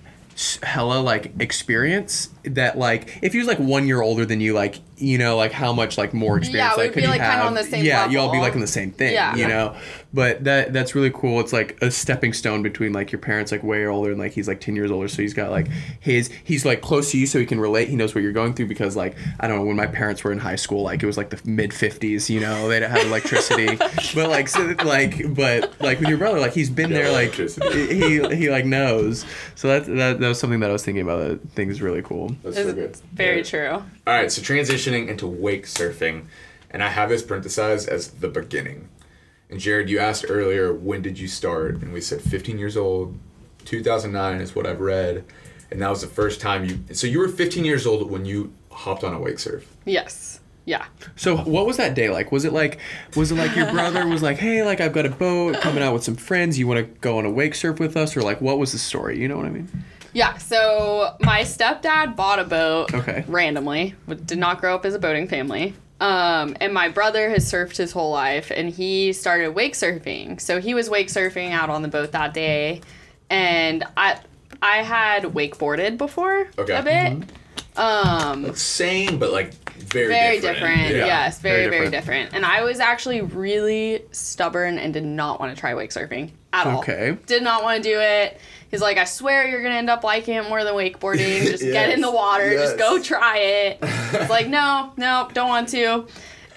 hella 0.62 1.00
like 1.00 1.32
experience 1.38 2.30
that 2.44 2.76
like 2.78 3.18
if 3.22 3.32
he 3.32 3.38
was 3.38 3.46
like 3.48 3.58
one 3.58 3.86
year 3.86 4.02
older 4.02 4.24
than 4.26 4.40
you 4.40 4.52
like 4.54 4.80
you 4.96 5.18
know 5.18 5.36
like 5.36 5.50
how 5.52 5.72
much 5.72 5.96
like 5.98 6.12
more 6.14 6.38
experience 6.38 6.72
Yeah, 6.76 6.82
like 6.82 6.90
we'd 6.90 6.92
could 6.94 7.00
be, 7.00 7.02
you 7.02 7.08
like, 7.08 7.20
kinda 7.20 7.32
have 7.36 7.46
on 7.46 7.54
the 7.54 7.64
same 7.64 7.84
yeah 7.84 8.08
y'all 8.08 8.30
be 8.30 8.38
like 8.38 8.54
on 8.54 8.60
the 8.60 8.66
same 8.66 8.92
thing 8.92 9.12
Yeah. 9.14 9.34
you 9.34 9.48
know? 9.48 9.74
But 10.12 10.44
that 10.44 10.72
that's 10.72 10.94
really 10.94 11.10
cool. 11.10 11.40
It's 11.40 11.52
like 11.52 11.76
a 11.82 11.90
stepping 11.90 12.32
stone 12.32 12.62
between 12.62 12.92
like 12.92 13.10
your 13.10 13.18
parents 13.18 13.50
like 13.50 13.64
way 13.64 13.84
older 13.84 14.10
and 14.10 14.20
like 14.20 14.30
he's 14.32 14.46
like 14.46 14.60
10 14.60 14.76
years 14.76 14.92
older 14.92 15.08
so 15.08 15.22
he's 15.22 15.34
got 15.34 15.50
like 15.50 15.66
his 15.98 16.30
he's 16.44 16.64
like 16.64 16.82
close 16.82 17.10
to 17.10 17.18
you 17.18 17.26
so 17.26 17.38
he 17.40 17.46
can 17.46 17.58
relate. 17.58 17.88
He 17.88 17.96
knows 17.96 18.14
what 18.14 18.22
you're 18.22 18.32
going 18.32 18.54
through 18.54 18.66
because 18.66 18.94
like 18.94 19.16
i 19.40 19.48
don't 19.48 19.58
know 19.58 19.64
when 19.64 19.74
my 19.76 19.86
parents 19.86 20.22
were 20.22 20.30
in 20.30 20.38
high 20.38 20.54
school 20.56 20.82
like 20.84 21.02
it 21.02 21.06
was 21.06 21.16
like 21.16 21.30
the 21.30 21.40
mid 21.44 21.70
50s 21.70 22.28
you 22.30 22.38
know 22.40 22.68
they 22.68 22.78
didn't 22.80 22.92
have 22.92 23.06
electricity. 23.06 23.76
But 24.14 24.28
like 24.30 24.48
so 24.48 24.74
like 24.84 25.34
but 25.34 25.72
like 25.80 25.98
with 25.98 26.08
your 26.08 26.18
brother 26.18 26.38
like 26.38 26.52
he's 26.52 26.70
been 26.70 26.90
No 26.90 26.96
there 26.96 27.10
like 27.12 27.34
he 27.34 28.20
he 28.36 28.50
like 28.50 28.64
knows. 28.66 29.24
So 29.56 29.66
that, 29.68 29.86
that 29.86 30.20
that 30.20 30.28
was 30.28 30.38
something 30.38 30.60
that 30.60 30.70
i 30.70 30.72
was 30.72 30.84
thinking 30.84 31.02
about 31.02 31.18
that 31.18 31.40
I 31.40 31.54
think 31.56 31.70
is 31.72 31.82
really 31.82 32.02
cool 32.02 32.33
That's 32.42 32.56
It's 32.56 32.68
so 32.68 32.74
good. 32.74 32.96
very 33.12 33.38
Yeah. 33.38 33.42
true 33.42 33.68
All 33.70 33.82
right, 34.06 34.30
so 34.32 34.42
transitioning 34.42 35.08
into 35.08 35.26
wake 35.26 35.66
surfing, 35.66 36.24
and 36.70 36.82
I 36.82 36.88
have 36.88 37.08
this 37.08 37.22
parenthesized 37.22 37.88
as 37.88 38.08
the 38.08 38.28
beginning. 38.28 38.88
And 39.50 39.60
Jared, 39.60 39.88
you 39.90 39.98
asked 39.98 40.24
earlier, 40.28 40.72
when 40.72 41.02
did 41.02 41.18
you 41.18 41.28
start? 41.28 41.76
And 41.82 41.92
we 41.92 42.00
said 42.00 42.20
15 42.22 42.58
years 42.58 42.76
old. 42.76 43.16
2009 43.64 44.40
is 44.40 44.54
what 44.54 44.66
I've 44.66 44.80
read, 44.80 45.24
and 45.70 45.80
that 45.80 45.88
was 45.90 46.00
the 46.02 46.06
first 46.06 46.40
time 46.40 46.64
you. 46.64 46.80
So 46.94 47.06
you 47.06 47.18
were 47.18 47.28
15 47.28 47.64
years 47.64 47.86
old 47.86 48.10
when 48.10 48.24
you 48.24 48.52
hopped 48.70 49.04
on 49.04 49.14
a 49.14 49.20
wake 49.20 49.38
surf. 49.38 49.64
yes 49.84 50.40
yeah 50.66 50.86
So 51.14 51.36
what 51.36 51.66
was 51.66 51.76
that 51.76 51.94
day 51.94 52.08
like? 52.08 52.32
Was 52.32 52.44
it 52.46 52.52
like 52.52 52.78
was 53.14 53.30
it 53.30 53.34
like 53.36 53.54
your 53.54 53.70
brother 53.70 54.06
was 54.08 54.22
like, 54.22 54.38
"Hey, 54.38 54.62
like 54.64 54.80
I've 54.80 54.92
got 54.94 55.04
a 55.06 55.10
boat 55.10 55.60
coming 55.60 55.82
out 55.82 55.92
with 55.92 56.02
some 56.02 56.16
friends. 56.16 56.58
You 56.58 56.66
want 56.66 56.78
to 56.80 56.84
go 57.00 57.18
on 57.18 57.26
a 57.26 57.30
wake 57.30 57.54
surf 57.54 57.78
with 57.78 57.96
us?" 57.98 58.16
Or 58.16 58.22
like 58.22 58.40
what 58.40 58.58
was 58.58 58.72
the 58.72 58.78
story? 58.78 59.18
You 59.20 59.28
know 59.28 59.36
what 59.36 59.44
I 59.46 59.50
mean? 59.50 59.68
Yeah, 60.14 60.38
so 60.38 61.16
my 61.20 61.40
stepdad 61.42 62.16
bought 62.16 62.38
a 62.38 62.44
boat 62.44 62.94
Okay. 62.94 63.24
randomly. 63.28 63.94
but 64.08 64.26
Did 64.26 64.38
not 64.38 64.60
grow 64.60 64.74
up 64.74 64.86
as 64.86 64.94
a 64.94 64.98
boating 64.98 65.28
family. 65.28 65.74
Um, 66.00 66.56
and 66.60 66.72
my 66.72 66.88
brother 66.88 67.30
has 67.30 67.50
surfed 67.50 67.76
his 67.76 67.92
whole 67.92 68.10
life, 68.12 68.50
and 68.54 68.68
he 68.70 69.12
started 69.12 69.50
wake 69.50 69.74
surfing. 69.74 70.40
So 70.40 70.60
he 70.60 70.72
was 70.74 70.88
wake 70.88 71.08
surfing 71.08 71.50
out 71.52 71.68
on 71.70 71.82
the 71.82 71.88
boat 71.88 72.12
that 72.12 72.32
day, 72.34 72.80
and 73.30 73.84
I 73.96 74.18
I 74.62 74.78
had 74.78 75.24
wakeboarded 75.24 75.98
before 75.98 76.48
Okay. 76.58 76.74
a 76.74 76.82
bit. 76.82 77.28
Um, 77.76 78.54
Same, 78.54 79.18
but 79.18 79.32
like 79.32 79.52
very 79.76 80.08
very 80.08 80.40
different. 80.40 80.60
different. 80.60 80.96
Yeah. 80.96 81.06
Yes, 81.06 81.40
very, 81.40 81.64
Very 81.64 81.78
very 81.78 81.90
different. 81.90 82.32
And 82.34 82.44
I 82.44 82.62
was 82.62 82.80
actually 82.80 83.20
really 83.20 84.04
stubborn 84.12 84.78
and 84.78 84.92
did 84.92 85.04
not 85.04 85.40
want 85.40 85.54
to 85.54 85.60
try 85.60 85.74
wake 85.74 85.90
surfing 85.90 86.30
at 86.52 86.66
all. 86.66 86.78
Okay. 86.78 87.16
Did 87.26 87.42
not 87.42 87.62
want 87.62 87.82
to 87.82 87.88
do 87.88 87.98
it. 88.00 88.40
He's 88.70 88.80
like, 88.80 88.98
I 88.98 89.04
swear 89.04 89.46
you're 89.48 89.62
gonna 89.62 89.76
end 89.76 89.90
up 89.90 90.02
liking 90.02 90.34
it 90.34 90.48
more 90.48 90.64
than 90.64 90.74
wakeboarding. 90.74 91.42
Just 91.50 91.62
get 91.62 91.90
in 91.90 92.00
the 92.00 92.10
water. 92.10 92.52
Just 92.54 92.78
go 92.78 93.00
try 93.02 93.38
it. 93.38 93.78
It's 94.14 94.30
like, 94.30 94.46
no, 94.48 94.92
no, 94.96 95.28
don't 95.32 95.48
want 95.48 95.68
to. 95.70 96.06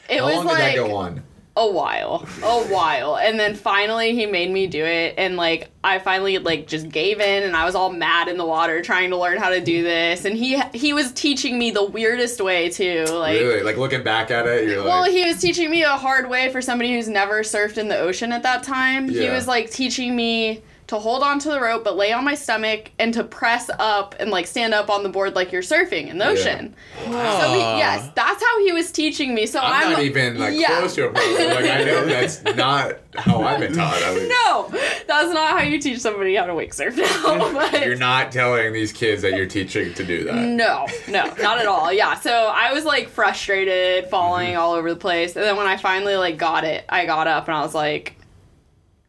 It 0.10 0.20
How 0.20 0.26
was 0.28 0.36
long 0.38 0.46
like 0.46 0.74
did 0.74 0.84
that 0.84 0.88
go 0.88 0.96
on? 0.96 1.24
A 1.58 1.72
while 1.72 2.28
a 2.44 2.64
while 2.68 3.18
and 3.18 3.40
then 3.40 3.56
finally 3.56 4.14
he 4.14 4.26
made 4.26 4.52
me 4.52 4.68
do 4.68 4.86
it 4.86 5.16
and 5.18 5.36
like 5.38 5.70
i 5.84 5.98
finally 5.98 6.38
like 6.38 6.68
just 6.68 6.88
gave 6.90 7.20
in 7.20 7.44
and 7.44 7.56
i 7.56 7.66
was 7.66 7.74
all 7.74 7.92
mad 7.92 8.28
in 8.28 8.38
the 8.38 8.46
water 8.46 8.82
trying 8.82 9.10
to 9.10 9.18
learn 9.18 9.38
how 9.38 9.50
to 9.50 9.60
do 9.60 9.84
this 9.84 10.24
and 10.26 10.38
he 10.38 10.62
he 10.74 10.94
was 10.94 11.12
teaching 11.14 11.58
me 11.58 11.72
the 11.72 11.84
weirdest 11.84 12.40
way 12.40 12.70
too 12.70 13.06
like 13.06 13.40
really? 13.40 13.64
Like 13.64 13.78
looking 13.78 14.04
back 14.04 14.32
at 14.32 14.48
it, 14.48 14.68
you're 14.68 14.84
well, 14.84 15.02
like, 15.02 15.12
he 15.12 15.26
was 15.26 15.40
teaching 15.40 15.70
me 15.70 15.84
a 15.84 15.90
hard 15.90 16.30
way 16.30 16.50
for 16.52 16.62
somebody 16.62 16.94
who's 16.94 17.08
never 17.08 17.42
surfed 17.42 17.78
in 17.78 17.88
the 17.88 17.98
ocean 17.98 18.32
at 18.32 18.44
that 18.44 18.64
time. 18.64 19.10
He 19.10 19.30
was 19.30 19.48
like 19.48 19.72
teaching 19.72 20.16
me 20.16 20.62
to 20.88 20.98
hold 20.98 21.22
on 21.22 21.38
to 21.40 21.50
the 21.50 21.60
rope 21.60 21.84
but 21.84 21.98
lay 21.98 22.14
on 22.14 22.24
my 22.24 22.34
stomach 22.36 22.92
and 22.98 23.14
to 23.14 23.24
press 23.24 23.70
up 23.78 24.16
and 24.20 24.32
like 24.32 24.48
stand 24.48 24.74
up 24.74 24.90
on 24.90 25.04
the 25.04 25.10
board 25.10 25.36
like 25.36 25.52
you're 25.52 25.62
surfing 25.62 26.08
in 26.08 26.18
the 26.18 26.26
Yeah. 26.26 26.32
ocean. 26.32 26.76
So 27.04 27.10
he, 27.54 27.60
yes, 27.60 28.10
that's 28.16 28.42
how 28.44 28.60
he 28.66 28.72
was 28.72 28.92
teaching 28.92 29.36
me. 29.36 29.46
So 29.48 29.60
I'm, 29.60 29.86
I'm, 29.88 29.92
not 29.94 30.02
even 30.04 30.38
like 30.40 30.58
yeah. 30.58 30.80
close 30.80 30.96
to 30.96 31.08
a 31.08 31.12
pro. 31.12 31.22
Like 31.22 31.66
I 31.66 31.84
know 31.84 32.06
that's 32.08 32.42
not 32.56 32.94
how 33.16 33.42
I've 33.44 33.60
been 33.60 33.74
taught. 33.74 34.02
At 34.02 34.14
least. 34.16 34.30
No, 34.30 34.68
that's 35.08 35.34
not 35.34 35.58
how 35.58 35.62
you 35.62 35.80
teach 35.80 36.00
somebody 36.00 36.36
how 36.36 36.46
to 36.46 36.56
wake 36.56 36.74
surf 36.74 36.96
now. 36.98 37.52
But 37.54 37.86
You're 37.86 37.96
not 37.96 38.32
telling 38.32 38.72
these 38.74 38.92
kids 38.94 39.22
that 39.24 39.34
you're 39.34 39.46
teaching 39.48 39.94
to 39.94 40.04
do 40.06 40.24
that. 40.26 40.36
No, 40.36 40.86
no, 41.10 41.26
not 41.42 41.58
at 41.60 41.66
all. 41.66 41.92
Yeah, 41.92 42.16
so 42.16 42.32
I 42.32 42.72
was 42.74 42.86
like 42.86 43.10
frustrated, 43.10 44.10
falling 44.10 44.38
Mm-hmm. 44.52 44.60
all 44.60 44.74
over 44.74 44.90
the 44.90 45.00
place, 45.00 45.36
and 45.36 45.44
then 45.44 45.58
when 45.58 45.68
I 45.68 45.78
finally 45.78 46.16
like 46.16 46.38
got 46.38 46.64
it, 46.64 46.86
I 46.88 47.06
got 47.06 47.28
up 47.28 47.48
and 47.48 47.58
I 47.58 47.62
was 47.62 47.74
like, 47.76 48.14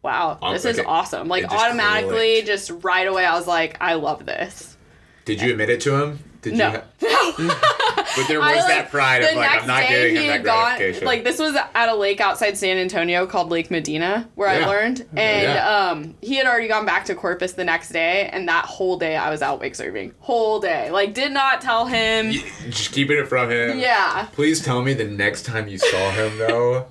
"Wow, 0.03 0.39
Um, 0.43 0.53
this 0.55 0.65
is 0.65 0.81
awesome!" 0.87 1.29
Like 1.29 1.45
automatically, 1.51 2.35
clicked. 2.43 2.47
just 2.47 2.73
right 2.83 3.07
away, 3.07 3.25
I 3.25 3.35
was 3.37 3.47
like, 3.47 3.77
"I 3.81 3.95
love 3.95 4.27
this." 4.27 4.77
Did 5.25 5.43
you 5.43 5.51
admit 5.51 5.69
it 5.71 5.81
to 5.83 5.95
him? 6.03 6.19
Did 6.41 6.55
No. 6.55 6.71
you? 6.71 7.09
Ha- 7.11 8.13
but 8.17 8.29
there 8.29 8.39
was 8.41 8.49
I, 8.49 8.55
like, 8.61 8.69
that 8.69 8.91
pride 8.91 9.23
of 9.25 9.35
like 9.35 9.61
I'm 9.63 9.67
not 9.67 9.89
giving 9.89 10.15
him 10.17 10.27
that 10.29 10.43
gratification. 10.45 11.05
like 11.05 11.25
this 11.25 11.39
was 11.39 11.55
at 11.75 11.89
a 11.89 11.95
lake 11.97 12.21
outside 12.21 12.57
San 12.57 12.79
Antonio 12.79 13.27
called 13.27 13.51
Lake 13.51 13.71
Medina 13.73 14.29
where 14.37 14.49
I 14.49 14.65
learned 14.65 15.01
and 15.17 15.43
Yeah. 15.43 15.89
um 15.91 16.15
he 16.23 16.37
had 16.37 16.47
already 16.47 16.69
gone 16.69 16.87
back 16.87 17.05
to 17.07 17.15
Corpus 17.17 17.53
the 17.55 17.65
next 17.65 17.89
day 17.91 18.31
and 18.33 18.49
that 18.49 18.67
whole 18.67 18.99
day 18.99 19.17
I 19.17 19.31
was 19.31 19.43
out 19.43 19.59
wake 19.61 19.75
surfing 19.75 20.13
whole 20.21 20.61
day 20.61 20.91
like 20.93 21.13
did 21.13 21.33
not 21.33 21.61
tell 21.61 21.87
him 21.87 22.31
Just 22.71 22.93
keeping 22.93 23.19
it 23.19 23.27
from 23.29 23.51
him. 23.51 23.79
yeah 23.79 24.29
Please 24.33 24.65
tell 24.65 24.81
me 24.83 24.95
the 24.95 25.05
next 25.05 25.43
time 25.45 25.67
you 25.69 25.79
saw 25.79 26.11
him 26.13 26.39
though, 26.39 26.87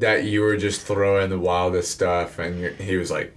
that 0.00 0.24
you 0.24 0.40
were 0.42 0.56
just 0.56 0.82
throwing 0.82 1.30
the 1.30 1.38
wildest 1.38 1.90
stuff, 1.90 2.38
and 2.38 2.74
he 2.80 2.96
was 2.96 3.10
like, 3.10 3.32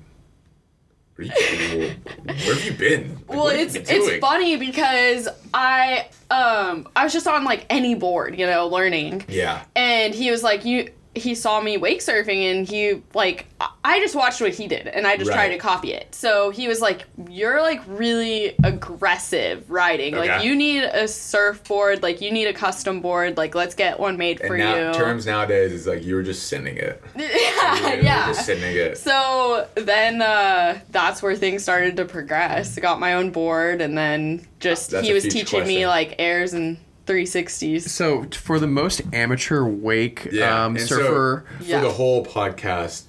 "Where 1.15 1.27
you- 1.27 1.91
"Where 2.25 2.35
have 2.35 2.63
you 2.65 2.73
been? 2.73 3.17
Well 3.27 3.39
what 3.45 3.55
it's 3.55 3.75
it's 3.75 4.17
funny 4.19 4.57
because 4.57 5.27
I 5.53 6.07
um 6.31 6.87
I 6.95 7.03
was 7.03 7.13
just 7.13 7.27
on 7.27 7.43
like 7.43 7.65
any 7.69 7.95
board 7.95 8.37
you 8.37 8.45
know 8.45 8.67
learning 8.67 9.25
Yeah. 9.27 9.63
and 9.75 10.13
he 10.13 10.29
was 10.31 10.43
like 10.43 10.63
you 10.65 10.89
he 11.15 11.33
saw 11.33 11.59
me 11.59 11.75
wake 11.75 11.99
surfing 12.01 12.51
and 12.51 12.67
he 12.67 13.01
like 13.13 13.47
I- 13.83 13.99
just 13.99 14.15
watched 14.15 14.39
what 14.41 14.53
he 14.53 14.67
did 14.67 14.87
and 14.87 15.05
I 15.07 15.17
just 15.17 15.31
tried 15.31 15.49
to 15.49 15.57
copy 15.57 15.91
it. 15.91 16.13
So 16.13 16.51
he 16.51 16.67
was 16.67 16.79
like 16.81 17.05
you're 17.29 17.61
like 17.61 17.81
really 17.87 18.55
aggressive 18.63 19.69
riding. 19.69 20.15
Like 20.15 20.43
you 20.43 20.55
need 20.55 20.83
a 20.83 21.07
surfboard, 21.07 22.03
like 22.03 22.21
you 22.21 22.31
need 22.31 22.45
a 22.45 22.53
custom 22.53 23.01
board, 23.01 23.37
like 23.37 23.55
let's 23.55 23.75
get 23.75 23.99
one 23.99 24.17
made 24.17 24.39
for 24.39 24.55
And 24.55 24.59
now 24.59 24.87
you. 24.87 24.93
terms 24.93 25.25
nowadays 25.25 25.71
is 25.73 25.87
like 25.87 26.03
you 26.03 26.15
were 26.15 26.23
just 26.23 26.47
sending 26.47 26.77
it. 26.77 27.01
Yeah, 27.69 27.93
yeah. 27.95 28.27
Just 28.27 28.45
sending 28.45 28.75
it. 28.75 28.97
So 28.97 29.67
then 29.75 30.21
uh, 30.21 30.79
that's 30.89 31.21
where 31.21 31.35
things 31.35 31.63
started 31.63 31.97
to 31.97 32.05
progress. 32.05 32.77
I 32.77 32.81
got 32.81 32.99
my 32.99 33.13
own 33.15 33.29
board, 33.31 33.81
and 33.81 33.97
then 33.97 34.45
just 34.59 34.91
That's 34.91 35.05
he 35.07 35.13
was 35.13 35.23
teaching 35.23 35.65
me 35.67 35.85
like 35.87 36.15
airs 36.19 36.53
and 36.53 36.77
360s. 37.13 37.81
So 37.89 38.25
for 38.31 38.59
the 38.59 38.67
most 38.67 39.01
amateur 39.13 39.63
wake 39.65 40.31
um, 40.41 40.75
and 40.75 40.81
so 40.81 40.97
surfer, 40.97 41.45
Yeah. 41.61 41.79
for 41.79 41.85
the 41.87 41.91
whole 41.93 42.25
podcast, 42.25 43.03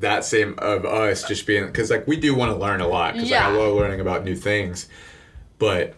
that 0.00 0.24
same 0.24 0.54
of 0.58 0.84
us 0.84 1.26
just 1.28 1.46
being 1.46 1.66
because 1.66 1.90
like 1.90 2.06
we 2.06 2.16
do 2.16 2.34
want 2.34 2.50
to 2.52 2.56
learn 2.58 2.80
a 2.80 2.88
lot 2.88 3.14
because 3.14 3.28
Yeah. 3.30 3.46
like, 3.48 3.56
I 3.56 3.58
love 3.62 3.74
learning 3.76 4.00
about 4.00 4.24
new 4.24 4.34
things, 4.36 4.88
but 5.58 5.94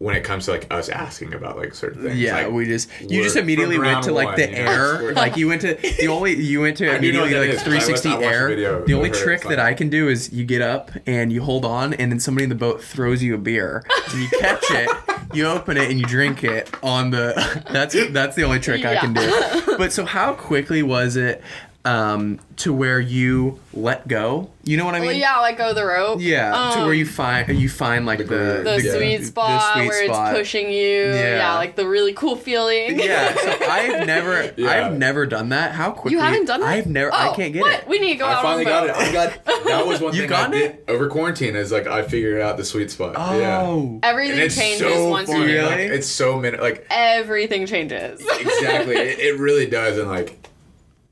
when 0.00 0.14
it 0.14 0.22
comes 0.22 0.44
to 0.44 0.52
like 0.52 0.72
us 0.72 0.88
asking 0.88 1.34
about 1.34 1.56
like 1.56 1.74
certain 1.74 2.02
things, 2.04 2.16
yeah, 2.20 2.44
like, 2.44 2.52
we 2.52 2.66
just 2.66 2.88
you 3.00 3.20
just 3.22 3.34
immediately 3.36 3.78
went 3.80 4.04
to 4.04 4.12
like 4.12 4.26
one, 4.28 4.36
the 4.36 4.46
you 4.48 4.52
know, 4.64 4.70
air, 4.70 5.12
like 5.14 5.36
you 5.36 5.48
went 5.48 5.60
to 5.62 5.74
the 5.74 6.06
only 6.06 6.34
you 6.36 6.60
went 6.60 6.76
to 6.76 6.86
I 6.88 6.98
do 6.98 7.08
immediately 7.08 7.34
like 7.34 7.48
is, 7.50 7.58
'cause 7.62 7.66
I 7.66 7.74
watched- 7.74 7.86
360 7.86 8.08
I 8.08 8.12
watched 8.12 8.56
the 8.56 8.64
air. 8.64 8.84
The 8.86 8.94
only 8.94 9.10
trick 9.10 9.42
that. 9.42 9.58
I 9.58 9.74
can 9.74 9.88
do 9.88 10.08
is 10.08 10.32
you 10.32 10.44
get 10.44 10.62
up 10.62 10.92
and 11.06 11.32
you 11.32 11.42
hold 11.42 11.64
on, 11.64 11.94
and 11.94 12.12
then 12.12 12.20
somebody 12.20 12.44
in 12.44 12.48
the 12.48 12.54
boat 12.54 12.80
throws 12.82 13.22
you 13.24 13.34
a 13.34 13.38
beer, 13.38 13.82
and 14.12 14.22
you 14.22 14.28
catch 14.38 14.62
it, 14.70 14.88
you 15.32 15.46
open 15.46 15.76
it, 15.76 15.90
and 15.90 15.98
you 15.98 16.06
drink 16.06 16.44
it 16.44 16.70
on 16.82 17.10
the. 17.10 17.62
That's 17.70 17.94
that's 18.10 18.34
the 18.36 18.44
only 18.44 18.60
trick 18.60 18.84
I 18.84 18.96
can 18.96 19.12
do. 19.12 19.76
But 19.76 19.92
so 19.92 20.04
how 20.04 20.34
quickly 20.34 20.82
was 20.82 21.16
it? 21.16 21.42
Um, 21.88 22.40
to 22.56 22.72
where 22.72 22.98
you 23.00 23.60
let 23.72 24.08
go, 24.08 24.50
you 24.64 24.76
know 24.76 24.84
what 24.84 24.94
I 24.96 24.98
mean? 24.98 25.06
Well, 25.08 25.16
yeah, 25.16 25.38
like 25.38 25.56
go 25.56 25.72
the 25.72 25.84
rope. 25.84 26.18
Yeah, 26.20 26.50
to 26.72 26.78
where 26.80 26.86
Um, 26.88 26.94
you 26.94 27.06
find 27.06 27.58
you 27.58 27.68
find 27.68 28.04
like 28.04 28.18
the 28.18 28.24
groove. 28.24 28.64
the 28.64 28.82
Yeah. 28.82 28.92
sweet 28.96 29.24
spot 29.26 29.74
sweet 29.76 29.86
where 29.88 30.04
spot. 30.06 30.30
it's 30.32 30.38
pushing 30.40 30.70
you. 30.70 31.04
Yeah. 31.14 31.36
Yeah. 31.36 31.54
like 31.54 31.76
the 31.76 31.86
really 31.88 32.12
cool 32.12 32.34
feeling. 32.36 32.98
Yeah, 32.98 33.32
so 33.34 33.56
I've 33.70 34.06
never 34.06 34.52
Yeah. 34.56 34.70
I've 34.86 34.98
never 34.98 35.24
done 35.24 35.50
that. 35.50 35.72
How 35.72 35.92
quickly? 35.92 36.12
You 36.16 36.18
haven't 36.22 36.46
done 36.46 36.60
that? 36.60 36.66
I've 36.68 36.86
never. 36.86 37.14
I 37.14 37.28
Oh, 37.28 37.34
can't 37.34 37.52
get 37.52 37.62
what? 37.62 37.72
it. 37.74 37.88
We 37.88 38.00
need 38.00 38.14
to 38.14 38.18
go 38.18 38.26
I 38.26 38.32
out 38.34 38.42
finally 38.42 38.66
on 38.66 38.86
got 38.86 38.88
it. 38.88 38.96
I 38.96 39.12
got 39.12 39.44
that 39.64 39.86
was 39.86 40.00
one 40.02 40.12
You 40.14 40.20
thing 40.22 40.28
got 40.30 40.48
I 40.48 40.52
did 40.52 40.62
it? 40.72 40.84
over 40.88 41.08
quarantine 41.08 41.54
is 41.56 41.70
like 41.72 41.86
I 41.86 42.02
figured 42.02 42.40
out 42.42 42.56
the 42.58 42.64
sweet 42.64 42.90
spot. 42.90 43.14
Yeah. 43.16 43.62
Oh, 43.62 44.00
Everything 44.02 44.38
it's 44.40 44.56
changes 44.56 44.92
so 44.92 45.08
once 45.08 45.28
funny. 45.30 45.40
you 45.44 45.46
Really? 45.58 45.66
Like, 45.68 45.78
it's 45.96 46.08
so 46.08 46.38
many 46.40 46.58
like 46.58 46.86
Everything 46.90 47.66
changes. 47.66 48.20
exactly 48.20 48.96
it, 48.96 49.18
it 49.20 49.38
really 49.38 49.66
does 49.66 49.96
and 49.96 50.08
like 50.10 50.36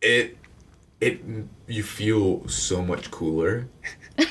it 0.02 0.35
it 1.00 1.20
you 1.66 1.82
feel 1.82 2.46
so 2.48 2.82
much 2.82 3.10
cooler 3.10 3.68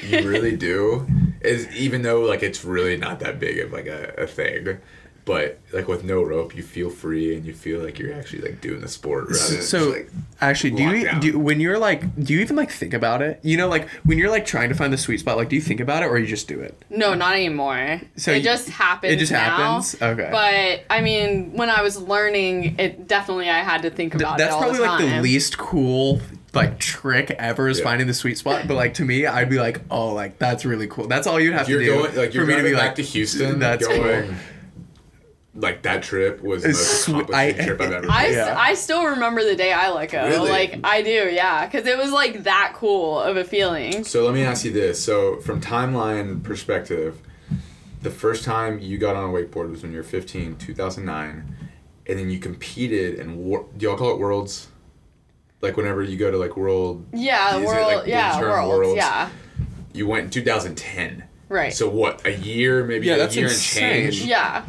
you 0.04 0.28
really 0.28 0.56
do 0.58 1.06
is 1.42 1.68
even 1.76 2.02
though 2.02 2.22
like 2.22 2.42
it's 2.42 2.66
really 2.66 2.98
not 2.98 3.20
that 3.20 3.40
big 3.40 3.60
of 3.60 3.72
like 3.72 3.86
a, 3.86 4.14
a 4.18 4.26
thing 4.26 4.78
but 5.26 5.60
like 5.74 5.88
with 5.88 6.04
no 6.04 6.22
rope 6.22 6.56
you 6.56 6.62
feel 6.62 6.90
free 6.90 7.36
and 7.36 7.46
you 7.46 7.54
feel 7.54 7.82
like 7.84 7.98
you're 7.98 8.14
actually 8.14 8.42
like 8.42 8.62
doing 8.62 8.80
the 8.82 8.88
sport 8.88 9.26
rather 9.26 9.54
than 9.56 9.62
so 9.64 9.80
just, 9.80 9.90
like 9.98 10.10
actually, 10.42 10.70
do 10.72 10.84
you, 10.84 11.06
lockdown. 11.08 11.22
do 11.22 11.40
when 11.40 11.60
you're 11.60 11.80
like 11.80 12.16
do 12.24 12.34
you 12.34 12.42
even 12.42 12.56
like 12.56 12.70
think 12.70 12.94
about 12.94 13.24
it? 13.24 13.40
You 13.42 13.58
know, 13.58 13.68
like 13.68 13.90
when 14.04 14.20
you're 14.20 14.30
like 14.30 14.46
trying 14.46 14.70
to 14.70 14.76
find 14.76 14.94
the 14.94 14.98
sweet 15.00 15.20
spot, 15.22 15.38
like 15.38 15.50
do 15.50 15.56
you 15.56 15.64
think 15.64 15.80
about 15.80 16.04
it 16.04 16.08
or 16.08 16.20
you 16.20 16.28
just 16.28 16.48
do 16.48 16.60
it? 16.60 16.80
No, 16.92 17.16
not 17.16 17.34
anymore. 17.34 18.02
So 18.18 18.34
it 18.34 18.38
you- 18.38 18.44
just 18.44 18.70
happens. 18.70 19.14
it 19.14 19.18
just 19.18 19.32
now. 19.32 19.56
happens? 19.56 20.00
Okay. 20.00 20.30
But 20.32 20.84
I 20.96 21.02
mean, 21.02 21.54
when 21.54 21.72
I 21.72 21.82
was 21.82 22.00
learning, 22.00 22.76
it 22.78 23.08
definitely 23.08 23.50
I 23.50 23.60
had 23.64 23.82
to 23.82 23.90
think 23.90 24.12
Th- 24.14 24.22
about 24.22 24.38
That's 24.38 24.52
it 24.52 24.54
all 24.54 24.62
probably 24.62 24.78
the 24.80 24.86
like 24.86 25.00
the 25.16 25.22
least 25.24 25.58
cool 25.58 26.22
like 26.56 26.80
trick 26.80 27.32
ever 27.32 27.68
is 27.68 27.80
Yeah. 27.80 27.84
finding 27.86 28.08
the 28.08 28.14
sweet 28.14 28.38
spot. 28.38 28.68
But 28.68 28.76
like 28.76 28.94
to 28.96 29.06
me, 29.06 29.26
I'd 29.26 29.50
be 29.50 29.60
like, 29.60 29.82
oh, 29.92 30.14
like 30.14 30.40
that's 30.40 30.66
really 30.66 30.88
cool. 30.88 31.08
That's 31.08 31.28
all 31.28 31.40
you'd 31.40 31.54
have 31.54 31.68
you're 31.70 31.80
to 31.80 31.86
do 31.86 31.94
going 31.94 32.16
like 32.16 32.34
you're 32.34 32.46
for 32.46 32.52
me 32.52 32.58
to 32.58 32.64
be 32.64 32.74
back 32.74 32.82
like 32.90 32.96
to 32.96 33.02
Houston 33.04 33.60
That's 33.60 33.86
going 33.88 34.28
cool. 34.28 34.36
like 35.56 35.84
that 35.84 36.04
trip 36.04 36.42
was 36.42 36.64
the 36.64 36.70
It's 36.70 36.78
most 36.80 37.04
swe- 37.06 37.14
accomplishing 37.22 37.62
I- 37.62 37.66
trip 37.66 37.82
I've 37.82 37.92
ever 37.94 38.08
I. 38.12 38.28
Yeah. 38.28 38.56
I 38.58 38.74
still 38.74 39.06
remember 39.06 39.44
the 39.44 39.56
day 39.56 39.72
I 39.72 39.90
let 39.92 40.12
go. 40.12 40.26
Really? 40.28 40.50
Like 40.50 40.80
I 40.84 41.02
do, 41.02 41.30
yeah, 41.32 41.66
because 41.66 41.88
it 41.88 41.98
was 41.98 42.12
like 42.12 42.44
that 42.44 42.74
cool 42.76 43.20
of 43.20 43.38
a 43.38 43.44
feeling. 43.44 44.04
So 44.04 44.26
let 44.26 44.34
me 44.34 44.44
ask 44.44 44.66
you 44.66 44.72
this. 44.72 45.02
So 45.04 45.38
from 45.42 45.62
timeline 45.62 46.44
perspective, 46.44 47.22
the 48.02 48.12
first 48.12 48.44
time 48.44 48.80
you 48.80 48.98
got 48.98 49.16
on 49.16 49.30
a 49.30 49.34
wakeboard 49.34 49.72
was 49.72 49.82
when 49.82 49.92
you 49.92 49.98
were 49.98 50.04
15, 50.04 50.58
2009, 50.58 51.56
and 52.08 52.20
then 52.20 52.30
you 52.30 52.38
competed 52.38 53.18
in 53.20 53.38
war- 53.38 53.66
do 53.78 53.86
y'all 53.88 53.98
call 53.98 54.12
it 54.12 54.20
worlds? 54.20 54.68
Like 55.62 55.78
whenever 55.78 56.04
you 56.04 56.18
go 56.18 56.30
to 56.32 56.38
like 56.38 56.56
world 56.58 57.06
Yeah, 57.14 57.56
is 57.58 57.64
it, 57.64 57.66
world. 57.66 57.94
like, 58.00 58.08
yeah, 58.08 58.40
term 58.40 58.68
worlds. 58.70 58.98
Yeah, 58.98 59.30
You 59.94 60.08
went 60.08 60.26
in 60.26 60.30
2010. 60.30 61.24
right. 61.50 61.74
So 61.74 61.90
what? 61.90 62.26
A 62.26 62.36
year, 62.36 62.84
maybe 62.84 63.08
Yeah, 63.08 63.16
a 63.16 63.18
that's 63.20 63.36
year 63.36 63.48
insane. 63.48 64.06
and 64.06 64.14
change. 64.14 64.26
yeah, 64.26 64.64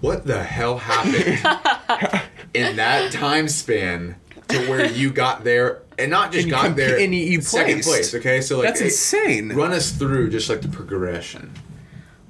What 0.00 0.26
the 0.26 0.42
hell 0.42 0.78
happened 0.78 2.22
in 2.54 2.76
that 2.76 3.12
time 3.12 3.48
span 3.48 4.16
to 4.48 4.58
where 4.68 4.84
you 4.86 5.10
got 5.10 5.44
there 5.44 5.82
and 5.98 6.10
not 6.10 6.32
just 6.32 6.44
And 6.44 6.50
got 6.50 6.62
comp- 6.62 6.76
there 6.76 6.98
and 6.98 7.14
you- 7.14 7.24
you 7.24 7.40
second 7.40 7.82
place? 7.82 8.14
Okay, 8.14 8.40
so 8.40 8.58
like 8.58 8.68
That's 8.68 8.80
it- 8.80 8.84
insane. 8.86 9.48
Run 9.50 9.72
us 9.72 9.90
through 9.92 10.30
just 10.30 10.48
like 10.48 10.60
the 10.62 10.68
progression. 10.68 11.52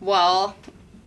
Well, 0.01 0.57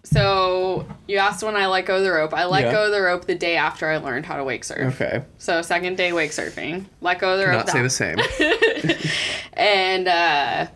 so 0.04 0.86
you 1.08 1.18
asked 1.18 1.44
when 1.44 1.56
I 1.56 1.68
let 1.68 1.86
go 1.86 1.98
of 1.98 2.04
the 2.04 2.12
rope. 2.12 2.34
I 2.34 2.46
let 2.46 2.66
Yeah. 2.66 2.72
go 2.72 2.86
of 2.86 2.92
the 2.92 3.02
rope 3.02 3.26
the 3.26 3.36
day 3.36 3.56
after 3.56 3.88
I 3.90 3.98
learned 3.98 4.26
how 4.26 4.38
to 4.38 4.44
wake 4.44 4.64
surf. 4.64 5.02
Okay, 5.02 5.24
So 5.38 5.62
second 5.62 5.96
day 5.98 6.12
wake 6.14 6.32
surfing. 6.32 6.86
Let 7.02 7.20
go 7.20 7.34
of 7.34 7.40
the 7.40 7.48
rope. 7.48 7.66
not 7.66 7.70
say 7.70 7.82
the 7.82 7.90
same. 7.90 8.18
And 9.56 10.08
uh, 10.08 10.68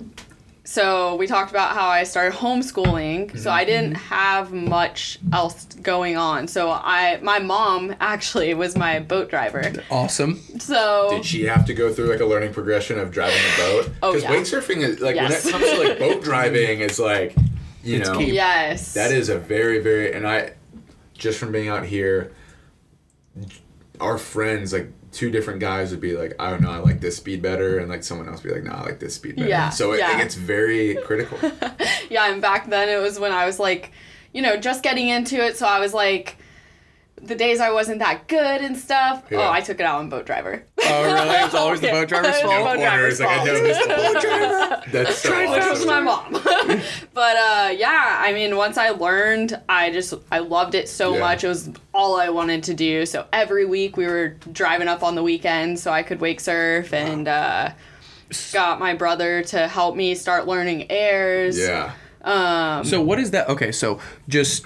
so 0.63 1.15
we 1.15 1.25
talked 1.25 1.49
about 1.49 1.73
how 1.75 1.87
I 1.87 2.03
started 2.03 2.37
homeschooling. 2.37 3.37
So 3.39 3.49
I 3.49 3.65
didn't 3.65 3.95
have 3.95 4.53
much 4.53 5.17
else 5.33 5.65
going 5.81 6.15
on. 6.15 6.47
So 6.47 6.69
I, 6.71 7.17
my 7.23 7.39
mom 7.39 7.95
actually 7.99 8.53
was 8.53 8.75
my 8.77 8.99
boat 8.99 9.29
driver. 9.31 9.73
awesome. 9.89 10.39
So 10.59 11.07
Did 11.09 11.25
she 11.25 11.45
have 11.45 11.65
to 11.65 11.73
go 11.73 11.91
through 11.91 12.09
like 12.11 12.19
a 12.19 12.25
learning 12.25 12.53
progression 12.53 12.99
of 12.99 13.11
driving 13.11 13.35
a 13.55 13.57
boat? 13.57 13.89
Oh, 14.03 14.11
Because 14.13 14.23
yeah. 14.23 14.31
wake 14.31 14.43
surfing 14.43 14.77
is 14.83 14.99
like 14.99 15.15
Yes. 15.15 15.43
when 15.45 15.55
it 15.55 15.57
comes 15.59 15.71
to 15.71 15.87
like 15.87 15.99
boat 15.99 16.23
driving, 16.23 16.81
is 16.81 16.99
like 16.99 17.35
you 17.87 17.99
It's 17.99 18.09
know 18.09 18.17
key. 18.17 18.33
yes, 18.33 18.93
that 18.93 19.11
is 19.11 19.29
a 19.29 19.37
very 19.39 19.79
very 19.79 20.13
and 20.13 20.27
I 20.27 20.53
just 21.13 21.39
from 21.39 21.51
being 21.51 21.67
out 21.69 21.85
here, 21.85 22.31
our 23.99 24.17
friends 24.17 24.73
like 24.73 24.91
two 25.11 25.31
different 25.31 25.59
guys 25.59 25.91
would 25.91 26.01
be 26.01 26.15
like 26.15 26.33
I 26.39 26.49
don't 26.51 26.61
know 26.61 26.69
I 26.69 26.77
like 26.77 26.99
this 27.01 27.17
speed 27.17 27.41
better 27.41 27.79
and 27.79 27.89
like 27.89 28.03
someone 28.03 28.27
else 28.27 28.43
would 28.43 28.49
be 28.49 28.55
like 28.55 28.63
no 28.63 28.71
I 28.71 28.83
like 28.83 28.99
this 28.99 29.15
speed 29.15 29.35
better. 29.37 29.49
Yeah, 29.49 29.69
So 29.69 29.93
it, 29.93 29.99
yeah. 29.99 30.21
it's 30.21 30.35
very 30.35 30.95
critical. 31.05 31.37
yeah. 32.09 32.31
And 32.31 32.41
back 32.41 32.69
then 32.69 32.89
it 32.89 33.01
was 33.01 33.19
when 33.19 33.31
I 33.31 33.45
was 33.45 33.59
like, 33.59 33.91
you 34.33 34.41
know, 34.41 34.57
just 34.57 34.83
getting 34.83 35.07
into 35.09 35.43
it. 35.43 35.57
So 35.57 35.65
I 35.65 35.79
was 35.79 35.93
like. 35.93 36.37
The 37.19 37.35
days 37.35 37.59
I 37.59 37.71
wasn't 37.71 37.99
that 37.99 38.27
good 38.27 38.61
and 38.61 38.77
stuff. 38.77 39.23
Yeah. 39.31 39.39
Oh, 39.47 39.51
I 39.51 39.61
took 39.61 39.79
it 39.79 39.83
out 39.85 39.99
on 39.99 40.07
boat 40.09 40.25
driver. 40.27 40.63
Oh 40.83 41.03
really? 41.03 41.35
It 41.35 41.43
was 41.45 41.55
always 41.55 41.81
the 41.81 41.87
boat 41.91 42.07
driver's 42.07 42.37
It 42.39 42.45
was 42.45 42.51
fault. 42.53 42.63
boat 42.65 42.79
driver's 42.79 43.19
corners, 43.19 43.19
like 43.19 43.29
I 43.29 43.35
fault. 43.37 43.47
know 43.47 43.63
this 43.63 43.87
boat 43.87 44.21
driver. 44.21 44.83
That's 44.91 45.17
so 45.17 45.39
which 45.39 45.49
was 45.49 45.87
awesome. 45.87 45.87
my 45.87 45.99
mom. 46.01 46.31
but 47.13 47.35
uh, 47.37 47.69
yeah, 47.75 48.17
I 48.21 48.33
mean, 48.33 48.55
once 48.55 48.77
I 48.77 48.89
learned, 48.91 49.59
I 49.67 49.89
just 49.91 50.13
I 50.31 50.39
loved 50.39 50.75
it 50.75 50.87
so 50.89 51.15
Yeah. 51.15 51.19
much. 51.21 51.43
It 51.43 51.47
was 51.47 51.69
all 51.93 52.19
I 52.19 52.29
wanted 52.29 52.63
to 52.65 52.73
do. 52.75 53.05
So 53.07 53.25
every 53.33 53.65
week 53.65 53.97
we 53.97 54.05
were 54.05 54.35
driving 54.51 54.87
up 54.87 55.01
on 55.03 55.15
the 55.15 55.23
weekend 55.23 55.79
so 55.79 55.91
I 55.91 56.03
could 56.03 56.21
wake 56.21 56.39
surf 56.39 56.93
and 56.93 57.27
uh, 57.27 57.71
got 58.53 58.79
my 58.79 58.93
brother 58.93 59.41
to 59.43 59.67
help 59.67 59.95
me 59.95 60.13
start 60.13 60.45
learning 60.47 60.91
airs. 60.91 61.57
Yeah. 61.57 61.93
Um, 62.23 62.83
So 62.85 63.01
what 63.01 63.19
is 63.19 63.31
that? 63.31 63.49
Okay, 63.49 63.71
so 63.71 63.99
just 64.27 64.65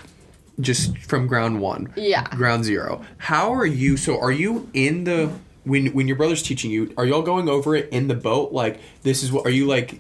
just 0.62 0.98
from 1.00 1.28
ground 1.28 1.60
one. 1.62 1.94
Yeah. 1.96 2.28
Ground 2.36 2.64
zero. 2.66 3.04
How 3.18 3.54
are 3.54 3.66
you? 3.66 3.98
So 3.98 4.20
are 4.20 4.32
you 4.32 4.70
in 4.74 5.04
the 5.04 5.32
when 5.64 5.88
when 5.88 6.08
your 6.08 6.18
brother's 6.18 6.42
teaching 6.44 6.72
you? 6.72 6.94
Are 6.98 7.06
y'all 7.06 7.22
going 7.22 7.50
over 7.50 7.76
it 7.76 7.90
in 7.90 8.08
the 8.08 8.16
boat? 8.16 8.52
Like 8.52 8.80
this 9.04 9.24
is 9.24 9.32
what? 9.32 9.46
Are 9.46 9.50
you 9.52 9.66
like? 9.68 10.00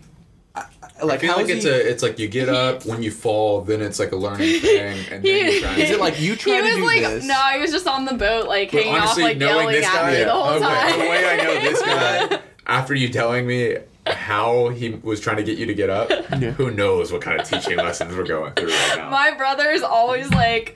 I- 0.56 0.66
I 1.02 1.06
Like 1.06 1.22
feel 1.22 1.32
how 1.32 1.38
like 1.38 1.50
it's 1.50 1.64
he- 1.66 1.70
a 1.72 1.76
it's 1.76 2.04
like 2.04 2.20
you 2.20 2.28
get 2.28 2.48
up 2.50 2.86
when 2.86 3.02
you 3.02 3.10
fall, 3.12 3.62
then 3.62 3.82
it's 3.82 3.98
like 4.00 4.12
a 4.12 4.16
learning 4.16 4.60
thing, 4.62 4.98
and 5.12 5.24
then 5.24 5.52
you're 5.52 5.62
trying. 5.62 5.80
Is 5.80 5.90
it 5.92 6.00
like 6.00 6.20
you 6.20 6.32
he 6.34 6.38
try 6.38 6.58
to 6.58 6.64
was 6.64 6.76
do 6.76 6.86
like, 6.86 7.00
this? 7.02 7.26
no, 7.26 7.34
he 7.54 7.60
was 7.60 7.72
just 7.72 7.88
on 7.88 8.06
the 8.06 8.14
boat, 8.14 8.48
like 8.48 8.72
But 8.72 8.84
hanging 8.84 9.02
off, 9.02 9.18
like 9.18 9.40
yelling 9.40 9.68
this 9.72 9.86
at 9.86 9.94
guy, 9.94 10.12
me 10.14 10.24
the 10.24 10.32
whole 10.32 10.44
okay, 10.56 10.60
time. 10.66 11.00
the 11.00 11.06
way 11.06 11.26
I 11.26 11.38
know 11.44 11.54
this 11.62 11.82
guy, 11.82 12.40
after 12.68 12.94
you 12.94 13.10
telling 13.10 13.48
me 13.48 13.78
how 14.08 14.70
he 14.70 14.90
was 14.90 15.20
trying 15.20 15.38
to 15.38 15.44
get 15.44 15.58
you 15.58 15.66
to 15.66 15.74
get 15.74 15.90
up, 15.90 16.10
who 16.12 16.72
knows 16.72 17.12
what 17.12 17.22
kind 17.22 17.40
of 17.40 17.48
teaching 17.48 17.78
lessons 17.78 18.16
we're 18.16 18.26
going 18.26 18.54
through 18.54 18.70
right 18.70 18.94
now. 18.98 19.10
My 19.10 19.32
brother's 19.32 19.82
always 19.82 20.30
like, 20.32 20.76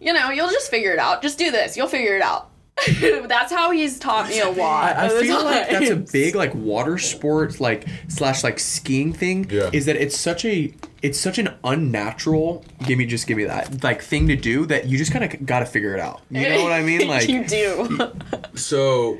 you 0.00 0.12
know, 0.12 0.30
you'll 0.30 0.50
just 0.50 0.70
figure 0.70 0.92
it 0.92 0.98
out. 0.98 1.22
Just 1.22 1.38
do 1.38 1.50
this. 1.50 1.76
You'll 1.76 1.88
figure 1.88 2.16
it 2.16 2.22
out. 2.22 2.50
That's 3.00 3.50
how 3.50 3.70
he's 3.70 3.98
taught 3.98 4.28
me 4.28 4.40
a 4.40 4.50
lot. 4.50 4.96
I, 4.96 5.04
I 5.04 5.06
of 5.06 5.14
the 5.14 5.20
feel 5.20 5.42
like 5.42 5.70
that's 5.70 5.88
a 5.88 5.96
big 5.96 6.34
like 6.34 6.54
water 6.54 6.98
sport 6.98 7.58
like 7.58 7.86
slash 8.08 8.44
like 8.44 8.58
skiing 8.58 9.14
thing. 9.14 9.48
Yeah. 9.48 9.70
Is 9.72 9.86
that 9.86 9.96
it's 9.96 10.14
such 10.14 10.44
a 10.44 10.74
it's 11.00 11.18
such 11.18 11.38
an 11.38 11.54
unnatural 11.64 12.66
give 12.84 12.98
me 12.98 13.06
just 13.06 13.26
give 13.26 13.38
me 13.38 13.44
that 13.44 13.82
like 13.82 14.02
thing 14.02 14.28
to 14.28 14.36
do 14.36 14.66
that 14.66 14.86
you 14.86 14.98
just 14.98 15.10
kind 15.10 15.24
of 15.24 15.46
got 15.46 15.60
to 15.60 15.66
figure 15.66 15.94
it 15.94 16.00
out. 16.00 16.20
You 16.28 16.46
know 16.50 16.62
what 16.64 16.72
I 16.72 16.82
mean? 16.82 17.08
Like 17.08 17.28
you 17.28 17.46
do. 17.46 18.12
So, 18.54 19.16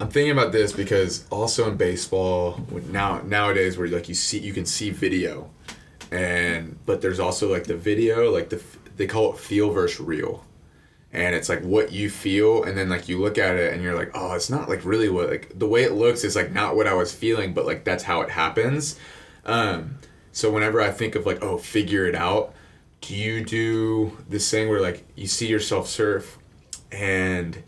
I'm 0.00 0.08
thinking 0.08 0.30
about 0.30 0.52
this 0.52 0.72
because 0.72 1.26
also 1.28 1.68
in 1.68 1.76
baseball 1.76 2.60
now 2.90 3.20
nowadays 3.22 3.76
where 3.76 3.88
like 3.88 4.08
you 4.08 4.14
see 4.14 4.38
you 4.38 4.52
can 4.52 4.64
see 4.64 4.90
video, 4.90 5.50
and 6.12 6.78
but 6.86 7.00
there's 7.00 7.18
also 7.18 7.50
like 7.50 7.64
the 7.64 7.76
video 7.76 8.30
like 8.32 8.48
the 8.48 8.62
they 8.96 9.06
call 9.06 9.32
it 9.32 9.38
feel 9.38 9.70
versus 9.70 9.98
real, 9.98 10.44
and 11.12 11.34
it's 11.34 11.48
like 11.48 11.62
what 11.62 11.90
you 11.90 12.08
feel 12.10 12.62
and 12.62 12.78
then 12.78 12.88
like 12.88 13.08
you 13.08 13.20
look 13.20 13.38
at 13.38 13.56
it 13.56 13.72
and 13.72 13.82
you're 13.82 13.96
like 13.96 14.10
oh 14.14 14.34
it's 14.34 14.48
not 14.48 14.68
like 14.68 14.84
really 14.84 15.08
what 15.08 15.30
like 15.30 15.58
the 15.58 15.66
way 15.66 15.82
it 15.82 15.92
looks 15.92 16.22
is 16.22 16.36
like 16.36 16.52
not 16.52 16.76
what 16.76 16.86
I 16.86 16.94
was 16.94 17.12
feeling 17.12 17.52
but 17.52 17.66
like 17.66 17.82
that's 17.82 18.04
how 18.04 18.20
it 18.20 18.30
happens, 18.30 18.98
um, 19.46 19.96
so 20.30 20.52
whenever 20.52 20.80
I 20.80 20.92
think 20.92 21.16
of 21.16 21.26
like 21.26 21.42
oh 21.42 21.58
figure 21.58 22.06
it 22.06 22.14
out, 22.14 22.54
do 23.00 23.16
you 23.16 23.44
do 23.44 24.16
this 24.28 24.48
thing 24.48 24.68
where 24.68 24.80
like 24.80 25.04
you 25.16 25.26
see 25.26 25.48
yourself 25.48 25.88
surf 25.88 26.38
and 26.92 27.64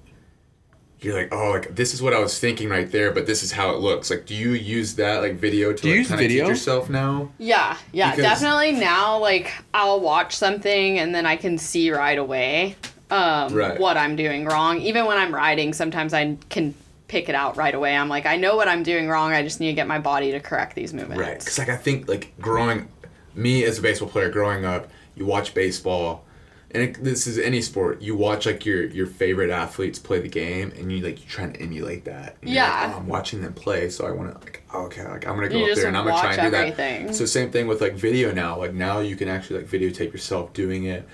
you're 1.00 1.14
like, 1.14 1.32
oh, 1.32 1.50
like 1.52 1.74
this 1.74 1.94
is 1.94 2.02
what 2.02 2.12
I 2.12 2.18
was 2.18 2.38
thinking 2.38 2.68
right 2.68 2.90
there, 2.90 3.10
but 3.10 3.26
this 3.26 3.42
is 3.42 3.52
how 3.52 3.70
it 3.70 3.78
looks. 3.78 4.10
Like, 4.10 4.26
do 4.26 4.34
you 4.34 4.50
use 4.52 4.94
that 4.96 5.22
like 5.22 5.34
video 5.36 5.72
to 5.72 5.86
you 5.86 5.92
like, 5.94 5.98
use 5.98 6.08
kind 6.08 6.20
of 6.20 6.24
video? 6.24 6.44
teach 6.44 6.50
yourself 6.50 6.90
now? 6.90 7.30
Yeah, 7.38 7.76
yeah, 7.92 8.10
Because- 8.14 8.40
definitely 8.40 8.72
now 8.72 9.18
like 9.18 9.52
I'll 9.72 10.00
watch 10.00 10.36
something 10.36 10.98
and 10.98 11.14
then 11.14 11.26
I 11.26 11.36
can 11.36 11.56
see 11.58 11.90
right 11.90 12.18
away 12.18 12.76
um 13.10 13.52
Right. 13.54 13.78
what 13.80 13.96
I'm 13.96 14.14
doing 14.16 14.44
wrong. 14.44 14.80
Even 14.82 15.06
when 15.06 15.16
I'm 15.18 15.34
riding, 15.34 15.72
sometimes 15.72 16.12
I 16.14 16.36
can 16.48 16.74
pick 17.08 17.28
it 17.28 17.34
out 17.34 17.56
right 17.56 17.74
away. 17.74 17.96
I'm 17.96 18.08
like, 18.08 18.24
I 18.26 18.36
know 18.36 18.54
what 18.54 18.68
I'm 18.68 18.82
doing 18.84 19.08
wrong. 19.08 19.32
I 19.32 19.42
just 19.42 19.58
need 19.58 19.66
to 19.68 19.72
get 19.72 19.88
my 19.88 19.98
body 19.98 20.30
to 20.32 20.38
correct 20.40 20.76
these 20.76 20.92
movements. 20.94 21.18
Right. 21.20 21.38
Because 21.38 21.58
like 21.58 21.68
I 21.68 21.76
think 21.76 22.08
like 22.08 22.32
growing, 22.40 22.88
me 23.34 23.64
as 23.64 23.78
a 23.78 23.82
baseball 23.82 24.08
player 24.08 24.28
growing 24.28 24.64
up, 24.64 24.88
you 25.16 25.24
watch 25.24 25.54
baseball, 25.54 26.24
and 26.72 26.82
it, 26.84 27.02
this 27.02 27.26
is 27.26 27.38
any 27.38 27.60
sport. 27.62 28.00
You 28.02 28.14
watch 28.16 28.46
like 28.46 28.64
your 28.64 28.84
your 28.86 29.06
favorite 29.06 29.50
athletes 29.50 29.98
play 29.98 30.20
the 30.20 30.28
game, 30.28 30.72
and 30.78 30.90
you 30.92 31.00
like 31.02 31.20
you 31.22 31.26
try 31.28 31.44
and 31.44 31.60
emulate 31.60 32.04
that. 32.04 32.36
And 32.42 32.50
you're 32.50 32.62
like, 32.62 32.72
Yeah. 32.72 32.92
oh, 32.94 32.98
I'm 32.98 33.06
watching 33.08 33.42
them 33.42 33.52
play, 33.52 33.90
so 33.90 34.06
I 34.06 34.10
want 34.12 34.32
to 34.32 34.38
like 34.44 34.62
oh, 34.72 34.84
okay, 34.86 35.06
like 35.06 35.26
I'm 35.26 35.34
gonna 35.34 35.48
go 35.48 35.58
You 35.58 35.72
up 35.72 35.76
there 35.76 35.88
and 35.88 35.96
I'm 35.96 36.04
gonna 36.06 36.20
try 36.20 36.34
and 36.34 36.52
do 36.52 36.56
everything. 36.56 37.06
that. 37.08 37.14
So 37.14 37.24
same 37.26 37.50
thing 37.50 37.66
with 37.66 37.80
like 37.80 37.94
video 37.94 38.32
now. 38.32 38.56
Like 38.58 38.74
now 38.74 39.00
you 39.00 39.16
can 39.16 39.28
actually 39.28 39.60
like 39.60 39.68
videotape 39.68 40.12
yourself 40.12 40.52
doing 40.52 40.84
it. 40.84 41.06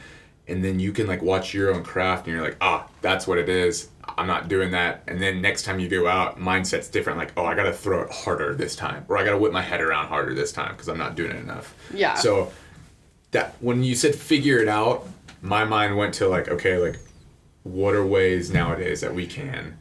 And 0.49 0.65
then 0.65 0.79
you 0.79 0.93
can 0.93 1.09
like 1.09 1.23
watch 1.23 1.53
your 1.55 1.75
own 1.75 1.83
craft, 1.83 2.27
and 2.29 2.37
you're 2.37 2.45
like, 2.45 2.57
ah, 2.61 2.87
that's 3.01 3.27
what 3.27 3.37
it 3.39 3.49
is. 3.49 3.89
I'm 4.17 4.29
not 4.29 4.47
doing 4.47 4.71
that. 4.71 5.03
And 5.09 5.21
then 5.21 5.43
next 5.43 5.65
time 5.65 5.81
you 5.81 5.89
go 5.89 6.07
out, 6.07 6.39
mindset's 6.39 6.87
different. 6.89 7.19
Like, 7.19 7.33
oh, 7.37 7.45
I 7.45 7.57
gotta 7.57 7.73
throw 7.73 8.03
it 8.03 8.13
harder 8.13 8.55
this 8.55 8.77
time, 8.77 9.05
or 9.09 9.19
I 9.19 9.25
gotta 9.25 9.39
whip 9.39 9.53
my 9.53 9.61
head 9.63 9.81
around 9.81 10.07
harder 10.07 10.35
this 10.35 10.53
time 10.53 10.73
because 10.73 10.87
I'm 10.89 10.99
not 10.99 11.17
doing 11.17 11.33
it 11.33 11.39
enough. 11.39 11.75
Yeah. 11.93 12.15
So 12.15 12.53
that 13.33 13.57
when 13.61 13.83
you 13.83 13.97
said 13.97 14.15
figure 14.15 14.59
it 14.59 14.69
out, 14.69 15.09
my 15.43 15.65
mind 15.65 15.97
went 15.97 16.15
to 16.15 16.29
like, 16.29 16.49
okay, 16.49 16.79
like 16.79 16.99
what 17.63 17.95
are 17.95 18.05
ways 18.07 18.51
nowadays 18.51 19.01
that 19.01 19.15
we 19.15 19.27
can 19.27 19.77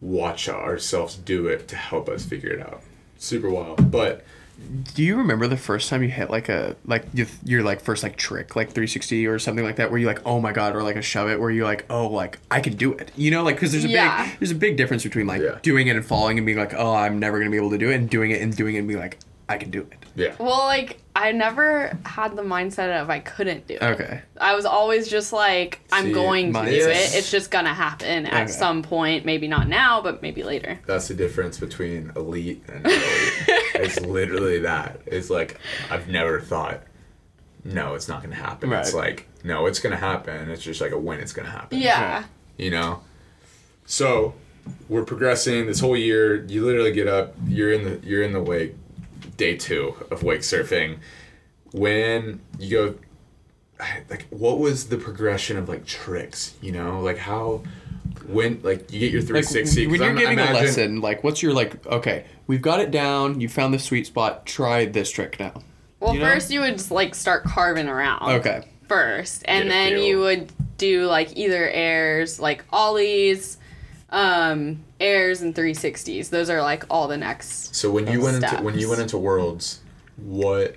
watch 0.00 0.48
ourselves 0.48 1.16
do 1.16 1.46
it 1.46 1.68
to 1.68 1.76
help 1.76 2.08
us 2.08 2.24
figure 2.24 2.50
it 2.50 2.60
out? 2.60 2.82
Super 3.18 3.48
wild, 3.50 3.90
but 3.90 4.24
Do 4.94 5.02
you 5.02 5.16
remember 5.16 5.46
the 5.48 5.56
first 5.56 5.88
time 5.90 6.02
you 6.02 6.08
hit 6.08 6.30
like 6.30 6.48
a 6.48 6.76
like 6.86 7.04
your, 7.14 7.26
your 7.44 7.62
like 7.62 7.80
first 7.80 8.02
like 8.02 8.16
trick 8.16 8.56
like 8.56 8.68
360 8.68 9.26
or 9.26 9.38
something 9.38 9.64
like 9.64 9.76
that 9.76 9.90
where 9.90 9.98
you 10.00 10.06
like 10.06 10.20
oh 10.26 10.40
my 10.40 10.50
god 10.52 10.74
or 10.74 10.82
like 10.82 10.96
a 10.96 11.02
shove 11.02 11.28
it 11.28 11.38
where 11.38 11.50
you're 11.50 11.64
like 11.66 11.84
oh 11.90 12.06
like 12.08 12.38
I 12.50 12.60
can 12.60 12.74
do 12.74 12.92
it 12.94 13.10
you 13.16 13.30
know 13.30 13.42
like 13.42 13.56
because 13.56 13.72
there's 13.72 13.84
a 13.84 13.88
Yeah. 13.88 14.24
big 14.30 14.38
there's 14.38 14.50
a 14.50 14.54
big 14.54 14.76
difference 14.78 15.02
between 15.02 15.26
like 15.26 15.42
Yeah. 15.42 15.58
doing 15.62 15.88
it 15.88 15.96
and 15.96 16.04
falling 16.04 16.38
and 16.38 16.46
being 16.46 16.56
like 16.58 16.72
oh 16.74 16.94
I'm 16.94 17.18
never 17.18 17.38
gonna 17.38 17.50
be 17.50 17.58
able 17.58 17.70
to 17.70 17.78
do 17.78 17.90
it 17.90 17.96
and 17.96 18.08
doing 18.08 18.30
it 18.30 18.40
and 18.40 18.56
doing 18.56 18.76
it 18.76 18.78
and 18.78 18.88
being 18.88 19.00
like 19.00 19.18
I 19.48 19.58
can 19.58 19.70
do 19.70 19.80
it 19.82 20.04
yeah. 20.16 20.34
Well, 20.38 20.64
like 20.64 21.02
I 21.14 21.32
never 21.32 21.96
had 22.04 22.36
the 22.36 22.42
mindset 22.42 23.02
of 23.02 23.10
I 23.10 23.18
couldn't 23.20 23.66
do 23.66 23.74
it. 23.74 23.82
okay 23.82 24.22
I 24.40 24.54
was 24.54 24.64
always 24.64 25.08
just 25.08 25.30
like, 25.32 25.80
I'm 25.92 26.06
See, 26.06 26.12
going 26.12 26.52
to 26.54 26.64
do 26.64 26.88
it. 26.88 27.14
It's 27.14 27.30
just 27.30 27.50
gonna 27.50 27.74
happen 27.74 28.24
at 28.26 28.44
Okay. 28.44 28.52
some 28.52 28.82
point. 28.82 29.24
Maybe 29.26 29.46
not 29.46 29.68
now, 29.68 30.00
but 30.02 30.22
maybe 30.22 30.42
later. 30.42 30.80
That's 30.86 31.08
the 31.08 31.14
difference 31.14 31.58
between 31.60 32.12
elite 32.16 32.64
and 32.68 32.86
elite. 32.86 33.00
it's 33.74 34.00
literally 34.00 34.60
that. 34.60 35.00
It's 35.06 35.28
like 35.30 35.58
I've 35.90 36.08
never 36.08 36.40
thought, 36.40 36.82
no, 37.64 37.94
it's 37.94 38.08
not 38.08 38.22
gonna 38.22 38.34
happen. 38.36 38.72
It's 38.72 38.94
like, 38.94 39.28
no, 39.44 39.66
it's 39.66 39.78
gonna 39.80 39.96
happen. 39.96 40.50
It's 40.50 40.62
just 40.62 40.80
like 40.80 40.92
a 40.92 40.98
when 40.98 41.20
it's 41.20 41.32
gonna 41.34 41.50
happen. 41.50 41.78
Yeah. 41.78 42.24
You 42.56 42.70
know? 42.70 43.02
So 43.84 44.34
we're 44.88 45.04
progressing 45.04 45.66
this 45.66 45.80
whole 45.80 45.96
year. 45.96 46.42
You 46.46 46.64
literally 46.64 46.92
get 46.92 47.06
up, 47.06 47.34
you're 47.46 47.72
in 47.72 47.84
the 47.84 48.06
you're 48.06 48.22
in 48.22 48.32
the 48.32 48.42
wake, 48.42 48.74
day 49.36 49.56
two 49.56 49.94
of 50.10 50.22
wake 50.22 50.40
surfing. 50.40 50.98
When 51.72 52.40
you 52.58 52.70
go 52.70 52.94
like 54.08 54.26
what 54.30 54.58
was 54.58 54.88
the 54.88 54.96
progression 54.96 55.56
of 55.58 55.68
like 55.68 55.84
tricks, 55.84 56.54
you 56.62 56.72
know? 56.72 57.00
Like 57.00 57.18
how 57.18 57.62
when 58.26 58.60
like 58.62 58.90
you 58.92 59.00
get 59.00 59.12
your 59.12 59.20
like 59.20 59.28
360 59.28 59.86
when 59.86 59.90
'cause 59.90 59.98
you're 60.00 60.08
I'm- 60.08 60.16
giving 60.18 60.38
a 60.38 60.52
lesson 60.52 61.00
like 61.00 61.22
what's 61.22 61.42
your 61.42 61.52
like 61.52 61.84
okay 61.86 62.24
we've 62.46 62.62
got 62.62 62.80
it 62.80 62.90
down 62.90 63.40
you 63.40 63.48
found 63.48 63.72
the 63.74 63.78
sweet 63.78 64.06
spot 64.06 64.46
try 64.46 64.84
this 64.86 65.10
trick 65.10 65.38
now 65.38 65.52
Well, 66.00 66.14
You 66.14 66.20
know? 66.20 66.26
first 66.32 66.50
you 66.50 66.60
would 66.60 66.78
just, 66.78 66.90
like 66.90 67.14
start 67.14 67.44
carving 67.44 67.88
around. 67.88 68.30
okay 68.40 68.62
First, 68.88 69.42
and 69.46 69.68
then 69.70 69.94
feel. 69.94 70.04
you 70.04 70.18
would 70.20 70.52
do 70.78 71.06
like 71.06 71.36
either 71.36 71.68
airs, 71.68 72.38
like 72.40 72.64
ollies, 72.72 73.58
um, 74.10 74.84
airs, 75.00 75.42
and 75.42 75.54
360s. 75.54 76.30
Those 76.30 76.50
are 76.50 76.62
like 76.62 76.84
all 76.90 77.08
the 77.08 77.16
next. 77.16 77.74
So 77.74 77.90
when 77.90 78.06
you 78.06 78.20
went 78.20 78.42
into 78.42 78.56
when 78.62 78.78
you 78.78 78.88
went 78.88 79.00
into 79.00 79.18
Worlds, 79.18 79.80
what 80.16 80.76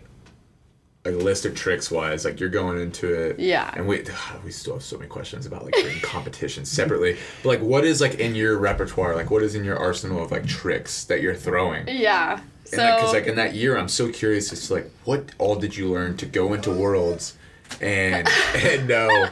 like 1.05 1.15
list 1.15 1.45
of 1.45 1.55
tricks 1.55 1.89
wise, 1.89 2.25
like 2.25 2.39
you're 2.39 2.49
going 2.49 2.79
into 2.79 3.13
it. 3.13 3.39
Yeah. 3.39 3.71
And 3.75 3.87
we 3.87 4.03
we 4.43 4.51
still 4.51 4.73
have 4.73 4.83
so 4.83 4.97
many 4.97 5.09
questions 5.09 5.45
about 5.45 5.63
like 5.63 5.73
doing 5.75 5.99
competitions 6.01 6.69
separately. 6.69 7.17
But 7.43 7.49
like 7.49 7.61
what 7.61 7.85
is 7.85 8.01
like 8.01 8.15
in 8.15 8.35
your 8.35 8.57
repertoire? 8.57 9.15
Like 9.15 9.31
what 9.31 9.43
is 9.43 9.55
in 9.55 9.63
your 9.63 9.77
arsenal 9.77 10.23
of 10.23 10.31
like 10.31 10.45
tricks 10.45 11.05
that 11.05 11.21
you're 11.21 11.35
throwing? 11.35 11.87
Yeah. 11.87 12.41
So 12.65 12.77
because 12.77 13.13
like 13.13 13.25
in 13.25 13.35
that 13.37 13.55
year, 13.55 13.77
I'm 13.77 13.87
so 13.87 14.11
curious. 14.11 14.51
It's 14.51 14.69
like 14.69 14.91
what 15.05 15.31
all 15.39 15.55
did 15.55 15.75
you 15.75 15.91
learn 15.91 16.17
to 16.17 16.25
go 16.25 16.53
into 16.53 16.69
Worlds, 16.69 17.35
and 17.81 18.27
and 18.55 18.87
know 18.87 19.29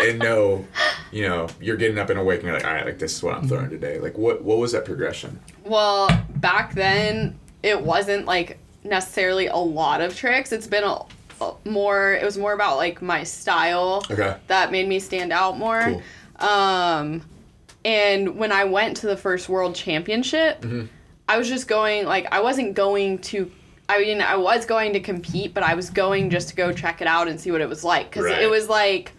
and 0.00 0.18
know, 0.18 0.64
you 1.12 1.22
know, 1.28 1.48
you're 1.60 1.76
getting 1.76 1.98
up 1.98 2.10
and 2.10 2.18
awake 2.18 2.40
and 2.40 2.46
you're 2.48 2.56
like, 2.56 2.66
all 2.66 2.72
right, 2.74 2.84
like 2.86 2.98
this 2.98 3.14
is 3.16 3.22
what 3.22 3.34
I'm 3.36 3.48
throwing 3.48 3.70
today. 3.70 3.98
Like 3.98 4.16
what 4.18 4.42
what 4.42 4.58
was 4.58 4.72
that 4.72 4.84
progression? 4.84 5.38
Well, 5.64 6.08
back 6.36 6.74
then 6.74 7.38
it 7.62 7.80
wasn't 7.80 8.26
like 8.26 8.58
necessarily 8.84 9.46
a 9.48 9.56
lot 9.56 10.00
of 10.00 10.14
tricks. 10.16 10.52
It's 10.52 10.66
been 10.66 10.84
a, 10.84 10.98
a 11.40 11.52
more. 11.64 12.12
It 12.14 12.24
was 12.24 12.38
more 12.38 12.52
about 12.52 12.76
like 12.76 13.02
my 13.02 13.24
style 13.24 14.04
Okay. 14.10 14.36
that 14.48 14.70
made 14.72 14.88
me 14.88 14.98
stand 15.00 15.32
out 15.32 15.58
more. 15.58 15.80
Cool. 15.82 16.02
Um, 16.48 17.22
and 17.84 18.36
when 18.36 18.52
I 18.52 18.64
went 18.64 18.96
to 18.98 19.06
the 19.06 19.16
first 19.16 19.48
world 19.48 19.74
championship, 19.74 20.60
Mm-hmm. 20.62 20.86
I 21.28 21.38
was 21.38 21.48
just 21.48 21.66
going 21.66 22.06
like 22.06 22.28
I 22.32 22.40
wasn't 22.40 22.74
going 22.74 23.18
to. 23.18 23.50
I 23.88 24.00
mean, 24.00 24.20
I 24.20 24.36
was 24.36 24.64
going 24.64 24.92
to 24.92 25.00
compete, 25.00 25.54
but 25.54 25.62
I 25.64 25.74
was 25.74 25.90
going 25.90 26.30
just 26.30 26.48
to 26.50 26.54
go 26.56 26.72
check 26.72 27.00
it 27.00 27.08
out 27.08 27.26
and 27.28 27.40
see 27.40 27.50
what 27.50 27.60
it 27.60 27.68
was 27.68 27.82
like 27.82 28.10
because 28.10 28.26
Right. 28.26 28.42
it 28.42 28.48
was 28.50 28.68
like. 28.68 29.10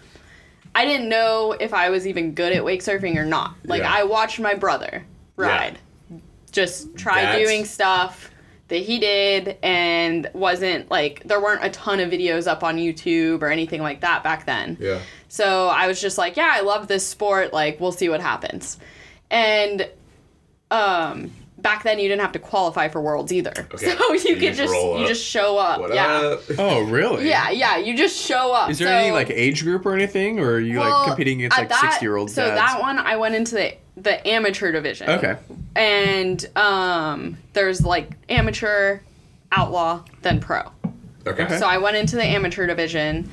I 0.77 0.85
didn't 0.85 1.09
know 1.09 1.53
if 1.59 1.73
I 1.73 1.89
was 1.89 2.05
even 2.05 2.33
good 2.33 2.53
at 2.53 2.63
wake 2.63 2.81
surfing 2.83 3.15
or 3.17 3.25
not. 3.25 3.55
Like 3.65 3.81
Yeah. 3.81 3.91
I 3.93 4.03
watched 4.03 4.39
my 4.39 4.53
brother 4.53 5.05
ride 5.35 5.79
just 6.51 6.95
try 6.97 7.21
That's- 7.23 7.39
doing 7.45 7.65
stuff 7.65 8.31
that 8.69 8.77
he 8.77 8.99
did 8.99 9.57
and 9.63 10.29
wasn't 10.33 10.91
like 10.91 11.23
there 11.23 11.39
weren't 11.41 11.63
a 11.63 11.69
ton 11.69 11.99
of 11.99 12.09
videos 12.11 12.47
up 12.47 12.63
on 12.63 12.77
YouTube 12.77 13.41
or 13.41 13.47
anything 13.49 13.81
like 13.81 14.01
that 14.01 14.23
back 14.23 14.45
then. 14.45 14.77
Yeah. 14.79 14.99
So 15.29 15.67
I 15.67 15.87
was 15.87 15.99
just 16.01 16.17
like, 16.17 16.35
yeah, 16.37 16.51
I 16.53 16.61
love 16.61 16.87
this 16.87 17.05
sport, 17.07 17.53
like 17.53 17.79
we'll 17.79 17.91
see 17.91 18.09
what 18.09 18.21
happens. 18.21 18.77
And 19.31 19.89
um 20.69 21.31
back 21.57 21.83
then 21.83 21.97
you 21.99 22.07
didn't 22.07 22.21
have 22.21 22.31
to 22.33 22.39
qualify 22.39 22.87
for 22.87 23.01
worlds 23.01 23.31
either. 23.33 23.53
Okay. 23.73 23.91
So 23.95 24.13
you, 24.13 24.19
You 24.19 24.35
could 24.35 24.41
just 24.41 24.57
just 24.59 24.73
roll 24.73 24.97
you 24.97 25.03
up. 25.03 25.09
just 25.09 25.23
show 25.25 25.57
up. 25.57 25.79
What 25.79 25.93
yeah. 25.93 26.07
up? 26.17 26.41
oh 26.59 26.83
really 26.83 27.27
Yeah, 27.27 27.49
yeah, 27.49 27.77
you 27.77 27.95
just 27.97 28.17
show 28.19 28.53
up. 28.53 28.69
is 28.69 28.79
there 28.79 28.87
So- 28.87 28.93
any 28.93 29.11
like 29.11 29.29
age 29.29 29.63
group 29.63 29.85
or 29.85 29.93
anything 29.95 30.39
or 30.39 30.53
are 30.53 30.59
you 30.59 30.79
well, 30.79 30.99
like 30.99 31.07
competing 31.07 31.39
against 31.39 31.57
like 31.57 31.69
that- 31.69 31.81
60 31.81 32.05
year 32.05 32.15
olds 32.15 32.33
So 32.33 32.43
dads? 32.45 32.55
that 32.59 32.79
one 32.81 32.99
I 32.99 33.15
went 33.17 33.35
into 33.35 33.55
the 33.55 33.73
the 33.97 34.25
amateur 34.27 34.71
division. 34.71 35.09
okay 35.09 35.37
and 35.75 36.45
um, 36.55 37.37
there's 37.53 37.83
like 37.85 38.09
amateur, 38.29 38.99
outlaw, 39.51 40.03
then 40.23 40.39
pro. 40.39 40.61
Okay. 41.25 41.43
Okay. 41.43 41.59
So 41.59 41.67
I 41.67 41.77
went 41.77 41.97
into 41.97 42.15
the 42.15 42.23
amateur 42.23 42.65
division, 42.65 43.29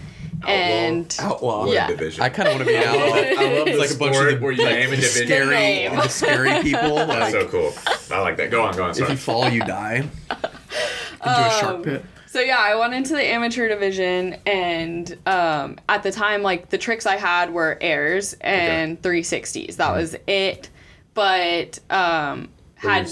and 0.48 1.16
outlaw 1.20 1.66
Yeah. 1.66 1.86
division. 1.88 2.22
I 2.22 2.28
kind 2.28 2.48
of 2.48 2.54
want 2.54 2.66
to 2.66 2.70
be 2.70 2.76
an 2.76 2.84
outlaw. 2.84 3.14
I 3.16 3.58
love 3.58 3.68
It's 3.68 3.78
like 3.78 3.90
a 3.90 3.96
bunch 3.98 4.16
of 4.16 4.38
the 4.38 4.44
where 4.44 4.52
you 4.52 4.64
like, 4.64 4.74
name 4.74 4.90
the 4.90 5.02
scary, 5.02 5.46
Name. 5.54 5.96
the 5.96 6.08
scary 6.08 6.62
people. 6.62 6.96
That's 6.96 7.32
so 7.32 7.46
cool. 7.48 7.72
I 8.10 8.20
like 8.20 8.36
that. 8.38 8.50
Go 8.50 8.62
on, 8.62 8.76
go 8.76 8.84
on. 8.84 8.90
if 8.90 8.98
you 8.98 9.16
fall, 9.16 9.48
you 9.48 9.60
die. 9.60 10.08
Into 10.30 11.46
a 11.46 11.50
shark 11.60 11.82
pit. 11.84 12.04
so 12.26 12.40
yeah, 12.40 12.58
I 12.58 12.74
went 12.76 12.92
into 12.94 13.14
the 13.14 13.24
amateur 13.24 13.68
division, 13.68 14.36
and 14.46 15.16
um, 15.26 15.78
at 15.88 16.02
the 16.02 16.12
time, 16.12 16.42
like 16.42 16.68
the 16.70 16.76
tricks 16.78 17.06
I 17.06 17.16
had 17.16 17.52
were 17.52 17.78
airs 17.80 18.34
and 18.40 19.00
360s. 19.00 19.76
That 19.76 19.92
was 19.96 20.16
it. 20.26 20.68
But 21.14 21.78
um, 21.90 22.48
had 22.74 23.08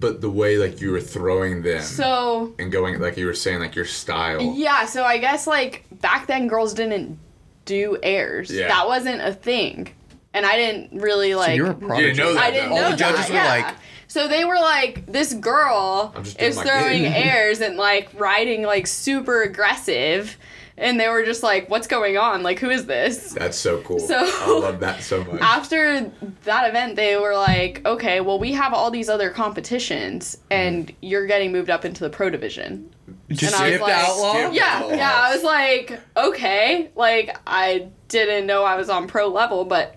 but 0.00 0.20
the 0.20 0.30
way 0.30 0.56
like 0.58 0.80
you 0.80 0.90
were 0.90 1.00
throwing 1.00 1.62
them 1.62 1.82
so 1.82 2.54
and 2.58 2.70
going 2.70 3.00
like 3.00 3.16
you 3.16 3.26
were 3.26 3.34
saying 3.34 3.60
like 3.60 3.74
your 3.74 3.84
style. 3.84 4.54
Yeah, 4.56 4.86
so 4.86 5.04
I 5.04 5.18
guess 5.18 5.46
like 5.46 5.84
back 6.00 6.26
then 6.26 6.48
girls 6.48 6.74
didn't 6.74 7.18
do 7.64 7.98
airs. 8.02 8.50
Yeah. 8.50 8.68
That 8.68 8.86
wasn't 8.86 9.20
a 9.20 9.32
thing. 9.32 9.88
And 10.34 10.44
I 10.44 10.56
didn't 10.56 11.00
really 11.00 11.34
like 11.34 11.48
so 11.48 11.52
you're 11.54 11.70
a 11.70 11.74
prodigy. 11.74 12.18
know 12.18 12.34
that, 12.34 12.42
I 12.42 12.50
didn't 12.50 12.70
though. 12.70 12.76
know 12.76 12.84
All 12.84 12.90
the 12.90 12.96
judges 12.96 13.28
that. 13.28 13.30
were 13.30 13.34
yeah. 13.36 13.66
like, 13.66 13.76
so 14.08 14.28
they 14.28 14.44
were 14.44 14.56
like, 14.56 15.06
this 15.06 15.34
girl 15.34 16.12
I'm 16.14 16.24
just 16.24 16.38
doing 16.38 16.50
is 16.50 16.60
throwing 16.60 17.02
thing. 17.02 17.12
airs 17.12 17.60
and 17.60 17.76
like 17.76 18.08
riding 18.14 18.62
like 18.62 18.86
super 18.86 19.42
aggressive. 19.42 20.36
And 20.80 20.98
they 21.00 21.08
were 21.08 21.24
just 21.24 21.42
like, 21.42 21.68
what's 21.68 21.86
going 21.88 22.16
on? 22.16 22.42
Like, 22.44 22.60
who 22.60 22.70
is 22.70 22.86
this? 22.86 23.32
That's 23.32 23.56
so 23.58 23.80
cool. 23.82 23.98
So- 23.98 24.16
I 24.16 24.58
love 24.60 24.78
that 24.80 25.02
so 25.02 25.24
much. 25.24 25.40
After 25.40 26.10
that 26.44 26.68
event, 26.68 26.94
they 26.96 27.16
were 27.16 27.34
like, 27.34 27.84
okay, 27.84 28.20
well, 28.20 28.38
we 28.38 28.52
have 28.52 28.72
all 28.72 28.90
these 28.90 29.08
other 29.08 29.30
competitions 29.30 30.38
and 30.50 30.92
you're 31.02 31.26
getting 31.26 31.50
moved 31.52 31.68
up 31.68 31.84
into 31.84 32.04
the 32.04 32.10
pro 32.10 32.30
division. 32.30 32.88
Just 33.28 33.54
And 33.54 33.62
I 33.62 33.66
was 33.66 33.74
skipped 33.74 33.82
like- 33.82 34.08
outlaw. 34.08 34.50
Yeah, 34.52 34.80
Outlaw. 34.84 34.96
yeah. 34.96 35.12
I 35.20 35.34
was 35.34 35.42
like, 35.44 36.00
okay, 36.16 36.90
like 36.94 37.36
I 37.46 37.88
didn't 38.08 38.46
know 38.46 38.64
I 38.64 38.76
was 38.76 38.88
on 38.88 39.06
pro 39.08 39.26
level, 39.28 39.64
but 39.64 39.96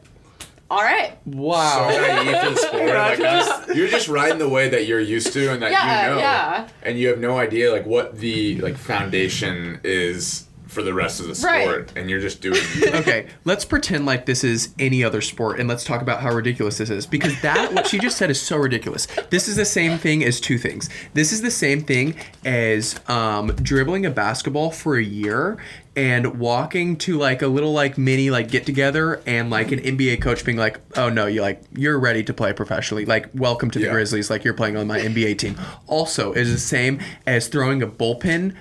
all 0.70 0.82
right. 0.82 1.18
Wow. 1.28 1.90
So 1.92 2.02
naive 2.02 2.42
to 2.44 2.50
the 2.50 2.56
sport. 2.56 2.88
Like, 2.88 3.18
you're, 3.20 3.28
just, 3.28 3.68
you're 3.76 3.88
just 3.88 4.08
riding 4.08 4.40
the 4.40 4.50
way 4.50 4.70
that 4.70 4.86
you're 4.88 5.00
used 5.02 5.32
to 5.34 5.52
and 5.52 5.62
that 5.62 5.72
Yeah, 5.72 6.04
you 6.10 6.14
know. 6.16 6.20
yeah. 6.20 6.68
And 6.84 6.98
you 6.98 7.10
have 7.10 7.20
no 7.20 7.38
idea 7.38 7.72
like 7.72 7.86
what 7.86 8.18
the 8.18 8.60
like 8.62 8.78
foundation 8.78 9.80
is 9.84 10.48
for 10.72 10.82
the 10.82 10.94
rest 10.94 11.20
of 11.20 11.28
the 11.28 11.36
sport. 11.36 11.52
Right. 11.54 11.98
And 11.98 12.10
you're 12.10 12.22
just 12.22 12.42
doing 12.42 12.62
okay, 12.88 13.28
let's 13.44 13.66
pretend 13.66 14.06
like 14.06 14.26
this 14.26 14.44
is 14.44 14.74
any 14.80 15.04
other 15.04 15.22
sport 15.22 15.60
and 15.60 15.68
let's 15.68 15.84
talk 15.84 16.02
about 16.02 16.22
how 16.22 16.34
ridiculous 16.34 16.78
this 16.78 16.90
is 16.90 17.06
because 17.06 17.40
that 17.42 17.74
what 17.74 17.88
she 17.88 18.00
just 18.00 18.18
said 18.18 18.32
is 18.32 18.42
so 18.42 18.56
ridiculous. 18.58 19.06
This 19.30 19.48
is 19.48 19.56
the 19.58 19.66
same 19.66 19.98
thing 19.98 20.24
as 20.24 20.40
two 20.40 20.58
things. 20.58 20.90
This 21.14 21.32
is 21.34 21.42
the 21.42 21.52
same 21.52 21.82
thing 21.82 22.16
as 22.46 23.00
um, 23.10 23.48
dribbling 23.58 24.06
a 24.06 24.10
basketball 24.12 24.72
for 24.72 24.98
a 24.98 25.04
year 25.04 25.58
and 25.94 26.40
walking 26.40 26.96
to 26.96 27.18
like 27.18 27.42
a 27.42 27.48
little 27.48 27.74
like 27.74 27.98
mini 27.98 28.30
like 28.30 28.50
get 28.50 28.66
together 28.66 29.22
and 29.26 29.50
like 29.50 29.74
an 29.74 29.80
NBA 29.80 30.22
coach 30.22 30.46
being 30.46 30.58
like, 30.58 30.80
"Oh 30.96 31.10
no, 31.10 31.26
you 31.28 31.42
like 31.42 31.62
you're 31.76 32.00
ready 32.00 32.24
to 32.24 32.34
play 32.34 32.54
professionally. 32.54 33.04
Like 33.04 33.30
welcome 33.34 33.70
to 33.72 33.80
the 33.80 33.86
Yeah. 33.88 33.92
Grizzlies. 33.92 34.30
Like 34.30 34.46
you're 34.46 34.54
playing 34.54 34.78
on 34.78 34.88
my 34.88 35.00
NBA 35.00 35.38
team." 35.38 35.60
Also, 35.88 36.32
is 36.32 36.50
the 36.50 36.58
same 36.60 37.02
as 37.28 37.50
throwing 37.50 37.84
a 37.84 37.88
bullpen 37.88 38.56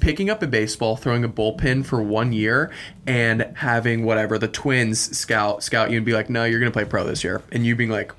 picking 0.00 0.30
up 0.30 0.42
a 0.42 0.46
baseball, 0.46 0.96
throwing 0.96 1.24
a 1.24 1.28
bullpen 1.28 1.84
for 1.84 2.02
one 2.02 2.32
year, 2.32 2.70
and 3.06 3.52
having 3.56 4.04
whatever 4.04 4.38
the 4.38 4.48
Twins 4.48 5.16
scout 5.16 5.62
scout 5.62 5.90
you 5.90 5.96
and 5.96 6.06
be 6.06 6.12
like, 6.12 6.28
"No, 6.30 6.44
you're 6.44 6.60
gonna 6.60 6.70
play 6.70 6.84
pro 6.84 7.04
this 7.04 7.22
year," 7.24 7.42
and 7.52 7.64
you 7.66 7.74
being 7.76 7.90
like, 7.90 8.12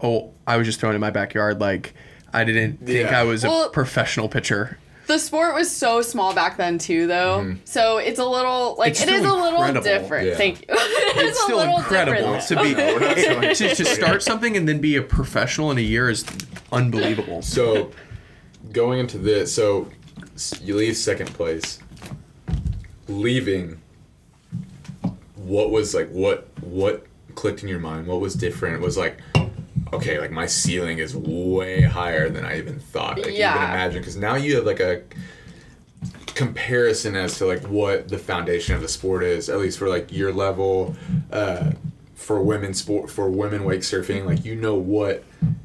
"Oh, 0.00 0.30
I 0.46 0.56
was 0.56 0.66
just 0.66 0.80
throwing 0.80 0.94
in 0.94 1.00
my 1.00 1.10
backyard. 1.10 1.60
Like, 1.60 1.94
I 2.32 2.44
didn't 2.44 2.84
think 2.86 3.10
Yeah. 3.10 3.20
I 3.20 3.24
was 3.24 3.44
a 3.44 3.68
professional 3.72 4.28
pitcher." 4.28 4.78
The 5.06 5.18
sport 5.18 5.54
was 5.54 5.70
so 5.74 6.02
small 6.02 6.34
back 6.34 6.58
then 6.58 6.76
too, 6.76 7.06
though. 7.06 7.40
Mm-hmm. 7.40 7.60
So 7.64 7.96
it's 7.96 8.18
a 8.18 8.26
little 8.26 8.76
like 8.78 8.90
It's 8.90 9.02
it 9.02 9.08
is 9.08 9.24
a 9.24 9.32
little 9.32 9.80
different. 9.82 10.28
Yeah. 10.28 10.34
Thank 10.36 10.60
you. 10.60 10.66
it's 10.68 11.22
It's 11.22 11.38
a 11.40 11.42
still 11.44 11.56
little 11.56 11.78
incredible 11.78 12.38
to 12.38 12.56
be 12.62 12.74
we're 12.76 13.54
to, 13.54 13.74
to 13.74 13.84
start 13.86 14.22
something 14.22 14.54
and 14.54 14.68
then 14.68 14.80
be 14.82 14.96
a 14.96 15.02
professional 15.02 15.70
in 15.70 15.78
a 15.78 15.80
year 15.80 16.10
is 16.10 16.26
unbelievable. 16.72 17.40
So, 17.40 17.90
going 18.70 18.98
into 18.98 19.16
this, 19.16 19.50
so 19.54 19.88
s- 19.90 19.97
you 20.62 20.76
leave 20.76 20.96
second 20.96 21.28
place. 21.34 21.78
Leaving. 23.08 23.80
What 25.36 25.70
was 25.70 25.94
like? 25.94 26.08
What 26.10 26.48
what 26.60 27.06
clicked 27.34 27.62
in 27.62 27.68
your 27.68 27.80
mind? 27.80 28.06
What 28.06 28.20
was 28.20 28.34
different? 28.34 28.76
It 28.76 28.80
was 28.82 28.96
like, 28.96 29.18
okay, 29.92 30.18
like 30.20 30.30
my 30.30 30.46
ceiling 30.46 30.98
is 30.98 31.16
way 31.16 31.80
higher 31.82 32.28
than 32.28 32.44
I 32.44 32.58
even 32.58 32.78
thought. 32.78 33.16
Like, 33.18 33.28
you 33.28 33.32
Yeah. 33.34 33.54
can 33.54 33.62
imagine 33.64 34.00
because 34.00 34.16
now 34.16 34.34
you 34.34 34.56
have 34.56 34.66
like 34.66 34.80
a 34.80 35.02
comparison 36.34 37.16
as 37.16 37.38
to 37.38 37.46
like 37.46 37.62
what 37.62 38.08
the 38.08 38.18
foundation 38.18 38.74
of 38.74 38.80
the 38.80 38.88
sport 38.88 39.22
is, 39.24 39.48
at 39.48 39.58
least 39.58 39.78
for 39.78 39.88
like 39.88 40.12
your 40.12 40.32
level. 40.32 40.94
Uh, 41.32 41.72
for 42.14 42.42
women 42.42 42.74
sport 42.74 43.08
for 43.08 43.30
women 43.30 43.64
wake 43.64 43.80
surfing, 43.80 44.26
like 44.26 44.44
you 44.44 44.54
know 44.54 44.74
what 44.74 45.24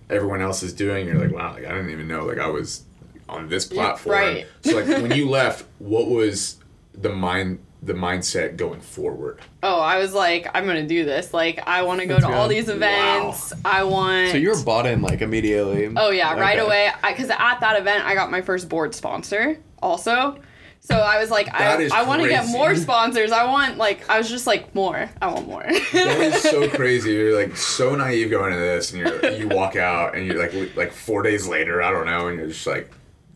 everyone 0.10 0.40
else 0.41 0.64
is 0.64 0.72
doing. 0.72 1.08
You're 1.08 1.18
like, 1.20 1.32
wow, 1.34 1.54
like 1.54 1.66
I 1.66 1.70
didn't 1.74 1.90
even 1.90 2.08
know 2.08 2.26
like 2.26 2.38
I 2.38 2.48
was 2.48 2.84
on 3.30 3.50
this 3.50 3.66
platform. 3.66 4.16
right. 4.16 4.48
So 4.64 4.76
like 4.78 4.88
when 5.02 5.12
you 5.12 5.30
left, 5.30 5.66
what 5.80 6.08
was 6.08 6.58
the 6.94 7.10
mind 7.10 7.60
the 7.82 7.94
mindset 7.94 8.56
going 8.56 8.80
forward? 8.80 9.40
Oh, 9.62 9.80
I 9.80 10.00
was 10.00 10.14
like, 10.14 10.48
I'm 10.54 10.66
gonna 10.66 10.88
do 10.88 11.04
this. 11.04 11.34
Like, 11.34 11.60
I 11.68 11.82
want 11.84 12.00
to 12.00 12.06
go 12.06 12.18
to 12.20 12.28
all 12.28 12.48
these 12.48 12.70
events. 12.70 13.52
I 13.66 13.84
want. 13.84 14.32
So 14.32 14.38
you 14.38 14.50
were 14.52 14.64
bought 14.64 14.86
in 14.86 15.02
like 15.02 15.22
immediately. 15.22 15.91
Oh 15.98 16.10
yeah, 16.10 16.34
right 16.40 16.58
Okay. 16.58 16.66
away. 16.66 16.91
Because 17.06 17.30
at 17.30 17.60
that 17.60 17.80
event, 17.80 18.06
I 18.06 18.14
got 18.16 18.32
my 18.32 18.41
first 18.41 18.70
board 18.70 18.95
sponsor 18.95 19.58
also. 19.82 20.40
So 20.80 20.98
I 20.98 21.18
was 21.20 21.30
like, 21.32 21.45
That 21.48 21.80
I, 21.94 22.02
I 22.02 22.04
want 22.04 22.22
to 22.24 22.28
get 22.30 22.45
more 22.48 22.76
sponsors. 22.76 23.32
I 23.32 23.45
want 23.45 23.78
like 23.78 24.10
I 24.10 24.18
was 24.18 24.30
just 24.30 24.45
like 24.48 24.74
more. 24.76 25.10
I 25.22 25.28
want 25.28 25.48
more. 25.48 25.64
That 25.64 26.20
is 26.22 26.41
so 26.41 26.70
crazy. 26.76 27.12
You're 27.12 27.36
like 27.41 27.56
so 27.58 27.95
naive 27.95 28.30
going 28.30 28.52
into 28.54 28.64
this, 28.66 28.91
and 28.94 29.00
you're 29.02 29.26
you 29.32 29.48
walk 29.50 29.76
out, 29.78 30.16
and 30.16 30.26
you're 30.26 30.38
like 30.41 30.76
like 30.78 30.91
four 30.94 31.22
days 31.22 31.48
later, 31.48 31.82
I 31.82 31.91
don't 31.91 32.06
know, 32.06 32.28
and 32.28 32.38
you're 32.38 32.48
just 32.50 32.68
like 32.68 32.91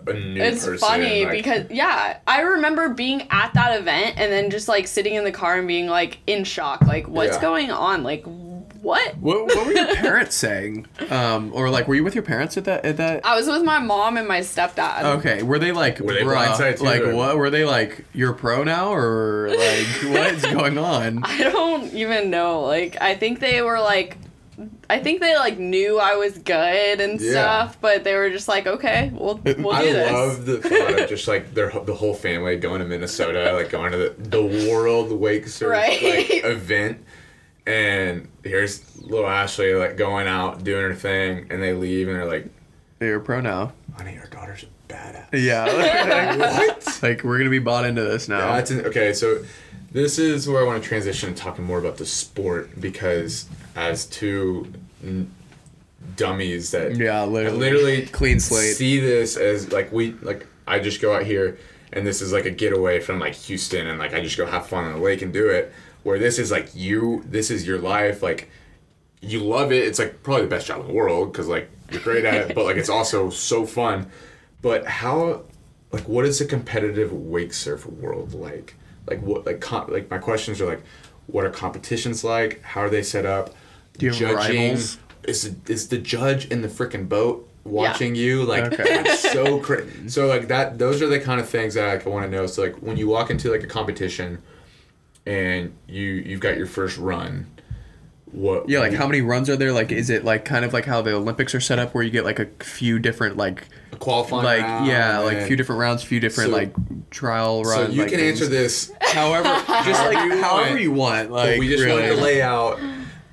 a 0.09 0.13
new 0.19 0.41
it's 0.41 0.65
person. 0.65 0.77
funny 0.87 1.23
like- 1.25 1.31
because 1.31 1.69
yeah, 1.69 2.17
I 2.27 2.41
remember 2.41 2.89
being 2.89 3.27
at 3.31 3.53
that 3.53 3.79
event 3.79 4.15
and 4.17 4.31
then 4.31 4.49
just 4.49 4.67
like 4.67 4.87
sitting 4.87 5.15
in 5.15 5.23
the 5.23 5.31
car 5.31 5.57
and 5.57 5.67
being 5.67 5.87
like 5.87 6.19
in 6.27 6.43
shock, 6.43 6.81
like 6.81 7.07
what's 7.07 7.35
Yeah. 7.35 7.41
going 7.41 7.71
on? 7.71 8.03
Like 8.03 8.25
what? 8.81 9.17
What, 9.17 9.47
what 9.47 9.65
were 9.65 9.73
your 9.73 9.95
parents 9.95 10.35
saying? 10.35 10.85
Um, 11.09 11.51
or 11.53 11.69
like, 11.69 11.87
were 11.87 11.95
you 11.95 12.03
with 12.03 12.13
your 12.15 12.23
parents 12.23 12.55
at 12.57 12.65
that? 12.65 12.85
At 12.85 12.97
that? 12.97 13.25
I 13.25 13.35
was 13.35 13.47
with 13.47 13.63
my 13.63 13.79
mom 13.79 14.15
and 14.17 14.27
my 14.27 14.39
stepdad. 14.41 15.03
Okay, 15.17 15.43
were 15.43 15.59
they 15.59 15.71
like, 15.73 15.99
Were 15.99 16.13
they 16.13 16.21
bruh, 16.21 16.45
blindsided 16.45 16.79
like 16.81 17.01
or- 17.01 17.13
what? 17.15 17.37
Were 17.37 17.49
they 17.49 17.65
like, 17.65 18.05
you're 18.13 18.33
pro 18.33 18.63
now, 18.63 18.93
or 18.93 19.49
like, 19.49 19.57
what 20.03 20.31
is 20.33 20.43
going 20.43 20.77
on? 20.77 21.23
I 21.23 21.39
don't 21.39 21.91
even 21.93 22.29
know. 22.29 22.61
Like, 22.61 22.95
I 23.01 23.15
think 23.15 23.39
they 23.39 23.61
were 23.61 23.79
like, 23.81 24.17
I 24.89 24.99
think 24.99 25.21
they 25.21 25.35
like 25.35 25.59
knew 25.59 25.99
I 25.99 26.15
was 26.15 26.37
good 26.37 26.99
and 26.99 27.21
Yeah. 27.21 27.31
stuff, 27.31 27.77
but 27.79 28.03
they 28.03 28.15
were 28.15 28.29
just 28.31 28.47
like, 28.47 28.65
okay, 28.65 29.11
we'll 29.13 29.35
we'll 29.43 29.77
do 29.79 29.93
this. 29.93 30.09
I 30.09 30.13
love 30.13 30.45
the 30.45 30.57
thought 30.61 30.99
of 30.99 31.09
just 31.09 31.27
like 31.27 31.53
their 31.53 31.69
the 31.85 31.93
whole 31.93 32.13
family 32.15 32.57
going 32.57 32.79
to 32.79 32.85
Minnesota, 32.87 33.53
like 33.53 33.69
going 33.69 33.91
to 33.91 33.97
the, 33.97 34.15
the 34.17 34.69
World 34.71 35.11
Wake 35.11 35.47
Surf 35.47 35.69
Right. 35.71 36.01
like, 36.01 36.29
event, 36.43 37.03
and 37.65 38.27
here's 38.43 38.99
little 39.01 39.29
Ashley 39.29 39.73
like 39.75 39.95
going 39.97 40.27
out 40.27 40.63
doing 40.63 40.81
her 40.83 40.95
thing, 40.95 41.47
and 41.49 41.61
they 41.61 41.73
leave, 41.73 42.07
and 42.07 42.15
they're 42.17 42.25
like, 42.25 42.47
You're 42.99 43.19
pro 43.19 43.41
now. 43.41 43.73
"Honey, 43.95 44.13
Your 44.15 44.25
daughter's 44.27 44.63
a 44.63 44.91
badass." 44.91 45.27
Yeah. 45.33 46.35
what? 46.37 46.99
like 47.03 47.23
we're 47.23 47.37
gonna 47.37 47.49
be 47.49 47.59
bought 47.59 47.85
into 47.85 48.03
this 48.03 48.27
now. 48.27 48.53
That's 48.55 48.71
an, 48.71 48.85
okay. 48.85 49.13
So 49.13 49.43
this 49.91 50.17
is 50.17 50.47
where 50.47 50.61
I 50.61 50.65
want 50.65 50.81
to 50.81 50.87
transition 50.87 51.33
to 51.33 51.39
talking 51.39 51.63
more 51.63 51.77
about 51.79 51.97
the 51.97 52.05
sport 52.05 52.79
because 52.79 53.47
as 53.77 54.05
two 54.07 54.71
n- 55.03 55.31
dummies 56.15 56.71
that 56.71 56.95
Yeah, 56.97 57.23
literally. 57.23 57.57
literally 57.57 58.05
Clean 58.07 58.39
slate. 58.39 58.75
see 58.75 58.99
this 58.99 59.37
as 59.37 59.71
like 59.71 59.91
we 59.91 60.13
like 60.21 60.45
I 60.65 60.79
just 60.79 61.01
go 61.01 61.15
out 61.15 61.23
here 61.23 61.57
and 61.93 62.05
this 62.05 62.21
is 62.21 62.33
like 62.33 62.45
a 62.45 62.51
getaway 62.51 62.99
from 62.99 63.19
like 63.19 63.35
Houston 63.35 63.87
and 63.87 63.99
like 63.99 64.13
I 64.13 64.21
just 64.21 64.37
go 64.37 64.45
have 64.45 64.67
fun 64.67 64.83
on 64.85 64.93
the 64.93 64.99
lake 64.99 65.21
and 65.21 65.31
do 65.31 65.47
it. 65.49 65.71
Where 66.03 66.19
this 66.19 66.39
is 66.39 66.51
like 66.51 66.75
you, 66.75 67.23
this 67.27 67.49
is 67.51 67.65
your 67.67 67.79
life. 67.79 68.21
Like 68.23 68.49
you 69.21 69.39
love 69.41 69.71
it. 69.71 69.83
It's 69.85 69.99
like 69.99 70.23
probably 70.23 70.43
the 70.43 70.49
best 70.49 70.67
job 70.67 70.81
in 70.81 70.87
the 70.87 70.93
world 70.93 71.31
because 71.31 71.47
like 71.47 71.69
you're 71.91 72.01
great 72.01 72.25
at 72.25 72.49
it, 72.49 72.55
but 72.55 72.65
like 72.65 72.77
it's 72.77 72.89
also 72.89 73.29
so 73.29 73.65
fun. 73.65 74.09
But 74.61 74.85
how, 74.87 75.43
like, 75.91 76.07
what 76.09 76.25
is 76.25 76.41
a 76.41 76.45
competitive 76.45 77.13
wake 77.13 77.53
surf 77.53 77.85
world 77.85 78.33
like? 78.33 78.73
Like 79.07 79.21
what, 79.21 79.45
like, 79.45 79.61
com- 79.61 79.89
like 79.91 80.09
my 80.09 80.17
questions 80.17 80.59
are 80.59 80.65
like, 80.65 80.81
what 81.27 81.45
are 81.45 81.49
competitions 81.49 82.23
like? 82.23 82.61
How 82.63 82.81
are 82.81 82.89
they 82.89 83.03
set 83.03 83.25
up? 83.25 83.53
Do 83.97 84.05
you 84.07 84.11
have 84.13 84.35
rivals? 84.35 84.97
Is 85.23 85.55
is 85.67 85.89
the 85.89 85.97
judge 85.97 86.45
in 86.47 86.61
the 86.61 86.67
freaking 86.67 87.09
boat 87.09 87.49
watching 87.65 88.15
you? 88.15 88.43
Like 88.43 88.73
Okay. 88.73 88.83
it's 88.87 89.31
so 89.33 89.59
crazy. 89.59 90.07
So 90.09 90.27
like 90.27 90.47
that, 90.47 90.77
those 90.77 91.01
are 91.01 91.07
the 91.07 91.19
kind 91.19 91.39
of 91.41 91.49
things 91.49 91.73
that 91.73 91.85
like, 91.87 92.07
I 92.07 92.09
want 92.09 92.25
to 92.25 92.31
know. 92.31 92.47
So 92.47 92.61
like 92.63 92.75
when 92.77 92.95
you 92.97 93.07
walk 93.07 93.29
into 93.29 93.51
like 93.51 93.63
a 93.63 93.67
competition, 93.67 94.41
and 95.25 95.73
you 95.87 96.03
you've 96.03 96.39
got 96.39 96.57
your 96.57 96.67
first 96.67 96.97
run. 96.97 97.47
What? 98.31 98.67
yeah, 98.67 98.79
like 98.79 98.91
how 98.93 99.07
many 99.07 99.21
runs 99.21 99.49
are 99.49 99.55
there? 99.55 99.71
Like, 99.71 99.89
is 99.91 100.09
it 100.09 100.25
like 100.25 100.43
kind 100.43 100.65
of 100.65 100.73
like 100.73 100.83
how 100.85 101.01
the 101.01 101.13
Olympics 101.13 101.55
are 101.55 101.61
set 101.61 101.79
up, 101.79 101.93
where 101.93 102.03
you 102.03 102.09
get 102.11 102.25
like 102.25 102.39
a 102.39 102.45
few 102.61 102.99
different 102.99 103.37
like, 103.37 103.63
a 103.93 103.95
qualifying 103.95 104.43
like 104.43 104.61
round 104.61 104.85
yeah, 104.87 105.19
like 105.19 105.37
and- 105.37 105.47
few 105.47 105.55
different 105.55 105.79
rounds, 105.79 106.03
few 106.03 106.19
different 106.19 106.49
So- 106.51 106.55
like 106.57 107.09
trial 107.09 107.63
runs 107.63 107.73
So 107.75 107.81
runs. 107.83 107.95
you 107.95 108.01
like, 108.01 108.11
can 108.11 108.19
things. 108.19 108.41
answer 108.41 108.51
this. 108.51 108.91
however, 109.01 109.45
just 109.85 110.03
like 110.05 110.17
However 110.41 110.77
you 110.77 110.91
want. 110.91 111.29
you 111.29 111.29
want. 111.29 111.29
But 111.29 111.35
Like 111.47 111.59
we 111.59 111.69
just 111.69 111.81
really. 111.83 112.01
wanted 112.01 112.15
to 112.17 112.21
lay 112.21 112.41
out 112.41 112.79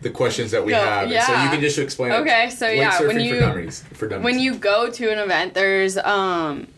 the 0.04 0.10
questions 0.10 0.52
that 0.52 0.64
we 0.64 0.70
Go, 0.72 0.78
have, 0.78 1.10
and 1.10 1.22
so 1.24 1.32
you 1.42 1.48
can 1.50 1.60
just 1.60 1.78
explain. 1.78 2.12
it. 2.12 2.16
Okay, 2.16 2.50
so 2.50 2.66
Wake 2.66 2.76
yeah, 2.76 3.00
when 3.02 3.18
you- 3.18 3.34
for 3.34 3.40
dummies, 3.40 3.84
for 3.94 4.06
dummies. 4.08 4.24
when 4.24 4.38
you 4.38 4.54
go 4.54 4.88
to 4.90 5.10
an 5.10 5.18
event, 5.18 5.54
there's 5.54 5.96
um 5.98 6.68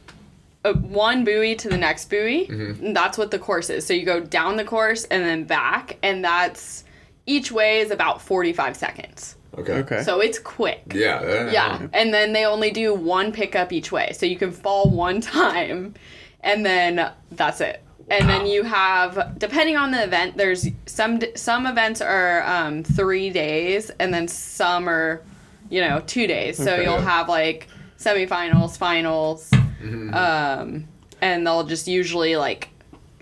a, 0.64 0.72
one 0.74 1.24
buoy 1.24 1.54
to 1.56 1.68
the 1.68 1.76
next 1.76 2.08
buoy. 2.08 2.46
Mm-hmm. 2.46 2.86
And 2.86 2.96
that's 2.96 3.18
what 3.18 3.30
the 3.30 3.38
course 3.38 3.68
is. 3.70 3.86
So 3.86 3.92
you 3.94 4.04
go 4.04 4.20
down 4.20 4.56
the 4.56 4.64
course 4.64 5.04
and 5.04 5.22
then 5.24 5.44
back, 5.44 5.98
and 6.02 6.24
that's 6.24 6.84
each 7.26 7.50
way 7.52 7.80
is 7.80 7.90
about 7.90 8.22
45 8.22 8.76
seconds. 8.76 9.36
okay, 9.58 9.72
Okay. 9.74 10.02
So 10.02 10.20
it's 10.20 10.38
quick. 10.38 10.82
yeah, 10.94 11.22
that- 11.22 11.52
Yeah, 11.52 11.86
and 11.92 12.12
then 12.14 12.32
they 12.32 12.44
only 12.46 12.70
do 12.70 12.94
one 12.94 13.32
pickup 13.32 13.72
each 13.72 13.90
way, 13.92 14.12
so 14.12 14.24
you 14.26 14.36
can 14.36 14.50
fall 14.52 14.88
one 14.90 15.20
time, 15.38 15.94
and 16.42 16.64
then 16.64 17.10
that's 17.32 17.60
it. 17.60 17.82
And 18.08 18.28
then 18.28 18.46
you 18.46 18.62
have, 18.62 19.36
depending 19.38 19.76
on 19.76 19.90
the 19.90 20.02
event, 20.04 20.36
there's 20.36 20.68
some 20.86 21.20
some 21.34 21.66
events 21.66 22.00
are 22.00 22.42
um, 22.44 22.84
three 22.84 23.30
days, 23.30 23.90
and 23.98 24.14
then 24.14 24.28
some 24.28 24.88
are, 24.88 25.22
you 25.70 25.80
know, 25.80 26.00
two 26.06 26.26
days. 26.28 26.56
So 26.56 26.72
Okay. 26.74 26.84
you'll 26.84 27.00
have 27.00 27.28
like 27.28 27.66
semifinals, 27.98 28.76
finals, 28.78 29.50
Mm-hmm. 29.50 30.14
um, 30.14 30.88
and 31.20 31.46
they'll 31.46 31.64
just 31.64 31.86
usually 31.88 32.36
like 32.36 32.68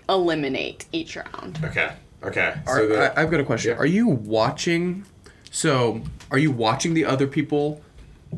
eliminate 0.07 0.85
each 0.91 1.15
round. 1.15 1.59
Okay, 1.63 1.91
okay. 2.23 2.53
Are, 2.67 2.77
so 2.77 2.87
the, 2.87 3.17
I, 3.17 3.21
I've 3.23 3.31
got 3.31 3.39
a 3.39 3.43
question. 3.43 3.71
Yeah. 3.71 3.77
Are 3.77 3.85
you 3.85 4.07
watching? 4.07 5.05
So, 5.51 6.01
are 6.31 6.37
you 6.37 6.51
watching 6.51 6.93
the 6.93 7.05
other 7.05 7.27
people, 7.27 7.81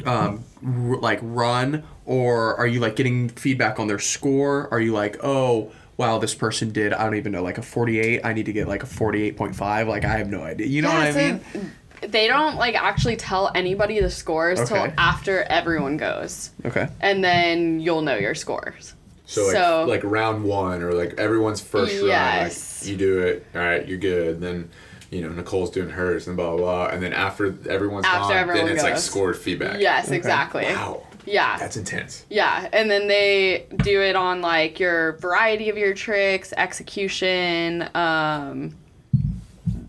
um, 0.06 0.44
r- 0.66 0.98
like 1.00 1.20
run, 1.22 1.84
or 2.06 2.56
are 2.58 2.68
you 2.68 2.80
like 2.80 2.96
getting 2.96 3.30
feedback 3.30 3.80
on 3.80 3.88
their 3.88 4.00
score? 4.00 4.68
Are 4.72 4.80
you 4.80 4.94
like, 4.94 5.18
oh, 5.24 5.72
wow, 5.98 6.20
this 6.20 6.34
person 6.36 6.72
did 6.72 6.94
I 6.94 7.04
don't 7.04 7.16
even 7.16 7.32
know 7.32 7.44
like 7.44 7.58
a 7.58 7.62
48. 7.64 8.22
I 8.24 8.34
need 8.34 8.46
to 8.46 8.54
get 8.54 8.68
like 8.68 8.84
a 8.84 8.88
48.5. 8.88 9.88
Like 9.88 10.06
I 10.06 10.18
have 10.18 10.30
no 10.30 10.42
idea. 10.44 10.68
You 10.68 10.82
know 10.84 10.90
Yeah, 10.90 10.98
what 11.00 11.08
I 11.08 11.12
so 11.12 11.18
mean? 11.60 11.72
They 12.02 12.28
don't 12.28 12.56
like 12.58 12.76
actually 12.76 13.16
tell 13.16 13.52
anybody 13.56 14.00
the 14.00 14.10
scores 14.12 14.68
till 14.70 14.88
after 15.00 15.42
everyone 15.44 15.98
goes, 15.98 16.52
Okay. 16.64 16.88
and 17.00 17.24
then 17.24 17.80
you'll 17.80 18.04
know 18.04 18.16
your 18.18 18.36
scores. 18.36 18.94
So 19.26 19.42
like, 19.46 19.52
So- 19.56 19.86
like 19.88 20.04
round 20.04 20.44
one 20.44 20.84
or 20.84 20.94
like 20.94 21.16
everyone's 21.18 21.60
first 21.60 21.94
Yes. 21.96 22.04
run, 22.04 22.88
like 22.88 22.92
you 22.92 22.98
do 22.98 23.20
it, 23.22 23.46
all 23.56 23.62
right, 23.62 23.88
you're 23.88 23.98
good. 23.98 24.40
Then 24.42 24.70
you 25.10 25.22
know 25.22 25.30
Nicole's 25.30 25.72
doing 25.72 25.90
hers 25.90 26.28
and 26.28 26.38
blah 26.38 26.50
blah 26.52 26.58
blah, 26.58 26.88
and 26.90 27.02
then 27.02 27.14
after 27.14 27.56
everyone's 27.68 28.06
After 28.06 28.20
gone, 28.34 28.38
everyone 28.38 28.66
then 28.68 28.76
it's 28.76 28.84
like 28.84 28.98
scored 28.98 29.36
feedback. 29.36 29.80
Yes, 29.82 30.12
exactly. 30.12 30.66
Wow, 30.66 31.02
Yeah. 31.28 31.58
that's 31.58 31.78
intense. 31.78 32.26
Yeah, 32.30 32.68
and 32.74 32.90
then 32.90 33.08
they 33.08 33.66
do 33.84 34.02
it 34.02 34.16
on 34.16 34.42
like 34.42 34.80
your 34.80 35.14
variety 35.18 35.70
of 35.70 35.78
your 35.78 35.94
tricks, 35.94 36.54
execution, 36.58 37.90
um, 37.94 38.76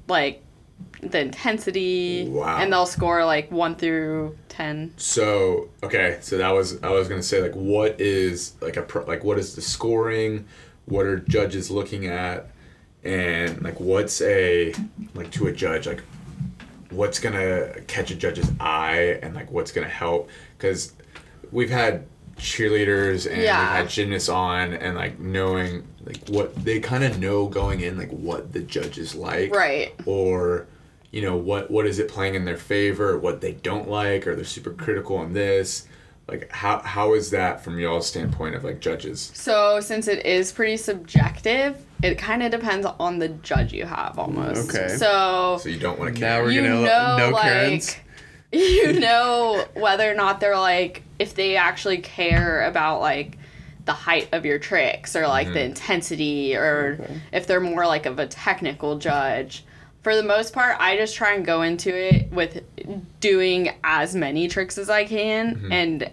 like 0.09 0.43
the 1.01 1.21
intensity, 1.21 2.29
Wow. 2.29 2.59
and 2.59 2.73
they'll 2.73 2.87
score 2.87 3.25
like 3.25 3.51
one 3.53 3.77
through 3.77 4.37
ten. 4.49 4.93
So 4.97 5.69
okay, 5.83 6.19
so 6.21 6.39
that 6.39 6.51
was 6.51 6.83
I 6.83 6.91
was 6.91 7.09
gonna 7.09 7.23
say 7.23 7.41
like 7.41 7.55
what 7.55 8.01
is 8.01 8.55
like 8.61 8.77
a 8.77 8.83
pro, 8.83 9.05
like 9.05 9.23
what 9.25 9.39
is 9.39 9.55
the 9.55 9.63
scoring? 9.63 10.45
What 10.87 11.07
are 11.07 11.19
judges 11.19 11.71
looking 11.71 12.07
at? 12.07 12.51
And 13.05 13.63
like 13.63 13.79
what's 13.79 14.21
a 14.23 14.75
like 15.15 15.31
to 15.33 15.47
a 15.47 15.53
judge 15.53 15.87
like 15.87 16.03
what's 16.91 17.21
gonna 17.21 17.81
catch 17.87 18.11
a 18.11 18.15
judge's 18.17 18.51
eye 18.59 19.21
and 19.23 19.35
like 19.35 19.51
what's 19.53 19.71
gonna 19.71 19.87
help? 19.89 20.29
Because 20.57 20.95
we've 21.53 21.71
had 21.71 22.07
cheerleaders 22.37 23.31
and 23.31 23.43
Yeah. 23.43 23.59
we've 23.61 23.69
had 23.85 23.89
gymnasts 23.89 24.29
on 24.29 24.73
and 24.73 24.97
like 24.97 25.19
knowing 25.19 25.87
like 26.05 26.19
what 26.29 26.55
they 26.65 26.81
kind 26.81 27.05
of 27.05 27.19
know 27.19 27.47
going 27.47 27.81
in 27.81 27.99
like 27.99 28.11
what 28.11 28.53
the 28.53 28.61
judges 28.61 29.15
like 29.15 29.53
Right. 29.55 29.93
or 30.07 30.67
you 31.11 31.21
know 31.23 31.37
what 31.37 31.71
what 31.71 31.87
is 31.87 31.99
it 31.99 32.09
playing 32.09 32.35
in 32.37 32.45
their 32.45 32.57
favor 32.57 33.19
what 33.19 33.41
they 33.41 33.53
don't 33.53 33.89
like 33.89 34.27
or 34.27 34.37
they're 34.37 34.45
super 34.45 34.71
critical 34.73 35.17
on 35.17 35.33
this 35.33 35.87
like 36.29 36.51
how 36.53 36.79
how 36.81 37.15
is 37.15 37.31
that 37.31 37.65
from 37.65 37.79
y'all's 37.81 38.07
standpoint 38.07 38.55
of 38.55 38.63
like 38.63 38.79
judges 38.81 39.31
So 39.35 39.81
since 39.81 40.07
it 40.09 40.25
is 40.27 40.53
pretty 40.53 40.77
subjective, 40.77 41.77
it 42.03 42.17
kind 42.19 42.43
of 42.43 42.51
depends 42.51 42.87
on 43.01 43.19
the 43.19 43.29
judge 43.31 43.73
you 43.73 43.87
have 43.87 44.19
almost. 44.19 44.69
Okay. 44.75 44.89
So 44.97 45.59
so 45.61 45.69
you 45.71 45.79
don't 45.81 45.99
want 45.99 46.15
to 46.15 46.21
Now 46.21 46.43
we're 46.43 46.51
you 46.51 46.61
gonna 46.63 46.83
know, 46.83 47.17
no 47.17 47.31
like, 47.31 47.43
Karens. 47.43 47.97
you 48.53 48.99
know 48.99 49.67
whether 49.75 50.11
or 50.11 50.15
not 50.15 50.41
they're 50.41 50.57
like 50.57 51.03
if 51.19 51.35
they 51.35 51.57
actually 51.57 51.99
care 51.99 52.65
about 52.65 53.01
like 53.01 53.37
the 53.85 53.93
height 53.93 54.29
of 54.33 54.45
your 54.45 54.59
tricks 54.59 55.15
or 55.17 55.27
like 55.27 55.49
the 55.49 55.55
mm-hmm. 55.55 55.71
intensity 55.71 56.55
or 56.55 57.07
if 57.33 57.47
they're 57.47 57.61
more 57.61 57.87
like 57.87 58.07
of 58.07 58.19
a 58.19 58.27
technical 58.27 58.99
judge. 58.99 59.65
For 60.03 60.15
the 60.15 60.23
most 60.23 60.55
part 60.55 60.77
i 60.79 60.97
just 60.97 61.17
try 61.17 61.35
and 61.35 61.45
go 61.45 61.61
into 61.61 61.95
it 61.95 62.33
with 62.33 62.63
doing 63.21 63.71
as 63.85 64.15
many 64.15 64.49
tricks 64.49 64.79
as 64.79 64.89
i 64.89 65.05
can 65.05 65.57
mm-hmm. 65.57 65.73
and 65.73 66.11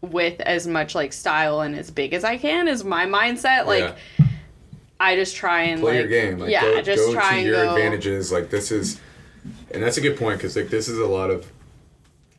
with 0.00 0.40
as 0.40 0.66
much 0.66 0.94
like 0.94 1.12
style 1.12 1.62
and 1.62 1.74
as 1.74 1.90
big 1.90 2.12
as 2.12 2.22
i 2.22 2.36
can 2.36 2.68
is 2.68 2.84
my 2.84 3.06
mindset. 3.06 3.66
Like 3.66 3.96
Yeah. 4.18 4.26
i 5.00 5.16
just 5.16 5.34
try 5.34 5.62
and 5.62 5.80
play 5.80 6.02
like 6.02 6.10
your 6.10 6.22
game. 6.22 6.38
Like 6.38 6.50
yeah 6.50 6.60
go, 6.60 6.82
just 6.82 7.06
go 7.06 7.14
try 7.14 7.30
to 7.30 7.36
and 7.38 7.46
your 7.46 7.64
go 7.64 7.74
advantages. 7.74 8.30
Like 8.30 8.50
this 8.50 8.70
is 8.70 9.00
and 9.72 9.82
that's 9.82 9.96
a 9.96 10.00
good 10.00 10.18
point 10.18 10.38
because 10.38 10.54
like 10.54 10.68
this 10.68 10.88
is 10.88 10.98
a 10.98 11.06
lot 11.06 11.30
of 11.30 11.50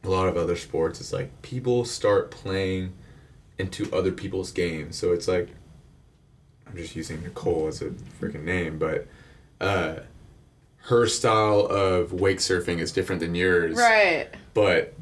a 0.03 0.09
lot 0.09 0.27
of 0.27 0.35
other 0.35 0.55
sports 0.55 0.99
it's 0.99 1.13
like 1.13 1.41
people 1.41 1.85
start 1.85 2.29
playing 2.29 2.93
into 3.57 3.89
other 3.95 4.11
people's 4.11 4.51
games. 4.51 4.97
So 4.97 5.13
it's 5.13 5.27
like 5.27 5.49
i'm 6.67 6.75
just 6.77 6.95
using 6.95 7.21
nicole 7.21 7.67
as 7.67 7.81
a 7.81 7.89
freaking 8.19 8.43
name 8.43 8.79
but 8.79 9.07
uh 9.61 9.99
her 10.83 11.07
style 11.07 11.65
of 11.69 12.11
wake 12.11 12.39
surfing 12.39 12.79
is 12.79 12.91
different 12.91 13.21
than 13.21 13.35
yours. 13.35 13.77
Right. 13.77 14.27
But 14.53 14.93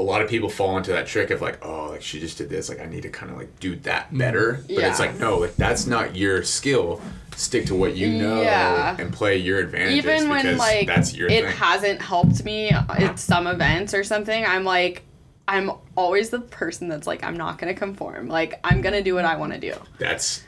a 0.00 0.02
lot 0.02 0.22
of 0.22 0.30
people 0.30 0.48
fall 0.48 0.76
into 0.78 0.90
that 0.92 1.06
trick 1.06 1.30
of 1.30 1.42
like 1.42 1.64
oh 1.64 1.90
like 1.90 2.02
she 2.02 2.18
just 2.18 2.38
did 2.38 2.48
this 2.48 2.68
like 2.70 2.80
i 2.80 2.86
need 2.86 3.02
to 3.02 3.10
kind 3.10 3.30
of 3.30 3.36
like 3.36 3.60
do 3.60 3.76
that 3.76 4.06
mm-hmm. 4.08 4.18
better. 4.18 4.60
But 4.66 4.70
Yeah. 4.70 4.90
it's 4.90 4.98
like 4.98 5.18
no 5.20 5.38
like 5.38 5.56
that's 5.56 5.86
not 5.86 6.16
your 6.16 6.42
skill 6.42 7.00
stick 7.36 7.66
to 7.66 7.74
what 7.74 7.96
you 7.96 8.08
mm, 8.08 8.20
know 8.20 8.42
Yeah. 8.42 8.96
and 8.98 9.12
play 9.12 9.36
your 9.36 9.58
advantages 9.58 9.98
even 10.04 10.28
when 10.28 10.42
because 10.42 10.58
like 10.58 10.86
that's 10.86 11.14
your 11.14 11.28
it 11.28 11.44
thing. 11.44 11.52
hasn't 11.52 12.00
helped 12.02 12.42
me 12.44 12.70
at 12.70 13.18
some 13.18 13.46
events 13.46 13.94
or 13.94 14.02
something 14.04 14.44
i'm 14.46 14.64
like 14.64 15.02
i'm 15.46 15.70
always 15.96 16.30
the 16.30 16.40
person 16.40 16.88
that's 16.88 17.06
like 17.06 17.22
i'm 17.24 17.36
not 17.36 17.58
gonna 17.58 17.74
conform. 17.74 18.28
Like 18.28 18.58
i'm 18.64 18.80
gonna 18.80 19.02
do 19.02 19.14
what 19.14 19.24
i 19.24 19.36
want 19.36 19.52
to 19.52 19.58
do. 19.60 19.74
That's 19.98 20.42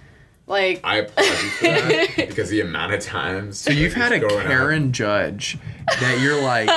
like 0.46 0.80
i 0.84 0.96
applaud 0.98 1.24
you 1.24 1.32
for 1.50 1.64
that 1.64 2.08
because 2.16 2.50
the 2.50 2.60
amount 2.60 2.94
of 2.94 3.00
times 3.00 3.58
So 3.58 3.70
you've 3.70 3.94
had 3.94 4.12
a 4.12 4.20
Karen 4.20 4.92
judge 4.92 5.58
that 6.00 6.20
you're 6.20 6.42
like, 6.42 6.68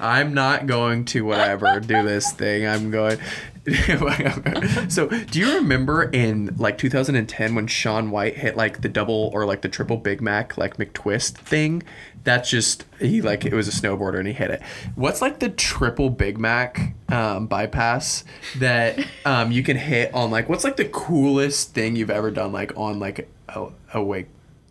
I'm 0.00 0.34
not 0.34 0.66
going 0.66 1.04
to 1.06 1.24
whatever 1.24 1.80
do 1.80 2.02
this 2.02 2.32
thing. 2.32 2.66
I'm 2.66 2.90
going. 2.90 3.18
so 4.88 5.08
do 5.08 5.40
you 5.40 5.56
remember 5.56 6.04
in 6.04 6.54
like 6.56 6.78
2010 6.78 7.54
when 7.56 7.66
Shaun 7.66 8.12
White 8.12 8.36
hit 8.36 8.56
like 8.56 8.82
the 8.82 8.88
double 8.88 9.30
or 9.34 9.44
like 9.44 9.62
the 9.62 9.68
triple 9.68 9.96
Big 9.96 10.20
Mac 10.20 10.56
like 10.56 10.76
McTwist 10.76 11.32
thing? 11.32 11.82
That's 12.22 12.48
just 12.48 12.84
he 13.00 13.20
like 13.22 13.44
it 13.44 13.52
was 13.52 13.66
a 13.66 13.72
snowboarder 13.72 14.18
and 14.18 14.28
he 14.28 14.34
hit 14.34 14.50
it. 14.50 14.62
What's 14.94 15.20
like 15.20 15.40
the 15.40 15.48
triple 15.48 16.10
Big 16.10 16.38
Mac 16.38 16.94
um, 17.08 17.48
bypass 17.48 18.24
that 18.58 19.04
um, 19.24 19.50
you 19.50 19.64
can 19.64 19.76
hit 19.76 20.14
on 20.14 20.30
like 20.30 20.48
what's 20.48 20.62
like 20.62 20.76
the 20.76 20.88
coolest 20.88 21.74
thing 21.74 21.96
you've 21.96 22.10
ever 22.10 22.30
done 22.30 22.52
like 22.52 22.72
on 22.76 23.00
like 23.00 23.28
a, 23.48 23.66
a 23.94 24.02
wake 24.02 24.28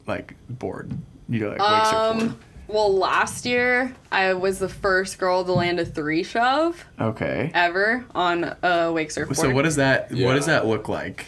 like 0.08 0.36
board? 0.50 0.98
You 1.28 1.40
know 1.42 1.50
like 1.50 1.60
wake 1.60 1.86
surf 1.86 2.30
board. 2.30 2.38
Well 2.68 2.94
last 2.96 3.46
year 3.46 3.96
i 4.12 4.34
was 4.34 4.60
the 4.60 4.70
first 4.70 5.18
girl 5.20 5.44
to 5.46 5.52
land 5.52 5.80
a 5.80 5.86
three 5.86 6.24
shove 6.24 6.84
Okay. 7.00 7.52
ever 7.54 8.06
on 8.16 8.56
a 8.64 8.92
wake 8.92 9.12
surfboard 9.12 9.38
So 9.38 9.50
what 9.52 9.64
does 9.64 9.76
that 9.78 10.12
what 10.12 10.34
does 10.36 10.46
that 10.48 10.66
look 10.66 10.88
like? 10.90 11.26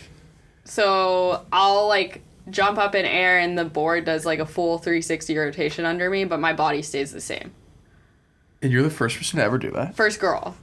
So 0.64 1.46
I'll 1.52 1.88
like 1.88 2.22
jump 2.50 2.78
up 2.78 2.96
in 2.96 3.06
air 3.06 3.40
and 3.40 3.58
the 3.58 3.66
board 3.66 4.06
does 4.06 4.26
like 4.26 4.40
a 4.40 4.46
full 4.46 4.78
360 4.78 5.38
rotation 5.38 5.86
under 5.86 6.10
me, 6.10 6.24
but 6.26 6.40
my 6.40 6.54
body 6.54 6.82
stays 6.82 7.12
the 7.12 7.22
same. 7.22 7.52
And 8.62 8.72
you're 8.72 8.84
the 8.84 8.90
first 8.90 9.18
person 9.18 9.38
to 9.40 9.46
ever 9.46 9.58
do 9.58 9.72
that. 9.72 9.96
First 9.96 10.20
girl. 10.20 10.56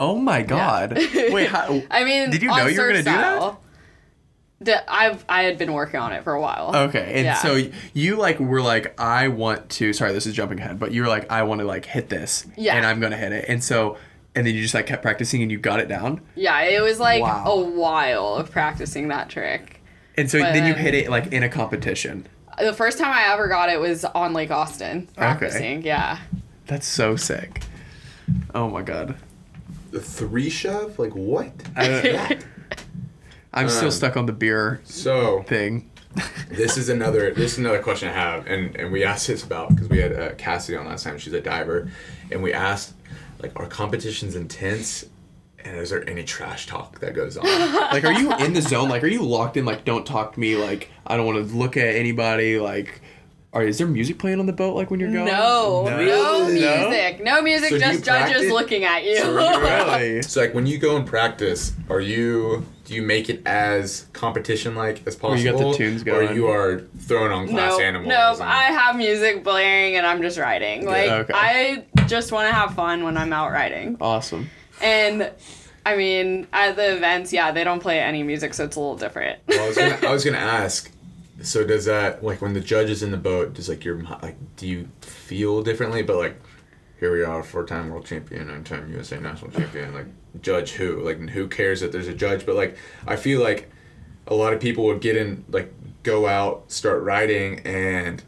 Oh 0.00 0.16
my 0.16 0.42
god. 0.42 0.94
Wait, 1.14 1.48
how 1.48 1.82
I 1.90 2.04
mean, 2.04 2.30
Did 2.30 2.42
you 2.42 2.48
know 2.48 2.66
you 2.66 2.80
were 2.80 2.88
gonna 2.88 2.98
do 3.00 3.04
that? 3.04 3.56
Style. 4.64 4.82
I've 4.88 5.24
I 5.28 5.42
had 5.44 5.58
been 5.58 5.72
working 5.72 6.00
on 6.00 6.12
it 6.12 6.24
for 6.24 6.32
a 6.32 6.40
while. 6.40 6.72
Okay. 6.88 7.12
And 7.16 7.24
Yeah. 7.24 7.34
so 7.34 7.60
you 7.94 8.16
like 8.16 8.38
were 8.40 8.62
like 8.62 8.98
I 9.00 9.28
want 9.28 9.68
to 9.70 9.92
sorry, 9.92 10.12
this 10.12 10.26
is 10.26 10.34
jumping 10.34 10.58
ahead, 10.60 10.78
but 10.78 10.92
you 10.92 11.02
were 11.02 11.08
like 11.08 11.30
I 11.30 11.42
want 11.44 11.60
to 11.60 11.66
like 11.66 11.84
hit 11.86 12.08
this 12.08 12.46
Yeah. 12.56 12.76
and 12.76 12.86
I'm 12.86 13.00
going 13.00 13.12
to 13.12 13.18
hit 13.18 13.32
it. 13.32 13.44
And 13.48 13.62
so 13.62 13.96
and 14.34 14.46
then 14.46 14.54
you 14.54 14.62
just 14.62 14.74
like 14.74 14.86
kept 14.86 15.02
practicing 15.02 15.42
and 15.42 15.50
you 15.50 15.58
got 15.58 15.78
it 15.80 15.88
down. 15.88 16.20
Yeah, 16.34 16.60
it 16.62 16.80
was 16.82 16.98
like 16.98 17.22
Wow. 17.22 17.44
a 17.46 17.60
while 17.60 18.34
of 18.36 18.50
practicing 18.50 19.08
that 19.08 19.28
trick. 19.28 19.82
And 20.16 20.30
so 20.30 20.40
But 20.40 20.52
then 20.52 20.66
you 20.66 20.74
hit 20.74 20.94
it 20.94 21.10
like 21.10 21.32
in 21.32 21.42
a 21.42 21.48
competition. 21.48 22.26
The 22.58 22.72
first 22.74 22.98
time 22.98 23.12
I 23.12 23.32
ever 23.32 23.48
got 23.48 23.70
it 23.70 23.80
was 23.80 24.04
on 24.04 24.32
Lake 24.34 24.50
Austin 24.50 25.08
practicing. 25.16 25.82
Yeah. 25.82 26.18
That's 26.66 26.86
so 26.86 27.16
sick. 27.16 27.62
Oh 28.54 28.68
my 28.70 28.82
god. 28.82 29.16
the 29.90 30.00
three 30.00 30.48
shove 30.48 30.98
like 30.98 31.14
what 31.14 31.52
I 33.54 33.60
don't, 33.62 33.70
I'm 33.70 33.74
still 33.74 33.86
Um, 33.86 33.90
stuck 33.92 34.16
on 34.16 34.26
the 34.26 34.32
beer 34.32 34.80
so 34.84 35.42
thing. 35.46 35.90
this 36.50 36.76
is 36.76 36.88
another 36.88 37.32
this 37.32 37.52
is 37.52 37.58
another 37.58 37.80
question 37.82 38.08
I 38.08 38.12
have, 38.12 38.46
and 38.46 38.76
and 38.76 38.92
we 38.92 39.02
asked 39.04 39.26
this 39.28 39.42
about 39.44 39.70
because 39.70 39.88
we 39.88 39.98
had 39.98 40.12
uh, 40.12 40.34
Cassidy 40.36 40.76
on 40.76 40.86
last 40.86 41.04
time. 41.04 41.18
She's 41.18 41.32
a 41.32 41.40
diver, 41.40 41.90
and 42.30 42.42
we 42.42 42.52
asked 42.52 42.94
like, 43.42 43.58
are 43.58 43.66
competitions 43.66 44.36
intense, 44.36 45.04
and 45.64 45.76
is 45.76 45.90
there 45.90 46.08
any 46.08 46.22
trash 46.22 46.66
talk 46.66 46.98
that 47.00 47.14
goes 47.14 47.36
on? 47.36 47.46
Like, 47.92 48.04
are 48.04 48.12
you 48.12 48.32
in 48.36 48.52
the 48.52 48.62
zone? 48.62 48.88
Like, 48.88 49.02
are 49.02 49.06
you 49.08 49.22
locked 49.22 49.56
in? 49.56 49.64
Like, 49.64 49.84
don't 49.84 50.06
talk 50.06 50.34
to 50.34 50.40
me. 50.40 50.56
Like, 50.56 50.90
I 51.06 51.16
don't 51.16 51.26
want 51.26 51.46
to 51.48 51.54
look 51.56 51.76
at 51.76 51.94
anybody. 51.96 52.58
Like, 52.58 53.00
are 53.54 53.62
is 53.62 53.78
there 53.78 53.86
music 53.86 54.18
playing 54.18 54.38
on 54.40 54.46
the 54.46 54.52
boat? 54.52 54.74
Like 54.76 54.90
when 54.90 55.00
you're 55.00 55.12
going? 55.12 55.26
No, 55.26 55.84
no, 55.86 55.96
No? 56.04 56.48
music. 56.48 57.22
No 57.22 57.40
music, 57.42 57.70
So 57.70 57.78
just 57.78 58.04
judges 58.04 58.28
practice? 58.32 58.50
looking 58.52 58.84
at 58.84 59.04
you. 59.04 59.16
So 59.18 59.30
you- 59.30 59.60
Really? 59.62 60.22
so 60.22 60.40
like 60.42 60.54
when 60.54 60.66
you 60.66 60.76
go 60.78 60.96
and 60.96 61.06
practice, 61.06 61.72
are 61.90 62.00
you 62.00 62.64
do 62.84 62.94
you 62.94 63.02
make 63.02 63.28
it 63.28 63.46
as 63.46 64.06
competition 64.12 64.74
like 64.74 65.06
as 65.06 65.14
Where 65.20 65.30
possible, 65.32 65.38
you 65.38 65.52
got 65.52 65.72
the 65.72 65.76
tunes 65.78 66.06
or 66.06 66.32
you 66.32 66.48
are 66.48 66.80
thrown 66.98 67.30
on 67.30 67.48
class 67.48 67.78
no, 67.78 67.84
animals? 67.84 68.08
no, 68.08 68.32
and- 68.32 68.42
I 68.42 68.62
have 68.64 68.96
music 68.96 69.44
blaring 69.44 69.96
and 69.96 70.06
I'm 70.06 70.20
just 70.22 70.38
riding. 70.38 70.86
Like 70.86 71.08
Okay. 71.10 71.32
I 71.34 71.84
just 72.06 72.32
want 72.32 72.48
to 72.48 72.54
have 72.54 72.74
fun 72.74 73.04
when 73.04 73.16
I'm 73.16 73.32
out 73.32 73.52
riding. 73.52 73.96
Awesome. 74.00 74.50
And 74.80 75.30
I 75.86 75.96
mean, 75.96 76.46
at 76.52 76.76
the 76.76 76.96
events, 76.96 77.32
yeah, 77.32 77.50
they 77.52 77.64
don't 77.64 77.80
play 77.80 77.98
any 78.00 78.22
music, 78.22 78.54
so 78.54 78.64
it's 78.64 78.76
a 78.76 78.80
little 78.80 78.96
different. 78.96 79.40
Well, 79.48 79.62
I 79.62 79.66
was 79.68 79.76
gonna, 79.76 79.98
I 80.08 80.12
was 80.12 80.24
gonna 80.24 80.38
ask. 80.38 80.90
So 81.42 81.64
does 81.66 81.84
that 81.86 82.22
like 82.24 82.40
when 82.40 82.52
the 82.52 82.60
judge 82.60 82.88
is 82.90 83.02
in 83.02 83.10
the 83.10 83.16
boat? 83.16 83.54
Does 83.54 83.68
like 83.68 83.84
your 83.84 83.96
mi- 83.96 84.06
like 84.22 84.36
do 84.56 84.66
you 84.68 84.88
feel 85.00 85.62
differently? 85.62 86.02
But 86.02 86.16
like 86.16 86.36
here 87.02 87.10
we 87.10 87.24
are, 87.24 87.42
four-time 87.42 87.90
world 87.90 88.06
champion, 88.06 88.46
nine-time 88.46 88.88
USA 88.92 89.18
national 89.18 89.50
champion. 89.50 89.92
Like, 89.92 90.06
judge 90.40 90.70
who? 90.70 91.00
Like, 91.00 91.18
who 91.30 91.48
cares 91.48 91.80
that 91.80 91.90
there's 91.90 92.06
a 92.06 92.14
judge? 92.14 92.46
But 92.46 92.54
like, 92.54 92.76
I 93.08 93.16
feel 93.16 93.42
like 93.42 93.68
a 94.28 94.34
lot 94.34 94.52
of 94.52 94.60
people 94.60 94.84
would 94.84 95.00
get 95.00 95.16
in, 95.16 95.44
like, 95.50 95.74
go 96.04 96.28
out, 96.28 96.70
start 96.70 97.02
riding, 97.02 97.58
and 97.66 98.22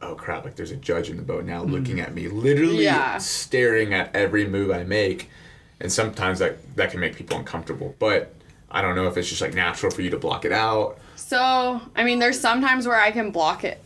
oh 0.00 0.14
crap, 0.14 0.42
like 0.42 0.56
there's 0.56 0.70
a 0.70 0.76
judge 0.76 1.10
in 1.10 1.18
the 1.18 1.22
boat 1.22 1.44
now 1.44 1.64
hmm. 1.64 1.70
looking 1.70 2.00
at 2.00 2.14
me, 2.14 2.28
literally 2.28 2.84
Yeah. 2.84 3.18
staring 3.18 3.92
at 3.92 4.16
every 4.16 4.46
move 4.46 4.70
I 4.70 4.84
make, 4.84 5.28
and 5.78 5.92
sometimes 5.92 6.38
that 6.38 6.76
that 6.76 6.92
can 6.92 7.00
make 7.00 7.16
people 7.16 7.36
uncomfortable. 7.36 7.94
But 7.98 8.34
I 8.70 8.80
don't 8.80 8.96
know 8.96 9.06
if 9.06 9.18
it's 9.18 9.28
just 9.28 9.42
like 9.42 9.52
natural 9.52 9.92
for 9.92 10.00
you 10.00 10.08
to 10.08 10.18
block 10.18 10.46
it 10.46 10.52
out. 10.52 10.98
So, 11.16 11.78
I 11.94 12.04
mean, 12.04 12.20
there's 12.20 12.40
sometimes 12.40 12.86
where 12.86 12.98
I 12.98 13.10
can 13.10 13.32
block 13.32 13.64
it. 13.64 13.82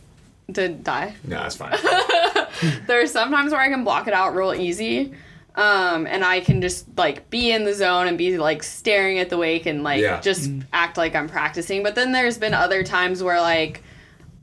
Did 0.49 0.85
die? 0.85 1.15
No, 1.25 1.41
that's 1.41 1.57
fine. 1.57 1.77
There's 2.87 3.11
sometimes 3.11 3.51
where 3.51 3.61
I 3.61 3.69
can 3.69 3.83
block 3.83 4.07
it 4.07 4.13
out 4.13 4.35
real 4.35 4.53
easy. 4.53 5.13
Um, 5.55 6.07
and 6.07 6.23
I 6.23 6.39
can 6.39 6.61
just 6.61 6.85
like 6.97 7.29
be 7.29 7.51
in 7.51 7.65
the 7.65 7.73
zone 7.73 8.07
and 8.07 8.17
be 8.17 8.37
like 8.37 8.63
staring 8.63 9.19
at 9.19 9.29
the 9.29 9.37
wake 9.37 9.65
and 9.65 9.83
like 9.83 10.01
Yeah. 10.01 10.21
just 10.21 10.49
act 10.71 10.95
like 10.97 11.15
I'm 11.15 11.27
practicing. 11.27 11.83
But 11.83 11.95
then 11.95 12.11
there's 12.11 12.37
been 12.37 12.53
other 12.53 12.83
times 12.83 13.21
where 13.21 13.41
like 13.41 13.83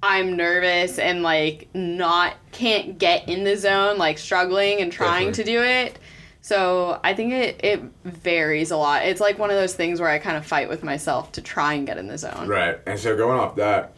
I'm 0.02 0.36
nervous 0.36 0.98
and 0.98 1.22
like 1.22 1.68
not 1.72 2.34
can't 2.52 2.98
get 2.98 3.28
in 3.28 3.44
the 3.44 3.56
zone, 3.56 3.96
like 3.98 4.18
struggling 4.18 4.80
and 4.82 4.92
trying 4.92 5.28
Definitely. 5.28 5.44
to 5.44 5.50
do 5.58 5.62
it. 5.64 5.98
So 6.42 7.00
I 7.02 7.14
think 7.14 7.32
it 7.32 7.60
it 7.64 7.82
varies 8.04 8.70
a 8.70 8.76
lot. 8.76 9.06
It's 9.06 9.20
like 9.20 9.38
one 9.38 9.50
of 9.50 9.56
those 9.56 9.74
things 9.74 10.00
where 10.00 10.10
I 10.10 10.18
kind 10.18 10.36
of 10.36 10.44
fight 10.44 10.68
with 10.68 10.82
myself 10.84 11.32
to 11.32 11.40
try 11.40 11.74
and 11.74 11.86
get 11.86 11.96
in 11.98 12.08
the 12.08 12.18
zone. 12.18 12.46
Right. 12.46 12.78
And 12.86 12.98
so 13.00 13.16
going 13.16 13.38
off 13.40 13.56
that, 13.56 13.94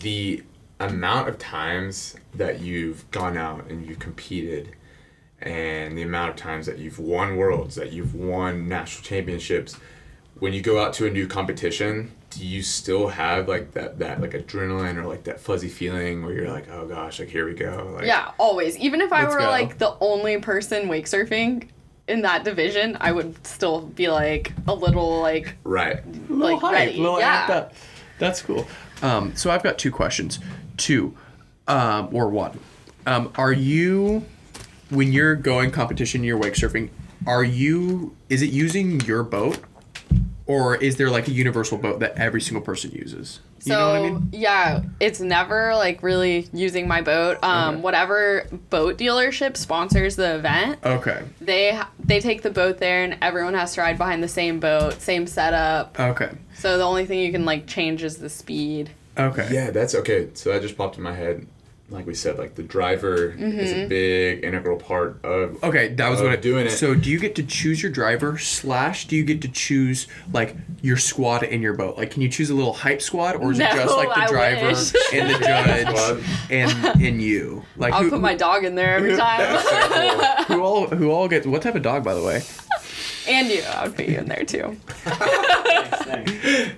the 0.00 0.42
amount 0.82 1.28
of 1.28 1.38
times 1.38 2.16
that 2.34 2.60
you've 2.60 3.08
gone 3.10 3.36
out 3.36 3.68
and 3.68 3.86
you've 3.86 3.98
competed 3.98 4.74
and 5.40 5.96
the 5.98 6.02
amount 6.02 6.30
of 6.30 6.36
times 6.36 6.66
that 6.66 6.78
you've 6.78 6.98
won 6.98 7.36
worlds, 7.36 7.74
that 7.74 7.92
you've 7.92 8.14
won 8.14 8.68
national 8.68 9.02
championships, 9.04 9.76
when 10.38 10.52
you 10.52 10.60
go 10.62 10.80
out 10.82 10.92
to 10.94 11.06
a 11.06 11.10
new 11.10 11.26
competition, 11.26 12.12
do 12.30 12.44
you 12.46 12.62
still 12.62 13.08
have 13.08 13.48
like 13.48 13.72
that 13.72 13.98
that 13.98 14.20
like 14.20 14.30
adrenaline 14.32 14.96
or 14.96 15.04
like 15.06 15.24
that 15.24 15.38
fuzzy 15.40 15.68
feeling 15.68 16.24
where 16.24 16.32
you're 16.32 16.50
like, 16.50 16.68
oh 16.70 16.86
gosh, 16.86 17.18
like 17.20 17.28
here 17.28 17.46
we 17.46 17.54
go. 17.54 17.92
Like 17.96 18.06
Yeah, 18.06 18.30
always. 18.38 18.76
Even 18.78 19.00
if 19.00 19.12
I 19.12 19.24
were 19.24 19.38
go. 19.38 19.50
like 19.50 19.78
the 19.78 19.96
only 20.00 20.38
person 20.38 20.88
wake 20.88 21.06
surfing 21.06 21.68
in 22.08 22.22
that 22.22 22.44
division, 22.44 22.96
I 23.00 23.12
would 23.12 23.44
still 23.46 23.82
be 23.82 24.08
like 24.08 24.52
a 24.66 24.74
little 24.74 25.20
like 25.20 25.56
Right. 25.64 26.00
like 26.30 26.60
hype, 26.60 26.72
ready. 26.72 26.98
little 26.98 27.18
yeah. 27.18 27.46
up. 27.50 27.74
That's 28.18 28.40
cool. 28.42 28.66
Um, 29.02 29.34
so 29.34 29.50
I've 29.50 29.62
got 29.64 29.78
two 29.78 29.90
questions. 29.90 30.38
Two, 30.76 31.16
um, 31.68 32.08
or 32.12 32.28
one. 32.28 32.58
Um, 33.06 33.32
are 33.36 33.52
you, 33.52 34.24
when 34.90 35.12
you're 35.12 35.34
going 35.34 35.70
competition, 35.70 36.22
you're 36.24 36.38
wake 36.38 36.54
surfing, 36.54 36.90
are 37.26 37.44
you, 37.44 38.14
is 38.28 38.42
it 38.42 38.50
using 38.50 39.00
your 39.02 39.22
boat? 39.22 39.58
Or 40.46 40.74
is 40.76 40.96
there 40.96 41.08
like 41.08 41.28
a 41.28 41.30
universal 41.30 41.78
boat 41.78 42.00
that 42.00 42.16
every 42.16 42.40
single 42.40 42.62
person 42.62 42.90
uses? 42.90 43.38
You 43.64 43.70
So 43.72 43.78
know 43.78 43.86
what 43.92 43.96
I 43.96 44.02
mean? 44.02 44.28
yeah, 44.32 44.82
it's 44.98 45.20
never 45.20 45.74
like 45.76 46.02
really 46.02 46.48
using 46.52 46.88
my 46.88 47.00
boat. 47.00 47.38
Um, 47.44 47.74
Okay. 47.76 47.80
whatever 47.80 48.46
boat 48.68 48.98
dealership 48.98 49.56
sponsors 49.56 50.16
the 50.16 50.34
event, 50.34 50.80
Okay. 50.84 51.22
they 51.40 51.80
they 52.02 52.18
take 52.18 52.42
the 52.42 52.50
boat 52.50 52.78
there, 52.78 53.04
and 53.04 53.16
everyone 53.22 53.54
has 53.54 53.74
to 53.74 53.82
ride 53.82 53.98
behind 53.98 54.20
the 54.20 54.28
same 54.28 54.58
boat, 54.58 55.00
same 55.00 55.28
setup. 55.28 55.98
Okay. 55.98 56.30
So 56.54 56.76
the 56.76 56.84
only 56.84 57.06
thing 57.06 57.20
you 57.20 57.30
can 57.30 57.44
like 57.44 57.68
change 57.68 58.02
is 58.02 58.18
the 58.18 58.28
speed. 58.28 58.90
Okay. 59.18 59.48
Yeah, 59.52 59.70
that's 59.70 59.94
okay. 59.94 60.30
So 60.34 60.50
that 60.52 60.62
just 60.62 60.76
popped 60.76 60.96
in 60.96 61.02
my 61.02 61.14
head. 61.14 61.46
Like 61.90 62.06
we 62.06 62.14
said, 62.14 62.38
like 62.38 62.54
the 62.54 62.62
driver 62.62 63.32
is 63.32 63.70
a 63.70 63.74
mm-hmm. 63.74 63.88
big 63.88 64.44
integral 64.44 64.78
part 64.78 65.22
of 65.22 65.62
Okay, 65.62 65.88
that 65.88 66.08
was 66.08 66.22
what 66.22 66.32
I'm 66.32 66.40
doing 66.40 66.64
it. 66.64 66.70
So, 66.70 66.94
do 66.94 67.10
you 67.10 67.18
get 67.18 67.34
to 67.34 67.42
choose 67.42 67.82
your 67.82 67.92
driver 67.92 68.38
slash 68.38 69.06
do 69.08 69.14
you 69.14 69.24
get 69.24 69.42
to 69.42 69.48
choose 69.48 70.06
like 70.32 70.56
your 70.80 70.96
squad 70.96 71.42
in 71.42 71.60
your 71.60 71.74
boat? 71.74 71.98
Like, 71.98 72.10
can 72.10 72.22
you 72.22 72.30
choose 72.30 72.48
a 72.48 72.54
little 72.54 72.72
hype 72.72 73.02
squad, 73.02 73.36
or 73.36 73.52
is 73.52 73.58
it 73.58 73.70
just 73.72 73.94
like 73.94 74.08
the 74.08 74.22
I 74.22 74.26
driver 74.26 74.68
wish. 74.68 74.94
and 75.12 75.28
the 75.28 75.38
judge 75.44 76.24
and 76.50 77.02
and 77.02 77.20
you? 77.20 77.62
Like, 77.76 77.92
I'll 77.92 78.04
who, 78.04 78.10
put 78.10 78.22
my 78.22 78.36
dog 78.36 78.64
in 78.64 78.74
there 78.74 78.96
every 78.96 79.14
time. 79.18 80.44
who 80.46 80.62
all 80.62 80.86
who 80.86 81.10
all 81.10 81.28
gets 81.28 81.46
what 81.46 81.60
type 81.60 81.74
of 81.74 81.82
dog, 81.82 82.04
by 82.04 82.14
the 82.14 82.22
way? 82.22 82.42
and 83.28 83.48
you, 83.48 83.62
I 83.62 83.84
would 83.86 83.96
put 83.96 84.06
you 84.06 84.18
in 84.18 84.26
there 84.26 84.44
too. 84.44 84.76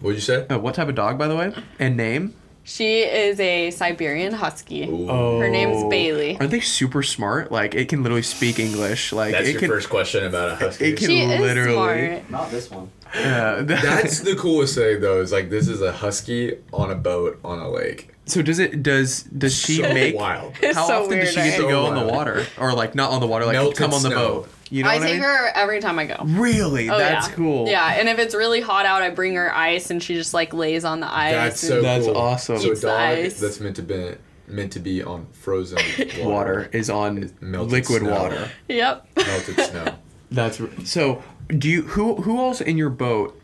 What'd 0.00 0.16
you 0.16 0.20
say? 0.20 0.46
Uh, 0.48 0.58
what 0.58 0.74
type 0.74 0.88
of 0.88 0.94
dog, 0.94 1.18
by 1.18 1.28
the 1.28 1.36
way? 1.36 1.52
And 1.78 1.96
name? 1.96 2.34
She 2.64 3.00
is 3.00 3.40
a 3.40 3.72
Siberian 3.72 4.32
Husky. 4.34 4.88
Oh, 4.88 5.40
Her 5.40 5.48
name's 5.48 5.82
Bailey. 5.90 6.36
Aren't 6.38 6.52
they 6.52 6.60
super 6.60 7.02
smart? 7.02 7.50
Like, 7.50 7.74
it 7.74 7.88
can 7.88 8.02
literally 8.04 8.22
speak 8.22 8.60
English. 8.60 9.12
Like, 9.12 9.32
That's 9.32 9.48
it 9.48 9.52
your 9.52 9.60
can. 9.60 9.68
first 9.68 9.90
question 9.90 10.24
about 10.24 10.50
a 10.50 10.54
husky. 10.56 10.84
It 10.86 10.96
can 10.96 11.08
She 11.08 11.20
is 11.22 11.40
literally. 11.40 11.74
smart. 12.20 12.30
Not 12.30 12.50
this 12.52 12.70
one. 12.70 12.90
Uh, 13.14 13.62
That's 13.64 14.20
the 14.20 14.36
coolest 14.36 14.76
thing 14.76 15.00
though. 15.00 15.20
Is 15.20 15.32
like 15.32 15.50
this 15.50 15.68
is 15.68 15.82
a 15.82 15.92
husky 15.92 16.56
on 16.72 16.90
a 16.90 16.94
boat 16.94 17.38
on 17.44 17.58
a 17.58 17.68
lake. 17.68 18.08
so 18.26 18.40
does 18.42 18.58
it? 18.58 18.82
Does 18.82 19.24
does 19.24 19.54
she 19.54 19.82
so 19.82 19.92
make? 19.92 20.14
wild. 20.16 20.54
It's 20.62 20.78
How 20.78 20.86
so 20.86 20.94
often 21.00 21.10
weird. 21.10 21.24
does 21.26 21.30
she 21.34 21.40
get 21.42 21.56
to 21.56 21.62
So 21.62 21.68
go 21.68 21.84
on 21.86 21.94
the 22.06 22.10
water, 22.10 22.46
or 22.58 22.72
like 22.72 22.94
not 22.94 23.10
on 23.10 23.20
the 23.20 23.26
water, 23.26 23.44
like 23.44 23.52
Melted 23.54 23.76
come 23.76 23.92
on 23.92 24.02
the 24.02 24.08
snow. 24.10 24.16
boat? 24.16 24.48
You 24.72 24.84
know 24.84 24.88
I 24.90 24.94
what 24.94 25.02
I 25.02 25.06
take 25.06 25.14
mean? 25.16 25.22
her 25.22 25.48
every 25.54 25.80
time 25.80 25.98
I 25.98 26.06
go. 26.06 26.16
Really? 26.24 26.88
Oh, 26.88 26.96
That's 26.96 27.28
yeah. 27.28 27.34
cool. 27.34 27.68
Yeah, 27.68 27.92
and 27.98 28.08
if 28.08 28.18
it's 28.18 28.34
really 28.34 28.60
hot 28.62 28.86
out, 28.86 29.02
I 29.02 29.10
bring 29.10 29.34
her 29.34 29.54
ice, 29.54 29.90
and 29.90 30.02
she 30.02 30.14
just 30.14 30.32
like 30.32 30.54
lays 30.54 30.84
on 30.84 31.00
the 31.00 31.12
ice. 31.12 31.32
That's 31.34 31.62
and- 31.64 31.68
so 31.68 31.82
That's 31.82 32.06
cool. 32.06 32.16
awesome. 32.16 32.58
So 32.58 32.72
a 32.72 32.76
dog 32.76 33.30
that's 33.32 33.60
meant 33.60 33.76
to 33.76 33.82
be 33.82 34.14
meant 34.48 34.72
to 34.72 34.80
be 34.80 35.02
on 35.02 35.26
frozen 35.32 35.78
water, 35.98 36.24
Water 36.28 36.70
is 36.72 36.88
on 36.90 37.30
melted 37.40 37.72
liquid 37.72 38.00
snow. 38.02 38.10
water. 38.10 38.50
Yep. 38.68 39.06
melted 39.16 39.60
snow. 39.60 39.94
That's 40.30 40.60
r- 40.60 40.68
so. 40.84 41.22
Do 41.48 41.68
you 41.68 41.82
who 41.82 42.14
who 42.22 42.38
else 42.38 42.62
in 42.62 42.78
your 42.78 42.88
boat 42.88 43.38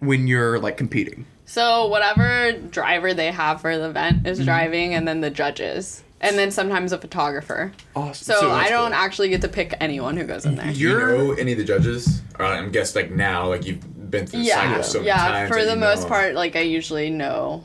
when 0.00 0.26
you're 0.26 0.58
like 0.58 0.76
competing? 0.76 1.26
So 1.44 1.86
whatever 1.86 2.52
driver 2.52 3.14
they 3.14 3.30
have 3.30 3.60
for 3.60 3.76
the 3.78 3.88
event 3.88 4.18
Mm-hmm. 4.18 4.26
is 4.26 4.44
driving, 4.44 4.94
and 4.94 5.06
then 5.06 5.20
the 5.20 5.30
judges, 5.30 6.02
and 6.22 6.38
then 6.38 6.50
sometimes 6.50 6.92
a 6.92 6.98
photographer. 6.98 7.72
Awesome. 7.94 8.24
So, 8.24 8.32
that's 8.48 8.66
I 8.66 8.70
don't 8.70 8.92
cool. 8.92 8.94
actually 8.94 9.28
get 9.28 9.40
to 9.42 9.48
pick 9.48 9.74
anyone 9.80 10.16
who 10.16 10.24
goes 10.24 10.46
in 10.46 10.54
there. 10.54 10.72
Do 10.72 10.78
you 10.78 10.88
You're- 10.90 11.18
know 11.18 11.32
any 11.34 11.52
of 11.52 11.58
the 11.58 11.64
judges? 11.64 12.22
Or 12.38 12.46
I'm 12.46 12.70
guess 12.70 12.94
like 12.96 13.10
now, 13.10 13.48
like 13.48 13.66
you've 13.66 14.10
been 14.10 14.26
through 14.26 14.40
the 14.40 14.46
Yeah, 14.46 14.68
cycle 14.70 14.82
so 14.84 14.98
many 14.98 15.08
yeah. 15.08 15.16
times. 15.16 15.48
For 15.48 15.56
that 15.56 15.64
the 15.64 15.70
you 15.70 15.76
know 15.76 15.86
most 15.86 16.00
them. 16.02 16.08
part, 16.08 16.34
like 16.34 16.56
I 16.56 16.60
usually 16.60 17.10
know. 17.10 17.64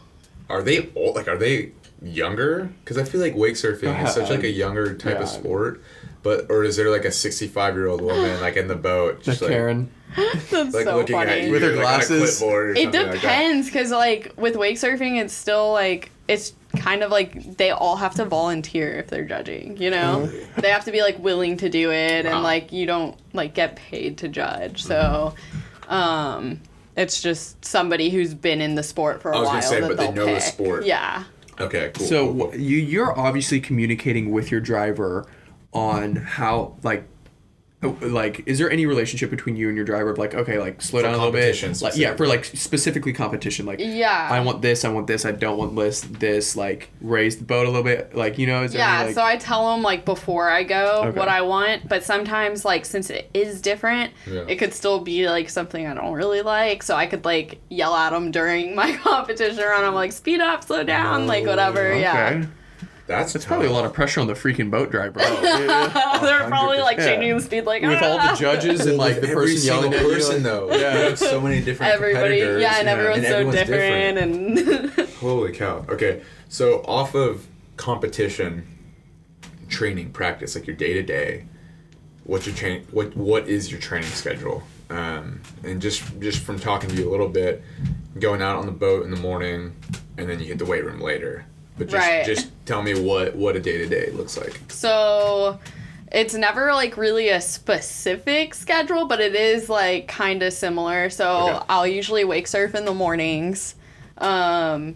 are 0.49 0.61
they 0.61 0.89
old? 0.95 1.15
Like, 1.15 1.27
are 1.27 1.37
they 1.37 1.71
younger? 2.01 2.69
Because 2.83 2.97
I 2.97 3.03
feel 3.03 3.21
like 3.21 3.35
wake 3.35 3.55
surfing 3.55 4.03
is 4.05 4.13
such 4.13 4.29
like 4.29 4.43
a 4.43 4.49
younger 4.51 4.93
type 4.93 5.15
Yeah. 5.17 5.23
of 5.23 5.29
sport. 5.29 5.81
But 6.23 6.47
or 6.49 6.63
is 6.63 6.75
there 6.75 6.89
like 6.89 7.05
a 7.05 7.11
65 7.11 7.75
year 7.75 7.87
old 7.87 8.01
woman 8.01 8.41
like 8.41 8.57
in 8.57 8.67
the 8.67 8.75
boat, 8.75 9.19
The 9.19 9.31
just 9.31 9.41
like, 9.41 9.51
Karen. 9.51 9.91
That's 10.15 10.51
like 10.73 10.85
so 10.85 10.97
looking 10.97 11.15
funny. 11.15 11.31
at 11.31 11.41
you 11.43 11.51
With 11.51 11.61
her 11.61 11.69
like, 11.75 11.77
on 11.77 11.81
a 11.81 11.81
glasses? 11.97 12.37
clipboard 12.39 12.69
or 12.69 12.71
It 12.71 12.83
something 12.83 13.01
like 13.01 13.11
that? 13.11 13.21
depends, 13.21 13.69
cause 13.71 13.91
like 13.91 14.33
with 14.37 14.55
wake 14.55 14.77
surfing, 14.77 15.21
it's 15.21 15.33
still 15.33 15.71
like 15.73 16.11
it's 16.27 16.53
kind 16.77 17.03
of 17.03 17.11
like 17.11 17.57
they 17.57 17.71
all 17.71 17.95
have 17.97 18.15
to 18.15 18.25
volunteer 18.25 18.97
if 18.97 19.07
they're 19.07 19.25
judging. 19.25 19.77
You 19.77 19.89
know, 19.89 20.27
they 20.57 20.69
have 20.69 20.85
to 20.85 20.91
be 20.91 21.01
like 21.01 21.19
willing 21.19 21.57
to 21.57 21.69
do 21.69 21.91
it, 21.91 22.25
Wow. 22.25 22.31
and 22.33 22.43
like 22.43 22.71
you 22.71 22.85
don't 22.85 23.17
like 23.33 23.53
get 23.53 23.75
paid 23.75 24.17
to 24.19 24.27
judge. 24.27 24.83
So, 24.83 25.33
um, 25.87 26.61
it's 26.95 27.21
just 27.21 27.63
somebody 27.63 28.09
who's 28.09 28.33
been 28.33 28.61
in 28.61 28.75
the 28.75 28.83
sport 28.83 29.21
for 29.21 29.31
a 29.31 29.37
I 29.37 29.39
was 29.39 29.45
while. 29.47 29.53
gonna 29.55 29.67
say, 29.67 29.81
that 29.81 29.87
but 29.87 29.97
they 29.97 30.03
they'll 30.11 30.25
know 30.27 30.33
the 30.33 30.39
sport. 30.39 30.85
Yeah. 30.85 31.23
Okay, 31.59 31.91
cool. 31.93 32.05
So 32.05 32.27
cool, 32.33 32.47
cool. 32.51 32.55
you 32.59 32.77
you're 32.77 33.17
obviously 33.17 33.59
communicating 33.59 34.31
with 34.31 34.51
your 34.51 34.61
driver 34.61 35.25
on 35.73 36.15
how 36.15 36.75
like. 36.83 37.03
Oh, 37.83 37.95
Like, 38.01 38.43
is 38.47 38.57
there 38.57 38.69
any 38.71 38.85
relationship 38.85 39.29
between 39.29 39.55
you 39.55 39.67
and 39.67 39.75
your 39.75 39.85
driver? 39.85 40.09
Of 40.09 40.17
like, 40.17 40.33
okay, 40.33 40.57
like 40.59 40.81
slow 40.81 40.99
For 41.01 41.03
down 41.07 41.13
a 41.13 41.17
little 41.17 41.31
bit. 41.31 41.81
Like, 41.81 41.95
yeah, 41.95 42.15
for 42.15 42.25
like 42.27 42.45
specifically 42.45 43.13
competition. 43.13 43.65
Like, 43.65 43.79
Yeah. 43.79 44.27
I 44.31 44.39
want 44.39 44.61
this, 44.61 44.83
I 44.85 44.89
want 44.89 45.07
this, 45.07 45.25
I 45.25 45.31
don't 45.31 45.57
want 45.57 45.75
this, 45.75 46.01
this. 46.01 46.55
Like, 46.55 46.89
raise 47.01 47.37
the 47.37 47.43
boat 47.43 47.65
a 47.65 47.69
little 47.69 47.83
bit. 47.83 48.15
Like, 48.15 48.37
you 48.37 48.47
know, 48.47 48.63
is 48.63 48.71
there 48.73 48.79
Yeah, 48.81 48.97
any, 48.99 49.05
like, 49.07 49.15
so 49.15 49.23
I 49.23 49.37
tell 49.37 49.71
them 49.73 49.83
like 49.83 50.05
before 50.05 50.49
I 50.49 50.63
go 50.63 51.03
Okay. 51.07 51.19
what 51.19 51.27
I 51.29 51.41
want, 51.41 51.87
but 51.87 52.03
sometimes 52.03 52.65
like 52.65 52.85
since 52.85 53.09
it 53.09 53.29
is 53.33 53.61
different, 53.61 54.11
Yeah. 54.25 54.45
it 54.47 54.55
could 54.57 54.73
still 54.73 54.99
be 54.99 55.29
like 55.29 55.49
something 55.49 55.85
I 55.85 55.93
don't 55.93 56.13
really 56.13 56.41
like. 56.41 56.83
So 56.83 56.95
I 56.95 57.05
could 57.05 57.25
like 57.25 57.59
yell 57.69 57.93
at 57.95 58.09
them 58.11 58.31
during 58.31 58.75
my 58.81 58.95
competition 58.97 59.57
run. 59.63 59.83
I'm 59.83 59.93
like, 59.93 60.11
speed 60.11 60.41
up, 60.41 60.63
slow 60.63 60.83
down, 60.83 61.23
oh, 61.23 61.25
like 61.25 61.45
whatever. 61.45 61.87
okay. 61.87 62.01
Yeah, 62.01 62.45
that's 63.07 63.33
That's 63.33 63.45
probably 63.45 63.67
a 63.67 63.71
lot 63.71 63.85
of 63.85 63.93
pressure 63.93 64.19
on 64.19 64.27
the 64.27 64.33
freaking 64.33 64.69
boat 64.69 64.91
driver. 64.91 65.19
they're 65.19 66.47
probably 66.47 66.79
like 66.79 66.97
100%. 66.97 67.05
changing 67.05 67.35
the 67.37 67.41
speed 67.41 67.65
like 67.65 67.81
With 67.81 68.01
all 68.03 68.17
"Ah." 68.19 68.31
the 68.33 68.39
judges 68.39 68.85
and 68.85 68.97
like 68.97 69.15
the 69.21 69.29
every 69.29 69.35
person 69.35 69.65
yelling 69.65 69.91
single 69.93 69.99
at 69.99 70.05
you. 70.05 70.13
person 70.13 70.33
like- 70.35 70.43
though. 70.43 70.71
Yeah. 70.77 70.93
You 70.93 70.99
have 71.09 71.19
so 71.19 71.39
many 71.41 71.61
different 71.61 71.93
Everybody, 71.93 72.39
competitors, 72.41 72.61
yeah, 72.61 72.69
and 72.69 72.77
you 72.79 72.83
know, 72.85 72.91
everyone's 73.11 73.27
so 73.27 73.51
different, 73.51 74.17
and 74.99 75.09
Holy 75.19 75.51
cow. 75.53 75.85
Okay, 75.89 76.21
so 76.49 76.81
off 76.83 77.15
of 77.15 77.47
competition, 77.77 78.67
training, 79.69 80.11
practice, 80.11 80.55
like 80.55 80.67
your 80.67 80.75
day 80.75 80.93
to 80.93 81.03
day, 81.03 81.45
what's 82.25 82.45
your 82.45 82.55
train? 82.55 82.85
What 82.91 83.15
what 83.15 83.47
is 83.47 83.71
your 83.71 83.79
training 83.79 84.09
schedule? 84.09 84.63
Um, 84.89 85.41
and 85.63 85.81
just 85.81 86.03
just 86.19 86.39
from 86.43 86.59
talking 86.59 86.89
to 86.89 86.95
you 86.95 87.09
a 87.09 87.11
little 87.11 87.27
bit, 87.29 87.63
going 88.19 88.41
out 88.41 88.57
on 88.57 88.65
the 88.65 88.71
boat 88.71 89.03
in 89.03 89.11
the 89.11 89.17
morning, 89.17 89.75
and 90.17 90.29
then 90.29 90.39
you 90.39 90.45
hit 90.45 90.59
the 90.59 90.65
weight 90.65 90.85
room 90.85 90.99
later. 91.01 91.45
But 91.77 91.87
just 91.89 92.07
Right. 92.07 92.25
just 92.25 92.47
tell 92.65 92.81
me 92.81 92.99
what 92.99 93.35
what 93.35 93.55
a 93.55 93.59
day 93.59 93.77
to 93.77 93.87
day 93.87 94.09
looks 94.11 94.37
like. 94.37 94.59
So 94.69 95.59
it's 96.11 96.33
never 96.33 96.73
like 96.73 96.97
really 96.97 97.29
a 97.29 97.39
specific 97.41 98.53
schedule, 98.53 99.05
but 99.05 99.19
it 99.19 99.35
is 99.35 99.69
like 99.69 100.07
kind 100.07 100.41
of 100.41 100.53
similar. 100.53 101.09
So 101.09 101.49
Okay. 101.49 101.65
I'll 101.69 101.85
usually 101.87 102.23
wake 102.23 102.47
surf 102.47 102.73
in 102.75 102.85
the 102.85 102.93
mornings 102.93 103.75
um, 104.17 104.95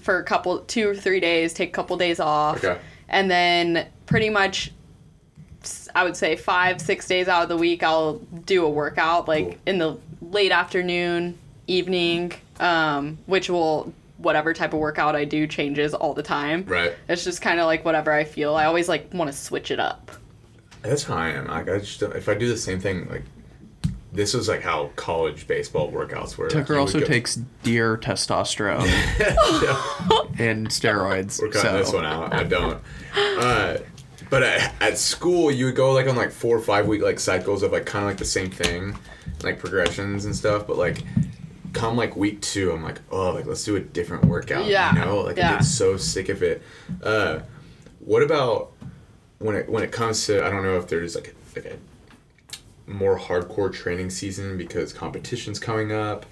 for 0.00 0.18
a 0.18 0.24
couple, 0.24 0.58
two 0.60 0.88
or 0.90 0.94
three 0.94 1.20
days, 1.20 1.52
take 1.54 1.70
a 1.70 1.72
couple 1.72 1.96
days 1.96 2.20
off. 2.20 2.62
Okay. 2.62 2.78
And 3.08 3.30
then 3.30 3.86
pretty 4.06 4.30
much, 4.30 4.72
I 5.94 6.04
would 6.04 6.16
say 6.16 6.36
five, 6.36 6.80
six 6.80 7.06
days 7.08 7.28
out 7.28 7.42
of 7.44 7.48
the 7.48 7.56
week, 7.56 7.82
I'll 7.82 8.14
do 8.44 8.64
a 8.64 8.70
workout 8.70 9.26
like 9.28 9.44
Cool. 9.46 9.54
in 9.66 9.78
the 9.78 9.98
late 10.20 10.52
afternoon, 10.52 11.38
evening, 11.66 12.32
um, 12.60 13.18
which 13.26 13.48
will, 13.50 13.92
whatever 14.22 14.52
type 14.54 14.72
of 14.72 14.80
workout 14.80 15.14
I 15.14 15.24
do 15.24 15.46
changes 15.46 15.94
all 15.94 16.14
the 16.14 16.22
time. 16.22 16.64
Right. 16.66 16.94
It's 17.08 17.24
just 17.24 17.42
kind 17.42 17.60
of 17.60 17.66
like 17.66 17.84
whatever 17.84 18.12
I 18.12 18.24
feel. 18.24 18.54
I 18.54 18.64
always 18.64 18.88
like 18.88 19.12
want 19.12 19.30
to 19.30 19.36
switch 19.36 19.70
it 19.70 19.80
up. 19.80 20.10
That's 20.82 21.04
how 21.04 21.16
I 21.16 21.30
am. 21.30 21.46
Like 21.46 21.68
I 21.68 21.78
just 21.78 22.02
if 22.02 22.28
I 22.28 22.34
do 22.34 22.48
the 22.48 22.56
same 22.56 22.80
thing 22.80 23.08
like 23.08 23.22
this 24.12 24.34
was 24.34 24.46
like 24.48 24.60
how 24.60 24.90
college 24.96 25.46
baseball 25.46 25.90
workouts 25.90 26.36
were. 26.36 26.48
Tucker 26.48 26.78
also 26.78 27.00
go- 27.00 27.06
takes 27.06 27.36
deer 27.62 27.96
testosterone 27.96 28.82
and 30.38 30.68
steroids. 30.68 31.40
We're 31.40 31.48
cutting 31.48 31.70
so 31.70 31.78
this 31.78 31.92
one 31.92 32.04
out. 32.04 32.34
I 32.34 32.44
don't. 32.44 32.82
Uh, 33.16 33.78
but 34.28 34.42
at, 34.42 34.74
at 34.82 34.98
school, 34.98 35.50
you 35.50 35.66
would 35.66 35.76
go 35.76 35.92
like 35.92 36.08
on 36.08 36.16
like 36.16 36.30
four 36.30 36.56
or 36.56 36.60
five 36.60 36.86
week 36.86 37.02
like 37.02 37.20
cycles 37.20 37.62
of 37.62 37.72
like 37.72 37.86
kind 37.86 38.04
of 38.04 38.10
like 38.10 38.18
the 38.18 38.24
same 38.24 38.50
thing, 38.50 38.96
like 39.42 39.58
progressions 39.58 40.26
and 40.26 40.36
stuff. 40.36 40.66
But 40.66 40.76
like, 40.76 41.02
come 41.72 41.96
like 41.96 42.16
week 42.16 42.40
two, 42.40 42.72
I'm 42.72 42.82
like, 42.82 43.00
oh, 43.10 43.30
like 43.32 43.46
let's 43.46 43.64
do 43.64 43.76
a 43.76 43.80
different 43.80 44.24
workout. 44.26 44.66
Yeah, 44.66 44.94
You 44.94 45.04
know, 45.04 45.20
like 45.20 45.38
I 45.38 45.40
yeah. 45.40 45.52
get 45.54 45.64
so 45.64 45.96
sick 45.96 46.28
of 46.28 46.42
it. 46.42 46.62
Uh, 47.02 47.40
what 48.00 48.22
about 48.22 48.72
when 49.38 49.56
it 49.56 49.68
when 49.68 49.82
it 49.82 49.92
comes 49.92 50.26
to 50.26 50.44
I 50.44 50.50
don't 50.50 50.62
know 50.62 50.76
if 50.76 50.88
there's 50.88 51.14
like 51.14 51.34
like 51.56 51.64
a 51.66 52.90
more 52.90 53.18
hardcore 53.18 53.72
training 53.72 54.10
season 54.10 54.56
because 54.56 54.92
competition's 54.92 55.58
coming 55.58 55.92
up. 55.92 56.26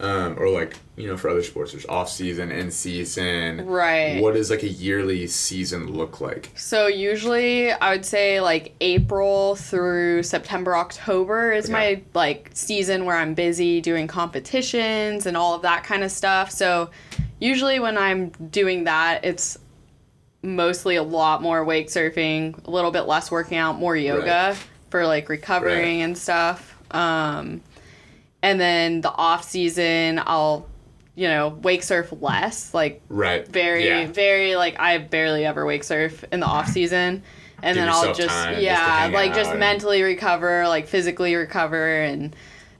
Um, 0.00 0.36
or 0.38 0.48
like 0.48 0.76
you 0.96 1.08
know 1.08 1.16
for 1.18 1.28
other 1.28 1.42
sports 1.42 1.72
there's 1.72 1.84
off 1.84 2.08
season 2.08 2.50
in 2.50 2.70
season 2.70 3.66
Right. 3.66 4.18
what 4.22 4.32
does 4.32 4.48
like 4.48 4.62
a 4.62 4.68
yearly 4.68 5.26
season 5.26 5.92
look 5.92 6.22
like 6.22 6.48
So 6.54 6.86
usually 6.86 7.70
I 7.70 7.90
would 7.92 8.06
say 8.06 8.40
like 8.40 8.74
April 8.80 9.56
through 9.56 10.22
September, 10.22 10.74
October 10.74 11.52
is 11.52 11.66
Okay. 11.66 11.72
my 11.72 12.02
like 12.14 12.50
season 12.54 13.04
where 13.04 13.16
I'm 13.16 13.34
busy 13.34 13.82
doing 13.82 14.06
competitions 14.06 15.26
and 15.26 15.36
all 15.36 15.54
of 15.54 15.60
that 15.62 15.84
kind 15.84 16.02
of 16.02 16.10
stuff. 16.10 16.50
So 16.50 16.88
usually 17.38 17.78
when 17.78 17.98
I'm 17.98 18.30
doing 18.50 18.84
that, 18.84 19.22
it's 19.26 19.58
mostly 20.42 20.96
a 20.96 21.02
lot 21.02 21.42
more 21.42 21.62
wake 21.62 21.88
surfing, 21.88 22.66
a 22.66 22.70
little 22.70 22.90
bit 22.90 23.02
less 23.02 23.30
working 23.30 23.58
out, 23.58 23.78
more 23.78 23.94
yoga 23.96 24.24
Right. 24.54 24.56
for 24.88 25.06
like 25.06 25.28
recovering 25.28 25.98
Right. 25.98 26.04
and 26.04 26.16
stuff. 26.16 26.74
Um, 26.90 27.60
and 28.42 28.60
then 28.60 29.00
the 29.00 29.10
off 29.12 29.44
season, 29.44 30.20
I'll 30.24 30.66
you 31.14 31.28
know 31.28 31.48
wake 31.48 31.82
surf 31.82 32.12
less, 32.20 32.72
like 32.72 33.02
right 33.08 33.46
very 33.46 33.86
yeah. 33.86 34.06
very 34.06 34.56
like 34.56 34.78
I 34.80 34.98
barely 34.98 35.44
ever 35.44 35.66
wake 35.66 35.84
surf 35.84 36.24
in 36.32 36.40
the 36.40 36.46
off 36.46 36.68
season. 36.68 37.22
And 37.62 37.74
Give 37.74 37.82
then 37.84 37.88
I'll 37.92 38.14
just 38.14 38.30
time 38.30 38.52
just 38.54 38.62
yeah, 38.62 39.10
like 39.12 39.34
just 39.34 39.50
and- 39.50 39.60
mentally 39.60 40.02
recover, 40.02 40.66
like 40.66 40.86
physically 40.86 41.34
recover 41.34 42.00
and 42.02 42.34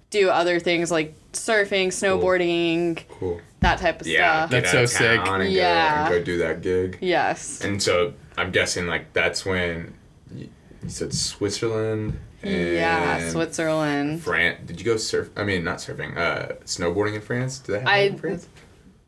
do 0.09 0.31
other 0.31 0.59
things 0.59 0.91
like 0.91 1.15
surfing, 1.33 1.89
snowboarding, 1.89 3.03
cool 3.19 3.41
that 3.61 3.79
type 3.79 4.01
of 4.01 4.07
yeah 4.07 4.47
stuff. 4.47 4.51
get 4.51 4.63
That's 4.65 4.75
out 4.75 4.83
of 4.85 4.89
so 4.91 4.99
sick. 4.99 5.21
and 5.27 5.53
Yeah. 5.53 6.09
go, 6.09 6.15
and 6.17 6.25
go 6.25 6.25
do 6.33 6.39
that 6.39 6.63
gig 6.63 6.97
Yes. 7.03 7.61
and 7.63 7.83
so 7.83 8.15
i'm 8.39 8.51
guessing 8.51 8.87
like 8.87 9.13
that's 9.13 9.45
when 9.45 9.93
you, 10.35 10.49
you 10.83 10.89
said 10.89 11.13
switzerland 11.13 12.15
and 12.15 12.21
Yeah, 12.43 13.29
Switzerland. 13.31 14.23
france 14.23 14.59
did 14.67 14.79
you 14.81 14.85
go 14.87 14.97
surf 14.97 15.29
i 15.37 15.45
mean 15.45 15.63
not 15.65 15.79
surfing 15.79 16.17
uh 16.17 16.55
snowboarding 16.65 17.15
in 17.17 17.21
france 17.21 17.59
do 17.59 17.73
they 17.73 17.81
have 17.81 17.89
I- 17.89 17.99
in 17.99 18.19
france 18.19 18.49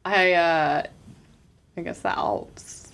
I 0.04 0.32
uh 0.32 0.82
I 1.76 1.80
guess 1.80 2.00
the 2.00 2.10
Alps. 2.10 2.92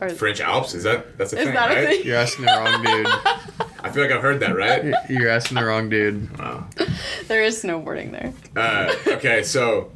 Or, 0.00 0.08
french 0.10 0.40
alps 0.40 0.74
is 0.74 0.84
that 0.84 1.16
that's 1.18 1.32
a 1.32 1.38
is 1.38 1.44
thing 1.46 1.54
that 1.54 1.68
right 1.70 1.88
thing? 1.88 2.06
You're 2.06 2.16
asking 2.18 2.44
the 2.44 2.52
wrong 2.52 2.82
dude. 2.84 3.06
i 3.84 3.90
feel 3.90 4.02
like 4.02 4.12
i've 4.12 4.22
heard 4.22 4.38
that 4.40 4.54
right 4.54 4.94
You're 5.08 5.28
asking 5.30 5.56
the 5.56 5.64
wrong 5.64 5.88
dude. 5.88 6.38
wow 6.38 6.66
There 7.28 7.42
is 7.42 7.62
snowboarding 7.62 8.10
there. 8.12 8.32
Uh, 8.56 8.94
okay, 9.16 9.42
so 9.42 9.90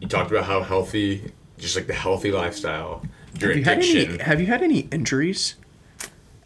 you 0.00 0.08
talked 0.08 0.30
about 0.30 0.44
how 0.44 0.62
healthy, 0.62 1.30
just 1.58 1.76
like 1.76 1.86
the 1.86 1.92
healthy 1.94 2.32
lifestyle, 2.32 3.02
your 3.38 3.50
Have 3.50 3.58
you 3.58 3.64
had 3.64 3.78
addiction. 3.78 4.10
any? 4.14 4.22
Have 4.22 4.40
you 4.40 4.46
had 4.46 4.62
any 4.62 4.80
injuries? 4.90 5.54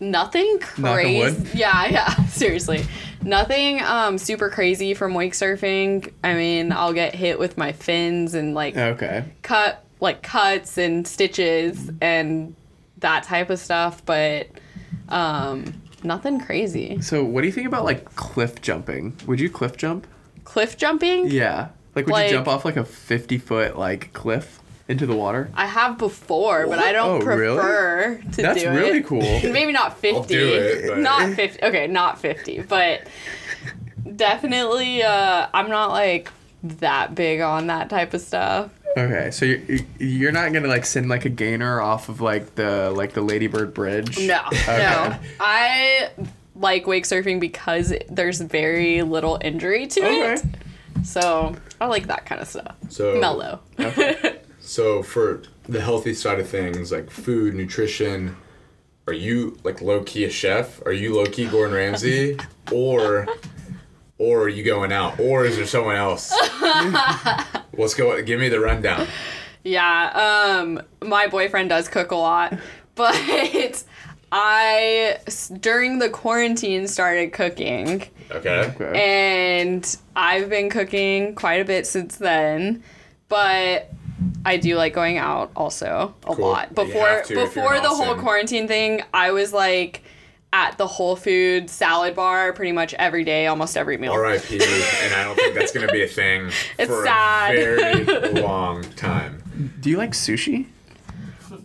Nothing 0.03 0.59
crazy. 0.59 1.59
Yeah, 1.59 1.87
yeah. 1.91 2.15
Seriously, 2.27 2.85
nothing 3.23 3.81
um 3.83 4.19
super 4.19 4.51
crazy 4.51 4.95
from 4.95 5.15
wake 5.15 5.33
surfing. 5.33 6.12
I 6.24 6.35
mean, 6.35 6.73
I'll 6.73 6.93
get 6.93 7.15
hit 7.15 7.39
with 7.39 7.57
my 7.57 7.73
fins 7.73 8.35
and 8.35 8.53
like 8.55 8.77
Okay. 8.77 9.24
cut 9.43 9.85
like 10.01 10.23
cuts 10.23 10.77
and 10.77 11.07
stitches 11.07 11.91
and 12.01 12.55
that 12.99 13.23
type 13.23 13.49
of 13.51 13.59
stuff, 13.61 14.05
but 14.05 14.49
um 15.09 15.73
nothing 16.03 16.41
crazy. 16.41 17.01
So, 17.01 17.23
what 17.23 17.43
do 17.43 17.47
you 17.47 17.53
think 17.53 17.69
about 17.69 17.85
like 17.85 18.05
cliff 18.16 18.61
jumping? 18.61 19.16
Would 19.27 19.39
you 19.41 19.49
cliff 19.51 19.77
jump? 19.77 20.07
Cliff 20.45 20.77
jumping? 20.77 21.29
Yeah. 21.31 21.69
Like, 21.95 22.07
would 22.07 22.12
Like- 22.12 22.31
you 22.31 22.37
jump 22.37 22.49
off 22.49 22.65
like 22.65 22.77
a 22.77 22.85
50 22.85 23.39
foot 23.39 23.79
like 23.79 24.12
cliff 24.12 24.59
into 24.89 25.07
the 25.07 25.15
water? 25.15 25.51
I 25.55 25.67
have 25.67 25.99
before, 25.99 26.67
but 26.67 26.79
I 26.79 26.93
don't 26.93 27.23
Oh, 27.23 27.25
really? 27.25 27.57
prefer 27.57 28.21
to 28.33 28.43
That's 28.43 28.61
do 28.63 28.69
it. 28.69 28.73
That's 28.73 28.77
really 28.89 29.03
cool. 29.03 29.21
Maybe 29.53 29.73
not 29.73 29.99
50. 29.99 30.17
I'll 30.17 30.23
do 30.25 30.49
it, 30.55 30.89
but- 30.89 30.99
Not 30.99 31.35
50. 31.35 31.63
Okay, 31.63 31.87
not 31.87 32.19
50, 32.21 32.63
but 32.63 33.03
definitely 34.17 35.03
uh 35.03 35.47
I'm 35.55 35.69
not 35.71 35.91
like 35.91 36.31
that 36.65 37.15
big 37.15 37.41
on 37.41 37.69
that 37.69 37.91
type 37.91 38.15
of 38.15 38.21
stuff. 38.21 38.71
Okay, 38.97 39.31
so 39.31 39.45
you're 39.47 39.61
you're 39.99 40.33
not 40.33 40.53
gonna 40.53 40.69
like 40.69 40.85
send 40.85 41.09
like 41.09 41.25
a 41.25 41.29
gainer 41.31 41.81
off 41.81 42.09
of 42.09 42.21
like 42.21 42.55
the 42.57 42.91
like 42.91 43.13
the 43.15 43.23
Ladybird 43.23 43.73
Bridge? 43.75 44.19
No. 44.19 44.43
No. 44.67 45.17
I 45.41 46.11
like 46.55 46.87
wake 46.87 47.05
surfing 47.05 47.41
because 47.41 47.95
there's 48.11 48.41
very 48.41 49.03
little 49.03 49.39
injury 49.43 49.87
to 49.87 50.01
Okay. 50.01 50.35
it. 50.35 50.43
So, 51.05 51.57
I 51.81 51.87
like 51.87 52.07
that 52.09 52.27
kind 52.27 52.41
of 52.41 52.47
stuff. 52.47 52.77
So 52.91 53.19
Mellow. 53.19 53.61
So 54.65 55.03
for 55.03 55.43
the 55.65 55.81
healthy 55.81 56.15
side 56.15 56.39
of 56.41 56.49
things, 56.49 56.93
like 56.93 57.11
food, 57.11 57.55
nutrition, 57.55 58.37
are 59.07 59.13
you 59.13 59.59
like 59.65 59.83
low 59.83 60.03
key 60.05 60.25
a 60.25 60.31
chef? 60.31 60.81
Are 60.87 60.93
you 60.93 61.15
low 61.15 61.27
key 61.27 61.47
Gordon 61.47 61.75
Ramsay, 61.75 62.39
or 62.73 63.27
or 64.19 64.43
are 64.43 64.49
you 64.49 64.63
going 64.63 64.93
out, 64.93 65.19
or 65.19 65.45
is 65.45 65.57
there 65.57 65.67
someone 65.67 65.97
else? 65.97 66.33
Let's 67.77 67.95
go. 67.95 68.23
Give 68.23 68.39
me 68.39 68.49
the 68.49 68.61
rundown. 68.61 69.07
Yeah, 69.65 70.59
um, 70.61 70.81
my 71.07 71.27
boyfriend 71.29 71.69
does 71.69 71.89
cook 71.89 72.11
a 72.13 72.17
lot, 72.17 72.57
but 72.95 73.85
I 74.31 75.19
during 75.61 75.99
the 75.99 76.09
quarantine 76.09 76.87
started 76.89 77.33
cooking, 77.33 78.05
Okay. 78.31 78.73
Okay. 78.81 79.03
and 79.75 79.97
I've 80.17 80.49
been 80.49 80.71
cooking 80.71 81.35
quite 81.35 81.61
a 81.61 81.65
bit 81.65 81.87
since 81.87 82.17
then. 82.17 82.83
But 83.29 83.91
I 84.44 84.57
do 84.57 84.77
like 84.77 84.93
going 84.94 85.19
out 85.19 85.51
also 85.57 86.15
a 86.24 86.35
Cool. 86.35 86.49
lot. 86.49 86.74
Before 86.74 87.23
to 87.27 87.35
before 87.35 87.74
in 87.77 87.82
the 87.82 87.89
whole 87.90 88.15
quarantine 88.16 88.66
thing, 88.69 89.03
I 89.15 89.31
was 89.31 89.53
like 89.53 90.03
at 90.53 90.77
the 90.77 90.86
Whole 90.86 91.16
Food 91.16 91.70
salad 91.70 92.15
bar 92.15 92.53
pretty 92.53 92.73
much 92.73 92.93
every 92.94 93.24
day, 93.24 93.47
almost 93.47 93.77
every 93.77 93.97
meal. 93.97 94.12
R.I.P. 94.12 94.55
and 94.57 95.15
I 95.15 95.24
don't 95.24 95.35
think 95.36 95.55
that's 95.55 95.73
gonna 95.73 95.90
be 95.93 96.03
a 96.03 96.07
thing 96.20 96.51
It's 96.78 96.90
for 96.90 97.05
sad. 97.05 97.55
a 97.57 98.05
very 98.05 98.32
long 98.43 98.82
time. 98.97 99.43
do 99.81 99.89
you 99.90 99.97
like 99.97 100.11
sushi? 100.12 100.66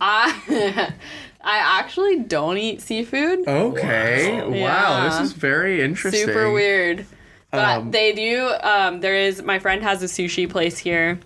I 0.00 0.92
I 1.40 1.78
actually 1.80 2.20
don't 2.20 2.58
eat 2.58 2.80
seafood. 2.82 3.46
Okay. 3.48 4.40
Wow. 4.40 4.48
Wow. 4.48 4.54
Yeah. 4.54 5.08
this 5.08 5.20
is 5.20 5.32
very 5.32 5.82
interesting. 5.82 6.26
Super 6.26 6.50
weird. 6.52 7.06
But 7.50 7.78
Um, 7.78 7.90
they 7.90 8.12
do. 8.12 8.52
Um, 8.62 9.00
there 9.00 9.14
is 9.14 9.42
my 9.42 9.58
friend 9.58 9.82
has 9.82 10.02
a 10.02 10.06
sushi 10.06 10.48
place 10.48 10.78
here 10.78 11.18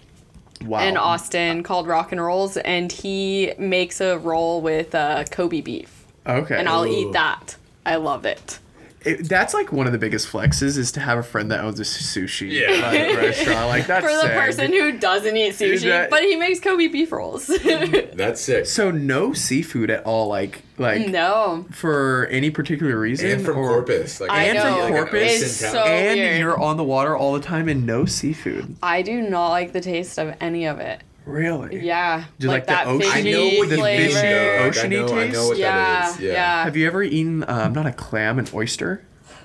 Wow. 0.67 0.81
in 0.87 0.97
Austin 0.97 1.63
called 1.63 1.87
Rock 1.87 2.13
and 2.13 2.23
Rolls, 2.23 2.57
and 2.57 2.91
he 2.91 3.53
makes 3.59 4.01
a 4.01 4.19
roll 4.19 4.61
with 4.61 4.95
uh, 4.95 5.25
Kobe 5.31 5.61
beef, 5.61 6.05
Okay. 6.27 6.57
and 6.59 6.69
I'll 6.69 6.85
Ooh. 6.87 7.09
eat 7.09 7.13
that. 7.13 7.57
I 7.85 7.97
love 7.97 8.25
it. 8.25 8.59
It, 9.05 9.29
that's 9.29 9.55
like 9.55 9.73
one 9.73 9.87
of 9.87 9.93
the 9.93 9.99
biggest 9.99 10.29
flexes 10.31 10.77
is 10.79 10.93
to 10.93 11.01
have 11.01 11.19
a 11.19 11.23
friend 11.23 11.51
that 11.51 11.61
owns 11.65 11.81
a 11.81 11.83
sushi 11.85 12.51
Yeah. 12.51 12.71
like, 12.87 13.17
restaurant. 13.17 13.69
Like 13.69 13.87
that's 13.87 14.05
For 14.07 14.13
the 14.13 14.21
sick. 14.23 14.33
person 14.33 14.73
who 14.73 14.99
doesn't 14.99 15.37
eat 15.37 15.55
sushi, 15.55 15.83
that- 15.89 16.11
but 16.11 16.23
he 16.23 16.37
makes 16.37 16.61
Kobe 16.61 16.89
beef 16.89 17.13
rolls. 17.13 17.47
That's 18.15 18.41
sick. 18.41 18.67
So 18.67 18.91
no 18.91 19.33
seafood 19.33 19.91
at 19.91 20.05
all, 20.05 20.29
like 20.29 20.63
like 20.79 21.07
no, 21.09 21.67
for 21.71 22.27
any 22.31 22.51
particular 22.51 22.99
reason. 22.99 23.31
And 23.31 23.45
from 23.45 23.59
or- 23.59 23.69
Corpus, 23.69 24.21
like 24.21 24.31
I 24.31 24.45
And 24.45 24.59
from 24.59 24.79
know. 24.79 24.89
Corpus, 24.89 25.43
It's 25.43 25.61
town. 25.61 25.73
so- 25.73 25.85
and 25.85 26.19
weird. 26.19 26.39
you're 26.39 26.61
on 26.61 26.77
the 26.77 26.85
water 26.85 27.17
all 27.17 27.33
the 27.35 27.41
time 27.41 27.69
and 27.69 27.87
no 27.87 28.05
seafood. 28.05 28.77
I 28.83 29.03
do 29.03 29.21
not 29.23 29.49
like 29.51 29.73
the 29.73 29.81
taste 29.81 30.19
of 30.19 30.35
any 30.41 30.67
of 30.67 30.79
it. 30.81 31.03
Really? 31.25 31.85
Yeah, 31.85 32.25
Do 32.39 32.47
you 32.47 32.53
like 32.53 32.67
the 32.67 32.73
that 32.73 32.87
ocean- 32.89 33.11
I 33.13 33.23
know 33.23 33.45
what 33.45 33.53
you 33.53 33.61
mean. 33.63 33.69
fishy 33.69 33.77
flavor. 33.81 34.21
though. 34.21 34.65
I 34.65 34.69
oceany 34.71 34.91
know, 34.91 35.05
I 35.07 35.27
know 35.27 35.33
taste? 35.33 35.49
what 35.49 35.59
Yeah, 35.59 35.77
that 35.77 36.11
is. 36.15 36.21
yeah. 36.21 36.33
Yeah. 36.33 36.65
Have 36.65 36.77
you 36.77 36.87
ever 36.87 37.03
eaten 37.03 37.45
um, 37.49 37.73
not 37.73 37.87
a 37.87 37.93
clam, 37.93 38.39
an 38.41 38.49
oyster? 38.53 39.05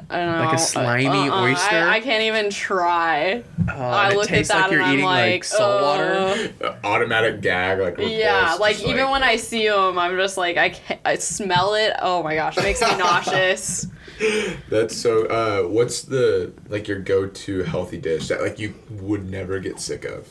I 0.09 0.17
don't 0.19 0.31
know. 0.31 0.45
Like 0.45 0.53
a 0.55 0.57
slimy 0.57 1.29
Uh-uh, 1.29 1.43
oyster? 1.43 1.75
I, 1.75 1.95
I 1.95 1.99
can't 1.99 2.23
even 2.23 2.49
try. 2.49 3.43
Uh, 3.67 3.71
I 3.73 4.05
and 4.05 4.13
it 4.13 4.17
look 4.17 4.25
at 4.25 4.29
tastes 4.29 4.53
that 4.53 4.61
like 4.61 4.71
you're 4.71 4.79
and 4.81 4.87
I'm 4.89 4.93
eating 4.93 5.05
like, 5.05 5.31
like, 5.31 5.43
salt 5.43 5.81
water. 5.81 6.51
uh, 6.61 6.65
Uh, 6.65 6.75
automatic 6.85 7.41
gag 7.41 7.79
like 7.79 7.97
Yeah, 7.99 8.55
like 8.59 8.77
just 8.77 8.87
even 8.87 9.09
when 9.11 9.21
I 9.21 9.35
see 9.35 9.67
them, 9.67 9.99
I'm 9.99 10.15
just 10.15 10.37
like 10.37 10.55
I 10.57 10.69
can't. 10.69 10.99
I 11.05 11.15
smell 11.15 11.73
it. 11.75 11.93
Oh 12.01 12.23
my 12.23 12.35
gosh, 12.35 12.57
it 12.57 12.63
makes 12.63 12.81
me 12.81 12.87
nauseous. 12.97 13.87
That's 14.69 14.95
so. 14.95 15.25
Uh, 15.25 15.67
what's 15.67 16.01
the 16.03 16.53
like 16.69 16.87
your 16.87 16.99
go-to 16.99 17.63
healthy 17.63 17.97
dish 17.97 18.29
that 18.29 18.41
like 18.41 18.57
you 18.59 18.75
would 18.89 19.29
never 19.29 19.59
get 19.59 19.79
sick 19.79 20.05
of? 20.05 20.29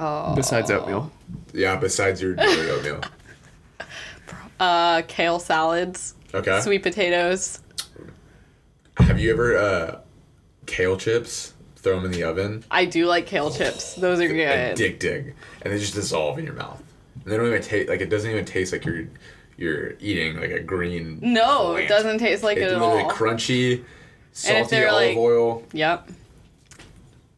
Oh. 0.00 0.34
Besides 0.34 0.70
oatmeal. 0.70 1.10
Yeah, 1.52 1.76
besides 1.76 2.20
your 2.22 2.34
daily 2.34 2.70
oatmeal. 2.70 3.00
Uh, 4.60 5.02
kale 5.08 5.38
salads, 5.38 6.14
Okay. 6.34 6.60
sweet 6.60 6.82
potatoes. 6.82 7.60
Have 8.98 9.18
you 9.20 9.30
ever 9.32 9.56
uh, 9.56 10.00
kale 10.66 10.96
chips? 10.96 11.54
Throw 11.76 11.94
them 11.96 12.06
in 12.06 12.10
the 12.10 12.24
oven. 12.24 12.64
I 12.70 12.84
do 12.84 13.06
like 13.06 13.26
kale 13.26 13.50
chips. 13.50 13.94
Those 13.94 14.20
are 14.20 14.26
good. 14.26 14.76
Addicting, 14.76 15.32
and 15.62 15.72
they 15.72 15.78
just 15.78 15.94
dissolve 15.94 16.38
in 16.38 16.44
your 16.44 16.54
mouth. 16.54 16.82
And 17.22 17.32
they 17.32 17.36
don't 17.36 17.46
even 17.46 17.62
taste 17.62 17.88
like 17.88 18.00
it. 18.00 18.10
Doesn't 18.10 18.28
even 18.30 18.44
taste 18.44 18.72
like 18.72 18.84
you're 18.84 19.04
you're 19.56 19.92
eating 20.00 20.40
like 20.40 20.50
a 20.50 20.60
green. 20.60 21.20
No, 21.22 21.70
plant. 21.72 21.84
it 21.84 21.88
doesn't 21.88 22.18
taste 22.18 22.42
like 22.42 22.56
it 22.58 22.62
It's 22.64 22.72
at 22.72 22.82
all. 22.82 23.08
crunchy, 23.08 23.84
salty 24.32 24.84
olive 24.84 25.08
like- 25.10 25.16
oil. 25.16 25.62
Yep. 25.72 26.10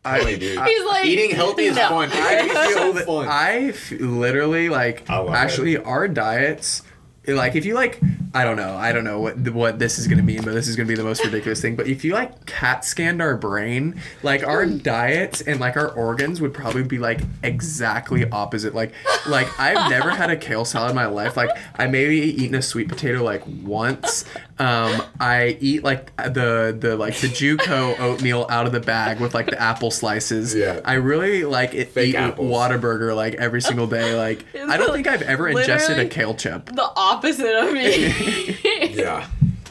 Funny, 0.02 0.36
dude. 0.38 0.60
He's 0.62 0.84
like 0.86 1.04
Eating 1.06 1.30
healthy 1.30 1.64
is 1.64 1.76
no. 1.76 1.88
fun. 1.88 2.08
I 2.12 2.48
feel 2.72 2.92
that 2.94 3.06
fun. 3.06 3.28
I 3.28 3.68
f- 3.68 3.90
literally 3.92 4.68
like 4.68 5.08
I 5.10 5.18
love 5.18 5.34
actually 5.34 5.76
our 5.76 6.08
diets 6.08 6.82
like 7.26 7.54
if 7.54 7.64
you 7.66 7.74
like 7.74 8.00
I 8.32 8.44
don't 8.44 8.56
know 8.56 8.76
I 8.76 8.92
don't 8.92 9.02
know 9.02 9.20
what 9.20 9.36
what 9.50 9.78
this 9.80 9.98
is 9.98 10.06
gonna 10.06 10.22
mean 10.22 10.42
but 10.42 10.54
this 10.54 10.68
is 10.68 10.76
gonna 10.76 10.86
be 10.86 10.94
the 10.94 11.02
most 11.02 11.24
ridiculous 11.24 11.60
thing 11.60 11.74
but 11.74 11.88
if 11.88 12.04
you 12.04 12.12
like 12.12 12.46
cat 12.46 12.84
scanned 12.84 13.20
our 13.20 13.36
brain 13.36 14.00
like 14.22 14.44
our 14.46 14.64
diets 14.66 15.40
and 15.40 15.58
like 15.58 15.76
our 15.76 15.88
organs 15.88 16.40
would 16.40 16.54
probably 16.54 16.84
be 16.84 16.98
like 16.98 17.20
exactly 17.42 18.28
opposite 18.30 18.74
like 18.74 18.92
like 19.26 19.48
I've 19.58 19.90
never 19.90 20.10
had 20.10 20.30
a 20.30 20.36
kale 20.36 20.64
salad 20.64 20.90
in 20.90 20.96
my 20.96 21.06
life 21.06 21.36
like 21.36 21.50
I 21.76 21.88
maybe 21.88 22.18
eaten 22.18 22.54
a 22.54 22.62
sweet 22.62 22.88
potato 22.88 23.22
like 23.24 23.42
once 23.64 24.24
um 24.60 25.02
I 25.18 25.56
eat 25.60 25.82
like 25.82 26.14
the 26.16 26.76
the 26.78 26.96
like 26.96 27.16
the 27.16 27.26
JUCO 27.28 27.98
oatmeal 27.98 28.46
out 28.48 28.66
of 28.66 28.72
the 28.72 28.80
bag 28.80 29.18
with 29.18 29.34
like 29.34 29.46
the 29.46 29.60
apple 29.60 29.90
slices 29.90 30.54
Yeah. 30.54 30.80
I 30.84 30.94
really 30.94 31.44
like 31.44 31.74
it 31.74 31.88
Fake 31.88 32.10
eat 32.10 32.16
apples. 32.16 32.48
Whataburger 32.48 33.16
like 33.16 33.34
every 33.34 33.60
single 33.60 33.88
day. 33.88 34.14
Like 34.14 34.44
I 34.68 34.76
don't 34.76 34.92
think 34.92 35.08
I've 35.08 35.22
ever 35.22 35.48
ingested 35.48 35.96
a 35.96 36.02
Literally- 36.04 36.08
kale 36.10 36.34
chip. 36.34 36.66
the 36.66 36.90
opposite 36.94 37.54
of 37.56 37.72
me. 37.72 38.12
Yeah, 38.90 39.26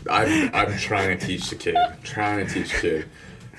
I'm, 0.10 0.50
I'm 0.54 0.78
trying 0.78 1.18
to 1.18 1.26
teach 1.26 1.50
the 1.50 1.56
kid. 1.56 1.76
I'm 1.76 2.02
trying 2.04 2.46
to 2.46 2.54
teach 2.54 2.72
the 2.74 2.80
kid. 2.80 3.06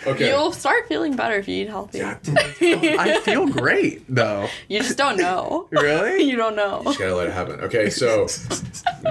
Okay. 0.07 0.29
You'll 0.29 0.53
start 0.53 0.89
feeling 0.89 1.15
better 1.15 1.37
if 1.37 1.47
you 1.47 1.63
eat 1.63 1.69
healthy. 1.69 2.03
I 2.03 3.21
feel 3.23 3.47
great 3.47 4.03
though. 4.09 4.49
You 4.69 4.79
just 4.81 4.97
don't 4.97 5.19
know. 5.19 5.69
Really? 5.71 6.25
You 6.31 6.37
don't 6.37 6.57
know. 6.57 6.83
Just 6.85 6.99
gotta 6.99 7.15
let 7.15 7.27
it 7.27 7.33
happen. 7.33 7.61
Okay, 7.61 7.91
so 7.91 8.27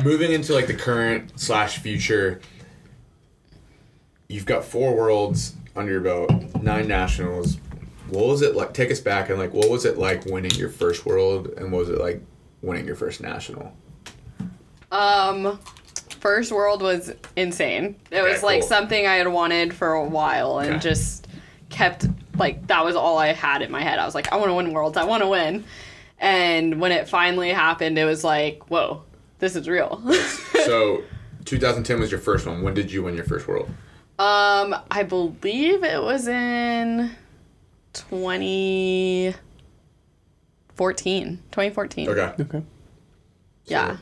moving 0.04 0.32
into 0.32 0.54
like 0.54 0.68
the 0.68 0.74
current 0.74 1.40
slash 1.40 1.78
future, 1.80 2.42
you've 4.28 4.46
got 4.46 4.64
four 4.66 4.96
worlds 4.96 5.56
under 5.76 5.92
your 5.92 6.02
belt, 6.02 6.32
nine 6.62 6.88
nationals. 6.88 7.60
What 8.10 8.26
was 8.26 8.42
it 8.42 8.56
like? 8.56 8.74
Take 8.74 8.90
us 8.92 9.00
back 9.00 9.30
and 9.30 9.38
like, 9.38 9.54
what 9.54 9.70
was 9.70 9.86
it 9.86 9.98
like 9.98 10.26
winning 10.26 10.52
your 10.52 10.70
first 10.70 11.06
world, 11.06 11.48
and 11.58 11.72
what 11.72 11.80
was 11.80 11.90
it 11.90 12.00
like 12.00 12.22
winning 12.62 12.86
your 12.86 12.96
first 12.96 13.22
national? 13.22 13.72
Um, 14.92 15.60
first 16.20 16.52
world 16.52 16.82
was 16.82 17.12
insane. 17.36 17.96
It 18.12 18.18
Okay, 18.20 18.32
was 18.34 18.44
like 18.44 18.62
cool. 18.62 18.68
something 18.70 19.06
I 19.08 19.16
had 19.16 19.28
wanted 19.28 19.74
for 19.74 19.94
a 19.94 20.04
while 20.06 20.60
and 20.60 20.72
Okay. 20.76 20.80
just 20.80 21.28
kept 21.70 22.08
like 22.38 22.66
that 22.68 22.84
was 22.84 22.96
all 22.96 23.18
I 23.18 23.28
had 23.34 23.62
in 23.62 23.70
my 23.72 23.82
head. 23.82 24.00
I 24.00 24.06
was 24.06 24.16
like, 24.16 24.32
I 24.34 24.38
want 24.38 24.50
to 24.50 24.54
win 24.56 24.72
worlds. 24.74 24.98
I 24.98 25.04
want 25.06 25.22
to 25.24 25.28
win. 25.28 25.64
And 26.20 26.82
when 26.82 26.92
it 26.92 27.08
finally 27.08 27.50
happened, 27.50 27.98
it 28.00 28.06
was 28.06 28.24
like, 28.24 28.70
whoa, 28.70 29.04
this 29.40 29.56
is 29.56 29.68
real. 29.70 30.02
So, 30.66 31.04
2010 31.46 32.00
was 32.00 32.12
your 32.12 32.20
first 32.20 32.46
one. 32.46 32.62
When 32.62 32.74
did 32.76 32.92
you 32.92 33.02
win 33.04 33.16
your 33.16 33.24
first 33.26 33.48
world? 33.48 33.70
um, 34.20 34.76
I 34.92 35.02
believe 35.04 35.84
it 35.84 36.00
was 36.02 36.28
in 36.28 37.10
2014. 37.94 39.34
2014. 41.52 42.10
Okay. 42.10 42.34
Okay. 42.44 42.62
Yeah. 43.66 43.98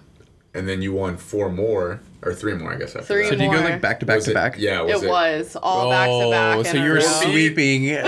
And 0.58 0.68
then 0.68 0.82
you 0.82 0.92
won 0.92 1.18
four 1.18 1.50
more, 1.52 2.02
or 2.24 2.34
three 2.34 2.56
more, 2.56 2.74
I 2.74 2.78
guess. 2.78 2.96
After 2.96 3.14
Three 3.14 3.24
that. 3.24 3.30
So 3.30 3.36
do 3.36 3.44
you 3.44 3.52
go 3.52 3.60
like 3.60 3.80
back 3.80 4.00
to 4.00 4.06
back 4.08 4.16
Was 4.18 4.26
to 4.26 4.32
it- 4.32 4.34
back? 4.34 4.56
Yeah. 4.58 4.82
Was 4.82 5.04
It, 5.04 5.08
was 5.10 5.56
all 5.62 5.90
back 5.92 6.08
to 6.08 6.14
oh, 6.14 6.32
back. 6.32 6.58
Oh, 6.58 6.64
so 6.64 6.78
you 6.84 6.90
were 6.92 7.02
sweeping. 7.02 7.84
you 7.84 7.94
went 7.94 8.04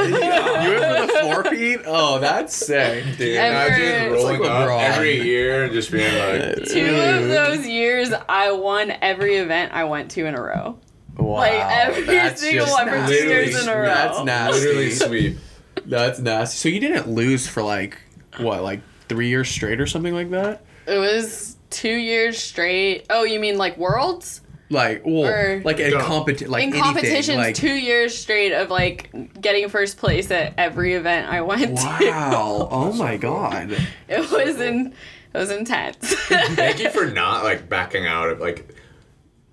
for 1.12 1.14
the 1.14 1.20
four 1.22 1.44
feet. 1.46 1.82
Oh, 1.86 2.20
that's 2.20 2.56
sick, 2.56 3.04
dude. 3.18 3.38
Ever- 3.38 3.68
Imagine 3.76 4.14
It's 4.14 4.24
rolling 4.24 4.42
like 4.42 4.50
up 4.50 4.68
LeBron. 4.70 4.82
every 4.82 5.22
year 5.22 5.66
and 5.66 5.74
just 5.74 5.92
being 5.92 6.12
like, 6.18 6.66
Two 6.66 6.96
of 6.96 7.28
those 7.28 7.68
years, 7.68 8.12
I 8.28 8.52
won 8.52 8.92
every 9.02 9.36
event 9.36 9.74
I 9.74 9.84
went 9.84 10.10
to 10.12 10.26
in 10.26 10.34
a 10.36 10.42
row. 10.42 10.80
Wow, 11.18 11.34
Like, 11.36 11.52
every 11.54 12.04
that's 12.06 12.42
single 12.42 12.66
just 12.66 12.78
one 12.78 12.88
for 12.88 12.96
two 12.96 13.00
nasty. 13.02 13.16
years 13.28 13.62
in 13.62 13.70
a 13.70 13.76
row. 13.78 13.86
That's 13.86 14.24
nasty. 14.24 14.60
literally 14.60 14.92
sweep. 14.92 15.38
That's 15.86 16.18
nasty. 16.20 16.58
So 16.58 16.70
you 16.70 16.80
didn't 16.80 17.10
lose 17.10 17.48
for 17.48 17.62
like 17.62 18.00
what, 18.38 18.64
like 18.64 18.82
three 19.08 19.28
years 19.28 19.50
straight 19.50 19.80
or 19.82 19.86
something 19.86 20.14
like 20.16 20.32
that? 20.32 20.64
It 20.88 20.98
was 20.98 21.58
two 21.70 21.94
years 21.96 22.38
straight. 22.38 23.06
Oh, 23.10 23.24
you 23.24 23.40
mean 23.40 23.58
like 23.58 23.78
worlds? 23.78 24.42
Like, 24.72 25.02
well, 25.04 25.26
Or- 25.32 25.62
like 25.66 25.80
a 25.80 25.90
Go. 25.90 26.00
competition, 26.00 26.52
like 26.52 26.62
in 26.64 26.70
anything, 26.70 26.84
competitions, 26.84 27.38
like, 27.38 27.56
two 27.56 27.74
years 27.74 28.16
straight 28.16 28.54
of 28.54 28.70
like 28.70 29.42
getting 29.42 29.68
first 29.68 29.98
place 29.98 30.30
at 30.30 30.54
every 30.60 30.94
event 30.94 31.28
I 31.28 31.42
went 31.42 31.78
to. 31.80 31.86
Wow! 31.86 32.68
Oh 32.72 32.94
my 32.94 33.18
god! 33.18 33.72
It 34.08 34.20
was 34.32 34.60
in. 34.62 34.94
It 35.34 35.38
was 35.38 35.50
intense. 35.52 35.98
Thank 36.28 36.80
you 36.80 36.90
for 36.92 37.06
not 37.12 37.44
like 37.44 37.68
backing 37.70 38.06
out 38.06 38.30
of 38.30 38.40
like. 38.40 38.76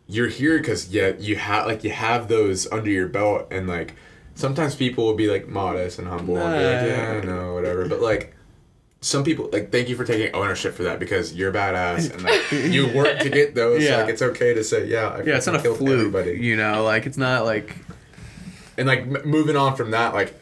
You're 0.08 0.28
here 0.28 0.58
because 0.58 0.90
yeah, 0.90 1.14
you 1.18 1.34
have 1.36 1.66
like 1.66 1.82
you 1.82 1.90
have 1.90 2.28
those 2.28 2.70
under 2.70 2.90
your 2.90 3.08
belt, 3.08 3.48
and 3.50 3.66
like 3.66 3.94
sometimes 4.34 4.74
people 4.76 5.04
will 5.04 5.14
be 5.16 5.28
like 5.28 5.48
modest 5.48 5.98
and 5.98 6.06
humble 6.06 6.36
and 6.36 6.56
be 6.58 6.64
like, 6.64 6.82
Nah. 6.98 7.14
yeah, 7.14 7.20
no, 7.22 7.54
whatever. 7.54 7.88
But 7.88 8.00
like 8.02 8.35
some 9.06 9.22
people 9.22 9.48
like 9.52 9.70
thank 9.70 9.88
you 9.88 9.94
for 9.96 10.04
taking 10.04 10.34
ownership 10.34 10.74
for 10.74 10.82
that 10.82 10.98
because 10.98 11.32
you're 11.32 11.52
badass 11.52 12.12
and 12.12 12.22
like 12.24 12.50
you 12.72 12.88
work 12.92 13.20
to 13.20 13.30
get 13.30 13.54
those. 13.54 13.82
So, 13.84 13.88
Yeah. 13.88 14.00
like 14.02 14.08
it's 14.12 14.22
okay 14.22 14.52
to 14.54 14.64
say 14.64 14.86
yeah. 14.86 15.08
I 15.08 15.22
Yeah, 15.22 15.36
it's 15.36 15.46
not 15.46 15.56
a 15.56 15.62
killed 15.62 15.78
fluke. 15.78 15.98
Everybody. 15.98 16.32
You 16.44 16.56
know, 16.56 16.82
like 16.82 17.06
it's 17.06 17.16
not 17.18 17.44
like 17.44 17.76
And 18.76 18.88
like 18.88 19.00
m- 19.00 19.22
moving 19.24 19.56
on 19.56 19.76
from 19.76 19.92
that, 19.92 20.12
like, 20.12 20.34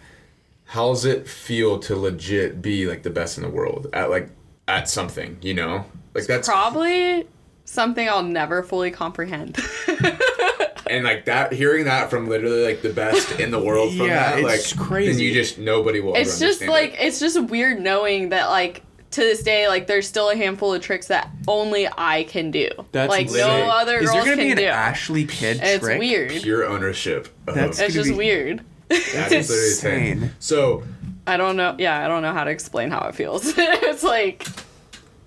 how's 0.65 1.05
it 1.05 1.29
feel 1.29 1.79
to 1.81 1.95
legit 1.95 2.63
be 2.63 2.87
like 2.87 3.03
the 3.03 3.11
best 3.11 3.37
in 3.39 3.45
the 3.45 3.51
world 3.51 3.89
at 3.93 4.09
like 4.11 4.31
at 4.67 4.89
something? 4.89 5.37
You 5.43 5.55
know, 5.55 5.85
like 6.15 6.25
that's 6.27 6.49
Probably 6.49 7.29
something 7.67 8.09
I'll 8.09 8.23
never 8.23 8.63
fully 8.63 8.91
comprehend. 8.91 9.59
and 10.89 11.05
like 11.05 11.25
that. 11.27 11.53
Hearing 11.53 11.85
that 11.87 12.11
from 12.11 12.29
literally 12.29 12.65
like 12.65 12.83
the 12.83 12.93
best 12.93 13.39
in 13.41 13.51
the 13.51 13.59
world 13.63 13.97
from 13.97 14.07
Yeah, 14.07 14.37
that, 14.37 14.39
it's 14.41 14.77
like 14.77 14.87
crazy. 14.89 15.13
Then 15.13 15.21
you 15.21 15.33
just 15.33 15.59
nobody 15.59 16.01
will. 16.01 16.15
it's 16.15 16.41
ever 16.41 16.51
just 16.53 16.63
like 16.67 16.95
it. 16.95 17.01
it's 17.01 17.21
just 17.21 17.41
weird 17.45 17.81
knowing 17.81 18.31
that 18.31 18.49
like 18.51 18.83
to 19.13 19.21
this 19.21 19.43
day 19.45 19.69
like 19.69 19.87
there's 19.87 20.09
still 20.09 20.29
a 20.31 20.35
handful 20.37 20.75
of 20.75 20.83
tricks 20.83 21.07
that 21.07 21.31
only 21.47 21.87
I 21.97 22.25
can 22.25 22.51
do. 22.51 22.69
That's 22.93 23.09
like 23.11 23.31
literally- 23.31 23.61
no 23.63 23.69
other 23.71 23.99
is 23.99 24.11
girls 24.11 24.25
there 24.25 24.35
gonna 24.35 24.37
can 24.37 24.47
be 24.47 24.51
an 24.53 24.57
do. 24.59 24.65
Ashley 24.67 25.25
Kidd 25.25 25.59
And 25.59 25.67
it's 25.69 25.85
trick? 25.85 25.99
weird. 26.01 26.31
pure 26.33 26.65
ownership. 26.67 27.29
Of, 27.47 27.55
That's- 27.55 27.79
It's 27.79 27.95
just 27.95 28.11
be- 28.11 28.17
weird. 28.17 28.63
that's 28.89 29.15
literally 29.15 29.37
the 29.41 29.45
thing. 29.81 30.07
Insane. 30.13 30.31
So 30.41 30.83
I 31.27 31.37
don't 31.37 31.57
know. 31.57 31.75
Yeah, 31.79 32.05
I 32.05 32.09
don't 32.09 32.23
know 32.23 32.33
how 32.33 32.45
to 32.45 32.51
explain 32.51 32.91
how 32.91 33.07
it 33.09 33.15
feels. 33.15 33.55
it's 33.57 34.03
like 34.03 34.47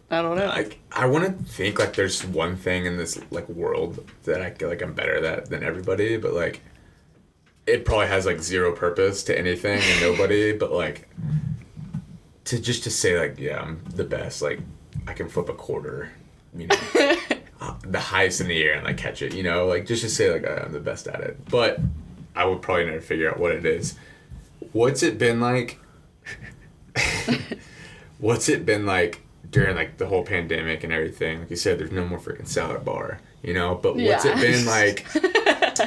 I 0.09 0.21
don't 0.21 0.37
know. 0.37 0.47
like 0.47 0.79
I 0.91 1.05
want 1.05 1.25
to 1.25 1.43
think 1.43 1.79
like 1.79 1.93
there's 1.93 2.25
one 2.25 2.55
thing 2.55 2.85
in 2.85 2.97
this 2.97 3.19
like 3.29 3.47
world 3.49 4.09
that 4.23 4.41
I 4.41 4.51
feel 4.51 4.69
like 4.69 4.81
I'm 4.81 4.93
better 4.93 5.23
at 5.25 5.49
than 5.49 5.63
everybody, 5.63 6.17
but 6.17 6.33
like 6.33 6.61
it 7.65 7.83
probably 7.83 8.07
has 8.07 8.25
like 8.25 8.39
zero 8.39 8.71
purpose 8.71 9.23
to 9.25 9.37
anything 9.37 9.81
and 9.81 10.01
nobody, 10.01 10.53
but 10.57 10.71
like 10.71 11.09
to 12.45 12.59
just 12.59 12.83
to 12.85 12.89
say 12.89 13.19
like 13.19 13.37
yeah 13.37 13.61
I'm 13.61 13.83
the 13.95 14.05
best 14.05 14.41
like 14.41 14.61
I 15.07 15.13
can 15.13 15.27
flip 15.27 15.49
a 15.49 15.53
quarter, 15.53 16.11
you 16.55 16.67
know, 16.67 16.75
uh, 17.61 17.75
the 17.85 17.99
highest 17.99 18.39
in 18.39 18.47
the 18.47 18.63
air 18.63 18.75
and 18.75 18.85
like 18.85 18.97
catch 18.97 19.21
it, 19.21 19.33
you 19.33 19.43
know, 19.43 19.67
like 19.67 19.85
just 19.85 20.03
to 20.03 20.09
say 20.09 20.31
like 20.31 20.47
I'm 20.47 20.71
the 20.71 20.79
best 20.79 21.07
at 21.07 21.19
it, 21.19 21.49
but 21.49 21.79
I 22.33 22.45
would 22.45 22.61
probably 22.61 22.85
never 22.85 23.01
figure 23.01 23.29
out 23.29 23.39
what 23.39 23.51
it 23.51 23.65
is. 23.65 23.95
What's 24.71 25.03
it 25.03 25.17
been 25.17 25.41
like? 25.41 25.79
what's 28.19 28.47
it 28.47 28.65
been 28.65 28.85
like 28.85 29.21
during 29.51 29.75
like 29.75 29.97
the 29.97 30.07
whole 30.07 30.23
pandemic 30.23 30.83
and 30.83 30.91
everything? 30.93 31.39
Like 31.39 31.49
you 31.49 31.55
said, 31.55 31.79
there's 31.79 31.91
no 31.91 32.05
more 32.05 32.19
freaking 32.19 32.47
salad 32.47 32.83
bar, 32.85 33.19
you 33.43 33.53
know. 33.53 33.75
But 33.75 33.95
what's 33.95 34.25
it 34.25 34.35
been 34.37 34.65
like 34.65 35.05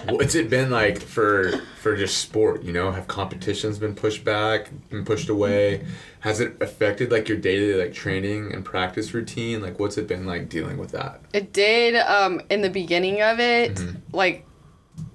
What's 0.08 0.34
it 0.36 0.48
been 0.48 0.70
like 0.70 1.00
for 1.00 1.50
for 1.80 1.96
just 1.96 2.18
sport? 2.18 2.62
You 2.62 2.72
know, 2.72 2.92
have 2.92 3.08
competitions 3.08 3.78
been 3.78 3.94
pushed 3.94 4.24
back, 4.24 4.70
been 4.88 5.04
pushed 5.04 5.28
away? 5.28 5.84
Has 6.20 6.38
it 6.40 6.56
affected 6.60 7.10
like 7.10 7.28
your 7.28 7.38
daily 7.38 7.74
like 7.74 7.92
training 7.92 8.52
and 8.52 8.64
practice 8.64 9.12
routine? 9.14 9.60
Like, 9.62 9.78
what's 9.80 9.98
it 9.98 10.06
been 10.06 10.26
like 10.26 10.48
dealing 10.48 10.78
with 10.78 10.92
that? 10.92 11.20
It 11.32 11.52
did 11.52 11.96
um, 11.96 12.40
in 12.50 12.60
the 12.60 12.70
beginning 12.70 13.20
of 13.22 13.40
it, 13.40 13.74
Mm-hmm. 13.76 14.16
like 14.16 14.46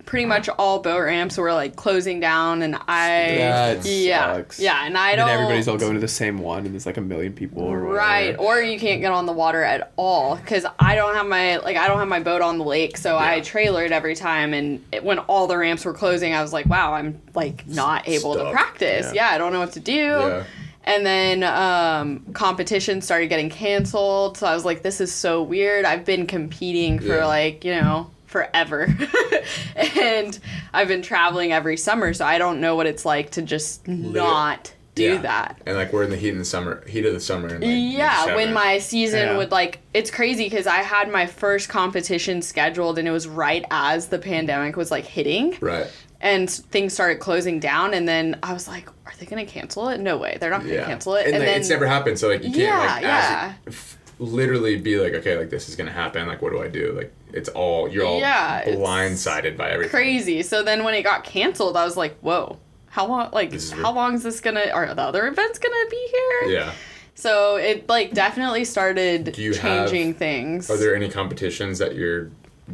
pretty 0.06 0.26
much 0.26 0.48
all 0.50 0.80
boat 0.80 1.00
ramps 1.02 1.38
were 1.38 1.52
like 1.54 1.76
closing 1.76 2.20
down, 2.20 2.62
and 2.62 2.76
I 2.88 3.36
That 3.38 3.86
yeah 3.86 4.36
sucks. 4.36 4.60
yeah, 4.60 4.86
and 4.86 4.98
I 4.98 5.12
And 5.12 5.18
don't. 5.20 5.30
everybody's 5.30 5.68
all 5.68 5.78
going 5.78 5.96
to 5.96 6.00
the 6.00 6.08
same 6.08 6.38
one, 6.40 6.66
and 6.66 6.74
there's 6.74 6.86
like 6.86 6.98
a 6.98 7.02
million 7.02 7.34
people 7.34 7.64
or. 7.64 7.80
Right, 7.82 8.36
or 8.38 8.62
you 8.62 8.80
can't 8.80 9.02
get 9.02 9.12
on 9.12 9.26
the 9.26 9.34
water 9.34 9.64
at 9.64 9.92
all 9.96 10.36
because 10.36 10.66
I 10.80 10.96
don't 10.96 11.16
have 11.16 11.26
my 11.28 11.58
like 11.58 11.78
I 11.78 11.88
don't 11.88 12.00
have 12.00 12.08
my 12.08 12.20
boat 12.20 12.42
on 12.42 12.58
the 12.58 12.64
lake, 12.66 12.98
so 12.98 13.18
I 13.18 13.36
Yeah. 13.36 13.42
trailered 13.42 13.92
every 13.92 14.16
time. 14.16 14.54
And 14.54 14.84
it, 14.92 15.04
when 15.04 15.20
all 15.20 15.48
the 15.48 15.58
ramps 15.58 15.86
were 15.86 15.94
closing, 15.94 16.34
I 16.34 16.42
was 16.42 16.54
like, 16.54 16.66
wow, 16.68 16.94
I'm 16.94 17.22
like 17.34 17.68
not 17.68 18.08
able 18.08 18.36
to 18.36 18.52
practice. 18.52 19.08
Yeah. 19.14 19.30
Yeah. 19.30 19.36
I 19.36 19.38
don't 19.38 19.52
know 19.54 19.60
what 19.60 19.74
to 19.74 19.80
do. 19.80 19.94
Yeah. 19.94 20.44
And 20.88 21.04
then 21.04 21.42
um, 21.44 22.20
competition 22.34 23.02
started 23.02 23.28
getting 23.28 23.50
canceled, 23.50 24.38
so 24.38 24.46
I 24.46 24.54
was 24.54 24.66
like, 24.66 24.84
this 24.84 25.02
is 25.02 25.12
so 25.12 25.42
weird. 25.42 25.84
I've 25.84 26.06
been 26.06 26.28
competing 26.28 27.00
for 27.00 27.26
like 27.26 27.66
you 27.66 27.74
know 27.74 28.12
forever, 28.36 28.94
and 29.76 30.38
I've 30.74 30.90
been 30.90 31.02
traveling 31.02 31.54
every 31.54 31.78
summer, 31.78 32.14
so 32.14 32.26
I 32.26 32.38
don't 32.38 32.60
know 32.60 32.76
what 32.76 32.86
it's 32.86 33.06
like 33.06 33.30
to 33.32 33.42
just 33.42 33.88
not 33.88 34.74
do 34.94 35.04
Yeah. 35.14 35.22
that. 35.22 35.62
And 35.66 35.78
like 35.78 35.94
we're 35.94 36.04
in 36.04 36.10
the 36.10 36.18
heat 36.18 36.30
in 36.34 36.38
the 36.40 36.44
summer, 36.46 36.84
heat 36.86 37.06
of 37.06 37.14
the 37.14 37.20
summer. 37.22 37.48
And, 37.48 37.62
like, 37.64 37.72
Yeah, 37.98 38.36
when 38.36 38.52
my 38.54 38.80
season 38.80 39.20
Yeah. 39.28 39.38
would 39.38 39.52
like 39.52 39.80
it's 39.94 40.12
crazy 40.12 40.46
because 40.50 40.68
I 40.68 40.78
had 40.78 41.10
my 41.10 41.26
first 41.28 41.70
competition 41.70 42.42
scheduled 42.42 42.98
and 43.00 43.08
it 43.08 43.12
was 43.12 43.26
right 43.28 43.64
as 43.72 44.08
the 44.08 44.20
pandemic 44.20 44.76
was 44.76 44.92
like 44.92 45.06
hitting 45.06 45.58
right. 45.62 45.88
and 46.20 46.50
things 46.50 46.94
started 46.94 47.20
closing 47.20 47.60
down 47.62 47.94
and 47.94 48.06
then 48.08 48.38
I 48.44 48.52
was 48.54 48.68
like, 48.68 48.90
are 49.06 49.14
they 49.20 49.26
gonna 49.26 49.46
cancel 49.46 49.88
it? 49.90 50.00
No 50.02 50.18
way, 50.18 50.38
they're 50.42 50.50
not 50.50 50.62
gonna 50.62 50.74
Yeah. 50.74 50.86
cancel 50.86 51.16
it. 51.16 51.26
And, 51.28 51.34
like, 51.40 51.46
then 51.46 51.60
it's 51.60 51.70
never 51.70 51.88
happened, 51.88 52.20
so 52.20 52.28
like 52.30 52.44
you 52.44 52.50
can't 52.52 52.58
Yeah, 52.60 52.80
like 52.96 53.02
yeah. 53.02 53.54
as 53.66 53.74
f- 53.74 53.95
literally 54.20 54.78
be 54.78 54.98
like, 54.98 55.14
okay, 55.14 55.38
like 55.38 55.50
this 55.50 55.68
is 55.70 55.76
gonna 55.76 55.92
happen. 55.92 56.28
Like, 56.28 56.42
what 56.42 56.52
do 56.52 56.62
I 56.62 56.68
do? 56.68 56.94
Like, 56.94 57.14
it's 57.34 57.50
all 57.50 57.88
you're 57.90 58.06
all 58.06 58.20
Yeah, 58.20 58.64
blindsided 58.64 59.58
by 59.58 59.70
everything. 59.72 59.92
crazy. 59.92 60.42
So 60.44 60.64
then 60.64 60.84
when 60.84 60.94
it 60.94 61.04
got 61.04 61.24
canceled, 61.24 61.76
I 61.78 61.84
was 61.86 61.98
like, 61.98 62.18
whoa. 62.20 62.58
How 62.88 63.08
long? 63.08 63.30
Like, 63.34 63.52
This 63.52 63.72
how 63.72 63.92
long 63.94 64.14
is 64.16 64.24
this 64.24 64.40
gonna? 64.40 64.70
Are 64.74 64.94
the 64.94 65.02
other 65.02 65.28
events 65.28 65.60
gonna 65.60 65.76
be 65.90 66.08
here? 66.12 66.54
Yeah. 66.54 66.72
So 67.14 67.58
it 67.58 67.90
like 67.90 68.14
definitely 68.14 68.64
started 68.64 69.34
Do 69.34 69.42
you 69.42 69.54
have- 69.54 69.90
changing 69.90 70.14
things. 70.14 70.70
Are 70.70 70.78
there 70.78 70.96
any 70.96 71.10
competitions 71.10 71.78
that 71.80 71.96
you're 71.96 72.32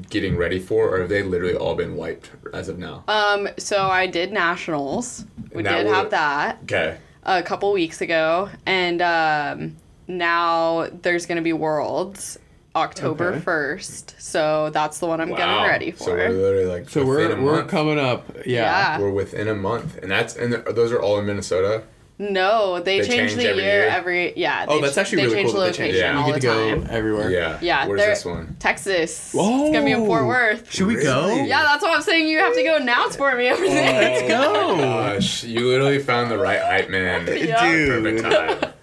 getting 0.09 0.38
ready 0.38 0.59
for, 0.59 0.89
or 0.95 0.99
have 0.99 1.09
they 1.09 1.22
literally 1.23 1.55
all 1.55 1.76
been 1.76 1.95
wiped 1.95 2.30
as 2.53 2.69
of 2.69 2.77
now? 2.77 3.03
um. 3.07 3.47
So 3.57 3.88
I 3.88 4.05
did 4.05 4.31
nationals. 4.31 5.26
We 5.55 5.63
did 5.63 5.88
have 5.88 6.11
that. 6.11 6.59
okay. 6.65 6.97
a 7.23 7.41
couple 7.41 7.72
weeks 7.73 7.99
ago, 8.01 8.49
and 8.68 9.01
um, 9.01 9.76
now 10.17 10.88
there's 11.01 11.25
gonna 11.25 11.41
be 11.41 11.53
Worlds 11.53 12.38
October 12.75 13.31
Okay. 13.31 13.39
first. 13.41 14.15
So 14.19 14.69
that's 14.69 14.99
the 14.99 15.07
one 15.07 15.19
I'm 15.19 15.29
Wow. 15.29 15.38
getting 15.38 15.63
ready 15.63 15.91
for. 15.91 16.03
So 16.05 16.11
we're 16.13 16.29
literally 16.29 16.65
like 16.65 16.89
So 16.89 17.05
within 17.05 17.29
we're 17.29 17.35
a 17.38 17.41
we're 17.41 17.55
month. 17.57 17.69
coming 17.69 17.99
up. 17.99 18.29
Yeah. 18.45 18.61
Yeah. 18.95 18.99
We're 18.99 19.09
within 19.11 19.47
a 19.47 19.55
month, 19.55 19.97
and 20.01 20.09
that's 20.11 20.35
and 20.35 20.53
th- 20.53 20.75
those 20.75 20.91
are 20.91 21.01
all 21.01 21.19
in 21.19 21.25
Minnesota. 21.25 21.83
no, 22.17 22.79
they, 22.79 22.99
They 23.01 23.07
change, 23.07 23.31
change 23.31 23.35
the 23.35 23.49
every 23.49 23.63
year, 23.63 23.81
year? 23.81 23.89
every 23.89 24.33
yeah. 24.38 24.65
Oh, 24.67 24.75
they 24.75 24.81
that's 24.83 24.93
ch- 24.93 24.97
actually 24.99 25.17
they 25.17 25.23
really 25.23 25.35
change 25.38 25.51
cool 25.51 25.59
the 25.61 25.65
that 25.65 25.71
they 25.73 25.77
change. 25.91 25.95
location 25.95 26.15
Yeah. 26.15 26.21
all 26.21 26.27
You 26.27 26.33
the 26.35 26.39
get 26.39 26.53
to 26.53 26.69
time. 26.69 26.83
go 26.83 26.93
everywhere. 26.95 27.29
Yeah. 27.31 27.57
Yeah, 27.61 27.88
Where's 27.88 27.99
they're- 27.99 28.09
this 28.11 28.25
one? 28.25 28.55
Texas. 28.59 29.33
Oh, 29.35 29.65
it's 29.65 29.73
gonna 29.73 29.85
be 29.85 29.91
in 29.91 30.05
Fort 30.05 30.25
Worth. 30.27 30.71
Should 30.71 30.88
we 30.88 31.01
go? 31.01 31.27
Really? 31.27 31.49
Yeah, 31.49 31.63
that's 31.63 31.81
what 31.81 31.95
I'm 31.95 32.01
saying. 32.03 32.27
You 32.29 32.38
have 32.39 32.53
to 32.53 32.63
go 32.63 32.75
announce 32.77 33.15
for 33.15 33.35
me 33.35 33.49
over 33.49 33.63
oh, 33.65 33.67
there. 33.67 34.01
Let's 34.01 34.27
go. 34.29 34.53
Oh 34.55 34.77
gosh, 34.77 35.43
you 35.43 35.67
literally 35.67 35.97
found 35.99 36.29
the 36.31 36.38
right 36.38 36.61
hype 36.61 36.89
man. 36.89 37.25
Yeah. 37.35 37.59
Perfect 37.59 38.21
time. 38.21 38.71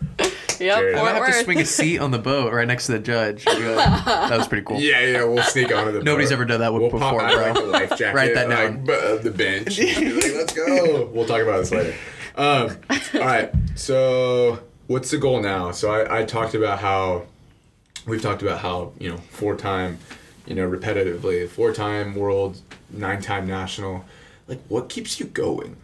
Yep, 0.61 0.79
Jared. 0.79 0.95
I 0.95 0.99
Fort 0.99 1.09
have 1.13 1.17
to 1.27 1.31
Worth. 1.33 1.45
swing 1.45 1.59
a 1.61 1.65
seat 1.65 1.99
on 1.99 2.11
the 2.11 2.19
boat 2.19 2.53
right 2.53 2.67
next 2.67 2.87
to 2.87 2.93
the 2.93 2.99
judge. 2.99 3.45
Be 3.45 3.51
like, 3.53 4.05
that 4.05 4.37
was 4.39 4.49
pretty 4.49 4.65
cool. 4.65 4.81
Yeah, 4.81 5.01
yeah, 5.01 5.25
we'll 5.25 5.43
sneak 5.43 5.73
onto 5.75 5.93
the. 5.93 6.03
Nobody's 6.03 6.29
boat. 6.31 6.35
ever 6.35 6.45
done 6.45 6.61
that 6.61 6.73
We'll 6.73 6.83
before, 6.91 7.01
pop 7.01 7.15
out 7.23 7.33
bro. 7.33 7.43
like 7.43 7.55
the 7.55 7.61
life 7.63 7.89
jacket, 7.99 8.15
Write 8.15 8.35
that 8.35 8.49
like, 8.49 8.59
down. 8.59 8.85
bu- 8.85 8.93
uh, 8.93 9.23
the 9.23 9.31
bench. 9.31 9.79
Like, 9.79 10.35
Let's 10.35 10.53
go. 10.55 11.07
We'll 11.13 11.27
talk 11.27 11.43
about 11.43 11.59
this 11.59 11.71
later. 11.73 11.95
Um, 12.37 12.77
all 13.15 13.21
right. 13.21 13.53
So, 13.75 14.61
what's 14.87 15.11
the 15.11 15.19
goal 15.19 15.41
now? 15.41 15.71
So, 15.73 15.91
I, 15.91 16.21
I 16.21 16.25
talked 16.25 16.55
about 16.55 16.79
how 16.79 17.25
we've 18.07 18.23
talked 18.23 18.43
about 18.43 18.61
how 18.61 18.93
you 18.99 19.11
know 19.11 19.17
four 19.31 19.57
time, 19.57 19.99
you 20.47 20.55
know, 20.55 20.69
repetitively 20.69 21.49
four 21.49 21.73
time 21.73 22.15
world, 22.15 22.59
nine 22.91 23.21
time 23.21 23.47
national. 23.47 24.05
Like, 24.47 24.61
what 24.69 24.89
keeps 24.89 25.19
you 25.21 25.27
going? 25.27 25.77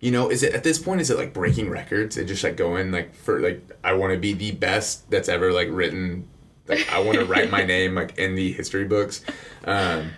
You 0.00 0.10
know, 0.10 0.30
is 0.30 0.42
it 0.42 0.54
at 0.54 0.64
this 0.64 0.78
point? 0.78 1.00
Is 1.02 1.10
it 1.10 1.18
like 1.18 1.34
breaking 1.34 1.68
records 1.68 2.16
and 2.16 2.26
just 2.26 2.42
like 2.42 2.56
going 2.56 2.90
like 2.90 3.14
for 3.14 3.40
like 3.40 3.62
I 3.84 3.92
want 3.92 4.12
to 4.14 4.18
be 4.18 4.32
the 4.32 4.52
best 4.52 5.10
that's 5.10 5.28
ever 5.28 5.52
like 5.52 5.68
written. 5.70 6.26
Like 6.66 6.90
I 6.90 7.00
want 7.00 7.18
to 7.18 7.24
write 7.26 7.50
my 7.50 7.64
name 7.76 7.94
like 7.94 8.16
in 8.18 8.34
the 8.34 8.52
history 8.52 8.84
books. 8.84 9.22
Um, 9.64 10.12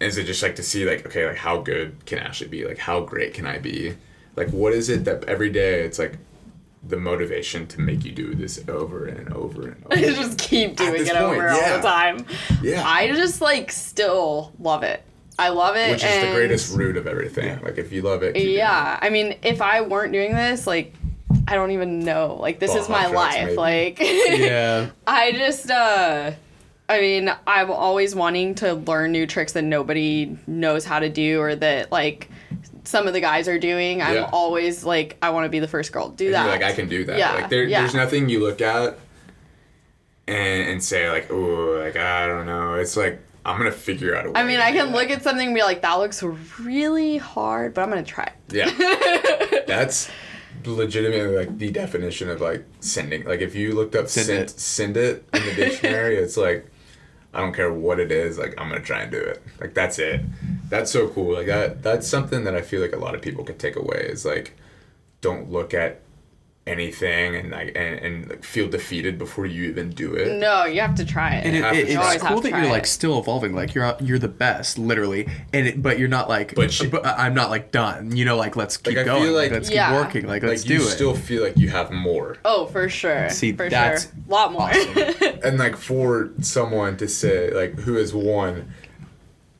is 0.00 0.18
it 0.18 0.24
just 0.24 0.42
like 0.42 0.54
to 0.56 0.62
see 0.62 0.88
like 0.88 1.04
okay 1.06 1.26
like 1.26 1.36
how 1.36 1.60
good 1.60 2.06
can 2.06 2.20
Ashley 2.20 2.46
be? 2.46 2.64
Like 2.64 2.78
how 2.78 3.00
great 3.00 3.34
can 3.34 3.44
I 3.44 3.58
be? 3.58 3.96
Like 4.36 4.50
what 4.50 4.72
is 4.72 4.88
it 4.88 5.04
that 5.04 5.24
every 5.24 5.50
day 5.50 5.80
it's 5.82 5.98
like 5.98 6.16
the 6.86 6.96
motivation 6.96 7.66
to 7.66 7.80
make 7.80 8.04
you 8.04 8.12
do 8.12 8.34
this 8.34 8.62
over 8.68 9.06
and 9.06 9.32
over 9.32 9.68
and 9.68 9.84
over? 9.90 9.96
just 9.96 10.38
keep 10.38 10.76
doing 10.76 11.06
it 11.06 11.08
point, 11.08 11.18
over 11.18 11.48
yeah. 11.48 11.54
all 11.54 11.76
the 11.76 11.82
time. 11.82 12.26
Yeah. 12.62 12.86
I 12.86 13.08
just 13.08 13.40
like 13.40 13.72
still 13.72 14.52
love 14.60 14.84
it. 14.84 15.02
I 15.38 15.50
love 15.50 15.76
it. 15.76 15.90
Which 15.92 16.04
is 16.04 16.24
the 16.26 16.32
greatest 16.32 16.76
root 16.76 16.96
of 16.96 17.06
everything. 17.06 17.60
Like 17.62 17.78
if 17.78 17.92
you 17.92 18.02
love 18.02 18.22
it, 18.22 18.34
keep 18.34 18.42
doing 18.42 18.54
it. 18.54 18.58
Yeah, 18.58 18.98
I 19.00 19.08
mean, 19.10 19.36
if 19.42 19.62
I 19.62 19.82
weren't 19.82 20.12
doing 20.12 20.34
this, 20.34 20.66
like, 20.66 20.92
I 21.46 21.54
don't 21.54 21.70
even 21.70 22.00
know. 22.00 22.36
Like, 22.40 22.58
this 22.58 22.72
Ball 22.72 22.80
is 22.82 22.88
my 22.88 23.06
life. 23.06 23.44
maybe. 23.44 23.56
Like, 23.56 23.98
Yeah. 24.00 24.90
I 25.06 25.32
just, 25.32 25.70
uh, 25.70 26.32
I 26.88 27.00
mean, 27.00 27.30
I'm 27.46 27.70
always 27.70 28.14
wanting 28.14 28.54
to 28.56 28.74
learn 28.74 29.12
new 29.12 29.26
tricks 29.26 29.52
that 29.52 29.62
nobody 29.62 30.36
knows 30.46 30.84
how 30.84 30.98
to 30.98 31.08
do 31.08 31.40
or 31.40 31.54
that, 31.54 31.92
like, 31.92 32.28
some 32.84 33.06
of 33.06 33.12
the 33.12 33.20
guys 33.20 33.46
are 33.46 33.58
doing. 33.58 34.00
I'm 34.02 34.14
Yeah. 34.16 34.30
always 34.32 34.82
like, 34.84 35.18
I 35.22 35.30
want 35.30 35.44
to 35.44 35.50
be 35.50 35.58
the 35.60 35.68
first 35.68 35.92
girl 35.92 36.10
to 36.10 36.16
do 36.16 36.26
And 36.26 36.34
that. 36.34 36.42
You're 36.44 36.52
like 36.52 36.62
I 36.64 36.72
can 36.72 36.88
do 36.88 37.04
that. 37.04 37.18
Yeah, 37.18 37.34
Like 37.34 37.50
there, 37.50 37.64
yeah. 37.64 37.80
there's 37.82 37.94
nothing 37.94 38.28
you 38.30 38.40
look 38.40 38.60
at 38.62 38.98
and 40.26 40.68
and 40.70 40.82
say 40.82 41.10
like, 41.10 41.30
oh, 41.30 41.80
like 41.84 41.96
I 41.96 42.26
don't 42.26 42.46
know. 42.46 42.74
It's 42.74 42.96
like 42.96 43.20
I'm 43.48 43.58
gonna 43.58 43.72
figure 43.72 44.14
out 44.14 44.26
a 44.26 44.30
way. 44.30 44.40
I 44.40 44.44
mean, 44.44 44.60
I 44.60 44.72
can 44.72 44.92
look 44.92 45.10
at 45.10 45.22
something 45.22 45.46
and 45.46 45.54
be 45.54 45.62
like, 45.62 45.82
that 45.82 45.94
looks 45.94 46.22
really 46.22 47.16
hard, 47.18 47.74
but 47.74 47.82
I'm 47.82 47.90
going 47.90 48.04
to 48.04 48.10
try. 48.10 48.32
Yeah. 48.50 48.70
That's 49.66 50.10
legitimately 50.64 51.36
like 51.36 51.56
the 51.58 51.70
definition 51.70 52.28
of 52.28 52.40
like 52.40 52.64
sending. 52.80 53.24
Like 53.24 53.40
if 53.40 53.54
you 53.54 53.74
looked 53.74 53.94
up 53.94 54.08
Send 54.08 54.26
send, 54.26 54.38
it. 54.40 54.50
send 54.50 54.96
it 54.96 55.28
in 55.32 55.44
the 55.44 55.54
dictionary, 55.54 56.16
it's 56.16 56.36
like 56.36 56.66
I 57.32 57.40
don't 57.40 57.52
care 57.54 57.72
what 57.72 58.00
it 58.00 58.10
is, 58.10 58.38
like 58.38 58.54
I'm 58.58 58.68
gonna 58.68 58.80
try 58.80 59.02
and 59.02 59.12
do 59.12 59.18
it. 59.18 59.42
Like 59.60 59.74
that's 59.74 59.98
it. 59.98 60.20
That's 60.68 60.90
so 60.90 61.08
cool. 61.08 61.34
Like 61.34 61.46
that 61.46 61.82
that's 61.82 62.06
something 62.06 62.44
that 62.44 62.54
I 62.54 62.60
feel 62.62 62.80
like 62.80 62.92
a 62.92 62.98
lot 62.98 63.14
of 63.14 63.22
people 63.22 63.44
could 63.44 63.58
take 63.58 63.76
away 63.76 64.08
is 64.10 64.24
like 64.24 64.56
don't 65.20 65.50
look 65.50 65.72
at 65.74 66.00
anything 66.68 67.34
and 67.36 67.50
like 67.50 67.68
and, 67.74 67.98
and 67.98 68.28
like 68.28 68.44
feel 68.44 68.68
defeated 68.68 69.18
before 69.18 69.46
you 69.46 69.64
even 69.68 69.90
do 69.90 70.14
it. 70.14 70.38
No, 70.38 70.64
you 70.64 70.80
have 70.80 70.94
to 70.96 71.04
try 71.04 71.34
it. 71.36 71.46
And 71.46 71.56
it, 71.56 71.64
it, 71.88 71.88
it's 71.90 72.22
cool 72.22 72.40
that 72.40 72.42
have 72.42 72.42
to 72.42 72.48
you're 72.50 72.58
try 72.60 72.70
like 72.70 72.86
still 72.86 73.18
evolving. 73.18 73.54
Like 73.54 73.74
you're 73.74 73.96
you're 74.00 74.18
the 74.18 74.28
best, 74.28 74.78
literally, 74.78 75.28
and 75.52 75.66
it, 75.66 75.82
but 75.82 75.98
you're 75.98 76.08
not 76.08 76.28
like. 76.28 76.54
But 76.54 76.70
she- 76.72 76.90
I'm 77.02 77.34
not 77.34 77.50
like 77.50 77.72
done. 77.72 78.16
You 78.16 78.24
know, 78.24 78.36
like 78.36 78.54
let's 78.56 78.76
keep 78.76 78.96
I 78.98 79.04
feel 79.04 79.18
going. 79.18 79.32
Like, 79.32 79.44
like- 79.44 79.52
let's 79.52 79.70
Yeah. 79.70 79.88
keep 79.90 80.04
working. 80.06 80.26
Like 80.26 80.42
let's 80.42 80.62
like 80.62 80.70
you 80.70 80.78
do 80.78 80.84
it. 80.84 80.88
still 80.88 81.14
feel 81.14 81.42
like 81.42 81.56
you 81.56 81.70
have 81.70 81.90
more. 81.90 82.36
oh, 82.44 82.66
for 82.66 82.88
sure. 82.88 83.30
See, 83.30 83.52
for 83.52 83.68
that's 83.68 84.04
sure. 84.04 84.12
A 84.28 84.30
lot 84.30 84.52
more. 84.52 84.70
and 85.44 85.58
like 85.58 85.76
for 85.76 86.30
someone 86.40 86.96
to 86.98 87.08
say 87.08 87.50
like 87.50 87.78
who 87.80 87.94
has 87.94 88.12
won 88.14 88.72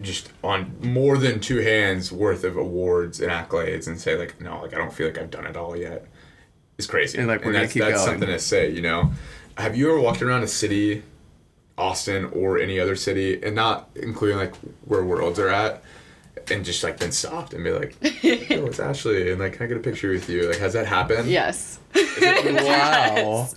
just 0.00 0.30
on 0.44 0.76
more 0.80 1.18
than 1.18 1.40
two 1.40 1.58
hands 1.58 2.12
worth 2.12 2.44
of 2.44 2.56
awards 2.56 3.20
and 3.20 3.32
accolades 3.32 3.88
and 3.88 4.00
say 4.00 4.16
like 4.16 4.40
no 4.40 4.60
like 4.62 4.72
i 4.72 4.78
don't 4.78 4.92
feel 4.92 5.08
like 5.08 5.18
i've 5.18 5.30
done 5.30 5.44
it 5.44 5.56
all 5.56 5.76
yet 5.76 6.06
is 6.78 6.86
crazy 6.86 7.18
And, 7.18 7.26
like, 7.28 7.40
we're 7.44 7.52
gonna 7.52 7.64
that's, 7.64 7.72
keep 7.74 7.82
that's 7.82 7.96
going. 7.96 8.06
something 8.08 8.28
to 8.28 8.38
say 8.38 8.70
you 8.70 8.80
know 8.82 9.12
have 9.56 9.76
you 9.76 9.90
ever 9.90 10.00
walked 10.00 10.22
around 10.22 10.42
a 10.42 10.48
city 10.48 11.02
austin 11.76 12.24
or 12.26 12.58
any 12.58 12.80
other 12.80 12.96
city 12.96 13.42
and 13.42 13.54
not 13.54 13.88
including 13.96 14.36
like 14.38 14.54
where 14.84 15.04
worlds 15.04 15.38
are 15.38 15.48
at 15.48 15.82
and 16.50 16.64
just 16.64 16.82
like 16.82 16.98
been 16.98 17.12
stopped 17.12 17.52
and 17.52 17.62
be 17.62 17.70
like 17.70 17.94
oh 18.02 18.66
it's 18.66 18.80
ashley 18.80 19.30
and 19.30 19.38
like 19.40 19.52
can 19.54 19.64
i 19.64 19.66
get 19.66 19.76
a 19.76 19.80
picture 19.80 20.10
with 20.10 20.28
you 20.30 20.48
like 20.48 20.58
has 20.58 20.72
that 20.72 20.86
happened 20.86 21.28
yes. 21.28 21.78
wow. 22.22 23.48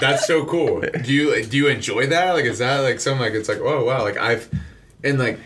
that's 0.00 0.26
so 0.26 0.44
cool. 0.44 0.80
Do 1.04 1.12
you 1.12 1.44
do 1.44 1.56
you 1.56 1.68
enjoy 1.68 2.06
that? 2.08 2.32
Like, 2.32 2.44
is 2.44 2.58
that 2.58 2.80
like 2.80 3.00
something 3.00 3.20
like 3.20 3.32
it's 3.32 3.48
like, 3.48 3.60
oh 3.60 3.84
wow, 3.84 4.02
like 4.02 4.16
I've, 4.16 4.50
and 5.04 5.18
like, 5.18 5.38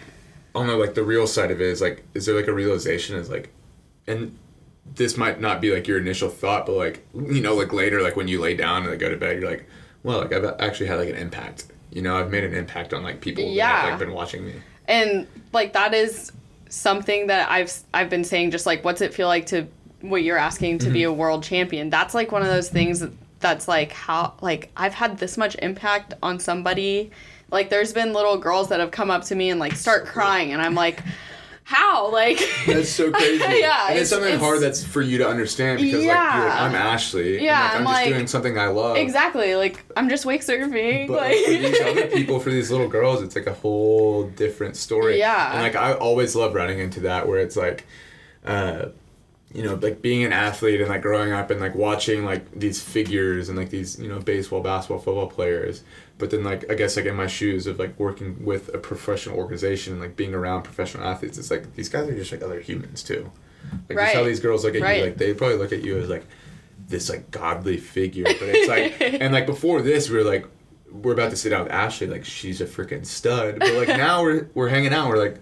on 0.55 0.67
the 0.67 0.77
like 0.77 0.95
the 0.95 1.03
real 1.05 1.27
side 1.27 1.51
of 1.51 1.61
it 1.61 1.67
is 1.67 1.81
like, 1.81 2.05
is 2.15 2.27
there 2.27 2.35
like 2.35 2.49
a 2.49 2.53
realization 2.53 3.17
is 3.17 3.29
like, 3.31 3.51
and 4.07 4.37
this 4.95 5.17
might 5.17 5.41
not 5.41 5.61
be 5.61 5.73
like 5.73 5.87
your 5.87 5.99
initial 5.99 6.29
thought, 6.29 6.67
but 6.67 6.75
like 6.77 7.07
you 7.15 7.41
know, 7.41 7.55
like 7.55 7.73
later, 7.73 8.03
like 8.03 8.17
when 8.17 8.29
you 8.29 8.41
lay 8.41 8.55
down 8.55 8.83
and 8.83 8.91
like, 8.91 8.99
go 8.99 9.09
to 9.09 9.17
bed, 9.17 9.41
you're 9.41 9.51
like, 9.51 9.67
well, 10.03 10.19
like 10.21 10.33
I've 10.33 10.45
actually 10.61 10.87
had 10.87 10.99
like 10.99 11.09
an 11.09 11.17
impact. 11.17 11.67
You 11.91 12.03
know, 12.03 12.17
I've 12.17 12.31
made 12.31 12.45
an 12.45 12.55
impact 12.55 12.93
on 12.95 13.03
like 13.03 13.21
people 13.21 13.45
that 13.45 13.51
Yeah. 13.51 13.83
have 13.83 13.91
like 13.91 13.99
been 14.01 14.13
watching 14.15 14.45
me. 14.45 14.55
and 14.89 15.27
like 15.53 15.73
that 15.73 15.95
is 15.95 16.33
something 16.69 17.27
that 17.29 17.51
I've 17.51 17.73
I've 17.93 18.09
been 18.11 18.25
saying 18.25 18.53
just 18.53 18.67
like 18.67 18.85
what's 18.85 19.01
it 19.01 19.13
feel 19.13 19.27
like 19.29 19.47
to 19.47 19.67
what 20.03 20.23
you're 20.23 20.39
asking 20.39 20.79
to 20.79 20.91
be 20.91 21.01
mm-hmm. 21.01 21.11
a 21.11 21.13
world 21.13 21.43
champion. 21.43 21.91
That's 21.91 22.15
like 22.15 22.33
one 22.33 22.43
of 22.43 22.49
those 22.49 22.69
things 22.71 23.05
that's 23.41 23.67
like 23.69 23.93
how 23.93 24.35
like 24.41 24.71
I've 24.77 24.95
had 24.95 25.19
this 25.19 25.37
much 25.37 25.57
impact 25.61 26.15
on 26.23 26.39
somebody. 26.39 27.11
Like 27.51 27.69
there's 27.71 27.93
been 27.93 28.13
little 28.13 28.39
girls 28.39 28.69
that 28.69 28.81
have 28.81 28.93
come 28.93 29.11
up 29.11 29.25
to 29.25 29.35
me 29.35 29.51
and 29.51 29.59
like 29.59 29.75
start 29.75 30.07
crying 30.07 30.53
and 30.53 30.63
I'm 30.63 30.75
like 30.75 31.03
how 31.71 32.11
like 32.11 32.39
That's 32.67 32.91
so 32.91 33.11
crazy. 33.13 33.39
Yeah, 33.39 33.87
and 33.89 33.99
it's, 33.99 34.09
it's- 34.09 34.09
something 34.11 34.29
it's- 34.35 34.41
hard 34.41 34.61
that's 34.61 34.83
for 34.83 35.01
you 35.03 35.19
to 35.19 35.29
understand 35.29 35.79
because 35.81 35.95
like 35.95 36.05
you're 36.05 36.15
like, 36.15 36.61
I'm 36.61 36.75
Ashley. 36.75 37.43
Yeah, 37.45 37.77
and, 37.77 37.85
like, 37.85 37.87
I'm, 37.87 37.87
I'm 37.87 37.95
just 37.95 37.95
like- 38.07 38.15
doing 38.15 38.27
something 38.27 38.59
I 38.59 38.67
love. 38.67 38.97
exactly 38.97 39.55
like 39.55 39.85
I'm 39.97 40.09
just 40.09 40.27
wake 40.27 40.41
surfing 40.43 41.07
But 41.07 41.17
like 41.19 41.31
like, 41.37 41.45
for 41.45 41.51
these 41.53 41.81
other 41.81 42.07
people, 42.17 42.41
for 42.41 42.51
these 42.51 42.71
little 42.71 42.89
girls, 42.89 43.23
it's 43.23 43.37
like 43.37 43.47
a 43.47 43.55
whole 43.55 44.25
different 44.25 44.77
story. 44.77 45.19
Yeah. 45.19 45.53
And 45.53 45.63
like 45.63 45.77
I 45.77 45.93
always 45.95 46.35
love 46.35 46.55
running 46.55 46.81
into 46.81 47.01
that 47.01 47.29
where 47.29 47.39
it's 47.39 47.57
like, 47.57 47.87
uh, 48.45 48.87
you 49.53 49.63
know, 49.65 49.75
like 49.75 50.01
being 50.01 50.23
an 50.25 50.33
athlete 50.33 50.81
and 50.81 50.89
like 50.89 51.03
growing 51.03 51.33
up 51.33 51.51
and 51.51 51.61
like 51.61 51.75
watching 51.75 52.25
like 52.25 52.51
these 52.53 52.81
figures 52.83 53.49
and 53.49 53.59
like 53.59 53.71
these 53.71 53.99
you 53.99 54.09
know 54.09 54.21
baseball, 54.21 54.61
basketball, 54.61 54.99
football 55.01 55.27
players. 55.27 55.83
But 56.19 56.31
then 56.31 56.45
like 56.45 56.71
I 56.71 56.75
guess 56.75 56.97
like 56.97 57.07
in 57.07 57.17
my 57.17 57.27
shoes 57.27 57.67
of 57.67 57.79
like 57.79 57.99
working 57.99 58.45
with 58.45 58.73
a 58.75 58.79
professional 58.79 59.37
organization 59.39 59.95
and 59.95 60.03
like 60.03 60.15
being 60.17 60.35
around 60.35 60.63
professional 60.63 61.05
athletes, 61.05 61.37
it's 61.39 61.51
like 61.51 61.75
these 61.75 61.89
guys 61.89 62.09
are 62.09 62.15
just 62.15 62.31
like 62.31 62.43
other 62.43 62.61
humans 62.61 63.03
too. 63.03 63.31
Like 63.89 63.99
just 63.99 64.15
how 64.15 64.25
these 64.25 64.41
girls 64.41 64.65
look 64.65 64.75
at 64.75 64.83
Right. 64.83 64.99
you, 64.99 65.05
like 65.05 65.17
they 65.17 65.35
probably 65.35 65.57
look 65.57 65.73
at 65.73 65.83
you 65.83 65.99
as 65.99 66.09
like 66.09 66.27
this 66.89 67.09
like 67.09 67.31
godly 67.31 67.77
figure. 67.77 68.25
But 68.25 68.43
it's 68.43 68.69
like 68.69 69.01
and 69.21 69.33
like 69.33 69.47
before 69.47 69.83
this 69.83 70.09
we 70.09 70.17
were 70.17 70.25
like 70.25 70.47
we're 70.93 71.13
about 71.13 71.31
to 71.31 71.37
sit 71.37 71.51
down 71.51 71.65
with 71.65 71.73
Ashley, 71.73 72.07
like 72.07 72.25
she's 72.25 72.61
a 72.61 72.67
freaking 72.67 73.05
stud. 73.07 73.59
But 73.59 73.75
like 73.75 73.89
now 73.89 74.23
we're 74.23 74.49
we're 74.55 74.69
hanging 74.69 74.93
out, 74.93 75.09
we're 75.09 75.19
like, 75.19 75.39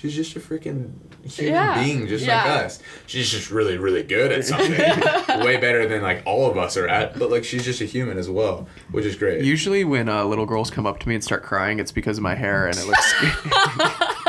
she's 0.00 0.14
just 0.16 0.34
a 0.36 0.40
freaking 0.40 0.92
human 1.24 1.52
Yeah. 1.54 1.82
being 1.84 2.06
just 2.08 2.24
Yeah. 2.24 2.42
like 2.44 2.64
us. 2.64 2.78
She's 3.06 3.28
just 3.30 3.50
really, 3.50 3.76
really 3.78 4.02
good 4.02 4.32
at 4.32 4.44
something. 4.50 4.70
Way 5.44 5.58
better 5.58 5.86
than 5.86 6.02
like 6.02 6.22
all 6.24 6.50
of 6.50 6.56
us 6.56 6.76
are 6.76 6.88
at. 6.88 7.18
But 7.18 7.30
like 7.30 7.44
she's 7.44 7.64
just 7.64 7.80
a 7.80 7.84
human 7.84 8.16
as 8.18 8.28
well, 8.30 8.66
which 8.90 9.04
is 9.04 9.16
great. 9.16 9.44
Usually, 9.44 9.84
when 9.84 10.08
uh, 10.08 10.24
little 10.24 10.46
girls 10.46 10.70
come 10.70 10.86
up 10.86 10.98
to 11.00 11.08
me 11.08 11.14
and 11.14 11.22
start 11.24 11.42
crying, 11.42 11.78
it's 11.78 11.92
because 11.92 12.16
of 12.18 12.22
my 12.22 12.34
hair 12.34 12.66
and 12.66 12.76
it 12.78 12.86
looks 12.86 13.14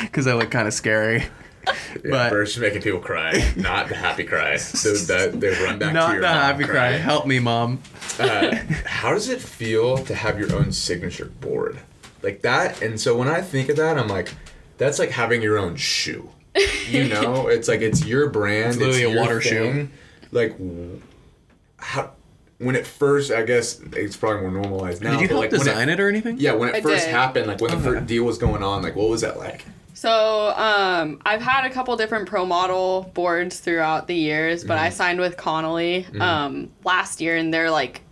because 0.02 0.26
I 0.26 0.34
look 0.34 0.50
kind 0.50 0.68
of 0.68 0.74
scary. 0.74 1.24
yeah, 1.66 2.10
but- 2.10 2.30
Bert's 2.30 2.50
just 2.52 2.60
making 2.60 2.82
people 2.82 3.00
cry, 3.00 3.32
not 3.56 3.88
the 3.88 3.94
happy 3.94 4.24
cry. 4.24 4.56
So 4.56 4.92
that 5.12 5.40
they 5.40 5.48
run 5.64 5.78
back 5.78 5.88
to 5.88 5.94
Not 5.94 6.12
your 6.12 6.20
the 6.22 6.28
mom 6.28 6.36
happy 6.36 6.64
cry. 6.64 6.72
crying. 6.72 7.02
Help 7.02 7.26
me, 7.26 7.38
mom. 7.38 7.80
uh, 8.18 8.56
how 8.84 9.14
does 9.14 9.28
it 9.30 9.40
feel 9.40 9.96
to 9.98 10.14
have 10.14 10.38
your 10.38 10.54
own 10.54 10.70
signature 10.72 11.24
board 11.40 11.78
like 12.22 12.40
that 12.42 12.80
and 12.80 12.98
so 13.00 13.16
when 13.18 13.28
i 13.28 13.40
think 13.42 13.68
of 13.68 13.76
that 13.76 13.98
i'm 13.98 14.08
like 14.08 14.32
that's 14.84 14.98
like 14.98 15.10
having 15.10 15.40
your 15.42 15.58
own 15.58 15.76
shoe 15.76 16.28
you 16.88 17.04
know 17.08 17.48
it's 17.48 17.68
like 17.68 17.80
it's 17.80 18.04
your 18.04 18.28
brand 18.30 18.68
It's 18.68 18.76
literally 18.78 19.02
a 19.04 19.08
your 19.10 19.20
water 19.20 19.40
shoe. 19.40 19.88
like 20.32 20.56
how 21.78 22.10
when 22.58 22.76
it 22.76 22.86
first 22.86 23.30
i 23.32 23.42
guess 23.42 23.80
it's 23.92 24.16
probably 24.16 24.42
more 24.42 24.50
normalized 24.50 25.02
now 25.02 25.12
Did 25.12 25.22
you 25.22 25.28
but, 25.28 25.32
help 25.34 25.42
like 25.42 25.50
when 25.52 25.60
design 25.60 25.88
it, 25.88 26.00
or 26.00 26.08
anything? 26.08 26.38
yeah 26.38 26.52
when 26.52 26.68
it 26.70 26.76
I 26.76 26.80
first 26.80 27.04
did. 27.06 27.10
happened 27.14 27.46
like 27.46 27.60
when 27.60 27.70
the 27.70 27.78
first 27.78 28.06
deal 28.06 28.24
was 28.24 28.38
going 28.38 28.62
on 28.62 28.82
like 28.82 28.94
what 28.96 29.08
was 29.10 29.22
that 29.22 29.38
like 29.38 29.64
So 29.94 30.52
um, 30.56 31.20
I've 31.24 31.40
had 31.40 31.64
a 31.64 31.70
couple 31.70 31.96
different 31.96 32.28
pro 32.28 32.44
model 32.44 33.10
boards 33.14 33.60
throughout 33.60 34.06
the 34.06 34.14
years, 34.14 34.62
but 34.64 34.74
Mm-hmm. 34.74 34.84
I 34.86 34.90
signed 34.90 35.20
with 35.20 35.36
Connelly 35.36 36.04
um, 36.20 36.68
last 36.84 37.20
year, 37.20 37.36
and 37.36 37.54
they're 37.54 37.70
like 37.70 38.02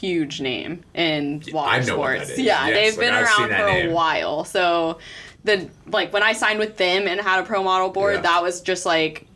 huge 0.00 0.40
name 0.40 0.82
in 0.94 1.42
water 1.52 1.70
I 1.72 1.80
know 1.84 1.98
what 1.98 2.12
sports. 2.14 2.28
that 2.28 2.32
is. 2.34 2.46
Yeah, 2.46 2.68
Yes, 2.68 2.74
they've 2.76 2.96
like, 2.96 3.06
been 3.06 3.14
I've 3.14 3.24
around 3.26 3.48
for 3.50 3.66
name. 3.74 3.90
a 3.90 3.92
while. 3.92 4.44
So 4.44 4.98
the 5.44 5.68
like 5.88 6.12
when 6.12 6.22
I 6.22 6.32
signed 6.32 6.58
with 6.58 6.76
them 6.76 7.06
and 7.08 7.20
had 7.20 7.40
a 7.40 7.42
pro 7.42 7.62
model 7.62 7.90
board, 7.90 8.14
Yeah. 8.16 8.20
that 8.22 8.42
was 8.42 8.60
just 8.60 8.86
like 8.86 9.26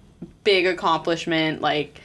big 0.44 0.66
accomplishment. 0.66 1.60
Like 1.60 2.00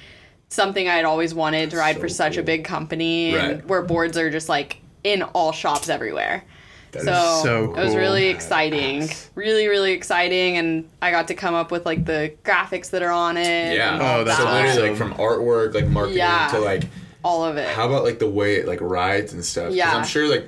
something 0.49 0.87
I 0.87 0.95
had 0.95 1.05
always 1.05 1.33
wanted 1.33 1.71
to 1.71 1.77
ride 1.77 1.95
So 1.95 2.01
for 2.01 2.09
such 2.09 2.37
a 2.37 2.43
big 2.43 2.63
company, 2.65 3.35
and 3.35 3.67
where 3.69 3.81
boards 3.81 4.17
are 4.17 4.29
just 4.29 4.49
like 4.49 4.77
in 5.03 5.21
all 5.23 5.51
shops 5.51 5.89
everywhere. 5.89 6.43
That 6.91 6.99
is 6.99 7.05
So, 7.05 7.41
so 7.43 7.63
it 7.75 7.83
was 7.85 7.95
really 7.95 8.27
exciting. 8.27 9.09
Really, 9.35 9.67
really 9.67 9.93
exciting. 9.93 10.57
And 10.57 10.89
I 11.01 11.11
got 11.11 11.29
to 11.29 11.35
come 11.35 11.53
up 11.55 11.71
with 11.71 11.85
like 11.85 12.03
the 12.05 12.33
graphics 12.43 12.89
that 12.89 13.01
are 13.01 13.11
on 13.11 13.37
it. 13.37 13.75
yeah 13.77 13.97
Oh, 14.01 14.23
that's 14.25 14.37
so 14.37 14.43
that. 14.45 14.65
literally 14.65 14.89
like 14.89 14.97
from 14.97 15.13
artwork 15.13 15.73
like 15.73 15.87
marketing 15.87 16.17
Yeah. 16.17 16.49
to 16.49 16.59
like 16.59 16.83
all 17.23 17.45
of 17.45 17.55
it. 17.55 17.69
How 17.69 17.87
about 17.87 18.03
like 18.03 18.19
the 18.19 18.29
way 18.29 18.55
it 18.55 18.67
like 18.67 18.81
rides 18.81 19.31
and 19.31 19.45
stuff? 19.45 19.73
Yeah. 19.73 19.95
I'm 19.95 20.03
sure 20.05 20.27
like 20.27 20.45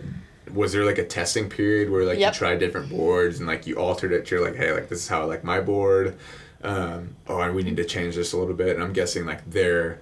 was 0.54 0.72
there 0.74 0.86
like 0.86 0.98
a 0.98 1.06
testing 1.06 1.50
period 1.50 1.90
where 1.90 2.04
like 2.06 2.20
Yep. 2.20 2.34
you 2.34 2.38
tried 2.38 2.60
different 2.60 2.90
boards 2.90 3.40
and 3.40 3.48
like 3.48 3.66
you 3.68 3.76
altered 3.76 4.12
it? 4.12 4.30
You're 4.32 4.42
like, 4.44 4.56
hey, 4.56 4.72
like 4.72 4.90
this 4.90 5.00
is 5.00 5.08
how 5.08 5.22
I 5.22 5.26
like 5.26 5.44
my 5.44 5.60
board. 5.60 6.18
Um, 6.64 7.16
oh, 7.28 7.42
and 7.42 7.54
we 7.56 7.64
need 7.64 7.78
to 7.78 7.86
change 7.86 8.16
this 8.16 8.32
a 8.34 8.38
little 8.38 8.54
bit. 8.54 8.76
And 8.76 8.84
I'm 8.84 8.94
guessing 8.94 9.26
like 9.26 9.50
their 9.50 10.00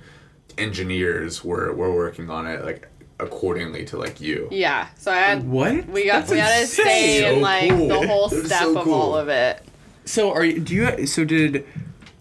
engineers 0.57 1.43
were 1.43 1.73
were 1.73 1.93
working 1.93 2.29
on 2.29 2.45
it 2.47 2.63
like 2.63 2.87
accordingly 3.19 3.85
to 3.85 3.97
like 3.97 4.19
you. 4.19 4.47
yeah. 4.51 4.87
So 4.97 5.11
I 5.11 5.15
had 5.17 5.47
What? 5.47 5.87
we 5.87 6.05
got 6.05 6.21
That's 6.21 6.31
we 6.31 6.37
had 6.39 6.57
a 6.57 6.61
insane. 6.61 6.85
say 6.85 7.21
So 7.21 7.33
in 7.35 7.41
like 7.41 7.69
cool. 7.69 7.87
the 7.87 8.07
whole 8.07 8.29
step 8.29 8.59
so 8.61 8.77
of 8.77 8.83
cool. 8.83 8.93
all 8.93 9.17
of 9.17 9.29
it. 9.29 9.63
So 10.05 10.31
are 10.33 10.43
you? 10.43 10.59
Do 10.59 10.75
you? 10.75 11.05
So 11.07 11.23
did? 11.23 11.65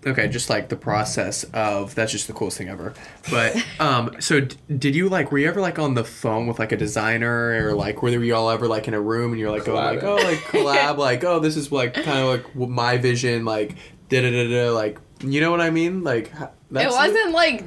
Okay, 0.06 0.28
just 0.28 0.48
like 0.48 0.68
the 0.70 0.76
process 0.76 1.44
of 1.52 1.94
that's 1.94 2.10
just 2.12 2.26
the 2.26 2.32
coolest 2.32 2.56
thing 2.58 2.68
ever. 2.68 2.94
But 3.30 3.56
um, 3.80 4.16
so 4.18 4.40
d- 4.40 4.56
did 4.78 4.94
you 4.94 5.08
like? 5.08 5.30
Were 5.30 5.38
you 5.38 5.48
ever 5.48 5.60
like 5.60 5.78
on 5.78 5.94
the 5.94 6.04
phone 6.04 6.46
with 6.46 6.58
like 6.58 6.72
a 6.72 6.76
designer 6.76 7.68
or 7.68 7.74
like 7.74 8.02
were 8.02 8.10
there 8.10 8.22
you 8.24 8.34
all 8.34 8.50
ever 8.50 8.66
like 8.66 8.88
in 8.88 8.94
a 8.94 9.00
room 9.00 9.32
and 9.32 9.40
you're 9.40 9.50
like 9.50 9.64
going 9.64 9.84
like 9.84 10.02
oh 10.02 10.16
like 10.16 10.38
collab 10.38 10.96
like 10.98 11.22
oh 11.24 11.38
this 11.38 11.56
is 11.56 11.70
like 11.70 11.94
kind 11.94 12.18
of 12.18 12.26
like 12.26 12.56
my 12.68 12.96
vision 12.96 13.44
like 13.44 13.76
da 14.08 14.22
da 14.22 14.30
da 14.30 14.48
da 14.48 14.70
like 14.70 14.98
you 15.22 15.40
know 15.40 15.50
what 15.50 15.60
I 15.60 15.68
mean 15.70 16.02
like 16.02 16.32
that's 16.70 16.94
it 16.94 16.96
wasn't 16.96 17.32
like 17.32 17.64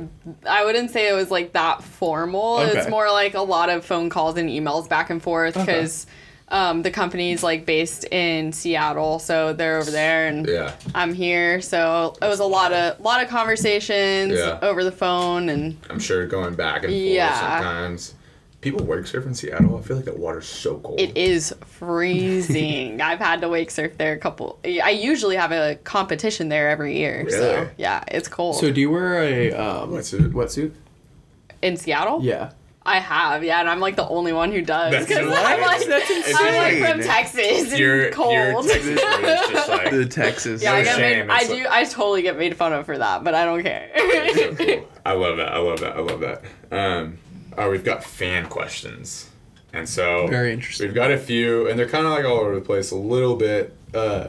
I 0.49 0.65
wouldn't 0.65 0.89
say 0.89 1.09
it 1.09 1.13
was 1.13 1.29
like 1.29 1.53
that 1.53 1.83
formal. 1.83 2.59
It's 2.61 2.89
more 2.89 3.11
like 3.11 3.35
a 3.35 3.41
lot 3.41 3.69
of 3.69 3.85
phone 3.85 4.09
calls 4.09 4.37
and 4.37 4.49
emails 4.49 4.89
back 4.89 5.09
and 5.09 5.21
forth 5.21 5.55
Okay. 5.57 5.81
Because 6.53 6.71
um, 6.71 6.81
the 6.83 6.91
company's 6.91 7.41
like 7.43 7.65
based 7.65 8.05
in 8.05 8.51
Seattle, 8.53 9.17
so 9.19 9.53
they're 9.53 9.77
over 9.77 9.89
there 9.89 10.27
and 10.27 10.47
Yeah. 10.47 10.73
I'm 10.93 11.13
here. 11.13 11.61
So 11.61 12.15
it 12.21 12.27
was 12.27 12.39
a 12.39 12.45
lot 12.45 12.71
of 12.73 12.99
lot 12.99 13.23
of 13.23 13.29
conversations 13.29 14.33
Yeah. 14.37 14.59
over 14.61 14.83
the 14.83 14.91
phone 14.91 15.49
and 15.49 15.77
I'm 15.89 15.99
sure 15.99 16.25
going 16.27 16.53
back 16.55 16.83
and 16.83 16.91
forth 16.93 16.93
Yeah. 16.93 17.39
sometimes. 17.59 18.13
People 18.61 18.85
wake 18.85 19.05
surf 19.07 19.25
in 19.25 19.33
Seattle. 19.33 19.77
I 19.77 19.81
feel 19.81 19.97
like 19.97 20.05
that 20.05 20.17
water's 20.17 20.45
so 20.47 20.77
cold. 20.77 20.97
It 20.97 21.17
is 21.17 21.53
freezing. 21.65 23.01
I've 23.09 23.19
had 23.19 23.41
to 23.41 23.49
wake 23.49 23.69
surf 23.71 23.97
there 23.97 24.13
a 24.13 24.17
couple. 24.17 24.57
I 24.63 24.91
usually 24.91 25.35
have 25.35 25.51
a 25.51 25.75
competition 25.83 26.47
there 26.47 26.69
every 26.69 26.97
year. 26.97 27.25
So 27.29 27.37
Really? 27.55 27.69
yeah, 27.77 28.03
it's 28.09 28.29
cold. 28.29 28.55
So 28.57 28.71
do 28.71 28.79
you 28.79 28.89
wear 28.91 29.21
a 29.21 29.51
um, 29.53 29.91
Wetsuit? 29.91 30.31
Wetsuit? 30.31 30.71
in 31.61 31.77
Seattle, 31.77 32.19
Yeah. 32.21 32.51
I 32.85 32.99
have. 32.99 33.43
Yeah, 33.45 33.61
and 33.61 33.69
I'm 33.69 33.79
like 33.79 33.95
the 33.95 34.07
only 34.07 34.33
one 34.33 34.51
who 34.51 34.61
does 34.61 34.91
That's 34.91 35.07
because? 35.07 35.25
I'm 35.25 35.61
like 35.61 35.85
That's 35.87 36.33
I'm 36.35 36.55
like 36.81 36.91
from 36.91 37.01
Texas 37.01 37.71
and 37.71 37.79
Your 37.79 38.11
cold. 38.11 38.33
your 38.33 38.63
Texas 38.63 38.99
just 39.49 39.69
like 39.69 39.91
The 39.91 40.05
Texas. 40.05 40.61
yeah, 40.61 40.71
No 40.73 40.77
I 40.79 40.83
shame, 40.83 41.27
made, 41.27 41.33
I 41.33 41.39
it's 41.39 41.47
do. 41.49 41.65
I 41.69 41.83
totally 41.85 42.21
get 42.23 42.37
made 42.37 42.57
fun 42.57 42.73
of 42.73 42.85
for 42.85 42.97
that, 42.97 43.23
but 43.23 43.33
I 43.35 43.45
don't 43.45 43.63
care. 43.63 43.89
so 44.35 44.55
cool. 44.65 44.87
I 45.05 45.13
love 45.13 45.37
that. 45.37 45.53
I 45.53 45.57
love 45.59 45.79
that. 45.79 45.95
I 45.95 45.99
love 45.99 46.19
that. 46.19 46.43
Um, 46.71 47.17
all 47.57 47.65
right, 47.65 47.71
we've 47.71 47.83
got 47.85 48.03
fan 48.03 48.47
questions, 48.49 49.29
and 49.71 49.87
so 49.87 50.27
Very 50.27 50.51
interesting. 50.51 50.87
We've 50.87 50.95
got 50.95 51.11
a 51.11 51.17
few, 51.17 51.69
and 51.69 51.79
they're 51.79 51.87
kind 51.87 52.05
of 52.05 52.11
like 52.11 52.25
all 52.25 52.39
over 52.39 52.53
the 52.55 52.61
place 52.61 52.91
a 52.91 52.95
little 52.97 53.35
bit, 53.37 53.73
uh, 53.93 54.27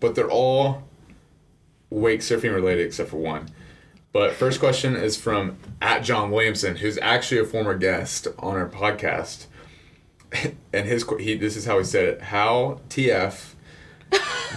but 0.00 0.14
they're 0.16 0.30
all 0.30 0.82
wake 1.90 2.20
surfing 2.20 2.52
related 2.54 2.86
except 2.86 3.10
for 3.10 3.18
one. 3.18 3.48
But 4.12 4.32
first 4.34 4.60
question 4.60 4.94
is 4.94 5.16
from 5.16 5.56
at 5.80 6.00
John 6.04 6.30
Williamson, 6.30 6.76
who's 6.76 6.98
actually 6.98 7.40
a 7.40 7.44
former 7.44 7.74
guest 7.76 8.28
on 8.38 8.56
our 8.56 8.68
podcast, 8.68 9.46
and 10.72 10.86
his 10.86 11.02
qu- 11.04 11.16
he 11.16 11.34
this 11.36 11.56
is 11.56 11.64
how 11.64 11.78
he 11.78 11.84
said 11.84 12.04
it: 12.04 12.22
How 12.22 12.80
TF 12.90 13.54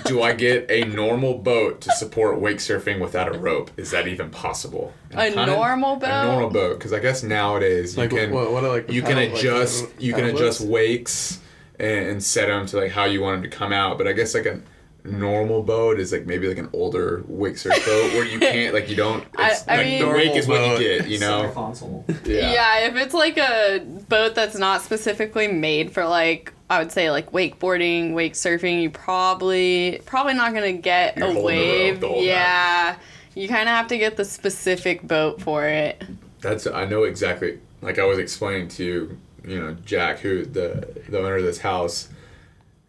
do 0.03 0.21
I 0.21 0.33
get 0.33 0.69
a 0.69 0.83
normal 0.83 1.35
boat 1.37 1.79
to 1.81 1.91
support 1.93 2.39
wake 2.41 2.57
surfing 2.57 2.99
without 2.99 3.33
a 3.33 3.39
rope? 3.39 3.71
Is 3.77 3.91
that 3.91 4.07
even 4.07 4.29
possible? 4.29 4.93
And 5.11 5.19
A 5.21 5.23
kinda- 5.31 5.45
normal 5.45 5.95
boat. 5.95 6.09
A 6.09 6.25
normal 6.25 6.49
boat, 6.49 6.77
because 6.77 6.91
I 6.91 6.99
guess 6.99 7.23
nowadays 7.23 7.95
you 7.95 8.09
can 8.09 8.31
what? 8.31 8.51
What 8.51 8.63
are 8.65 8.69
like 8.69 8.91
you 8.91 9.01
can 9.01 9.13
paddle- 9.15 9.29
like, 9.35 9.39
adjust 9.39 9.97
the 9.97 10.03
you 10.03 10.13
can 10.13 10.25
adjust 10.25 10.61
wakes 10.61 11.39
and, 11.79 12.07
and 12.07 12.23
set 12.23 12.47
them 12.47 12.65
to 12.67 12.77
like 12.77 12.91
how 12.91 13.05
you 13.05 13.21
want 13.21 13.41
them 13.41 13.49
to 13.49 13.55
come 13.57 13.71
out. 13.71 13.97
But 13.97 14.07
I 14.07 14.11
guess 14.11 14.33
like 14.33 14.45
a 14.45 14.59
normal 15.05 15.61
boat 15.63 15.99
is 15.99 16.11
like 16.11 16.25
maybe 16.25 16.47
like 16.47 16.57
an 16.57 16.69
older 16.73 17.23
wake 17.27 17.57
surf 17.57 17.73
boat 17.85 18.13
where 18.13 18.25
you 18.25 18.39
can't 18.39 18.73
like 18.73 18.89
you 18.89 18.95
don't. 18.95 19.23
I- 19.37 19.51
It's, 19.51 19.67
I 19.67 19.77
like 19.77 19.85
mean- 19.85 20.01
the 20.01 20.09
wake 20.09 20.35
is 20.35 20.47
what 20.47 20.61
you 20.71 20.77
get, 20.99 21.07
you 21.07 21.19
know. 21.25 21.51
console. 21.53 22.03
Yeah. 22.25 22.51
Yeah. 22.51 22.87
if 22.87 22.95
it's 22.95 23.13
like 23.13 23.37
a 23.37 23.79
boat 24.09 24.35
that's 24.35 24.57
not 24.57 24.81
specifically 24.81 25.47
made 25.47 25.91
for 25.91 26.05
like 26.05 26.51
I 26.69 26.79
would 26.79 26.91
say 26.91 27.11
like 27.11 27.31
wakeboarding, 27.31 28.13
wake 28.13 28.33
surfing, 28.33 28.81
you 28.81 28.89
probably 28.89 30.01
probably 30.05 30.33
not 30.33 30.53
gonna 30.53 30.73
get 30.73 31.17
You're 31.17 31.27
a 31.27 31.33
holding 31.33 31.57
the 31.59 31.63
rope 31.65 31.69
wave. 31.79 31.99
the 32.01 32.07
whole 32.07 32.15
time. 32.17 32.25
Yeah, 32.25 32.95
you 33.35 33.47
kind 33.47 33.69
of 33.69 33.75
have 33.75 33.87
to 33.89 33.97
get 33.97 34.17
the 34.17 34.25
specific 34.25 35.03
boat 35.03 35.41
for 35.41 35.65
it. 35.67 36.03
That's 36.41 36.65
I 36.67 36.85
know 36.85 37.03
exactly. 37.03 37.59
Like 37.81 37.99
I 37.99 38.05
was 38.05 38.17
explaining 38.17 38.67
to 38.69 38.83
you, 38.83 39.17
you 39.45 39.59
know, 39.59 39.73
Jack, 39.85 40.19
who 40.19 40.43
the 40.45 40.87
the 41.09 41.19
owner 41.19 41.35
of 41.35 41.43
this 41.43 41.59
house, 41.59 42.07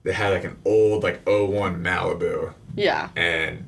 they 0.06 0.12
had 0.12 0.32
like 0.32 0.44
an 0.44 0.56
old 0.64 1.02
like 1.02 1.20
01 1.26 1.82
Malibu, 1.82 2.54
Yeah. 2.76 3.08
and 3.16 3.66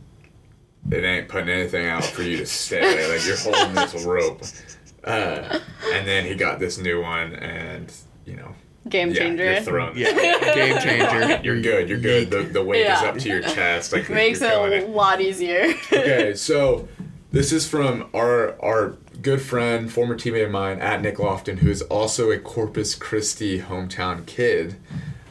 it 0.90 1.04
ain't 1.04 1.28
putting 1.28 1.48
anything 1.50 1.86
out 1.86 2.04
for 2.04 2.22
you 2.22 2.36
to 2.38 2.46
stay. 2.46 3.10
like 3.12 3.26
you're 3.26 3.36
holding 3.36 3.74
this 3.74 4.04
rope. 4.06 4.40
Uh, 5.04 5.58
and 5.92 6.06
then 6.06 6.24
he 6.24 6.34
got 6.36 6.58
this 6.60 6.78
new 6.78 7.02
one, 7.02 7.34
and 7.34 7.92
you 8.24 8.36
know, 8.36 8.54
Game 8.88 9.10
yeah, 9.10 9.14
changer. 9.18 9.44
you're 9.52 9.60
thrown. 9.62 9.96
Yeah, 9.96 10.54
game 10.54 10.78
changer. 10.78 11.40
You're 11.44 11.60
good. 11.60 11.88
You're 11.90 11.98
good. 11.98 12.30
The, 12.30 12.42
the 12.44 12.62
weight 12.64 12.84
Yeah. 12.84 12.96
is 12.98 13.02
up 13.02 13.18
to 13.18 13.28
your 13.28 13.42
chest. 13.42 13.92
Like 13.92 14.08
Makes 14.08 14.40
you're 14.40 14.72
it 14.72 14.84
a 14.84 14.86
lot 14.86 15.20
easier. 15.20 15.74
okay, 15.92 16.32
so 16.36 16.88
this 17.32 17.52
is 17.52 17.66
from 17.68 18.08
our 18.14 18.54
our 18.62 18.96
good 19.20 19.42
friend, 19.42 19.92
former 19.92 20.14
teammate 20.14 20.44
of 20.46 20.50
mine 20.52 20.78
at 20.78 21.02
Nick 21.02 21.16
Lofton, 21.16 21.58
who 21.58 21.68
is 21.70 21.82
also 21.82 22.30
a 22.30 22.38
Corpus 22.38 22.94
Christi 22.94 23.60
hometown 23.60 24.24
kid. 24.24 24.76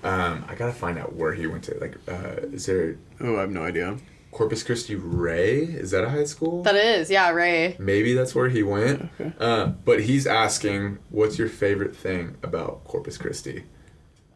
Um, 0.07 0.45
I 0.47 0.55
gotta 0.55 0.71
find 0.73 0.97
out 0.97 1.15
where 1.15 1.33
he 1.33 1.47
went 1.47 1.63
to. 1.65 1.77
Like, 1.79 1.97
uh, 2.07 2.41
is 2.53 2.65
there 2.65 2.95
Oh, 3.19 3.37
I 3.37 3.41
have 3.41 3.51
no 3.51 3.63
idea. 3.63 3.97
Corpus 4.31 4.61
Christi 4.63 4.95
Ray? 4.95 5.59
Is 5.63 5.91
that 5.91 6.03
a 6.03 6.09
high 6.09 6.25
school? 6.25 6.61
that 6.63 6.75
is, 6.75 7.09
yeah, 7.09 7.29
Ray. 7.31 7.75
Maybe 7.79 8.13
that's 8.13 8.35
where 8.35 8.49
he 8.49 8.61
went. 8.61 9.09
Okay. 9.19 9.33
Uh, 9.39 9.67
but 9.67 10.01
he's 10.01 10.27
asking, 10.27 10.99
what's 11.09 11.37
your 11.39 11.49
favorite 11.49 11.95
thing 11.95 12.37
about 12.43 12.83
Corpus 12.83 13.17
Christi? 13.17 13.63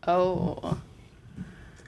Oh. 0.08 0.80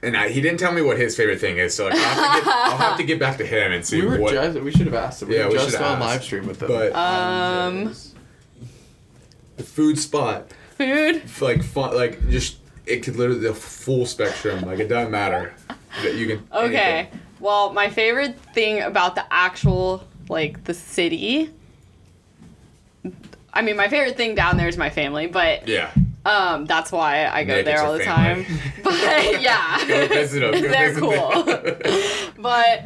And 0.02 0.16
I, 0.16 0.28
he 0.28 0.40
didn't 0.40 0.58
tell 0.60 0.70
me 0.72 0.82
what 0.82 0.98
his 0.98 1.16
favorite 1.16 1.40
thing 1.40 1.56
is, 1.56 1.74
so 1.74 1.86
like, 1.86 1.94
I'll, 1.94 1.98
have 2.04 2.36
to 2.38 2.44
get, 2.44 2.54
I'll 2.54 2.76
have 2.76 2.96
to 2.98 3.04
get 3.04 3.18
back 3.18 3.38
to 3.38 3.46
him 3.46 3.72
and 3.72 3.84
see 3.90 4.00
We 4.02 4.06
were 4.06 4.18
what. 4.20 4.32
just, 4.34 4.60
we 4.60 4.70
should 4.70 4.86
have 4.86 4.94
asked 4.94 5.22
him. 5.22 5.28
We 5.30 5.36
Yeah, 5.36 5.44
were 5.46 5.52
we 5.52 5.56
just 5.58 5.70
should 5.72 5.80
on 5.80 5.98
live 5.98 6.22
stream 6.22 6.46
with 6.46 6.58
them. 6.60 6.68
but 6.68 6.94
Um, 6.94 7.94
the 9.56 9.62
food 9.62 9.98
spot, 9.98 10.52
food. 10.76 11.22
like 11.40 11.62
fun, 11.64 11.94
like 11.96 12.28
just 12.28 12.58
it 12.86 13.02
could 13.02 13.16
literally 13.16 13.40
the 13.40 13.54
full 13.54 14.06
spectrum. 14.06 14.62
Like 14.62 14.78
it 14.78 14.88
doesn't 14.88 15.10
matter 15.10 15.54
that 16.02 16.14
you 16.14 16.26
can. 16.26 16.48
Okay. 16.52 16.76
anything. 17.00 17.20
Well, 17.40 17.72
my 17.72 17.90
favorite 17.90 18.38
thing 18.54 18.80
about 18.82 19.14
the 19.16 19.24
actual, 19.30 20.02
like, 20.28 20.64
the 20.64 20.72
city. 20.74 21.50
I 23.52 23.62
mean, 23.62 23.76
my 23.76 23.88
favorite 23.88 24.16
thing 24.16 24.34
down 24.34 24.56
there 24.56 24.66
is 24.68 24.76
my 24.78 24.88
family, 24.90 25.26
but 25.26 25.68
Yeah. 25.68 25.90
um, 26.24 26.64
that's 26.66 26.90
why 26.90 27.26
I 27.26 27.44
go 27.44 27.56
Nick, 27.56 27.66
there 27.66 27.82
all 27.84 27.92
the 27.92 28.04
family. 28.04 28.44
time. 28.44 28.58
But 28.84 29.40
yeah. 29.42 29.78
Go 29.86 30.06
visit 30.08 30.40
them. 30.40 30.52
Go 30.52 30.68
They're 30.68 30.94
cool. 30.94 32.32
but 32.42 32.84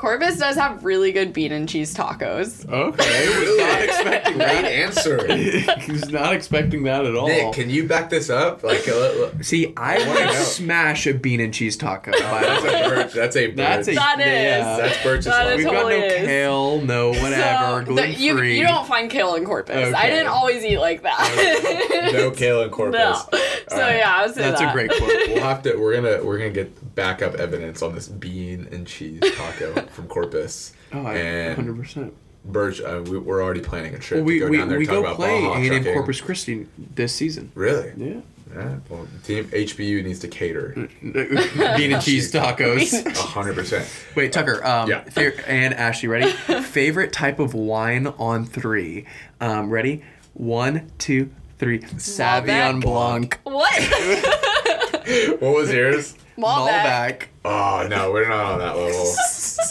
Corpus 0.00 0.38
does 0.38 0.56
have 0.56 0.82
really 0.82 1.12
good 1.12 1.34
bean 1.34 1.52
and 1.52 1.68
cheese 1.68 1.94
tacos. 1.94 2.66
okay, 2.66 3.28
was 3.38 3.58
not 3.58 3.82
expecting 3.82 4.32
Great 4.38 4.46
that. 4.46 4.64
answer. 4.64 5.36
He's 5.82 6.08
not 6.08 6.32
expecting 6.32 6.84
that 6.84 7.04
at 7.04 7.14
all. 7.14 7.28
Nick, 7.28 7.52
can 7.52 7.68
you 7.68 7.86
back 7.86 8.08
this 8.08 8.30
up? 8.30 8.62
Like, 8.62 8.88
uh, 8.88 8.94
uh, 8.94 9.30
See, 9.42 9.74
I 9.76 9.98
wanna 10.08 10.32
smash 10.32 11.06
a 11.06 11.12
bean 11.12 11.40
and 11.40 11.52
cheese 11.52 11.76
taco. 11.76 12.12
that's 12.12 12.64
a 12.64 12.88
birch. 12.88 13.12
That's 13.12 13.36
a 13.36 13.46
birch. 13.48 13.56
That's 13.56 13.88
a 13.88 13.94
That 13.94 14.20
is. 14.20 14.26
yeah. 14.26 14.76
That's 14.78 15.02
Birch's 15.02 15.24
That 15.26 15.54
We've 15.58 15.66
got 15.66 15.72
no 15.74 15.82
totally 15.82 16.00
is. 16.00 16.26
kale, 16.26 16.80
no 16.80 17.08
whatever, 17.10 17.80
So, 17.80 17.84
gluten 17.92 18.12
the- 18.12 18.18
you, 18.18 18.36
free. 18.38 18.58
you 18.58 18.66
don't 18.66 18.86
find 18.86 19.10
kale 19.10 19.34
in 19.34 19.44
Corpus. 19.44 19.76
I 19.94 19.98
Okay. 20.06 20.10
didn't 20.10 20.28
always 20.28 20.64
eat 20.64 20.78
like 20.78 21.02
that. 21.02 22.10
No 22.14 22.30
kale 22.30 22.62
and 22.62 22.72
corpus. 22.72 22.94
No. 23.32 23.38
So 23.68 23.76
Alright. 23.76 23.96
yeah, 23.98 24.12
I 24.16 24.26
would 24.26 24.34
say 24.34 24.40
That's 24.40 24.60
that. 24.60 24.70
a 24.70 24.72
great 24.72 24.90
quote. 24.90 25.12
We'll 25.28 25.42
have 25.44 25.62
to. 25.62 25.76
We're 25.76 25.94
gonna. 26.00 26.24
We're 26.24 26.38
gonna 26.38 26.50
get 26.50 26.94
backup 26.96 27.34
evidence 27.36 27.82
on 27.82 27.94
this 27.94 28.08
bean 28.08 28.66
and 28.72 28.84
cheese 28.84 29.20
taco 29.36 29.86
from 29.90 30.06
Corpus. 30.08 30.72
Oh, 30.92 31.04
I, 31.06 31.14
and 31.16 31.58
100%. 31.76 32.12
Birch, 32.44 32.80
uh, 32.80 33.02
we, 33.06 33.18
we're 33.18 33.42
already 33.42 33.60
planning 33.60 33.94
a 33.94 33.98
trip 33.98 34.18
Well, 34.18 34.24
we 34.24 34.38
to 34.38 34.44
go 34.46 34.50
we, 34.50 34.56
down 34.58 34.68
there 34.70 34.78
we 34.78 34.86
talk 34.86 34.94
go 34.94 35.00
about 35.00 35.16
play 35.16 35.40
Baja 35.42 35.74
A&M. 35.74 35.84
Corpus 35.84 36.20
Christi 36.20 36.66
this 36.94 37.14
season. 37.14 37.52
Really? 37.54 37.92
Yeah. 37.96 38.20
Yeah. 38.54 38.76
Well, 38.88 39.06
team 39.22 39.44
HBU 39.44 40.02
needs 40.02 40.18
to 40.20 40.28
cater. 40.28 40.88
bean 41.02 41.92
and 41.92 42.02
cheese 42.02 42.32
tacos. 42.32 43.06
A 43.06 43.12
hundred 43.20 43.54
percent. 43.54 43.88
Wait, 44.16 44.32
Tucker. 44.32 44.64
Um, 44.66 44.88
Yeah. 44.90 45.02
fa- 45.04 45.48
and 45.48 45.72
Ashley, 45.74 46.08
ready? 46.08 46.30
Favorite 46.62 47.12
type 47.12 47.38
of 47.38 47.54
wine 47.54 48.08
on 48.08 48.44
three. 48.46 49.06
Um, 49.40 49.70
ready? 49.70 50.02
One, 50.34 50.90
two, 50.98 51.30
three. 51.58 51.78
Sauvignon 51.80 52.82
Malbec. 52.82 52.82
Blanc. 52.82 53.40
What? 53.44 55.40
What 55.40 55.54
was 55.54 55.72
yours? 55.72 56.14
Malbec. 56.40 56.82
Malbec. 56.84 57.22
Oh 57.44 57.86
no, 57.88 58.12
we're 58.12 58.28
not 58.28 58.44
on 58.52 58.58
that 58.58 58.76
level. 58.76 59.14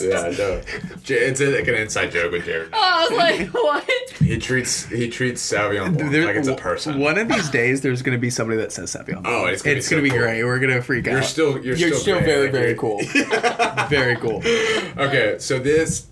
yeah, 0.00 0.36
no. 0.36 0.60
J- 1.02 1.14
It's 1.28 1.40
a, 1.40 1.56
like 1.56 1.68
an 1.68 1.74
inside 1.76 2.10
joke 2.10 2.32
with 2.32 2.44
Jared. 2.44 2.70
Oh, 2.72 2.78
I 2.80 3.02
was 3.08 3.18
like, 3.18 3.48
what? 3.54 3.88
He 4.18 4.38
treats 4.38 4.86
he 4.86 5.08
treats 5.08 5.40
Sauvignon 5.52 5.96
Blanc 5.96 6.10
There- 6.12 6.24
like 6.26 6.36
it's 6.36 6.48
a 6.48 6.54
person. 6.56 6.98
One 6.98 7.16
of 7.18 7.28
these 7.28 7.48
days, 7.50 7.80
there's 7.80 8.02
gonna 8.02 8.18
be 8.18 8.30
somebody 8.30 8.58
that 8.60 8.72
says 8.72 8.94
Sauvignon. 8.94 9.22
Oh, 9.24 9.46
it's 9.46 9.62
gonna 9.62 9.74
be 9.74 9.78
it's 9.78 9.88
so 9.88 9.96
gonna 9.96 10.02
be 10.02 10.10
cool. 10.10 10.18
great. 10.18 10.42
We're 10.44 10.58
gonna 10.58 10.82
freak 10.82 11.06
out. 11.06 11.12
You're 11.12 11.22
still 11.22 11.64
you're, 11.64 11.76
You're 11.76 11.94
still 11.94 12.16
great. 12.20 12.26
very 12.26 12.42
Like, 12.44 12.52
very 12.52 12.66
you're- 12.70 12.78
cool. 12.78 13.00
very 13.88 14.16
cool. 14.16 14.42
Okay, 15.04 15.36
so 15.38 15.58
this 15.58 16.06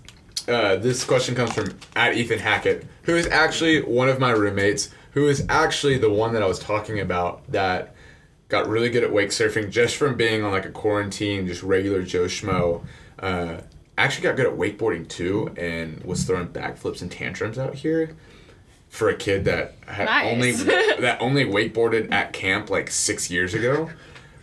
uh, 0.47 0.77
this 0.77 1.03
question 1.03 1.35
comes 1.35 1.53
from 1.53 1.77
at 1.95 2.15
Ethan 2.15 2.39
Hackett, 2.39 2.85
who 3.03 3.15
is 3.15 3.27
actually 3.27 3.81
one 3.83 4.09
of 4.09 4.19
my 4.19 4.31
roommates, 4.31 4.89
who 5.11 5.27
is 5.27 5.45
actually 5.49 5.97
the 5.97 6.09
one 6.09 6.33
that 6.33 6.41
I 6.41 6.47
was 6.47 6.57
talking 6.59 6.99
about 7.01 7.49
that 7.51 7.93
got 8.49 8.67
really 8.67 8.89
good 8.89 9.03
at 9.03 9.11
wake 9.13 9.29
surfing 9.29 9.69
just 9.71 9.95
from 9.95 10.15
being 10.17 10.43
on 10.43 10.51
like 10.51 10.65
a 10.65 10.71
quarantine, 10.71 11.47
just 11.47 11.63
regular 11.63 12.03
Joe 12.03 12.25
Schmo. 12.25 12.83
Uh, 13.17 13.61
actually 13.97 14.23
got 14.23 14.35
good 14.35 14.45
at 14.47 14.53
wakeboarding 14.57 15.07
too, 15.07 15.53
and 15.57 16.03
was 16.03 16.23
throwing 16.23 16.47
backflips 16.47 17.01
and 17.01 17.11
tantrums 17.11 17.57
out 17.57 17.75
here 17.75 18.15
for 18.89 19.09
a 19.09 19.15
kid 19.15 19.45
that 19.45 19.75
had 19.85 20.05
Nice. 20.05 20.33
only 20.33 20.51
that 21.01 21.17
only 21.21 21.45
wakeboarded 21.45 22.11
at 22.11 22.33
camp 22.33 22.69
like 22.69 22.89
six 22.91 23.29
years 23.29 23.53
ago, 23.53 23.89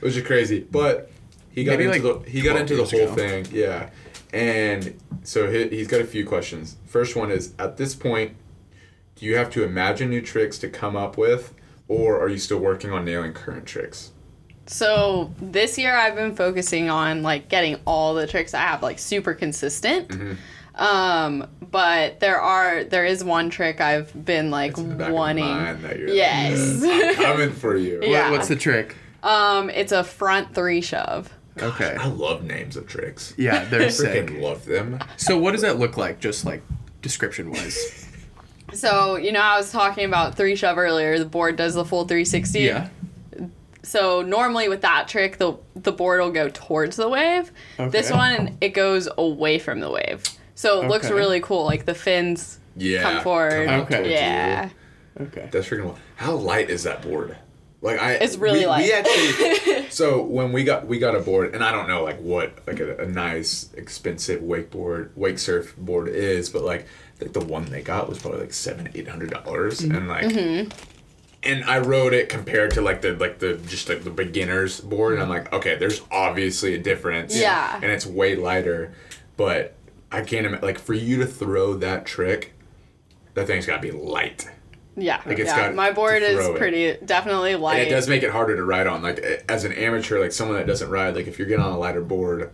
which 0.00 0.16
is 0.16 0.24
crazy. 0.26 0.60
But 0.60 1.10
he 1.50 1.64
got 1.64 1.78
Maybe, 1.78 1.90
into 1.96 2.12
like, 2.12 2.24
the 2.24 2.30
he 2.30 2.42
got 2.42 2.56
into 2.56 2.76
the 2.76 2.84
whole 2.84 3.00
ago. 3.12 3.14
thing, 3.14 3.46
yeah. 3.50 3.90
And 4.32 4.94
so 5.22 5.50
he, 5.50 5.68
he's 5.68 5.88
got 5.88 6.00
a 6.00 6.04
few 6.04 6.26
questions. 6.26 6.76
First 6.86 7.16
one 7.16 7.30
is 7.30 7.54
at 7.58 7.76
this 7.78 7.94
point, 7.94 8.36
do 9.14 9.24
you 9.24 9.36
have 9.36 9.50
to 9.50 9.64
imagine 9.64 10.10
new 10.10 10.20
tricks 10.20 10.58
to 10.58 10.68
come 10.68 10.94
up 10.96 11.16
with, 11.16 11.54
or 11.88 12.20
are 12.20 12.28
you 12.28 12.38
still 12.38 12.58
working 12.58 12.92
on 12.92 13.04
nailing 13.04 13.32
current 13.32 13.66
tricks? 13.66 14.12
So 14.66 15.32
this 15.40 15.78
year 15.78 15.96
I've 15.96 16.16
been 16.16 16.34
focusing 16.34 16.90
on 16.90 17.22
like 17.22 17.48
getting 17.48 17.78
all 17.84 18.14
the 18.14 18.26
tricks 18.26 18.52
I 18.54 18.60
have 18.62 18.82
like 18.82 18.98
super 18.98 19.32
consistent. 19.34 20.08
Mm-hmm. 20.08 20.32
Um, 20.82 21.48
but 21.70 22.20
there 22.20 22.38
are 22.40 22.84
there 22.84 23.04
is 23.06 23.24
one 23.24 23.48
trick 23.48 23.80
I've 23.80 24.12
been 24.26 24.50
like 24.50 24.72
It's 24.72 24.80
in 24.80 24.90
the 24.90 24.94
back 24.96 25.08
of 25.08 25.14
wanting. 25.14 25.44
mind 25.44 25.82
that 25.84 25.98
you're 25.98 26.08
Yes. 26.08 26.82
I'm 26.84 27.14
coming 27.14 27.52
for 27.52 27.76
you. 27.76 28.00
Yeah. 28.06 28.24
What, 28.30 28.38
what's 28.38 28.48
the 28.48 28.56
trick? 28.56 28.96
um, 29.22 29.70
it's 29.70 29.92
a 29.92 30.04
front 30.04 30.54
three 30.54 30.80
shove. 30.80 31.32
Okay. 31.62 31.96
I 31.98 32.08
love 32.08 32.44
names 32.44 32.76
of 32.76 32.86
tricks. 32.86 33.32
Yeah, 33.38 33.64
they're 33.64 33.88
sick. 33.90 34.26
Freaking 34.26 34.42
love 34.42 34.64
them. 34.66 34.98
So 35.16 35.38
what 35.38 35.52
does 35.52 35.62
that 35.62 35.78
look 35.78 35.96
like, 35.96 36.20
just 36.20 36.44
like 36.44 36.62
description 37.02 37.50
wise? 37.50 38.02
So 38.72 39.16
you 39.16 39.32
know 39.32 39.40
I 39.40 39.56
was 39.56 39.70
talking 39.72 40.04
about 40.04 40.34
three 40.36 40.56
shove 40.56 40.78
earlier. 40.78 41.18
The 41.18 41.24
board 41.24 41.56
does 41.56 41.74
the 41.74 41.84
full 41.84 42.04
360. 42.04 42.60
Yeah. 42.60 42.88
So 43.82 44.22
normally 44.22 44.68
with 44.68 44.80
that 44.82 45.06
trick, 45.08 45.38
the 45.38 45.56
the 45.76 45.92
board 45.92 46.20
will 46.20 46.32
go 46.32 46.48
towards 46.48 46.96
the 46.96 47.08
wave. 47.08 47.52
Okay. 47.78 47.90
This 47.90 48.10
one 48.10 48.58
it 48.60 48.70
goes 48.70 49.08
away 49.16 49.58
from 49.58 49.80
the 49.80 49.90
wave. 49.90 50.24
So 50.54 50.82
it 50.82 50.88
looks 50.88 51.10
really 51.10 51.40
cool. 51.40 51.64
Like 51.64 51.84
the 51.84 51.94
fins 51.94 52.58
Yeah. 52.76 53.02
come 53.02 53.22
forward. 53.22 53.66
come 53.68 53.80
Okay. 53.82 54.12
Yeah. 54.12 54.70
you. 55.18 55.26
Okay. 55.26 55.48
That's 55.50 55.68
freaking. 55.68 55.84
Wild. 55.84 55.98
How 56.16 56.34
light 56.34 56.68
is 56.68 56.82
that 56.82 57.02
board? 57.02 57.36
Like 57.82 58.00
I, 58.00 58.12
It's 58.14 58.36
really 58.36 58.60
we, 58.60 58.66
light. 58.66 58.84
We 58.84 58.92
actually, 58.92 59.86
so 59.90 60.22
when 60.22 60.50
we 60.52 60.64
got 60.64 60.86
we 60.88 60.98
got 60.98 61.14
a 61.14 61.20
board, 61.20 61.54
and 61.54 61.62
I 61.62 61.70
don't 61.70 61.86
know 61.86 62.02
like 62.02 62.18
what 62.20 62.58
like 62.66 62.80
a, 62.80 62.96
a 63.02 63.06
nice 63.06 63.70
expensive 63.74 64.40
wakeboard 64.42 65.10
wake 65.14 65.38
surf 65.38 65.76
board 65.76 66.08
is, 66.08 66.48
but 66.50 66.62
like 66.62 66.86
Think 67.18 67.32
the 67.32 67.44
one 67.44 67.64
they 67.66 67.82
got 67.82 68.08
was 68.08 68.18
probably 68.18 68.40
like 68.40 68.52
seven 68.52 68.90
eight 68.94 69.08
hundred 69.08 69.30
dollars, 69.30 69.80
and 69.80 70.08
like. 70.08 70.26
Mm-hmm. 70.26 70.70
And 71.42 71.64
I 71.64 71.78
rode 71.78 72.12
it 72.12 72.28
compared 72.28 72.72
to 72.72 72.80
like 72.80 73.02
the 73.02 73.12
like 73.12 73.38
the 73.38 73.54
just 73.54 73.88
like 73.88 74.02
the 74.02 74.10
beginners 74.10 74.80
board, 74.80 75.14
and 75.14 75.22
I'm 75.22 75.28
like, 75.28 75.52
okay, 75.52 75.76
there's 75.76 76.02
obviously 76.10 76.74
a 76.74 76.78
difference. 76.78 77.36
Yeah. 77.36 77.76
And 77.76 77.84
it's 77.84 78.04
way 78.04 78.34
lighter, 78.34 78.92
but 79.36 79.74
I 80.10 80.22
can't 80.22 80.46
imagine 80.46 80.66
like 80.66 80.78
for 80.78 80.94
you 80.94 81.18
to 81.18 81.26
throw 81.26 81.74
that 81.74 82.04
trick, 82.04 82.54
that 83.34 83.46
thing's 83.46 83.66
got 83.66 83.76
to 83.76 83.82
be 83.82 83.92
light. 83.92 84.50
Yeah. 84.96 85.20
Like, 85.26 85.38
it's 85.38 85.48
yeah. 85.50 85.66
got 85.66 85.74
My 85.74 85.92
board 85.92 86.22
is 86.22 86.36
throw 86.36 86.54
it. 86.54 86.58
pretty 86.58 86.96
definitely 87.04 87.54
light. 87.54 87.78
And 87.78 87.88
it 87.88 87.90
does 87.90 88.08
make 88.08 88.22
it 88.22 88.30
harder 88.30 88.56
to 88.56 88.64
ride 88.64 88.86
on. 88.86 89.02
Like 89.02 89.18
as 89.48 89.64
an 89.64 89.72
amateur, 89.72 90.18
like 90.18 90.32
someone 90.32 90.56
that 90.56 90.66
doesn't 90.66 90.90
ride, 90.90 91.14
like 91.14 91.26
if 91.26 91.38
you're 91.38 91.48
getting 91.48 91.64
on 91.64 91.72
a 91.72 91.78
lighter 91.78 92.02
board, 92.02 92.50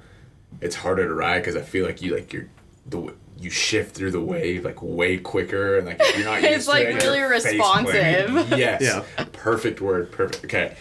it's 0.61 0.77
harder 0.77 1.07
to 1.07 1.15
ride 1.15 1.39
because 1.39 1.57
I 1.57 1.63
feel 1.63 1.87
like 1.87 2.03
you 2.03 2.15
like 2.15 2.33
you're 2.33 2.49
the 2.85 3.15
you 3.43 3.51
shift 3.51 3.94
through 3.94 4.10
the 4.12 4.20
wave 4.20 4.64
like 4.64 4.81
way 4.82 5.19
quicker 5.19 5.78
and 5.78 5.86
like 5.86 5.97
if 6.01 6.16
you're 6.16 6.24
not 6.27 6.40
used 6.43 6.52
It's, 6.55 6.64
to 6.66 6.70
like, 6.70 6.86
it, 6.89 7.02
really 7.02 7.20
responsive. 7.23 8.59
Yes. 8.59 8.82
Yeah. 8.82 9.24
Perfect 9.32 9.81
word. 9.81 10.12
Perfect. 10.12 10.44
Okay. 10.44 10.77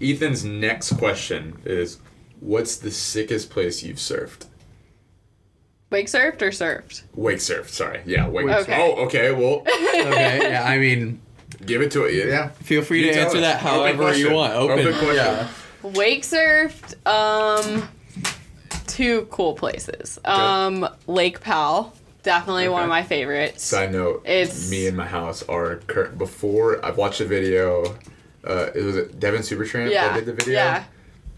Ethan's 0.00 0.44
next 0.44 0.92
question 0.98 1.58
is, 1.64 1.98
what's 2.40 2.76
the 2.76 2.90
sickest 2.90 3.50
place 3.50 3.82
you've 3.82 3.96
surfed? 3.96 4.46
Wake 5.90 6.06
surfed 6.06 6.42
or 6.42 6.50
surfed? 6.50 7.02
Wake 7.14 7.38
surfed. 7.38 7.68
Sorry. 7.70 8.02
Yeah. 8.04 8.28
Wake. 8.28 8.46
Okay. 8.46 8.76
Oh. 8.80 9.04
Okay. 9.06 9.32
Well, 9.32 9.62
Okay. 9.66 10.38
Yeah. 10.50 10.64
I 10.64 10.78
mean, 10.78 11.20
give 11.64 11.80
it 11.82 11.90
to 11.92 12.04
it. 12.04 12.28
Yeah. 12.28 12.48
feel 12.50 12.82
free 12.82 13.06
You 13.06 13.12
to 13.12 13.20
answer 13.20 13.38
us. 13.38 13.42
that 13.42 13.56
Open 13.64 13.96
however 13.96 14.16
you 14.16 14.32
want. 14.32 14.52
Open. 14.52 14.78
Open 14.80 14.92
question. 14.98 15.16
Yeah. 15.16 15.48
Wake 15.82 16.22
surfed. 16.24 16.94
Um. 17.06 17.88
Two 18.98 19.26
cool 19.30 19.54
places. 19.54 20.18
Um, 20.24 20.88
Lake 21.06 21.40
Powell, 21.40 21.92
definitely 22.24 22.68
one 22.68 22.82
of 22.82 22.88
my 22.88 23.04
favorites. 23.04 23.62
Side 23.62 23.92
note: 23.92 24.22
It's- 24.24 24.68
me 24.68 24.88
and 24.88 24.96
my 24.96 25.06
house 25.06 25.44
are 25.44 25.76
cur- 25.86 26.08
before 26.08 26.84
I've 26.84 26.96
watched 26.96 27.20
a 27.20 27.24
video. 27.24 27.96
Uh, 28.44 28.70
it 28.74 28.82
was 28.82 28.96
Devin 29.12 29.42
Supertramp 29.42 29.92
yeah. 29.92 30.08
that 30.08 30.14
did 30.14 30.26
the 30.26 30.32
video. 30.32 30.54
Yeah. 30.54 30.84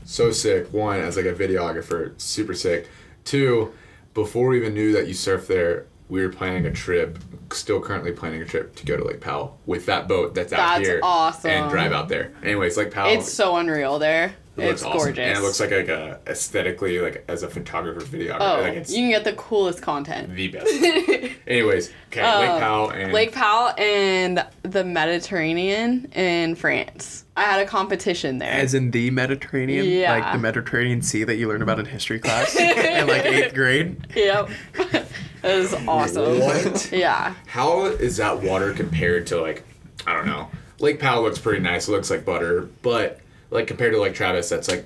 So 0.07 0.31
sick. 0.31 0.73
One 0.73 1.01
as 1.01 1.17
like 1.19 1.27
a 1.27 1.35
videographer, 1.35 2.19
super 2.19 2.55
sick. 2.55 2.89
Two, 3.25 3.75
before 4.15 4.49
we 4.49 4.57
even 4.57 4.73
knew 4.73 4.93
that 4.93 5.07
you 5.07 5.13
surf 5.13 5.47
there, 5.47 5.87
we 6.09 6.23
were 6.23 6.31
planning 6.31 6.65
a 6.65 6.73
trip. 6.73 7.19
Still 7.53 7.81
currently 7.81 8.13
planning 8.13 8.41
a 8.41 8.47
trip 8.47 8.75
to 8.77 8.87
go 8.87 8.97
to 8.97 9.05
Lake 9.05 9.21
Powell 9.21 9.59
with 9.67 9.85
that 9.87 10.09
boat 10.09 10.35
that's 10.35 10.53
out 10.53 10.79
That's 10.79 10.89
here 10.89 11.01
awesome. 11.03 11.51
and 11.51 11.71
drive 11.71 11.93
out 11.93 12.09
there. 12.09 12.33
Anyways, 12.43 12.79
Lake 12.79 12.91
Powell. 12.91 13.13
It's 13.13 13.31
so 13.31 13.57
unreal 13.57 13.99
there. 13.99 14.35
It 14.57 14.61
looks 14.67 14.73
It's 14.73 14.83
awesome. 14.83 14.99
gorgeous. 14.99 15.19
and 15.19 15.39
it 15.39 15.43
looks 15.43 15.61
like 15.61 15.71
like 15.71 15.89
a 15.89 16.19
aesthetically 16.27 16.99
like 17.01 17.25
as 17.29 17.43
a 17.43 17.49
photographer 17.49 18.01
videographer. 18.01 18.37
oh, 18.59 18.61
like 18.63 18.75
it's 18.75 18.91
you 18.93 18.99
can 19.03 19.11
get 19.11 19.25
the 19.25 19.33
coolest 19.35 19.81
content. 19.83 20.35
the 20.35 20.49
best. 20.49 20.67
Anyways, 21.47 21.91
okay, 22.09 22.23
Lake 22.41 22.51
Um, 22.51 22.61
Powell 22.61 22.91
and 22.91 23.13
Lake 23.13 23.33
Powell 23.33 23.73
and 23.79 24.45
the 24.63 24.85
Mediterranean 24.85 26.07
in 26.13 26.55
France. 26.57 27.25
I 27.37 27.43
had 27.45 27.61
a 27.61 27.67
competition 27.67 28.39
there. 28.39 28.51
As 28.53 28.75
in 28.75 28.91
the 28.91 29.11
Mediterranean, 29.11 29.87
Yeah. 29.87 30.13
like 30.19 30.33
the 30.33 30.39
Mediterranean 30.39 31.03
Sea 31.03 31.25
that 31.25 31.37
you 31.37 31.49
learn 31.49 31.63
about 31.63 31.79
in 31.79 31.87
history 31.87 32.19
class 32.19 32.55
in 32.57 33.07
like 33.07 33.25
eighth 33.25 33.55
grade. 33.55 33.97
yep. 34.15 34.51
it 34.75 35.07
was 35.45 35.73
awesome. 35.87 36.41
What? 36.41 36.91
Yeah. 36.93 37.35
How 37.47 37.85
is 37.87 38.17
that 38.19 38.43
water 38.43 38.73
compared 38.73 39.27
to 39.29 39.41
like 39.41 39.65
I 40.07 40.15
don't 40.15 40.27
know. 40.27 40.51
Lake 40.81 40.99
Powell 40.99 41.23
looks 41.23 41.39
pretty 41.39 41.61
nice. 41.61 41.89
It 41.89 41.93
looks 41.93 42.11
like 42.11 42.25
butter, 42.25 42.69
but 42.83 43.20
like 43.51 43.67
compared 43.67 43.93
to 43.93 43.99
like 44.01 44.15
Travis, 44.15 44.49
that's 44.49 44.69
like 44.69 44.85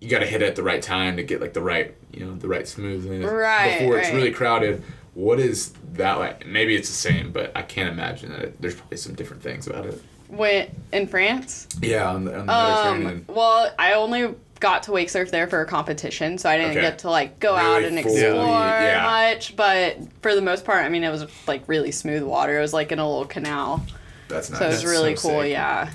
you 0.00 0.08
got 0.08 0.20
to 0.20 0.26
hit 0.26 0.40
it 0.42 0.46
at 0.46 0.56
the 0.56 0.62
right 0.62 0.82
time 0.82 1.16
to 1.16 1.22
get 1.22 1.40
like 1.40 1.52
the 1.52 1.60
right 1.60 1.94
you 2.12 2.24
know 2.24 2.34
the 2.34 2.48
right 2.48 2.66
smoothness 2.66 3.24
Right, 3.30 3.78
before 3.80 3.98
it's 3.98 4.10
really 4.10 4.30
crowded. 4.32 4.82
What 5.14 5.40
is 5.40 5.72
that 5.94 6.18
like? 6.18 6.46
Maybe 6.46 6.74
it's 6.76 6.88
the 6.88 6.94
same, 6.94 7.32
but 7.32 7.52
I 7.54 7.62
can't 7.62 7.90
imagine 7.90 8.30
that 8.30 8.40
it, 8.40 8.62
there's 8.62 8.74
probably 8.76 8.96
some 8.96 9.14
different 9.14 9.42
things 9.42 9.66
about 9.66 9.86
it. 9.86 10.00
Went 10.28 10.70
in 10.92 11.08
France. 11.08 11.66
Yeah, 11.82 12.08
on 12.08 12.24
the, 12.24 12.38
on 12.38 12.46
the 12.46 12.52
Um, 12.52 13.24
well, 13.26 13.72
I 13.78 13.94
only 13.94 14.32
got 14.60 14.84
to 14.84 14.92
wake 14.92 15.10
surf 15.10 15.30
there 15.32 15.48
for 15.48 15.60
a 15.62 15.66
competition, 15.66 16.38
so 16.38 16.48
I 16.48 16.56
didn't 16.56 16.72
Okay. 16.72 16.80
get 16.82 17.00
to 17.00 17.10
like 17.10 17.40
go 17.40 17.56
out 17.56 17.78
Really 17.82 17.88
and 17.98 18.00
fully- 18.06 18.20
explore 18.20 18.44
yeah. 18.46 19.02
much. 19.34 19.56
But 19.56 19.96
for 20.22 20.34
the 20.36 20.42
most 20.42 20.64
part, 20.64 20.84
I 20.84 20.88
mean, 20.88 21.02
it 21.02 21.10
was 21.10 21.26
like 21.48 21.62
really 21.66 21.90
smooth 21.90 22.22
water. 22.22 22.56
It 22.58 22.62
was 22.62 22.72
like 22.72 22.92
in 22.92 23.00
a 23.00 23.06
little 23.08 23.24
canal, 23.26 23.84
That's 24.28 24.48
nice. 24.48 24.58
so 24.60 24.64
it 24.64 24.68
was 24.68 24.76
That's 24.82 24.90
really 24.92 25.16
so 25.16 25.28
cool. 25.28 25.40
sick. 25.42 25.50
Yeah. 25.50 25.90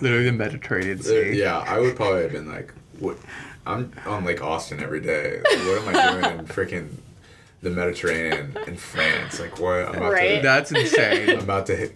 Literally 0.00 0.24
the 0.24 0.32
Mediterranean 0.32 0.98
Uh, 1.00 1.02
Sea. 1.02 1.32
yeah, 1.38 1.58
I 1.58 1.78
would 1.80 1.96
probably 1.96 2.22
have 2.22 2.32
been 2.32 2.48
like, 2.50 2.72
"What? 2.98 3.16
I'm 3.66 3.92
on 4.06 4.24
Lake 4.24 4.42
Austin 4.42 4.80
every 4.80 5.00
day. 5.00 5.40
What 5.42 5.82
am 5.82 5.88
I 5.96 6.10
doing 6.20 6.38
in 6.40 6.46
freaking 6.46 6.88
the 7.62 7.70
Mediterranean 7.70 8.56
in 8.66 8.76
France? 8.76 9.40
Like, 9.40 9.58
what? 9.58 9.86
I'm 9.88 9.94
about 9.96 10.12
Right. 10.12 10.36
to, 10.36 10.42
That's 10.42 10.70
insane. 10.70 11.30
I'm 11.30 11.38
about 11.40 11.66
to 11.66 11.74
hit, 11.76 11.94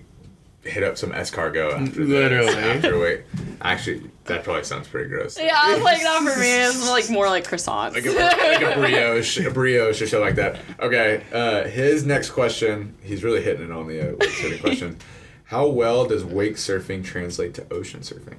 hit 0.64 0.82
up 0.82 0.98
some 0.98 1.12
escargot 1.12 1.72
after 1.88 2.04
Literally. 2.04 2.46
This, 2.54 2.56
after 2.84 2.98
wait, 2.98 3.20
actually, 3.62 4.10
that 4.24 4.42
probably 4.42 4.64
sounds 4.64 4.88
pretty 4.88 5.08
gross. 5.10 5.38
Yeah, 5.38 5.52
I 5.56 5.74
was 5.74 5.82
like, 5.84 6.02
not 6.02 6.22
for 6.22 6.40
me. 6.40 6.50
It's 6.64 6.88
like 6.90 7.08
more 7.08 7.28
like 7.28 7.46
croissants. 7.46 7.92
Like 7.94 8.06
a, 8.06 8.10
like 8.10 8.62
a 8.62 8.74
brioche, 8.80 9.38
a 9.46 9.50
brioche 9.50 10.02
or 10.02 10.06
something 10.08 10.26
like 10.26 10.34
that. 10.36 10.58
Okay, 10.80 11.22
uh, 11.32 11.64
his 11.68 12.04
next 12.04 12.30
question, 12.30 12.94
he's 13.02 13.22
really 13.22 13.42
hitting 13.42 13.64
it 13.66 13.70
on 13.70 13.86
the 13.86 14.10
uh, 14.16 14.58
question. 14.60 14.96
How 15.50 15.66
well 15.66 16.04
does 16.06 16.24
wake 16.24 16.54
surfing 16.54 17.02
translate 17.02 17.54
to 17.54 17.66
ocean 17.72 18.02
surfing? 18.02 18.38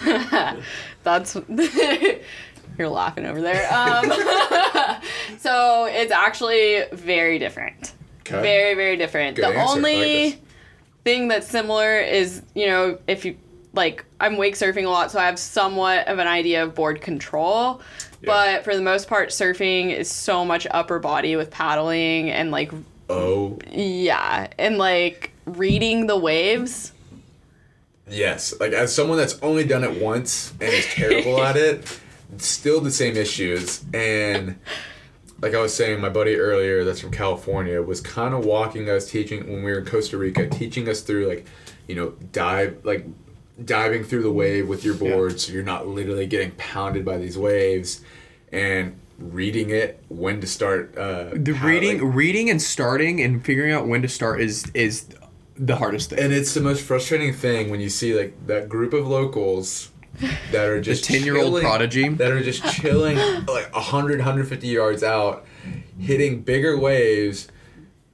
That's 1.02 1.36
you're 2.78 2.88
laughing 2.88 3.26
over 3.26 3.40
there. 3.40 3.66
Um, 3.74 4.04
so 5.38 5.86
it's 5.86 6.12
actually 6.12 6.84
very 6.92 7.40
different. 7.40 7.94
Okay. 8.20 8.40
Very 8.40 8.74
very 8.74 8.96
different. 8.96 9.34
Good 9.34 9.46
the 9.46 9.48
answer. 9.48 9.58
I 9.58 9.64
like 9.64 9.76
only 9.76 10.38
thing 11.02 11.26
that's 11.26 11.48
similar 11.48 11.98
is 11.98 12.42
you 12.54 12.68
know 12.68 12.96
if 13.08 13.24
you 13.24 13.36
like 13.72 14.04
I'm 14.20 14.36
wake 14.36 14.54
surfing 14.54 14.86
a 14.86 14.90
lot, 14.90 15.10
so 15.10 15.18
I 15.18 15.26
have 15.26 15.38
somewhat 15.40 16.06
of 16.06 16.20
an 16.20 16.28
idea 16.28 16.62
of 16.62 16.76
board 16.76 17.00
control. 17.00 17.80
Yeah. 18.22 18.26
But 18.26 18.64
for 18.64 18.76
the 18.76 18.82
most 18.82 19.08
part, 19.08 19.30
surfing 19.30 19.92
is 19.92 20.08
so 20.08 20.44
much 20.44 20.64
upper 20.70 21.00
body 21.00 21.34
with 21.34 21.50
paddling 21.50 22.30
and 22.30 22.52
like 22.52 22.70
Oh 23.10 23.58
yeah, 23.72 24.46
and 24.58 24.78
like 24.78 25.33
reading 25.46 26.06
the 26.06 26.16
waves. 26.16 26.92
Yes, 28.08 28.52
like 28.60 28.72
as 28.72 28.94
someone 28.94 29.16
that's 29.16 29.38
only 29.40 29.64
done 29.64 29.82
it 29.82 30.00
once 30.02 30.52
and 30.60 30.72
is 30.72 30.84
terrible 30.86 31.42
at 31.42 31.56
it, 31.56 32.00
still 32.36 32.80
the 32.80 32.90
same 32.90 33.16
issues. 33.16 33.82
And 33.94 34.58
like 35.40 35.54
I 35.54 35.60
was 35.60 35.74
saying, 35.74 36.00
my 36.00 36.10
buddy 36.10 36.36
earlier 36.36 36.84
that's 36.84 37.00
from 37.00 37.10
California 37.12 37.80
was 37.80 38.00
kind 38.02 38.34
of 38.34 38.44
walking 38.44 38.90
us, 38.90 39.10
teaching 39.10 39.46
when 39.50 39.62
we 39.62 39.72
were 39.72 39.78
in 39.78 39.86
Costa 39.86 40.18
Rica, 40.18 40.46
teaching 40.48 40.88
us 40.88 41.00
through 41.00 41.26
like, 41.28 41.46
you 41.88 41.94
know, 41.94 42.10
dive 42.32 42.78
like 42.84 43.06
diving 43.64 44.04
through 44.04 44.22
the 44.22 44.32
wave 44.32 44.68
with 44.68 44.84
your 44.84 44.94
board, 44.94 45.40
so 45.40 45.52
you're 45.52 45.62
not 45.62 45.86
literally 45.86 46.26
getting 46.26 46.50
pounded 46.52 47.04
by 47.04 47.16
these 47.16 47.38
waves, 47.38 48.02
and 48.52 48.98
reading 49.18 49.70
it 49.70 50.02
when 50.08 50.40
to 50.42 50.46
start. 50.46 50.96
Uh, 50.98 51.26
The 51.32 51.54
how- 51.54 51.68
reading, 51.68 52.02
like- 52.04 52.14
reading 52.16 52.50
and 52.50 52.60
starting 52.60 53.20
and 53.22 53.42
figuring 53.44 53.72
out 53.72 53.86
when 53.86 54.02
to 54.02 54.08
start 54.08 54.40
is 54.42 54.64
is 54.74 55.06
the 55.56 55.76
hardest 55.76 56.10
thing. 56.10 56.18
And 56.18 56.32
it's 56.32 56.54
the 56.54 56.60
most 56.60 56.82
frustrating 56.84 57.32
thing 57.32 57.70
when 57.70 57.80
you 57.80 57.88
see 57.88 58.14
like 58.18 58.46
that 58.46 58.68
group 58.68 58.92
of 58.92 59.06
locals 59.06 59.90
that 60.52 60.66
are 60.66 60.80
just 60.80 61.04
10-year-old 61.04 61.46
chilling- 61.46 61.62
prodigy. 61.64 62.08
that 62.08 62.30
are 62.30 62.42
just 62.42 62.64
chilling 62.72 63.16
like 63.46 63.72
100 63.74 64.18
150 64.18 64.68
yards 64.68 65.02
out 65.02 65.44
hitting 65.98 66.42
bigger 66.42 66.78
waves 66.78 67.48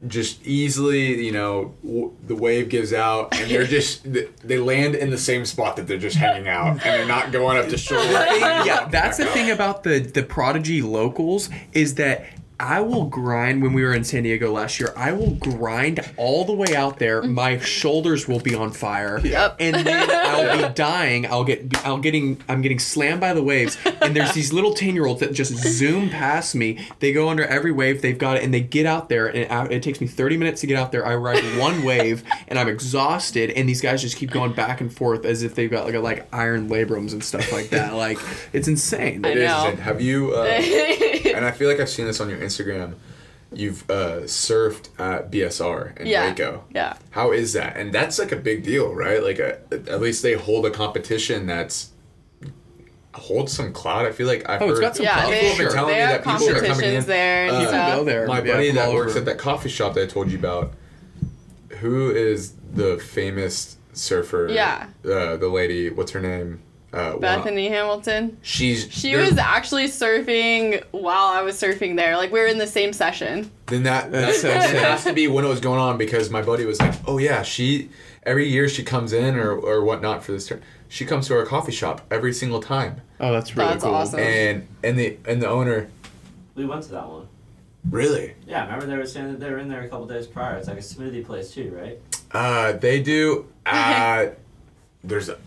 just 0.06 0.42
easily 0.46 1.22
you 1.22 1.30
know 1.30 1.74
w- 1.84 2.10
the 2.26 2.34
wave 2.34 2.70
gives 2.70 2.94
out 2.94 3.34
and 3.38 3.50
they're 3.50 3.64
just 3.78 4.06
they 4.42 4.56
land 4.58 4.94
in 4.94 5.10
the 5.10 5.18
same 5.18 5.44
spot 5.44 5.76
that 5.76 5.86
they're 5.86 5.98
just 5.98 6.16
hanging 6.16 6.48
out 6.48 6.68
and 6.70 6.80
they're 6.80 7.06
not 7.06 7.32
going 7.32 7.58
up 7.58 7.68
to 7.68 7.76
shore 7.76 7.98
yeah, 8.04 8.88
that's 8.90 9.18
the 9.18 9.26
thing 9.26 9.50
about 9.50 9.82
the 9.82 9.98
the 9.98 10.22
prodigy 10.22 10.80
locals 10.80 11.50
is 11.74 11.96
that 11.96 12.24
I 12.60 12.80
will 12.82 13.06
grind 13.06 13.62
when 13.62 13.72
we 13.72 13.82
were 13.82 13.94
in 13.94 14.04
San 14.04 14.22
Diego 14.22 14.52
last 14.52 14.78
year. 14.78 14.92
I 14.94 15.12
will 15.12 15.30
grind 15.36 16.00
all 16.18 16.44
the 16.44 16.52
way 16.52 16.76
out 16.76 16.98
there. 16.98 17.22
My 17.22 17.58
shoulders 17.58 18.28
will 18.28 18.38
be 18.38 18.54
on 18.54 18.70
fire. 18.70 19.18
Yep. 19.24 19.56
And 19.60 19.76
then 19.86 20.08
I'll 20.12 20.68
be 20.68 20.74
dying. 20.74 21.26
I'll 21.26 21.44
get 21.44 21.84
I'll 21.86 21.96
getting 21.98 22.38
I'm 22.50 22.60
getting 22.60 22.78
slammed 22.78 23.20
by 23.22 23.32
the 23.32 23.42
waves. 23.42 23.78
And 24.02 24.14
there's 24.14 24.34
these 24.34 24.52
little 24.52 24.74
10-year-olds 24.74 25.20
that 25.20 25.32
just 25.32 25.54
zoom 25.54 26.10
past 26.10 26.54
me. 26.54 26.86
They 26.98 27.12
go 27.14 27.30
under 27.30 27.46
every 27.46 27.72
wave. 27.72 28.02
They've 28.02 28.18
got 28.18 28.36
it 28.36 28.44
and 28.44 28.52
they 28.52 28.60
get 28.60 28.84
out 28.84 29.08
there 29.08 29.26
and 29.28 29.38
it, 29.70 29.72
it 29.76 29.82
takes 29.82 30.00
me 30.02 30.06
30 30.06 30.36
minutes 30.36 30.60
to 30.60 30.66
get 30.66 30.76
out 30.78 30.92
there. 30.92 31.06
I 31.06 31.14
ride 31.14 31.42
one 31.58 31.82
wave 31.82 32.22
and 32.46 32.58
I'm 32.58 32.68
exhausted 32.68 33.50
and 33.52 33.66
these 33.66 33.80
guys 33.80 34.02
just 34.02 34.16
keep 34.18 34.30
going 34.30 34.52
back 34.52 34.82
and 34.82 34.92
forth 34.92 35.24
as 35.24 35.42
if 35.42 35.54
they've 35.54 35.70
got 35.70 35.86
like 35.86 35.94
a, 35.94 36.00
like 36.00 36.28
iron 36.34 36.68
labrums 36.68 37.12
and 37.14 37.24
stuff 37.24 37.50
like 37.52 37.70
that. 37.70 37.94
Like 37.94 38.18
it's 38.52 38.68
insane. 38.68 39.24
I 39.24 39.30
It 39.30 39.38
is 39.38 39.48
know. 39.48 39.64
insane. 39.70 39.78
have 39.78 40.00
you 40.02 40.34
uh, 40.34 40.44
and 41.30 41.44
i 41.46 41.50
feel 41.52 41.68
like 41.68 41.80
i've 41.80 41.88
seen 41.88 42.04
this 42.06 42.20
on 42.20 42.28
your 42.28 42.38
instagram 42.38 42.49
you've 43.52 43.88
uh, 43.90 44.20
surfed 44.26 44.88
at 44.98 45.30
bsr 45.30 45.96
in 45.98 46.06
Yeah. 46.06 46.28
waco 46.28 46.64
Yeah. 46.74 46.96
How 47.10 47.32
is 47.32 47.52
that? 47.54 47.76
And 47.76 47.92
that's 47.92 48.18
like 48.18 48.30
a 48.32 48.36
big 48.36 48.62
deal, 48.62 48.94
right? 48.94 49.22
Like 49.22 49.38
a, 49.40 49.58
at 49.72 50.00
least 50.00 50.22
they 50.22 50.34
hold 50.34 50.66
a 50.66 50.70
competition 50.70 51.46
that's 51.46 51.90
holds 53.12 53.52
some 53.52 53.72
clout. 53.72 54.06
I 54.06 54.12
feel 54.12 54.28
like 54.28 54.48
I've 54.48 54.62
Oh, 54.62 54.66
it's 54.70 54.78
heard 54.78 54.82
got 54.82 54.96
some 54.96 55.04
Yeah, 55.04 55.14
clout. 55.14 55.30
they, 55.30 55.40
people 55.40 55.48
have 55.48 55.58
been 55.58 55.72
telling 55.74 55.94
they 55.94 56.00
me 56.00 56.06
that 56.12 56.24
people 56.24 56.48
are 56.56 56.60
coming 56.74 56.94
in. 56.94 57.04
there 57.06 57.42
and 57.48 57.50
Uh, 57.56 57.58
People 57.58 57.72
stuff. 57.72 57.96
go 57.96 58.04
there. 58.04 58.26
My 58.28 58.40
buddy 58.40 58.70
that 58.70 58.88
all 58.88 58.94
works 58.94 59.10
over. 59.12 59.18
at 59.20 59.24
that 59.26 59.38
coffee 59.38 59.68
shop 59.68 59.94
that 59.94 60.04
I 60.04 60.06
told 60.06 60.30
you 60.30 60.38
about, 60.38 60.72
who 61.80 62.10
is 62.12 62.52
the 62.72 62.98
famous 62.98 63.76
surfer? 63.92 64.48
Yeah. 64.50 64.86
Uh, 65.04 65.36
the 65.36 65.48
lady, 65.48 65.90
what's 65.90 66.12
her 66.12 66.20
name? 66.20 66.60
Uh, 66.92 67.12
one- 67.12 67.20
Bethany 67.20 67.68
Hamilton. 67.68 68.36
She's 68.42 68.90
She 68.92 69.14
was 69.16 69.38
actually 69.38 69.86
surfing 69.86 70.82
while 70.90 71.26
I 71.28 71.42
was 71.42 71.54
surfing 71.60 71.96
there. 71.96 72.16
Like 72.16 72.32
we 72.32 72.40
were 72.40 72.46
in 72.46 72.58
the 72.58 72.66
same 72.66 72.92
session. 72.92 73.50
Then 73.66 73.84
that 73.84 74.10
That's 74.10 74.42
that, 74.42 74.62
so 74.70 74.72
that 74.72 74.82
has 74.84 75.04
to 75.04 75.12
be 75.12 75.28
when 75.28 75.44
it 75.44 75.48
was 75.48 75.60
going 75.60 75.78
on 75.78 75.98
because 75.98 76.30
my 76.30 76.42
buddy 76.42 76.64
was 76.64 76.80
like, 76.80 76.94
"Oh 77.06 77.18
yeah, 77.18 77.42
she 77.42 77.90
every 78.24 78.48
year 78.48 78.68
she 78.68 78.82
comes 78.82 79.12
in 79.12 79.36
or 79.36 79.52
or 79.52 79.84
whatnot 79.84 80.24
for 80.24 80.32
this 80.32 80.48
turn. 80.48 80.62
She 80.88 81.04
comes 81.06 81.28
to 81.28 81.36
our 81.36 81.46
coffee 81.46 81.70
shop 81.72 82.00
every 82.10 82.32
single 82.32 82.60
time." 82.60 83.00
Oh, 83.20 83.32
that's 83.32 83.56
really 83.56 83.68
That's 83.70 83.84
cool. 83.84 83.94
awesome. 83.94 84.18
And 84.20 84.66
and 84.82 84.98
the 84.98 85.16
and 85.26 85.40
the 85.40 85.48
owner 85.48 85.88
We 86.56 86.66
went 86.66 86.82
to 86.84 86.90
that 86.90 87.08
one. 87.08 87.28
really 87.88 88.34
Yeah, 88.48 88.64
remember 88.64 88.86
they 88.86 88.96
were 88.96 89.06
saying 89.06 89.28
that 89.32 89.40
they 89.40 89.50
were 89.50 89.58
in 89.58 89.68
there 89.68 89.82
a 89.82 89.88
couple 89.88 90.06
days 90.06 90.26
prior. 90.26 90.56
It's 90.56 90.66
like 90.68 90.78
a 90.78 90.80
smoothie 90.80 91.24
place 91.24 91.52
too, 91.52 91.70
right? 91.80 92.00
uh 92.32 92.72
they 92.72 93.00
do 93.02 93.46
uh 93.66 94.26
there's 95.04 95.28
a 95.28 95.38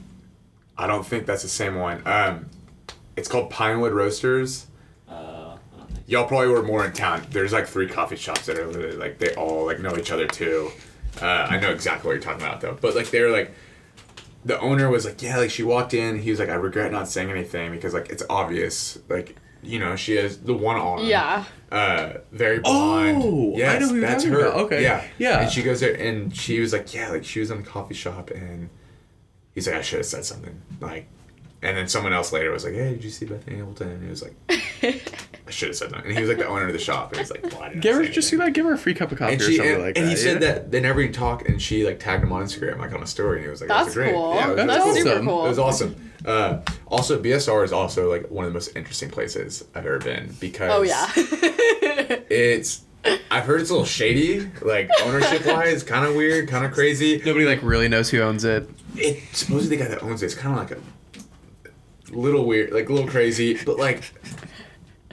I 0.77 0.87
don't 0.87 1.05
think 1.05 1.25
that's 1.25 1.43
the 1.43 1.49
same 1.49 1.75
one. 1.75 2.01
Um 2.05 2.49
it's 3.15 3.27
called 3.27 3.49
Pinewood 3.49 3.93
Roasters. 3.93 4.67
Uh, 5.07 5.13
I 5.13 5.77
don't 5.77 5.87
think. 5.87 5.99
Y'all 6.07 6.27
probably 6.27 6.47
were 6.47 6.63
more 6.63 6.83
in 6.85 6.93
town. 6.93 7.25
There's 7.29 7.53
like 7.53 7.67
three 7.67 7.87
coffee 7.87 8.15
shops 8.15 8.47
that 8.47 8.57
are 8.57 8.65
literally 8.65 8.97
like 8.97 9.19
they 9.19 9.33
all 9.35 9.65
like 9.65 9.79
know 9.79 9.95
each 9.97 10.11
other 10.11 10.27
too. 10.27 10.71
Uh, 11.21 11.25
I 11.25 11.59
know 11.59 11.69
exactly 11.69 12.07
what 12.07 12.13
you're 12.13 12.23
talking 12.23 12.41
about 12.41 12.61
though. 12.61 12.77
But 12.79 12.95
like 12.95 13.11
they 13.11 13.21
were 13.21 13.29
like 13.29 13.53
the 14.45 14.59
owner 14.59 14.89
was 14.89 15.05
like, 15.05 15.21
yeah, 15.21 15.37
like 15.37 15.51
she 15.51 15.63
walked 15.63 15.93
in, 15.93 16.19
he 16.19 16.29
was 16.31 16.39
like, 16.39 16.49
I 16.49 16.55
regret 16.55 16.91
not 16.91 17.07
saying 17.07 17.29
anything 17.29 17.71
because 17.71 17.93
like 17.93 18.09
it's 18.09 18.23
obvious. 18.29 18.97
Like 19.09 19.35
you 19.61 19.79
know, 19.79 19.95
she 19.95 20.15
has 20.17 20.39
the 20.39 20.53
one 20.53 20.75
arm. 20.75 21.05
Yeah. 21.05 21.45
Uh, 21.71 22.13
very 22.31 22.59
blonde. 22.59 23.21
Oh, 23.23 23.53
I 23.53 23.57
yes, 23.57 23.81
know 23.81 23.87
who 23.87 23.95
you're 23.95 24.01
that's 24.01 24.23
her. 24.25 24.39
about. 24.39 24.59
Okay. 24.65 24.83
Yeah. 24.83 25.03
Yeah. 25.17 25.41
And 25.41 25.51
she 25.51 25.63
goes 25.63 25.79
there, 25.79 25.93
and 25.93 26.35
she 26.35 26.59
was 26.59 26.73
like, 26.73 26.93
yeah, 26.93 27.09
like 27.09 27.23
she 27.23 27.39
was 27.39 27.49
in 27.49 27.63
the 27.63 27.67
coffee 27.67 27.93
shop, 27.93 28.29
and 28.31 28.69
he's 29.53 29.67
like, 29.67 29.75
I 29.77 29.81
should 29.81 29.99
have 29.99 30.05
said 30.05 30.25
something, 30.25 30.61
like, 30.79 31.07
and 31.61 31.77
then 31.77 31.87
someone 31.87 32.11
else 32.13 32.33
later 32.33 32.51
was 32.51 32.65
like, 32.65 32.73
hey, 32.73 32.91
did 32.91 33.03
you 33.03 33.09
see 33.09 33.25
Bethany 33.25 33.55
Hamilton? 33.55 33.89
And 33.89 34.03
he 34.03 34.09
was 34.09 34.21
like, 34.21 34.35
I 35.47 35.51
should 35.51 35.69
have 35.69 35.77
said 35.77 35.91
that, 35.91 36.03
and 36.05 36.13
he 36.13 36.19
was 36.19 36.29
like 36.29 36.37
the 36.39 36.47
owner 36.47 36.67
of 36.67 36.73
the 36.73 36.79
shop, 36.79 37.11
and 37.11 37.19
he's 37.19 37.31
like, 37.31 37.43
well, 37.43 37.61
I 37.63 37.69
didn't 37.69 37.81
Give 37.81 37.95
her 37.95 38.05
say 38.05 38.11
just 38.11 38.29
see 38.29 38.35
that. 38.37 38.53
Give 38.53 38.65
her 38.65 38.73
a 38.73 38.77
free 38.77 38.93
cup 38.93 39.11
of 39.11 39.17
coffee 39.19 39.33
And 39.33 39.41
or 39.41 39.45
she 39.45 39.57
something 39.57 39.73
and, 39.75 39.83
like 39.83 39.87
and 39.89 39.95
that. 39.95 40.01
And 40.01 40.09
he 40.09 40.15
said 40.15 40.41
yeah? 40.41 40.53
that 40.53 40.71
they 40.71 40.79
never 40.81 40.99
even 41.01 41.13
talked, 41.13 41.47
and 41.47 41.61
she 41.61 41.85
like 41.85 41.99
tagged 41.99 42.23
him 42.23 42.31
on 42.33 42.43
Instagram 42.43 42.79
like 42.79 42.93
on 42.93 43.01
a 43.03 43.07
story, 43.07 43.37
and 43.37 43.45
he 43.45 43.49
was 43.49 43.61
like, 43.61 43.69
That's 43.69 43.85
"That's 43.85 43.95
great, 43.95 44.13
cool. 44.13 44.35
yeah, 44.35 44.45
it 44.45 44.47
was 44.49 44.55
That's 44.57 44.67
That's 44.67 44.83
cool. 44.83 44.95
super 44.95 45.09
awesome. 45.11 45.25
cool. 45.25 45.45
It 45.45 45.49
was 45.49 45.59
awesome. 45.59 46.11
Uh, 46.25 46.61
also, 46.87 47.21
BSR 47.21 47.65
is 47.65 47.73
also 47.73 48.09
like 48.09 48.29
one 48.31 48.45
of 48.45 48.51
the 48.51 48.53
most 48.53 48.75
interesting 48.77 49.09
places 49.09 49.63
I've 49.75 49.85
ever 49.85 49.99
been 49.99 50.33
because 50.39 50.71
Oh 50.71 50.81
yeah. 50.83 51.09
it's 52.29 52.81
I've 53.29 53.43
heard 53.43 53.59
it's 53.59 53.69
a 53.69 53.73
little 53.73 53.85
shady, 53.85 54.49
like 54.61 54.89
ownership 55.03 55.45
wise, 55.45 55.83
kind 55.83 56.05
of 56.05 56.15
weird, 56.15 56.47
kind 56.47 56.65
of 56.65 56.71
crazy. 56.71 57.21
Nobody 57.25 57.45
like 57.45 57.61
really 57.61 57.89
knows 57.89 58.09
who 58.09 58.21
owns 58.21 58.45
it. 58.45 58.69
It 58.95 59.23
supposedly 59.35 59.77
the 59.77 59.83
guy 59.83 59.89
that 59.89 60.03
owns 60.03 60.21
it 60.23 60.27
is 60.27 60.35
kind 60.35 60.57
of 60.59 60.69
like 60.69 60.79
a 62.11 62.15
little 62.15 62.45
weird, 62.45 62.71
like 62.71 62.89
a 62.89 62.93
little 62.93 63.09
crazy, 63.09 63.57
but 63.65 63.77
like 63.77 64.13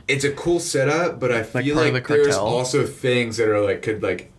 it's 0.09 0.24
a 0.24 0.32
cool 0.32 0.61
setup. 0.61 1.20
But 1.20 1.32
I 1.32 1.43
feel 1.43 1.78
of 1.78 1.93
like, 1.93 2.07
the 2.07 2.15
there's 2.15 2.28
cartel? 2.36 2.47
also 2.47 2.86
things 2.86 3.36
that 3.39 3.48
are 3.48 3.61
like 3.61 3.82
could 3.82 4.02
like 4.02 4.31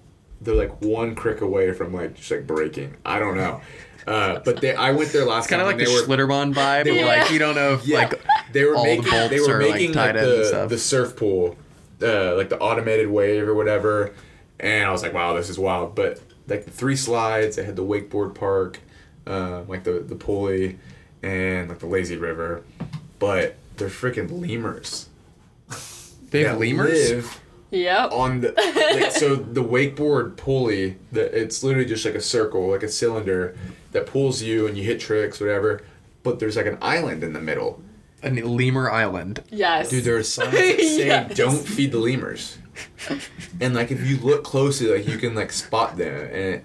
they're 0.42 0.56
like 0.56 0.82
one 0.82 1.16
crick 1.16 1.42
away 1.42 1.72
from 1.74 1.94
like 1.94 2.16
just 2.16 2.32
like 2.32 2.46
breaking. 2.48 2.96
I 3.06 3.20
don't 3.20 3.36
know. 3.38 3.62
Uh, 4.08 4.40
but 4.44 4.62
they, 4.62 4.74
I 4.74 4.92
went 4.92 5.12
there 5.12 5.26
last 5.26 5.44
It's 5.46 5.52
kind 5.52 5.62
of 5.62 5.68
like 5.68 5.78
the 5.78 5.86
were, 5.86 6.02
Schlitterbahn 6.02 6.56
vibe. 6.56 6.86
they 6.86 6.90
of 6.90 6.98
were- 6.98 7.06
like 7.06 7.32
you 7.32 7.38
don't 7.40 7.54
know 7.56 7.74
if 7.74 7.86
Yeah, 7.86 8.00
like 8.00 8.22
they 8.52 8.64
were 8.66 8.76
all 8.76 8.84
the 8.84 8.98
making 8.98 9.30
they 9.30 9.40
were 9.40 9.58
are, 9.58 9.62
like, 9.62 9.74
making 9.74 9.94
like, 9.94 10.14
tied 10.14 10.24
the 10.24 10.66
the 10.70 10.78
surf 10.78 11.16
pool, 11.16 11.56
uh, 12.02 12.36
like 12.36 12.50
the 12.50 12.58
automated 12.60 13.10
wave 13.10 13.48
or 13.48 13.54
whatever, 13.54 14.14
and 14.60 14.86
I 14.86 14.92
was 14.92 15.04
like, 15.04 15.14
wow, 15.14 15.34
this 15.34 15.50
is 15.50 15.60
wild. 15.60 15.94
But 15.96 16.20
like 16.48 16.66
the 16.66 16.72
three 16.72 16.96
slides, 16.96 17.56
they 17.58 17.64
had 17.64 17.76
the 17.76 17.84
wakeboard 17.84 18.34
park, 18.34 18.80
uh, 19.28 19.64
like 19.68 19.84
the 19.84 20.00
the 20.00 20.16
pulley, 20.16 20.78
and 21.24 21.70
like 21.70 21.80
the 21.80 21.88
lazy 21.88 22.18
river, 22.18 22.64
but 23.20 23.56
they're 23.78 23.90
freaking 23.90 24.30
lemurs. 24.42 25.10
they 26.30 26.44
have 26.44 26.60
that 26.60 26.60
lemurs. 26.60 27.12
live 27.12 27.42
yep. 27.72 28.12
on 28.12 28.42
the 28.42 28.54
like, 29.00 29.12
so 29.12 29.36
the 29.60 29.64
wakeboard 29.64 30.38
pulley 30.38 30.98
that 31.12 31.34
it's 31.34 31.64
literally 31.64 31.88
just 31.88 32.06
like 32.06 32.16
a 32.16 32.22
circle 32.22 32.70
like 32.70 32.84
a 32.84 32.90
cylinder 32.90 33.56
that 33.92 34.06
pulls 34.06 34.42
you 34.42 34.68
and 34.68 34.78
you 34.78 34.84
hit 34.84 35.00
tricks 35.00 35.40
whatever 35.40 35.82
but 36.24 36.40
there's 36.40 36.56
like 36.58 36.66
an 36.66 36.78
island 36.82 37.24
in 37.24 37.34
the 37.34 37.42
middle 37.42 37.82
A 38.24 38.30
lemur 38.30 38.90
island. 38.92 39.44
Yes. 39.50 39.90
dude 39.90 40.04
there 40.04 40.18
are 40.18 40.24
signs 40.24 40.52
that 40.52 40.78
say 40.80 41.06
Yes. 41.08 41.36
don't 41.36 41.58
feed 41.66 41.92
the 41.92 42.00
lemurs 42.00 42.58
and 43.60 43.74
like 43.74 43.92
if 43.92 44.06
you 44.08 44.18
look 44.18 44.44
closely 44.44 44.88
like 44.88 45.08
you 45.08 45.18
can 45.18 45.34
like 45.36 45.52
spot 45.52 45.98
them 45.98 46.30
and 46.32 46.62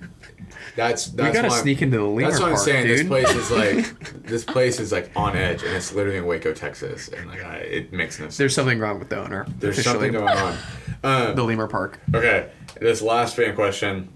it, 0.77 0.79
that's 0.79 1.11
We 1.11 1.17
gotta 1.33 1.49
why- 1.49 1.61
sneak 1.61 1.83
into 1.83 1.99
the 1.99 2.05
lemur 2.05 2.31
that's 2.31 2.41
what 2.41 2.51
I'm 2.53 2.57
saying. 2.57 2.87
dude. 2.87 2.99
This 3.01 3.07
place 3.09 3.35
is 3.35 3.51
like 3.51 4.23
this 4.25 4.45
place 4.45 4.81
is 4.81 4.93
like 4.93 5.11
on 5.17 5.37
edge, 5.37 5.63
and 5.63 5.75
it's 5.75 5.93
literally 5.93 6.19
in 6.19 6.27
Waco, 6.27 6.53
Texas, 6.53 7.09
and 7.09 7.29
like 7.29 7.45
I, 7.45 7.57
it 7.57 7.93
makes 7.93 8.19
no 8.19 8.25
sense. 8.27 8.37
There's 8.37 8.55
something 8.55 8.79
wrong 8.79 8.99
with 8.99 9.09
the 9.09 9.19
owner. 9.23 9.47
There's 9.59 9.79
officially. 9.79 10.11
something 10.11 10.13
going 10.13 10.37
on. 10.39 10.57
Um, 11.05 11.37
The 11.37 11.43
lemur 11.45 11.69
park. 11.69 12.01
Okay, 12.15 12.49
this 12.81 13.01
last 13.03 13.37
fan 13.37 13.55
question. 13.55 14.09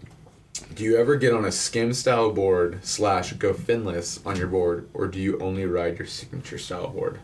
Do 0.75 0.83
you 0.83 0.97
ever 0.97 1.17
get 1.17 1.33
on 1.33 1.45
a 1.45 1.53
skim 1.53 1.93
style 1.93 2.33
board 2.33 2.81
slash 2.85 3.33
go 3.35 3.53
finless 3.53 4.25
on 4.27 4.37
your 4.37 4.49
board, 4.49 4.89
or 4.95 5.07
do 5.07 5.21
you 5.21 5.39
only 5.41 5.67
ride 5.67 5.99
your 5.99 6.07
signature 6.07 6.59
style 6.59 6.89
board? 6.89 7.21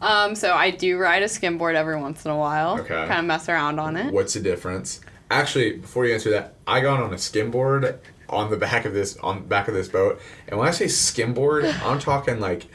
Um, 0.00 0.34
so 0.34 0.52
I 0.52 0.70
do 0.72 0.98
ride 0.98 1.22
a 1.22 1.28
skim 1.28 1.56
board 1.58 1.74
every 1.74 1.96
once 1.98 2.24
in 2.24 2.30
a 2.30 2.36
while. 2.36 2.78
Okay. 2.80 3.06
Kind 3.06 3.20
of 3.20 3.24
mess 3.24 3.48
around 3.48 3.78
on 3.78 3.96
it. 3.96 4.12
What's 4.12 4.34
the 4.34 4.40
difference? 4.40 5.00
Actually, 5.30 5.78
before 5.78 6.04
you 6.06 6.12
answer 6.14 6.30
that, 6.30 6.54
I 6.66 6.80
got 6.80 7.00
on 7.02 7.14
a 7.14 7.18
skim 7.18 7.50
board 7.50 7.98
on 8.28 8.50
the 8.50 8.56
back 8.56 8.84
of 8.84 8.92
this 8.94 9.16
on 9.18 9.36
the 9.36 9.40
back 9.46 9.68
of 9.68 9.74
this 9.74 9.88
boat, 9.88 10.20
and 10.48 10.58
when 10.58 10.66
I 10.68 10.70
say 10.70 10.86
skimboard, 10.86 11.64
I'm 11.84 11.98
talking 11.98 12.40
like 12.40 12.66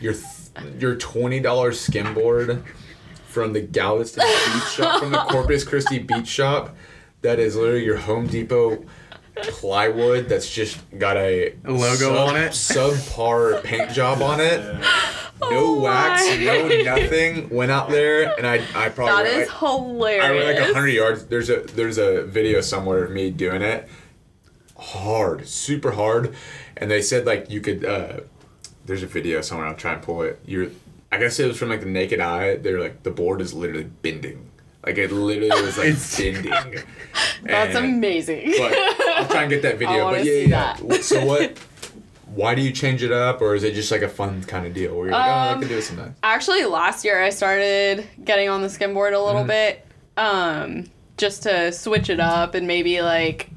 your 0.00 0.14
th- 0.14 0.80
your 0.80 0.96
twenty 0.96 1.40
dollars 1.40 1.84
skimboard 1.86 2.62
from 3.26 3.52
the 3.52 3.60
Galveston 3.60 4.24
Beach 4.24 4.68
Shop, 4.72 5.00
from 5.00 5.10
the 5.12 5.18
Corpus 5.18 5.64
Christi 5.64 5.98
Beach 5.98 6.28
Shop, 6.28 6.74
that 7.22 7.38
is 7.38 7.56
literally 7.56 7.84
your 7.84 7.96
Home 7.98 8.26
Depot 8.26 8.84
plywood 9.36 10.28
that's 10.28 10.48
just 10.48 10.78
got 10.98 11.16
a 11.16 11.54
A 11.64 11.70
logo 11.72 12.16
on 12.16 12.36
it? 12.36 12.52
subpar 12.52 13.62
paint 13.64 13.90
job 13.90 14.22
on 14.22 14.40
it. 14.40 14.60
No 15.40 15.48
Oh 15.50 15.80
wax, 15.80 16.24
my. 16.28 16.36
no 16.44 16.68
nothing. 16.84 17.48
Went 17.50 17.72
out 17.72 17.90
there 17.90 18.32
and 18.38 18.46
I 18.46 18.62
I 18.74 18.88
probably 18.90 19.12
That 19.12 19.24
went, 19.24 19.42
is 19.42 19.48
like- 19.48 19.58
hilarious. 19.58 20.24
I 20.24 20.30
went 20.30 20.58
like 20.60 20.72
hundred 20.72 20.88
yards. 20.90 21.26
There's 21.26 21.50
a 21.50 21.56
there's 21.74 21.98
a 21.98 22.22
video 22.22 22.60
somewhere 22.60 23.04
of 23.04 23.10
me 23.10 23.30
doing 23.30 23.60
it. 23.62 23.88
Hard, 24.76 25.46
super 25.46 25.92
hard, 25.92 26.34
and 26.76 26.90
they 26.90 27.00
said 27.02 27.26
like 27.26 27.48
you 27.50 27.60
could. 27.60 27.84
uh 27.84 28.20
There's 28.86 29.02
a 29.02 29.06
video 29.06 29.40
somewhere. 29.40 29.66
I'll 29.68 29.74
try 29.76 29.92
and 29.92 30.02
pull 30.02 30.22
it. 30.22 30.40
You're. 30.44 30.68
I 31.12 31.18
guess 31.18 31.38
it 31.38 31.46
was 31.46 31.56
from 31.56 31.68
like 31.68 31.80
the 31.80 31.86
naked 31.86 32.18
eye. 32.20 32.56
They're 32.56 32.80
like 32.80 33.04
the 33.04 33.10
board 33.12 33.40
is 33.40 33.54
literally 33.54 33.84
bending. 34.02 34.50
Like 34.84 34.98
it 34.98 35.12
literally 35.12 35.48
was 35.62 35.78
like 35.78 35.94
bending. 36.18 36.82
That's 37.44 37.76
And- 37.76 37.86
amazing. 37.86 38.52
But 38.58 38.72
I'll 39.16 39.28
try 39.28 39.42
and 39.42 39.50
get 39.50 39.62
that 39.62 39.78
video. 39.78 40.10
but 40.10 40.24
yeah, 40.24 40.76
yeah. 40.82 41.00
So 41.00 41.24
what? 41.24 41.56
Why 42.34 42.56
do 42.56 42.62
you 42.62 42.72
change 42.72 43.04
it 43.04 43.12
up, 43.12 43.40
or 43.40 43.54
is 43.54 43.62
it 43.62 43.74
just 43.74 43.92
like 43.92 44.02
a 44.02 44.08
fun 44.08 44.42
kind 44.42 44.66
of 44.66 44.74
deal 44.74 44.96
where 44.96 45.04
you're 45.06 45.12
like, 45.14 45.24
oh, 45.24 45.30
I 45.30 45.52
Um, 45.52 45.60
can 45.60 45.68
do 45.68 45.78
it 45.78 45.82
sometimes? 45.82 46.16
Actually, 46.24 46.64
last 46.64 47.04
year 47.04 47.22
I 47.22 47.30
started 47.30 48.08
getting 48.24 48.48
on 48.48 48.60
the 48.60 48.66
skimboard 48.68 49.12
a 49.14 49.20
little 49.20 49.42
Mm-hmm. 49.42 49.46
bit, 49.46 49.86
um, 50.16 50.84
just 51.16 51.44
to 51.44 51.70
switch 51.70 52.10
it 52.10 52.18
up 52.18 52.56
and 52.56 52.66
maybe 52.66 53.02
like 53.02 53.50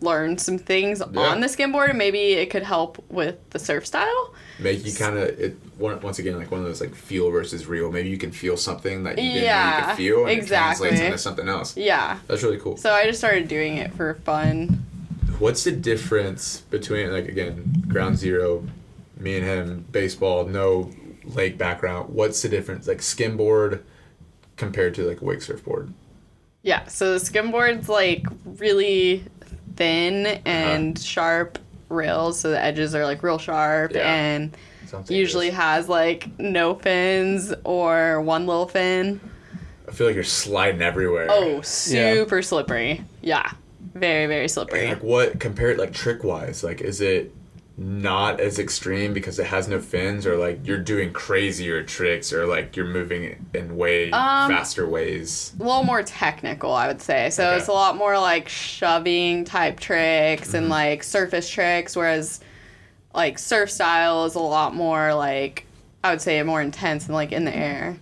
learn 0.00 0.38
some 0.38 0.58
things 0.58 1.00
Yeah. 1.12 1.20
on 1.20 1.40
the 1.40 1.46
skimboard, 1.46 1.90
and 1.90 1.98
maybe 1.98 2.32
it 2.32 2.50
could 2.50 2.62
help 2.62 3.02
with 3.10 3.36
the 3.50 3.58
surf 3.58 3.86
style. 3.86 4.34
make 4.58 4.86
you 4.86 4.92
kind 4.94 5.18
of 5.18 5.24
it 5.38 5.54
once 5.78 6.18
again 6.18 6.38
like 6.38 6.50
one 6.50 6.60
of 6.60 6.66
those 6.66 6.80
like 6.80 6.94
feel 6.94 7.30
versus 7.30 7.66
real. 7.66 7.92
Maybe 7.92 8.08
you 8.08 8.16
can 8.16 8.32
feel 8.32 8.56
something 8.56 9.04
that 9.04 9.18
you 9.18 9.24
didn't 9.24 9.34
know 9.34 9.40
you 9.40 9.44
Yeah, 9.44 9.86
could 9.88 9.96
feel, 9.96 10.20
and 10.22 10.30
exactly. 10.30 10.88
it 10.88 10.90
translates 10.92 11.00
into 11.06 11.18
something 11.18 11.48
else. 11.48 11.76
Yeah. 11.76 12.18
That's 12.26 12.42
really 12.42 12.58
cool. 12.58 12.76
So 12.78 12.90
I 12.92 13.04
just 13.06 13.18
started 13.18 13.48
doing 13.48 13.76
it 13.76 13.92
for 13.92 14.14
fun. 14.24 14.82
What's 15.38 15.64
the 15.64 15.72
difference 15.72 16.60
between 16.70 17.12
like 17.12 17.28
again 17.28 17.84
ground 17.88 18.16
zero, 18.16 18.66
me 19.18 19.36
and 19.36 19.44
him 19.44 19.84
baseball, 19.92 20.46
no 20.46 20.90
lake 21.24 21.58
background. 21.58 22.14
What's 22.14 22.40
the 22.40 22.48
difference 22.48 22.86
like 22.86 22.98
skimboard 22.98 23.80
compared 24.56 24.94
to 24.94 25.02
like 25.06 25.20
wake 25.20 25.42
surfboard? 25.42 25.92
Yeah, 26.62 26.86
so 26.86 27.12
the 27.12 27.18
skimboard's 27.24 27.88
like 27.90 28.24
really 28.44 29.24
thin 29.76 30.26
Uh-huh. 30.26 30.38
and 30.44 30.98
sharp 30.98 31.58
rails, 31.88 32.40
so 32.40 32.50
the 32.50 32.60
edges 32.62 32.94
are 32.94 33.04
like 33.04 33.22
real 33.22 33.38
sharp 33.38 33.92
Yeah. 33.94 34.12
and 34.12 34.56
usually 35.08 35.50
has 35.50 35.88
like 35.88 36.28
no 36.38 36.74
fins 36.74 37.52
or 37.64 38.20
one 38.20 38.46
little 38.46 38.66
fin. 38.66 39.20
I 39.88 39.92
feel 39.92 40.06
like 40.08 40.14
you're 40.14 40.24
sliding 40.24 40.82
everywhere. 40.82 41.26
Oh, 41.30 41.60
super 41.60 42.42
slippery. 42.42 43.04
Yeah. 43.22 43.48
Very, 43.94 44.26
very 44.26 44.42
And, 44.42 44.50
slippery. 44.50 44.88
like 44.88 45.02
what 45.02 45.38
compared 45.40 45.78
like 45.78 45.92
trick 45.92 46.24
wise 46.24 46.62
like 46.64 46.80
is 46.80 47.00
it 47.00 47.32
not 47.78 48.40
as 48.40 48.58
extreme 48.58 49.12
because 49.12 49.38
it 49.38 49.44
has 49.46 49.68
no 49.68 49.78
fins 49.78 50.26
or 50.26 50.36
like 50.38 50.66
you're 50.66 50.78
doing 50.78 51.12
crazier 51.12 51.82
tricks 51.82 52.32
or 52.32 52.46
like 52.46 52.74
you're 52.74 52.86
moving 52.86 53.44
in 53.54 53.76
way 53.76 54.10
Um, 54.12 54.50
faster 54.50 54.88
ways 54.88 55.52
A 55.60 55.62
little 55.62 55.84
more 55.84 56.02
technical, 56.02 56.72
I 56.72 56.86
would 56.88 57.02
say. 57.02 57.28
So 57.30 57.46
Okay. 57.48 57.58
it's 57.58 57.68
a 57.68 57.72
lot 57.72 57.96
more 57.96 58.18
like 58.18 58.48
shoving 58.48 59.44
type 59.44 59.78
tricks 59.78 60.48
Mm-hmm. 60.48 60.56
and 60.56 60.68
like 60.70 61.02
surface 61.02 61.48
tricks, 61.50 61.94
whereas 61.94 62.40
like 63.14 63.38
surf 63.38 63.70
style 63.70 64.24
is 64.24 64.34
a 64.36 64.40
lot 64.40 64.74
more 64.74 65.14
like 65.14 65.66
I 66.02 66.10
would 66.10 66.22
say 66.22 66.42
more 66.44 66.62
intense 66.62 67.06
and 67.06 67.14
like 67.14 67.32
in 67.32 67.44
the 67.44 67.54
air. 67.54 67.98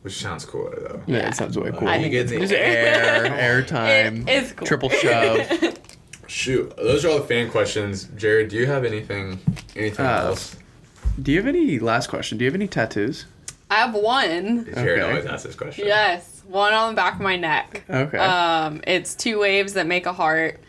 which 0.00 0.14
sounds 0.14 0.46
cooler 0.46 0.76
though 0.80 1.02
Yeah, 1.06 1.18
Yeah. 1.18 1.28
it 1.28 1.34
sounds 1.34 1.58
way 1.58 1.72
cool. 1.76 1.88
I 1.88 1.96
you 1.96 2.02
think 2.04 2.12
get 2.12 2.32
it's 2.32 2.50
the 2.50 2.58
air, 2.58 3.26
air 3.34 3.62
time, 3.62 4.26
It 4.26 4.44
is 4.44 4.52
cool. 4.52 4.66
triple 4.66 4.88
shove. 4.88 5.46
shoot 6.28 6.74
those 6.76 7.04
are 7.04 7.08
all 7.10 7.18
the 7.18 7.24
fan 7.26 7.50
questions 7.50 8.04
jared 8.16 8.48
do 8.48 8.56
you 8.56 8.66
have 8.66 8.84
anything 8.84 9.38
anything 9.74 10.04
Uh, 10.06 10.26
else 10.28 10.56
Do 11.20 11.32
you 11.32 11.38
have 11.38 11.48
any 11.48 11.78
last 11.80 12.06
question? 12.08 12.38
Do 12.38 12.44
you 12.44 12.50
have 12.50 12.54
any 12.54 12.68
tattoos? 12.68 13.24
I 13.70 13.76
have 13.76 13.94
one. 13.94 14.66
jared 14.74 15.00
okay. 15.00 15.00
always 15.00 15.26
asks 15.26 15.44
this 15.44 15.56
question 15.56 15.86
Yes, 15.86 16.42
one 16.46 16.72
on 16.72 16.92
the 16.92 16.96
back 16.96 17.14
of 17.14 17.20
my 17.20 17.36
neck. 17.36 17.82
Okay. 17.90 18.18
Um, 18.18 18.80
it's 18.86 19.14
two 19.14 19.38
waves 19.40 19.72
that 19.74 19.86
make 19.86 20.06
a 20.06 20.12
heart, 20.12 20.60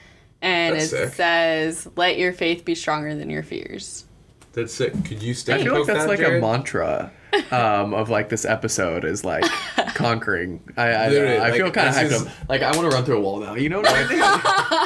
and 0.41 0.76
That's 0.76 0.86
it 0.91 1.07
sick. 1.10 1.14
says, 1.14 1.88
"Let 1.95 2.18
your 2.18 2.34
faith 2.34 2.65
be 2.65 2.73
stronger 2.76 3.14
than 3.15 3.30
your 3.30 3.44
fears." 3.44 4.06
that's 4.53 4.81
it 4.81 4.91
could 5.06 5.22
you 5.22 5.31
I 5.48 5.61
feel 5.64 5.77
like 5.77 5.86
that's 5.86 6.07
like 6.07 6.19
Jared? 6.19 6.41
a 6.44 6.45
mantra 6.45 7.11
um, 7.51 7.93
of 7.93 8.10
like 8.10 8.30
this 8.30 8.43
episode 8.45 9.06
is 9.06 9.23
like 9.23 9.43
conquering. 9.93 10.61
I 10.77 10.95
I, 11.06 11.10
don't 11.10 11.26
know. 11.26 11.35
I 11.35 11.39
like, 11.49 11.53
feel 11.53 11.72
kind 11.72 11.89
of 11.89 11.95
hyped 11.95 12.06
is- 12.11 12.26
up. 12.27 12.49
Like 12.49 12.61
I 12.61 12.76
want 12.76 12.89
to 12.89 12.95
run 12.95 13.06
through 13.06 13.18
a 13.18 13.22
wall 13.22 13.39
now. 13.39 13.56
You 13.56 13.69
know 13.69 13.81
what 13.81 13.89
I 13.91 14.07
mean? 14.10 14.19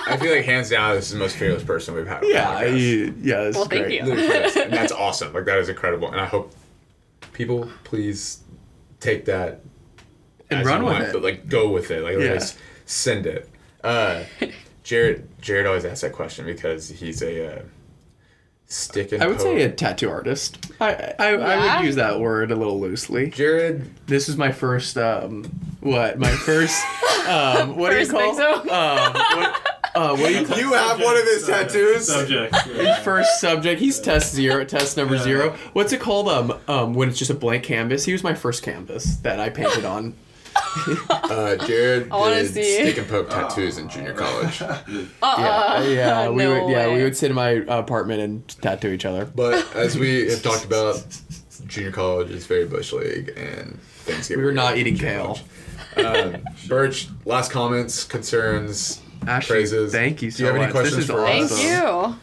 i 0.05 0.17
feel 0.17 0.35
like 0.35 0.45
hands 0.45 0.69
down 0.69 0.95
this 0.95 1.05
is 1.05 1.11
the 1.13 1.19
most 1.19 1.35
fearless 1.37 1.63
person 1.63 1.95
we've 1.95 2.05
had 2.07 2.23
yeah. 2.23 2.61
podcast. 2.63 2.79
you- 2.79 3.15
yeah. 3.21 3.43
This 3.45 3.55
Well, 3.55 3.63
is 3.63 3.69
thank 3.69 3.85
great. 3.85 4.03
you. 4.03 4.11
And 4.63 4.73
that's 4.73 4.91
awesome 4.91 5.33
like 5.33 5.45
that 5.45 5.57
is 5.59 5.69
incredible 5.69 6.11
and 6.11 6.19
i 6.19 6.25
hope 6.25 6.53
people 7.31 7.69
please 7.85 8.41
take 8.99 9.25
that 9.25 9.61
And 10.49 10.59
as 10.61 10.65
run 10.65 10.81
you 10.81 10.85
with 10.87 10.93
want, 10.93 11.05
it. 11.05 11.13
but 11.13 11.23
like 11.23 11.47
go 11.47 11.69
with 11.71 11.89
it. 11.91 12.03
Like 12.03 12.17
Yeah. 12.19 12.33
just 12.35 12.57
send 12.85 13.25
it. 13.25 13.49
Uh, 13.83 14.23
Jared 14.83 15.27
Jared 15.41 15.65
always 15.65 15.85
asks 15.85 16.01
that 16.01 16.11
question 16.11 16.45
because 16.45 16.89
he's 16.89 17.21
a 17.21 17.57
uh, 17.57 17.61
stick 18.73 19.11
and 19.11 19.21
I 19.23 19.27
would 19.27 19.37
poke. 19.37 19.45
say 19.45 19.61
a 19.63 19.71
tattoo 19.71 20.09
artist. 20.09 20.57
I 20.81 21.13
I, 21.19 21.27
I 21.35 21.77
would 21.77 21.85
use 21.85 21.95
that 21.95 22.19
word 22.19 22.51
a 22.51 22.55
little 22.55 22.79
loosely. 22.79 23.29
Jared. 23.29 23.89
This 24.07 24.27
is 24.29 24.37
my 24.37 24.51
first 24.51 24.97
um 24.97 25.43
what 25.79 26.17
my 26.19 26.31
first 26.31 26.83
um 27.27 27.75
what 27.77 27.91
First 27.93 28.11
do 28.11 28.17
you 28.17 28.23
call 28.23 28.35
victim. 28.35 28.69
um 28.69 29.13
what 29.13 29.69
uh 29.95 30.15
what 30.17 30.27
do 30.27 30.33
you 30.39 30.45
call 30.45 30.57
You 30.57 30.73
have 30.73 30.99
one 30.99 31.15
of 31.17 31.23
his 31.23 31.45
tattoos. 31.45 32.07
Subject. 32.07 32.55
first 33.03 33.39
subject 33.39 33.79
he's 33.79 33.99
test 33.99 34.33
zero 34.33 34.65
test 34.65 34.97
number 34.97 35.17
zero 35.17 35.55
what's 35.73 35.93
it 35.93 35.99
called 36.01 36.27
um 36.29 36.53
um 36.67 36.93
when 36.93 37.09
it's 37.09 37.19
just 37.19 37.29
a 37.31 37.33
blank 37.35 37.63
canvas 37.63 38.05
he 38.05 38.11
was 38.11 38.23
my 38.23 38.33
first 38.33 38.63
canvas 38.63 39.17
that 39.17 39.39
i 39.39 39.49
painted 39.49 39.85
on 39.85 40.13
Uh, 41.09 41.55
Jared 41.67 42.11
I 42.11 42.15
wanna 42.15 42.35
did 42.43 42.53
see. 42.53 42.73
stick 42.75 42.97
and 42.97 43.07
poke 43.07 43.29
tattoos 43.29 43.77
in 43.77 43.89
junior 43.89 44.13
college. 44.13 44.61
yeah 45.21 45.83
yeah 45.83 46.29
we 46.29 46.43
no 46.43 46.63
would 46.65 46.71
yeah 46.71 46.93
we 46.93 47.03
would 47.03 47.15
sit 47.17 47.29
in 47.31 47.35
my 47.35 47.49
apartment 47.67 48.21
and 48.21 48.47
tattoo 48.61 48.89
each 48.89 49.05
other 49.05 49.25
But 49.25 49.73
as 49.75 49.97
we 49.97 50.29
have 50.29 50.41
talked 50.43 50.65
about, 50.65 51.03
junior 51.67 51.91
college 51.91 52.29
is 52.31 52.45
very 52.45 52.65
bush 52.65 52.91
league 52.93 53.33
and 53.37 53.79
Thanksgiving. 54.05 54.41
we 54.41 54.45
were 54.45 54.53
not 54.53 54.77
eating 54.77 54.97
kale 54.97 55.39
college. 55.95 56.35
Um, 56.35 56.41
Birch, 56.67 57.07
last 57.25 57.51
comments, 57.51 58.03
concerns, 58.03 59.01
Ashley, 59.27 59.53
praises. 59.55 59.91
thank 59.91 60.21
you 60.23 60.31
Do 60.31 60.43
you 60.43 60.47
have 60.47 60.55
any 60.55 60.65
much. 60.65 60.73
This 60.73 60.81
questions 60.93 61.03
is 61.03 61.09
for 61.09 61.23
Thank 61.25 61.45
us? 61.45 61.51
awesome. 61.53 62.09
you. 62.11 62.19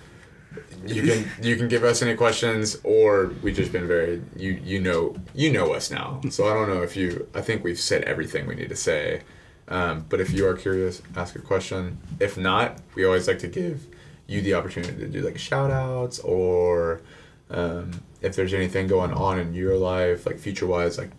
You 0.86 1.02
can 1.02 1.28
you 1.43 1.57
can 1.57 1.69
give 1.69 1.85
us 1.85 2.02
any 2.02 2.16
questions, 2.16 2.78
or 2.85 3.32
we've 3.43 3.57
just 3.57 3.73
been 3.73 3.86
very 3.86 4.23
you 4.36 4.61
you 4.65 4.81
know 4.81 5.15
you 5.35 5.52
know 5.52 5.73
us 5.74 5.90
now. 5.90 6.20
So 6.31 6.48
I 6.48 6.55
don't 6.55 6.69
know 6.69 6.82
if 6.82 6.97
you. 6.97 7.28
I 7.35 7.40
think 7.40 7.65
we've 7.65 7.78
said 7.78 8.05
everything 8.05 8.47
we 8.47 8.55
need 8.55 8.69
to 8.70 8.77
say. 8.77 9.23
Um, 9.69 10.05
but 10.09 10.20
if 10.20 10.32
you 10.32 10.47
are 10.48 10.55
curious, 10.55 11.01
ask 11.16 11.36
a 11.36 11.39
question. 11.40 11.98
If 12.19 12.36
not, 12.36 12.81
we 12.94 13.05
always 13.05 13.28
like 13.28 13.39
to 13.40 13.48
give 13.48 13.86
you 14.27 14.40
the 14.40 14.55
opportunity 14.55 14.97
to 14.97 15.09
do 15.09 15.20
like 15.20 15.39
shout 15.39 15.70
outs 15.70 16.19
or 16.20 17.02
um, 17.51 17.90
if 18.20 18.36
there's 18.36 18.55
anything 18.55 18.86
going 18.86 19.12
on 19.12 19.39
in 19.39 19.55
your 19.55 19.77
life, 19.77 20.27
like 20.27 20.39
future 20.39 20.66
wise, 20.66 20.98
like 20.98 21.11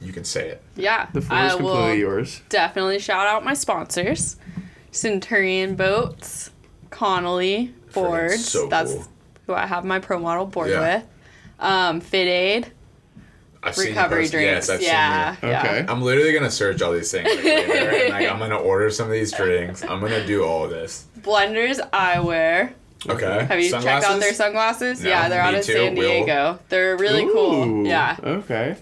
you 0.00 0.12
can 0.12 0.24
say 0.24 0.48
it. 0.48 0.62
Yeah. 0.76 1.08
the 1.12 1.20
floor 1.20 1.44
is 1.44 1.52
completely 1.54 1.80
will 1.80 1.94
yours 1.94 2.42
definitely 2.48 2.98
shout 2.98 3.26
out 3.26 3.44
my 3.44 3.54
sponsors 3.54 4.36
Centurion 4.90 5.74
Boats, 5.74 6.50
Connelly 6.90 7.74
Boards. 7.94 8.48
so 8.48 8.66
That's 8.68 8.92
cool. 8.94 9.04
who 9.46 9.54
I 9.54 9.66
have 9.66 9.84
my 9.84 9.98
pro 9.98 10.18
model 10.18 10.46
board 10.46 10.70
Yeah. 10.70 10.96
with. 10.96 11.06
Um, 11.60 12.00
Fit 12.00 12.26
Aid, 12.28 12.72
I've 13.62 13.76
recovery 13.78 14.22
post- 14.22 14.32
drinks. 14.32 14.68
Yes, 14.68 14.70
I've 14.70 14.82
yeah, 14.82 15.36
seen. 15.36 15.50
Okay. 15.50 15.78
yeah. 15.78 15.86
I'm 15.88 16.02
literally 16.02 16.32
gonna 16.32 16.50
search 16.50 16.82
all 16.82 16.92
these 16.92 17.10
things 17.12 17.28
like, 17.28 17.44
later, 17.44 17.90
and 17.90 18.10
like 18.10 18.28
I'm 18.28 18.38
gonna 18.38 18.56
order 18.72 18.90
some 18.90 19.06
of 19.06 19.12
these 19.12 19.32
drinks. 19.32 19.82
I'm 19.84 20.00
gonna 20.00 20.26
do 20.26 20.44
all 20.44 20.64
of 20.64 20.70
this. 20.70 21.06
Blenders 21.20 21.78
Eyewear. 21.90 22.72
Okay. 23.08 23.46
Have 23.48 23.60
you 23.60 23.70
checked 23.70 23.86
out 23.86 24.20
their 24.20 24.34
sunglasses? 24.34 25.02
No, 25.02 25.08
yeah, 25.10 25.28
they're 25.28 25.40
out 25.40 25.52
me 25.54 25.58
of 25.60 25.64
too, 25.66 25.72
San 25.72 25.94
Will. 25.96 26.08
Diego. 26.24 26.58
They're 26.68 26.96
really 26.96 27.24
Ooh, 27.24 27.32
cool. 27.32 27.86
Yeah. 27.86 28.16
okay 28.22 28.76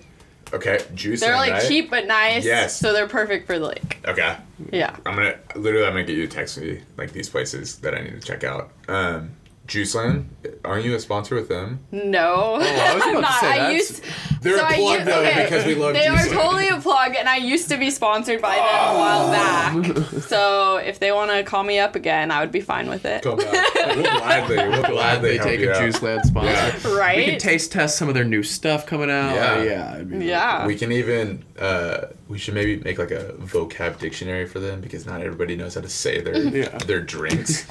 Okay, 0.52 0.84
juice. 0.94 1.20
They're 1.20 1.36
like 1.36 1.52
right? 1.52 1.68
cheap 1.68 1.90
but 1.90 2.06
nice. 2.06 2.44
Yes. 2.44 2.76
So 2.78 2.92
they're 2.92 3.08
perfect 3.08 3.46
for 3.46 3.58
the 3.58 3.66
lake. 3.66 3.98
Okay, 4.06 4.36
Yeah. 4.72 4.96
I'm 5.06 5.14
gonna 5.14 5.36
literally 5.54 5.86
I'm 5.86 5.92
gonna 5.92 6.04
get 6.04 6.16
you 6.16 6.26
to 6.26 6.32
text 6.34 6.58
me 6.58 6.80
like 6.96 7.12
these 7.12 7.28
places 7.28 7.76
that 7.78 7.94
I 7.94 8.00
need 8.02 8.20
to 8.20 8.20
check 8.20 8.42
out. 8.44 8.70
Um, 8.88 9.30
Juiceland, 9.70 10.24
aren't 10.64 10.84
you 10.84 10.96
a 10.96 11.00
sponsor 11.00 11.36
with 11.36 11.48
them? 11.48 11.78
No. 11.92 12.56
Oh, 12.60 12.60
I 12.60 12.94
was 12.94 13.04
about 13.04 13.08
I'm 13.08 13.14
to 13.14 13.20
not. 13.20 13.40
say, 13.40 13.46
I 13.60 13.70
used. 13.70 14.02
They're 14.42 14.58
so 14.58 14.64
a 14.64 14.66
I 14.66 14.74
plug 14.76 14.98
u- 14.98 15.04
though 15.04 15.20
okay, 15.20 15.42
because 15.44 15.64
we 15.64 15.74
love 15.76 15.94
juice. 15.94 16.02
They 16.02 16.08
are 16.08 16.26
totally 16.26 16.68
a 16.68 16.80
plug, 16.80 17.14
and 17.16 17.28
I 17.28 17.36
used 17.36 17.68
to 17.68 17.76
be 17.76 17.90
sponsored 17.90 18.42
by 18.42 18.56
them 18.56 18.64
a 18.64 18.98
while 18.98 19.30
back. 19.30 19.96
So 20.30 20.76
if 20.78 20.98
they 20.98 21.12
want 21.12 21.30
to 21.30 21.42
call 21.44 21.62
me 21.62 21.78
up 21.78 21.94
again, 21.96 22.30
I 22.30 22.40
would 22.40 22.50
be 22.52 22.60
fine 22.60 22.88
with 22.88 23.04
it. 23.04 23.22
Come 23.22 23.36
back. 23.38 23.74
We'll 23.74 24.02
gladly, 24.02 24.56
we'll 24.56 24.70
glad 24.82 24.86
gladly 24.90 25.38
they 25.38 25.44
take 25.44 25.60
a 25.60 25.72
out. 25.72 25.82
juice 25.82 26.02
land 26.02 26.24
sponsor 26.24 26.50
Yeah. 26.88 26.96
Right? 26.98 27.16
we 27.16 27.24
can 27.26 27.38
taste 27.38 27.70
test 27.72 27.96
some 27.96 28.08
of 28.08 28.14
their 28.14 28.24
new 28.24 28.42
stuff 28.42 28.86
coming 28.86 29.10
out 29.10 29.34
Yeah. 29.34 29.52
Uh, 29.52 29.62
yeah 29.62 29.94
it'd 29.96 30.08
be 30.10 30.14
really 30.16 30.28
Yeah. 30.28 30.66
We 30.66 30.76
can 30.76 30.90
even 30.92 31.44
uh, 31.58 32.06
we 32.28 32.38
should 32.38 32.54
maybe 32.54 32.76
make 32.78 32.98
like 32.98 33.10
a 33.12 33.34
vocab 33.38 33.98
dictionary 33.98 34.46
for 34.46 34.58
them 34.60 34.80
because 34.80 35.06
not 35.06 35.20
everybody 35.20 35.54
knows 35.56 35.74
how 35.74 35.80
to 35.80 35.88
say 35.88 36.20
their 36.20 36.36
Yeah. 36.56 36.78
their 36.78 37.00
drinks. 37.00 37.66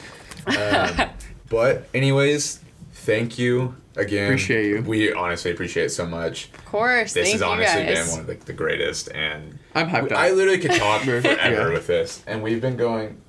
Um, 0.48 1.10
but 1.50 1.88
anyways, 1.94 2.60
thank 2.94 3.38
you 3.40 3.76
again. 3.96 4.26
Appreciate 4.26 4.68
you. 4.68 4.82
We 4.82 5.14
honestly 5.14 5.52
appreciate 5.52 5.86
it 5.86 5.90
so 5.90 6.06
much. 6.06 6.46
Of 6.54 6.66
course. 6.66 7.14
This 7.14 7.30
Thank 7.30 7.34
has 7.34 7.42
you 7.42 7.48
honestly 7.48 7.84
guys. 7.86 7.98
been 7.98 8.12
one 8.12 8.20
of 8.22 8.28
the, 8.28 8.46
the 8.46 8.54
greatest, 8.54 9.10
and 9.14 9.58
I'm 9.76 9.90
hyped 9.90 10.12
up. 10.12 10.18
I 10.18 10.32
literally 10.32 10.60
could 10.60 10.72
talk 10.76 11.02
forever 11.06 11.28
Yeah. 11.28 11.70
with 11.70 11.88
this, 11.88 12.24
and 12.28 12.42
we've 12.44 12.62
been 12.62 12.78
going 12.78 13.20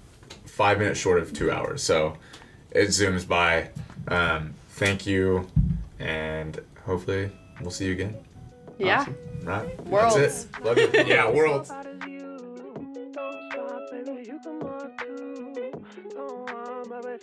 five 0.47 0.79
minutes 0.79 1.01
short 1.01 1.21
of 1.21 1.33
two 1.33 1.51
hours, 1.51 1.83
so 1.83 2.17
it 2.71 2.89
zooms 2.89 3.27
by. 3.27 3.71
Um, 4.09 4.55
thank 4.71 5.07
you, 5.07 5.49
and 5.99 6.59
hopefully 6.85 7.31
we'll 7.61 7.71
see 7.71 7.87
you 7.87 7.93
again. 7.93 8.17
yeah. 8.79 9.01
Awesome. 9.01 9.17
Right? 9.45 9.87
Worlds. 9.87 10.17
That's 10.17 10.45
it. 10.45 10.65
Love 10.65 10.79
you. 10.79 10.91
Yeah, 11.07 11.31
worlds. 11.31 11.71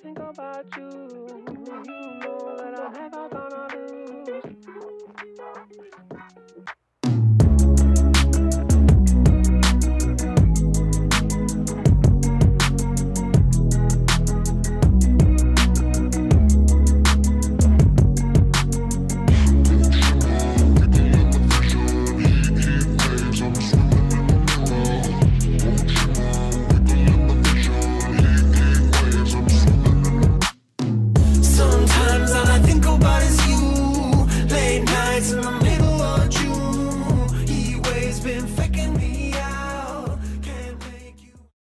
Think 0.02 0.20
about 0.20 0.66
you. 0.78 0.90
You 0.90 2.20
know 2.22 2.56
that 2.58 2.80
I'm 2.80 2.94
never 2.94 3.30
gonna 3.30 3.68
lose. 3.76 4.44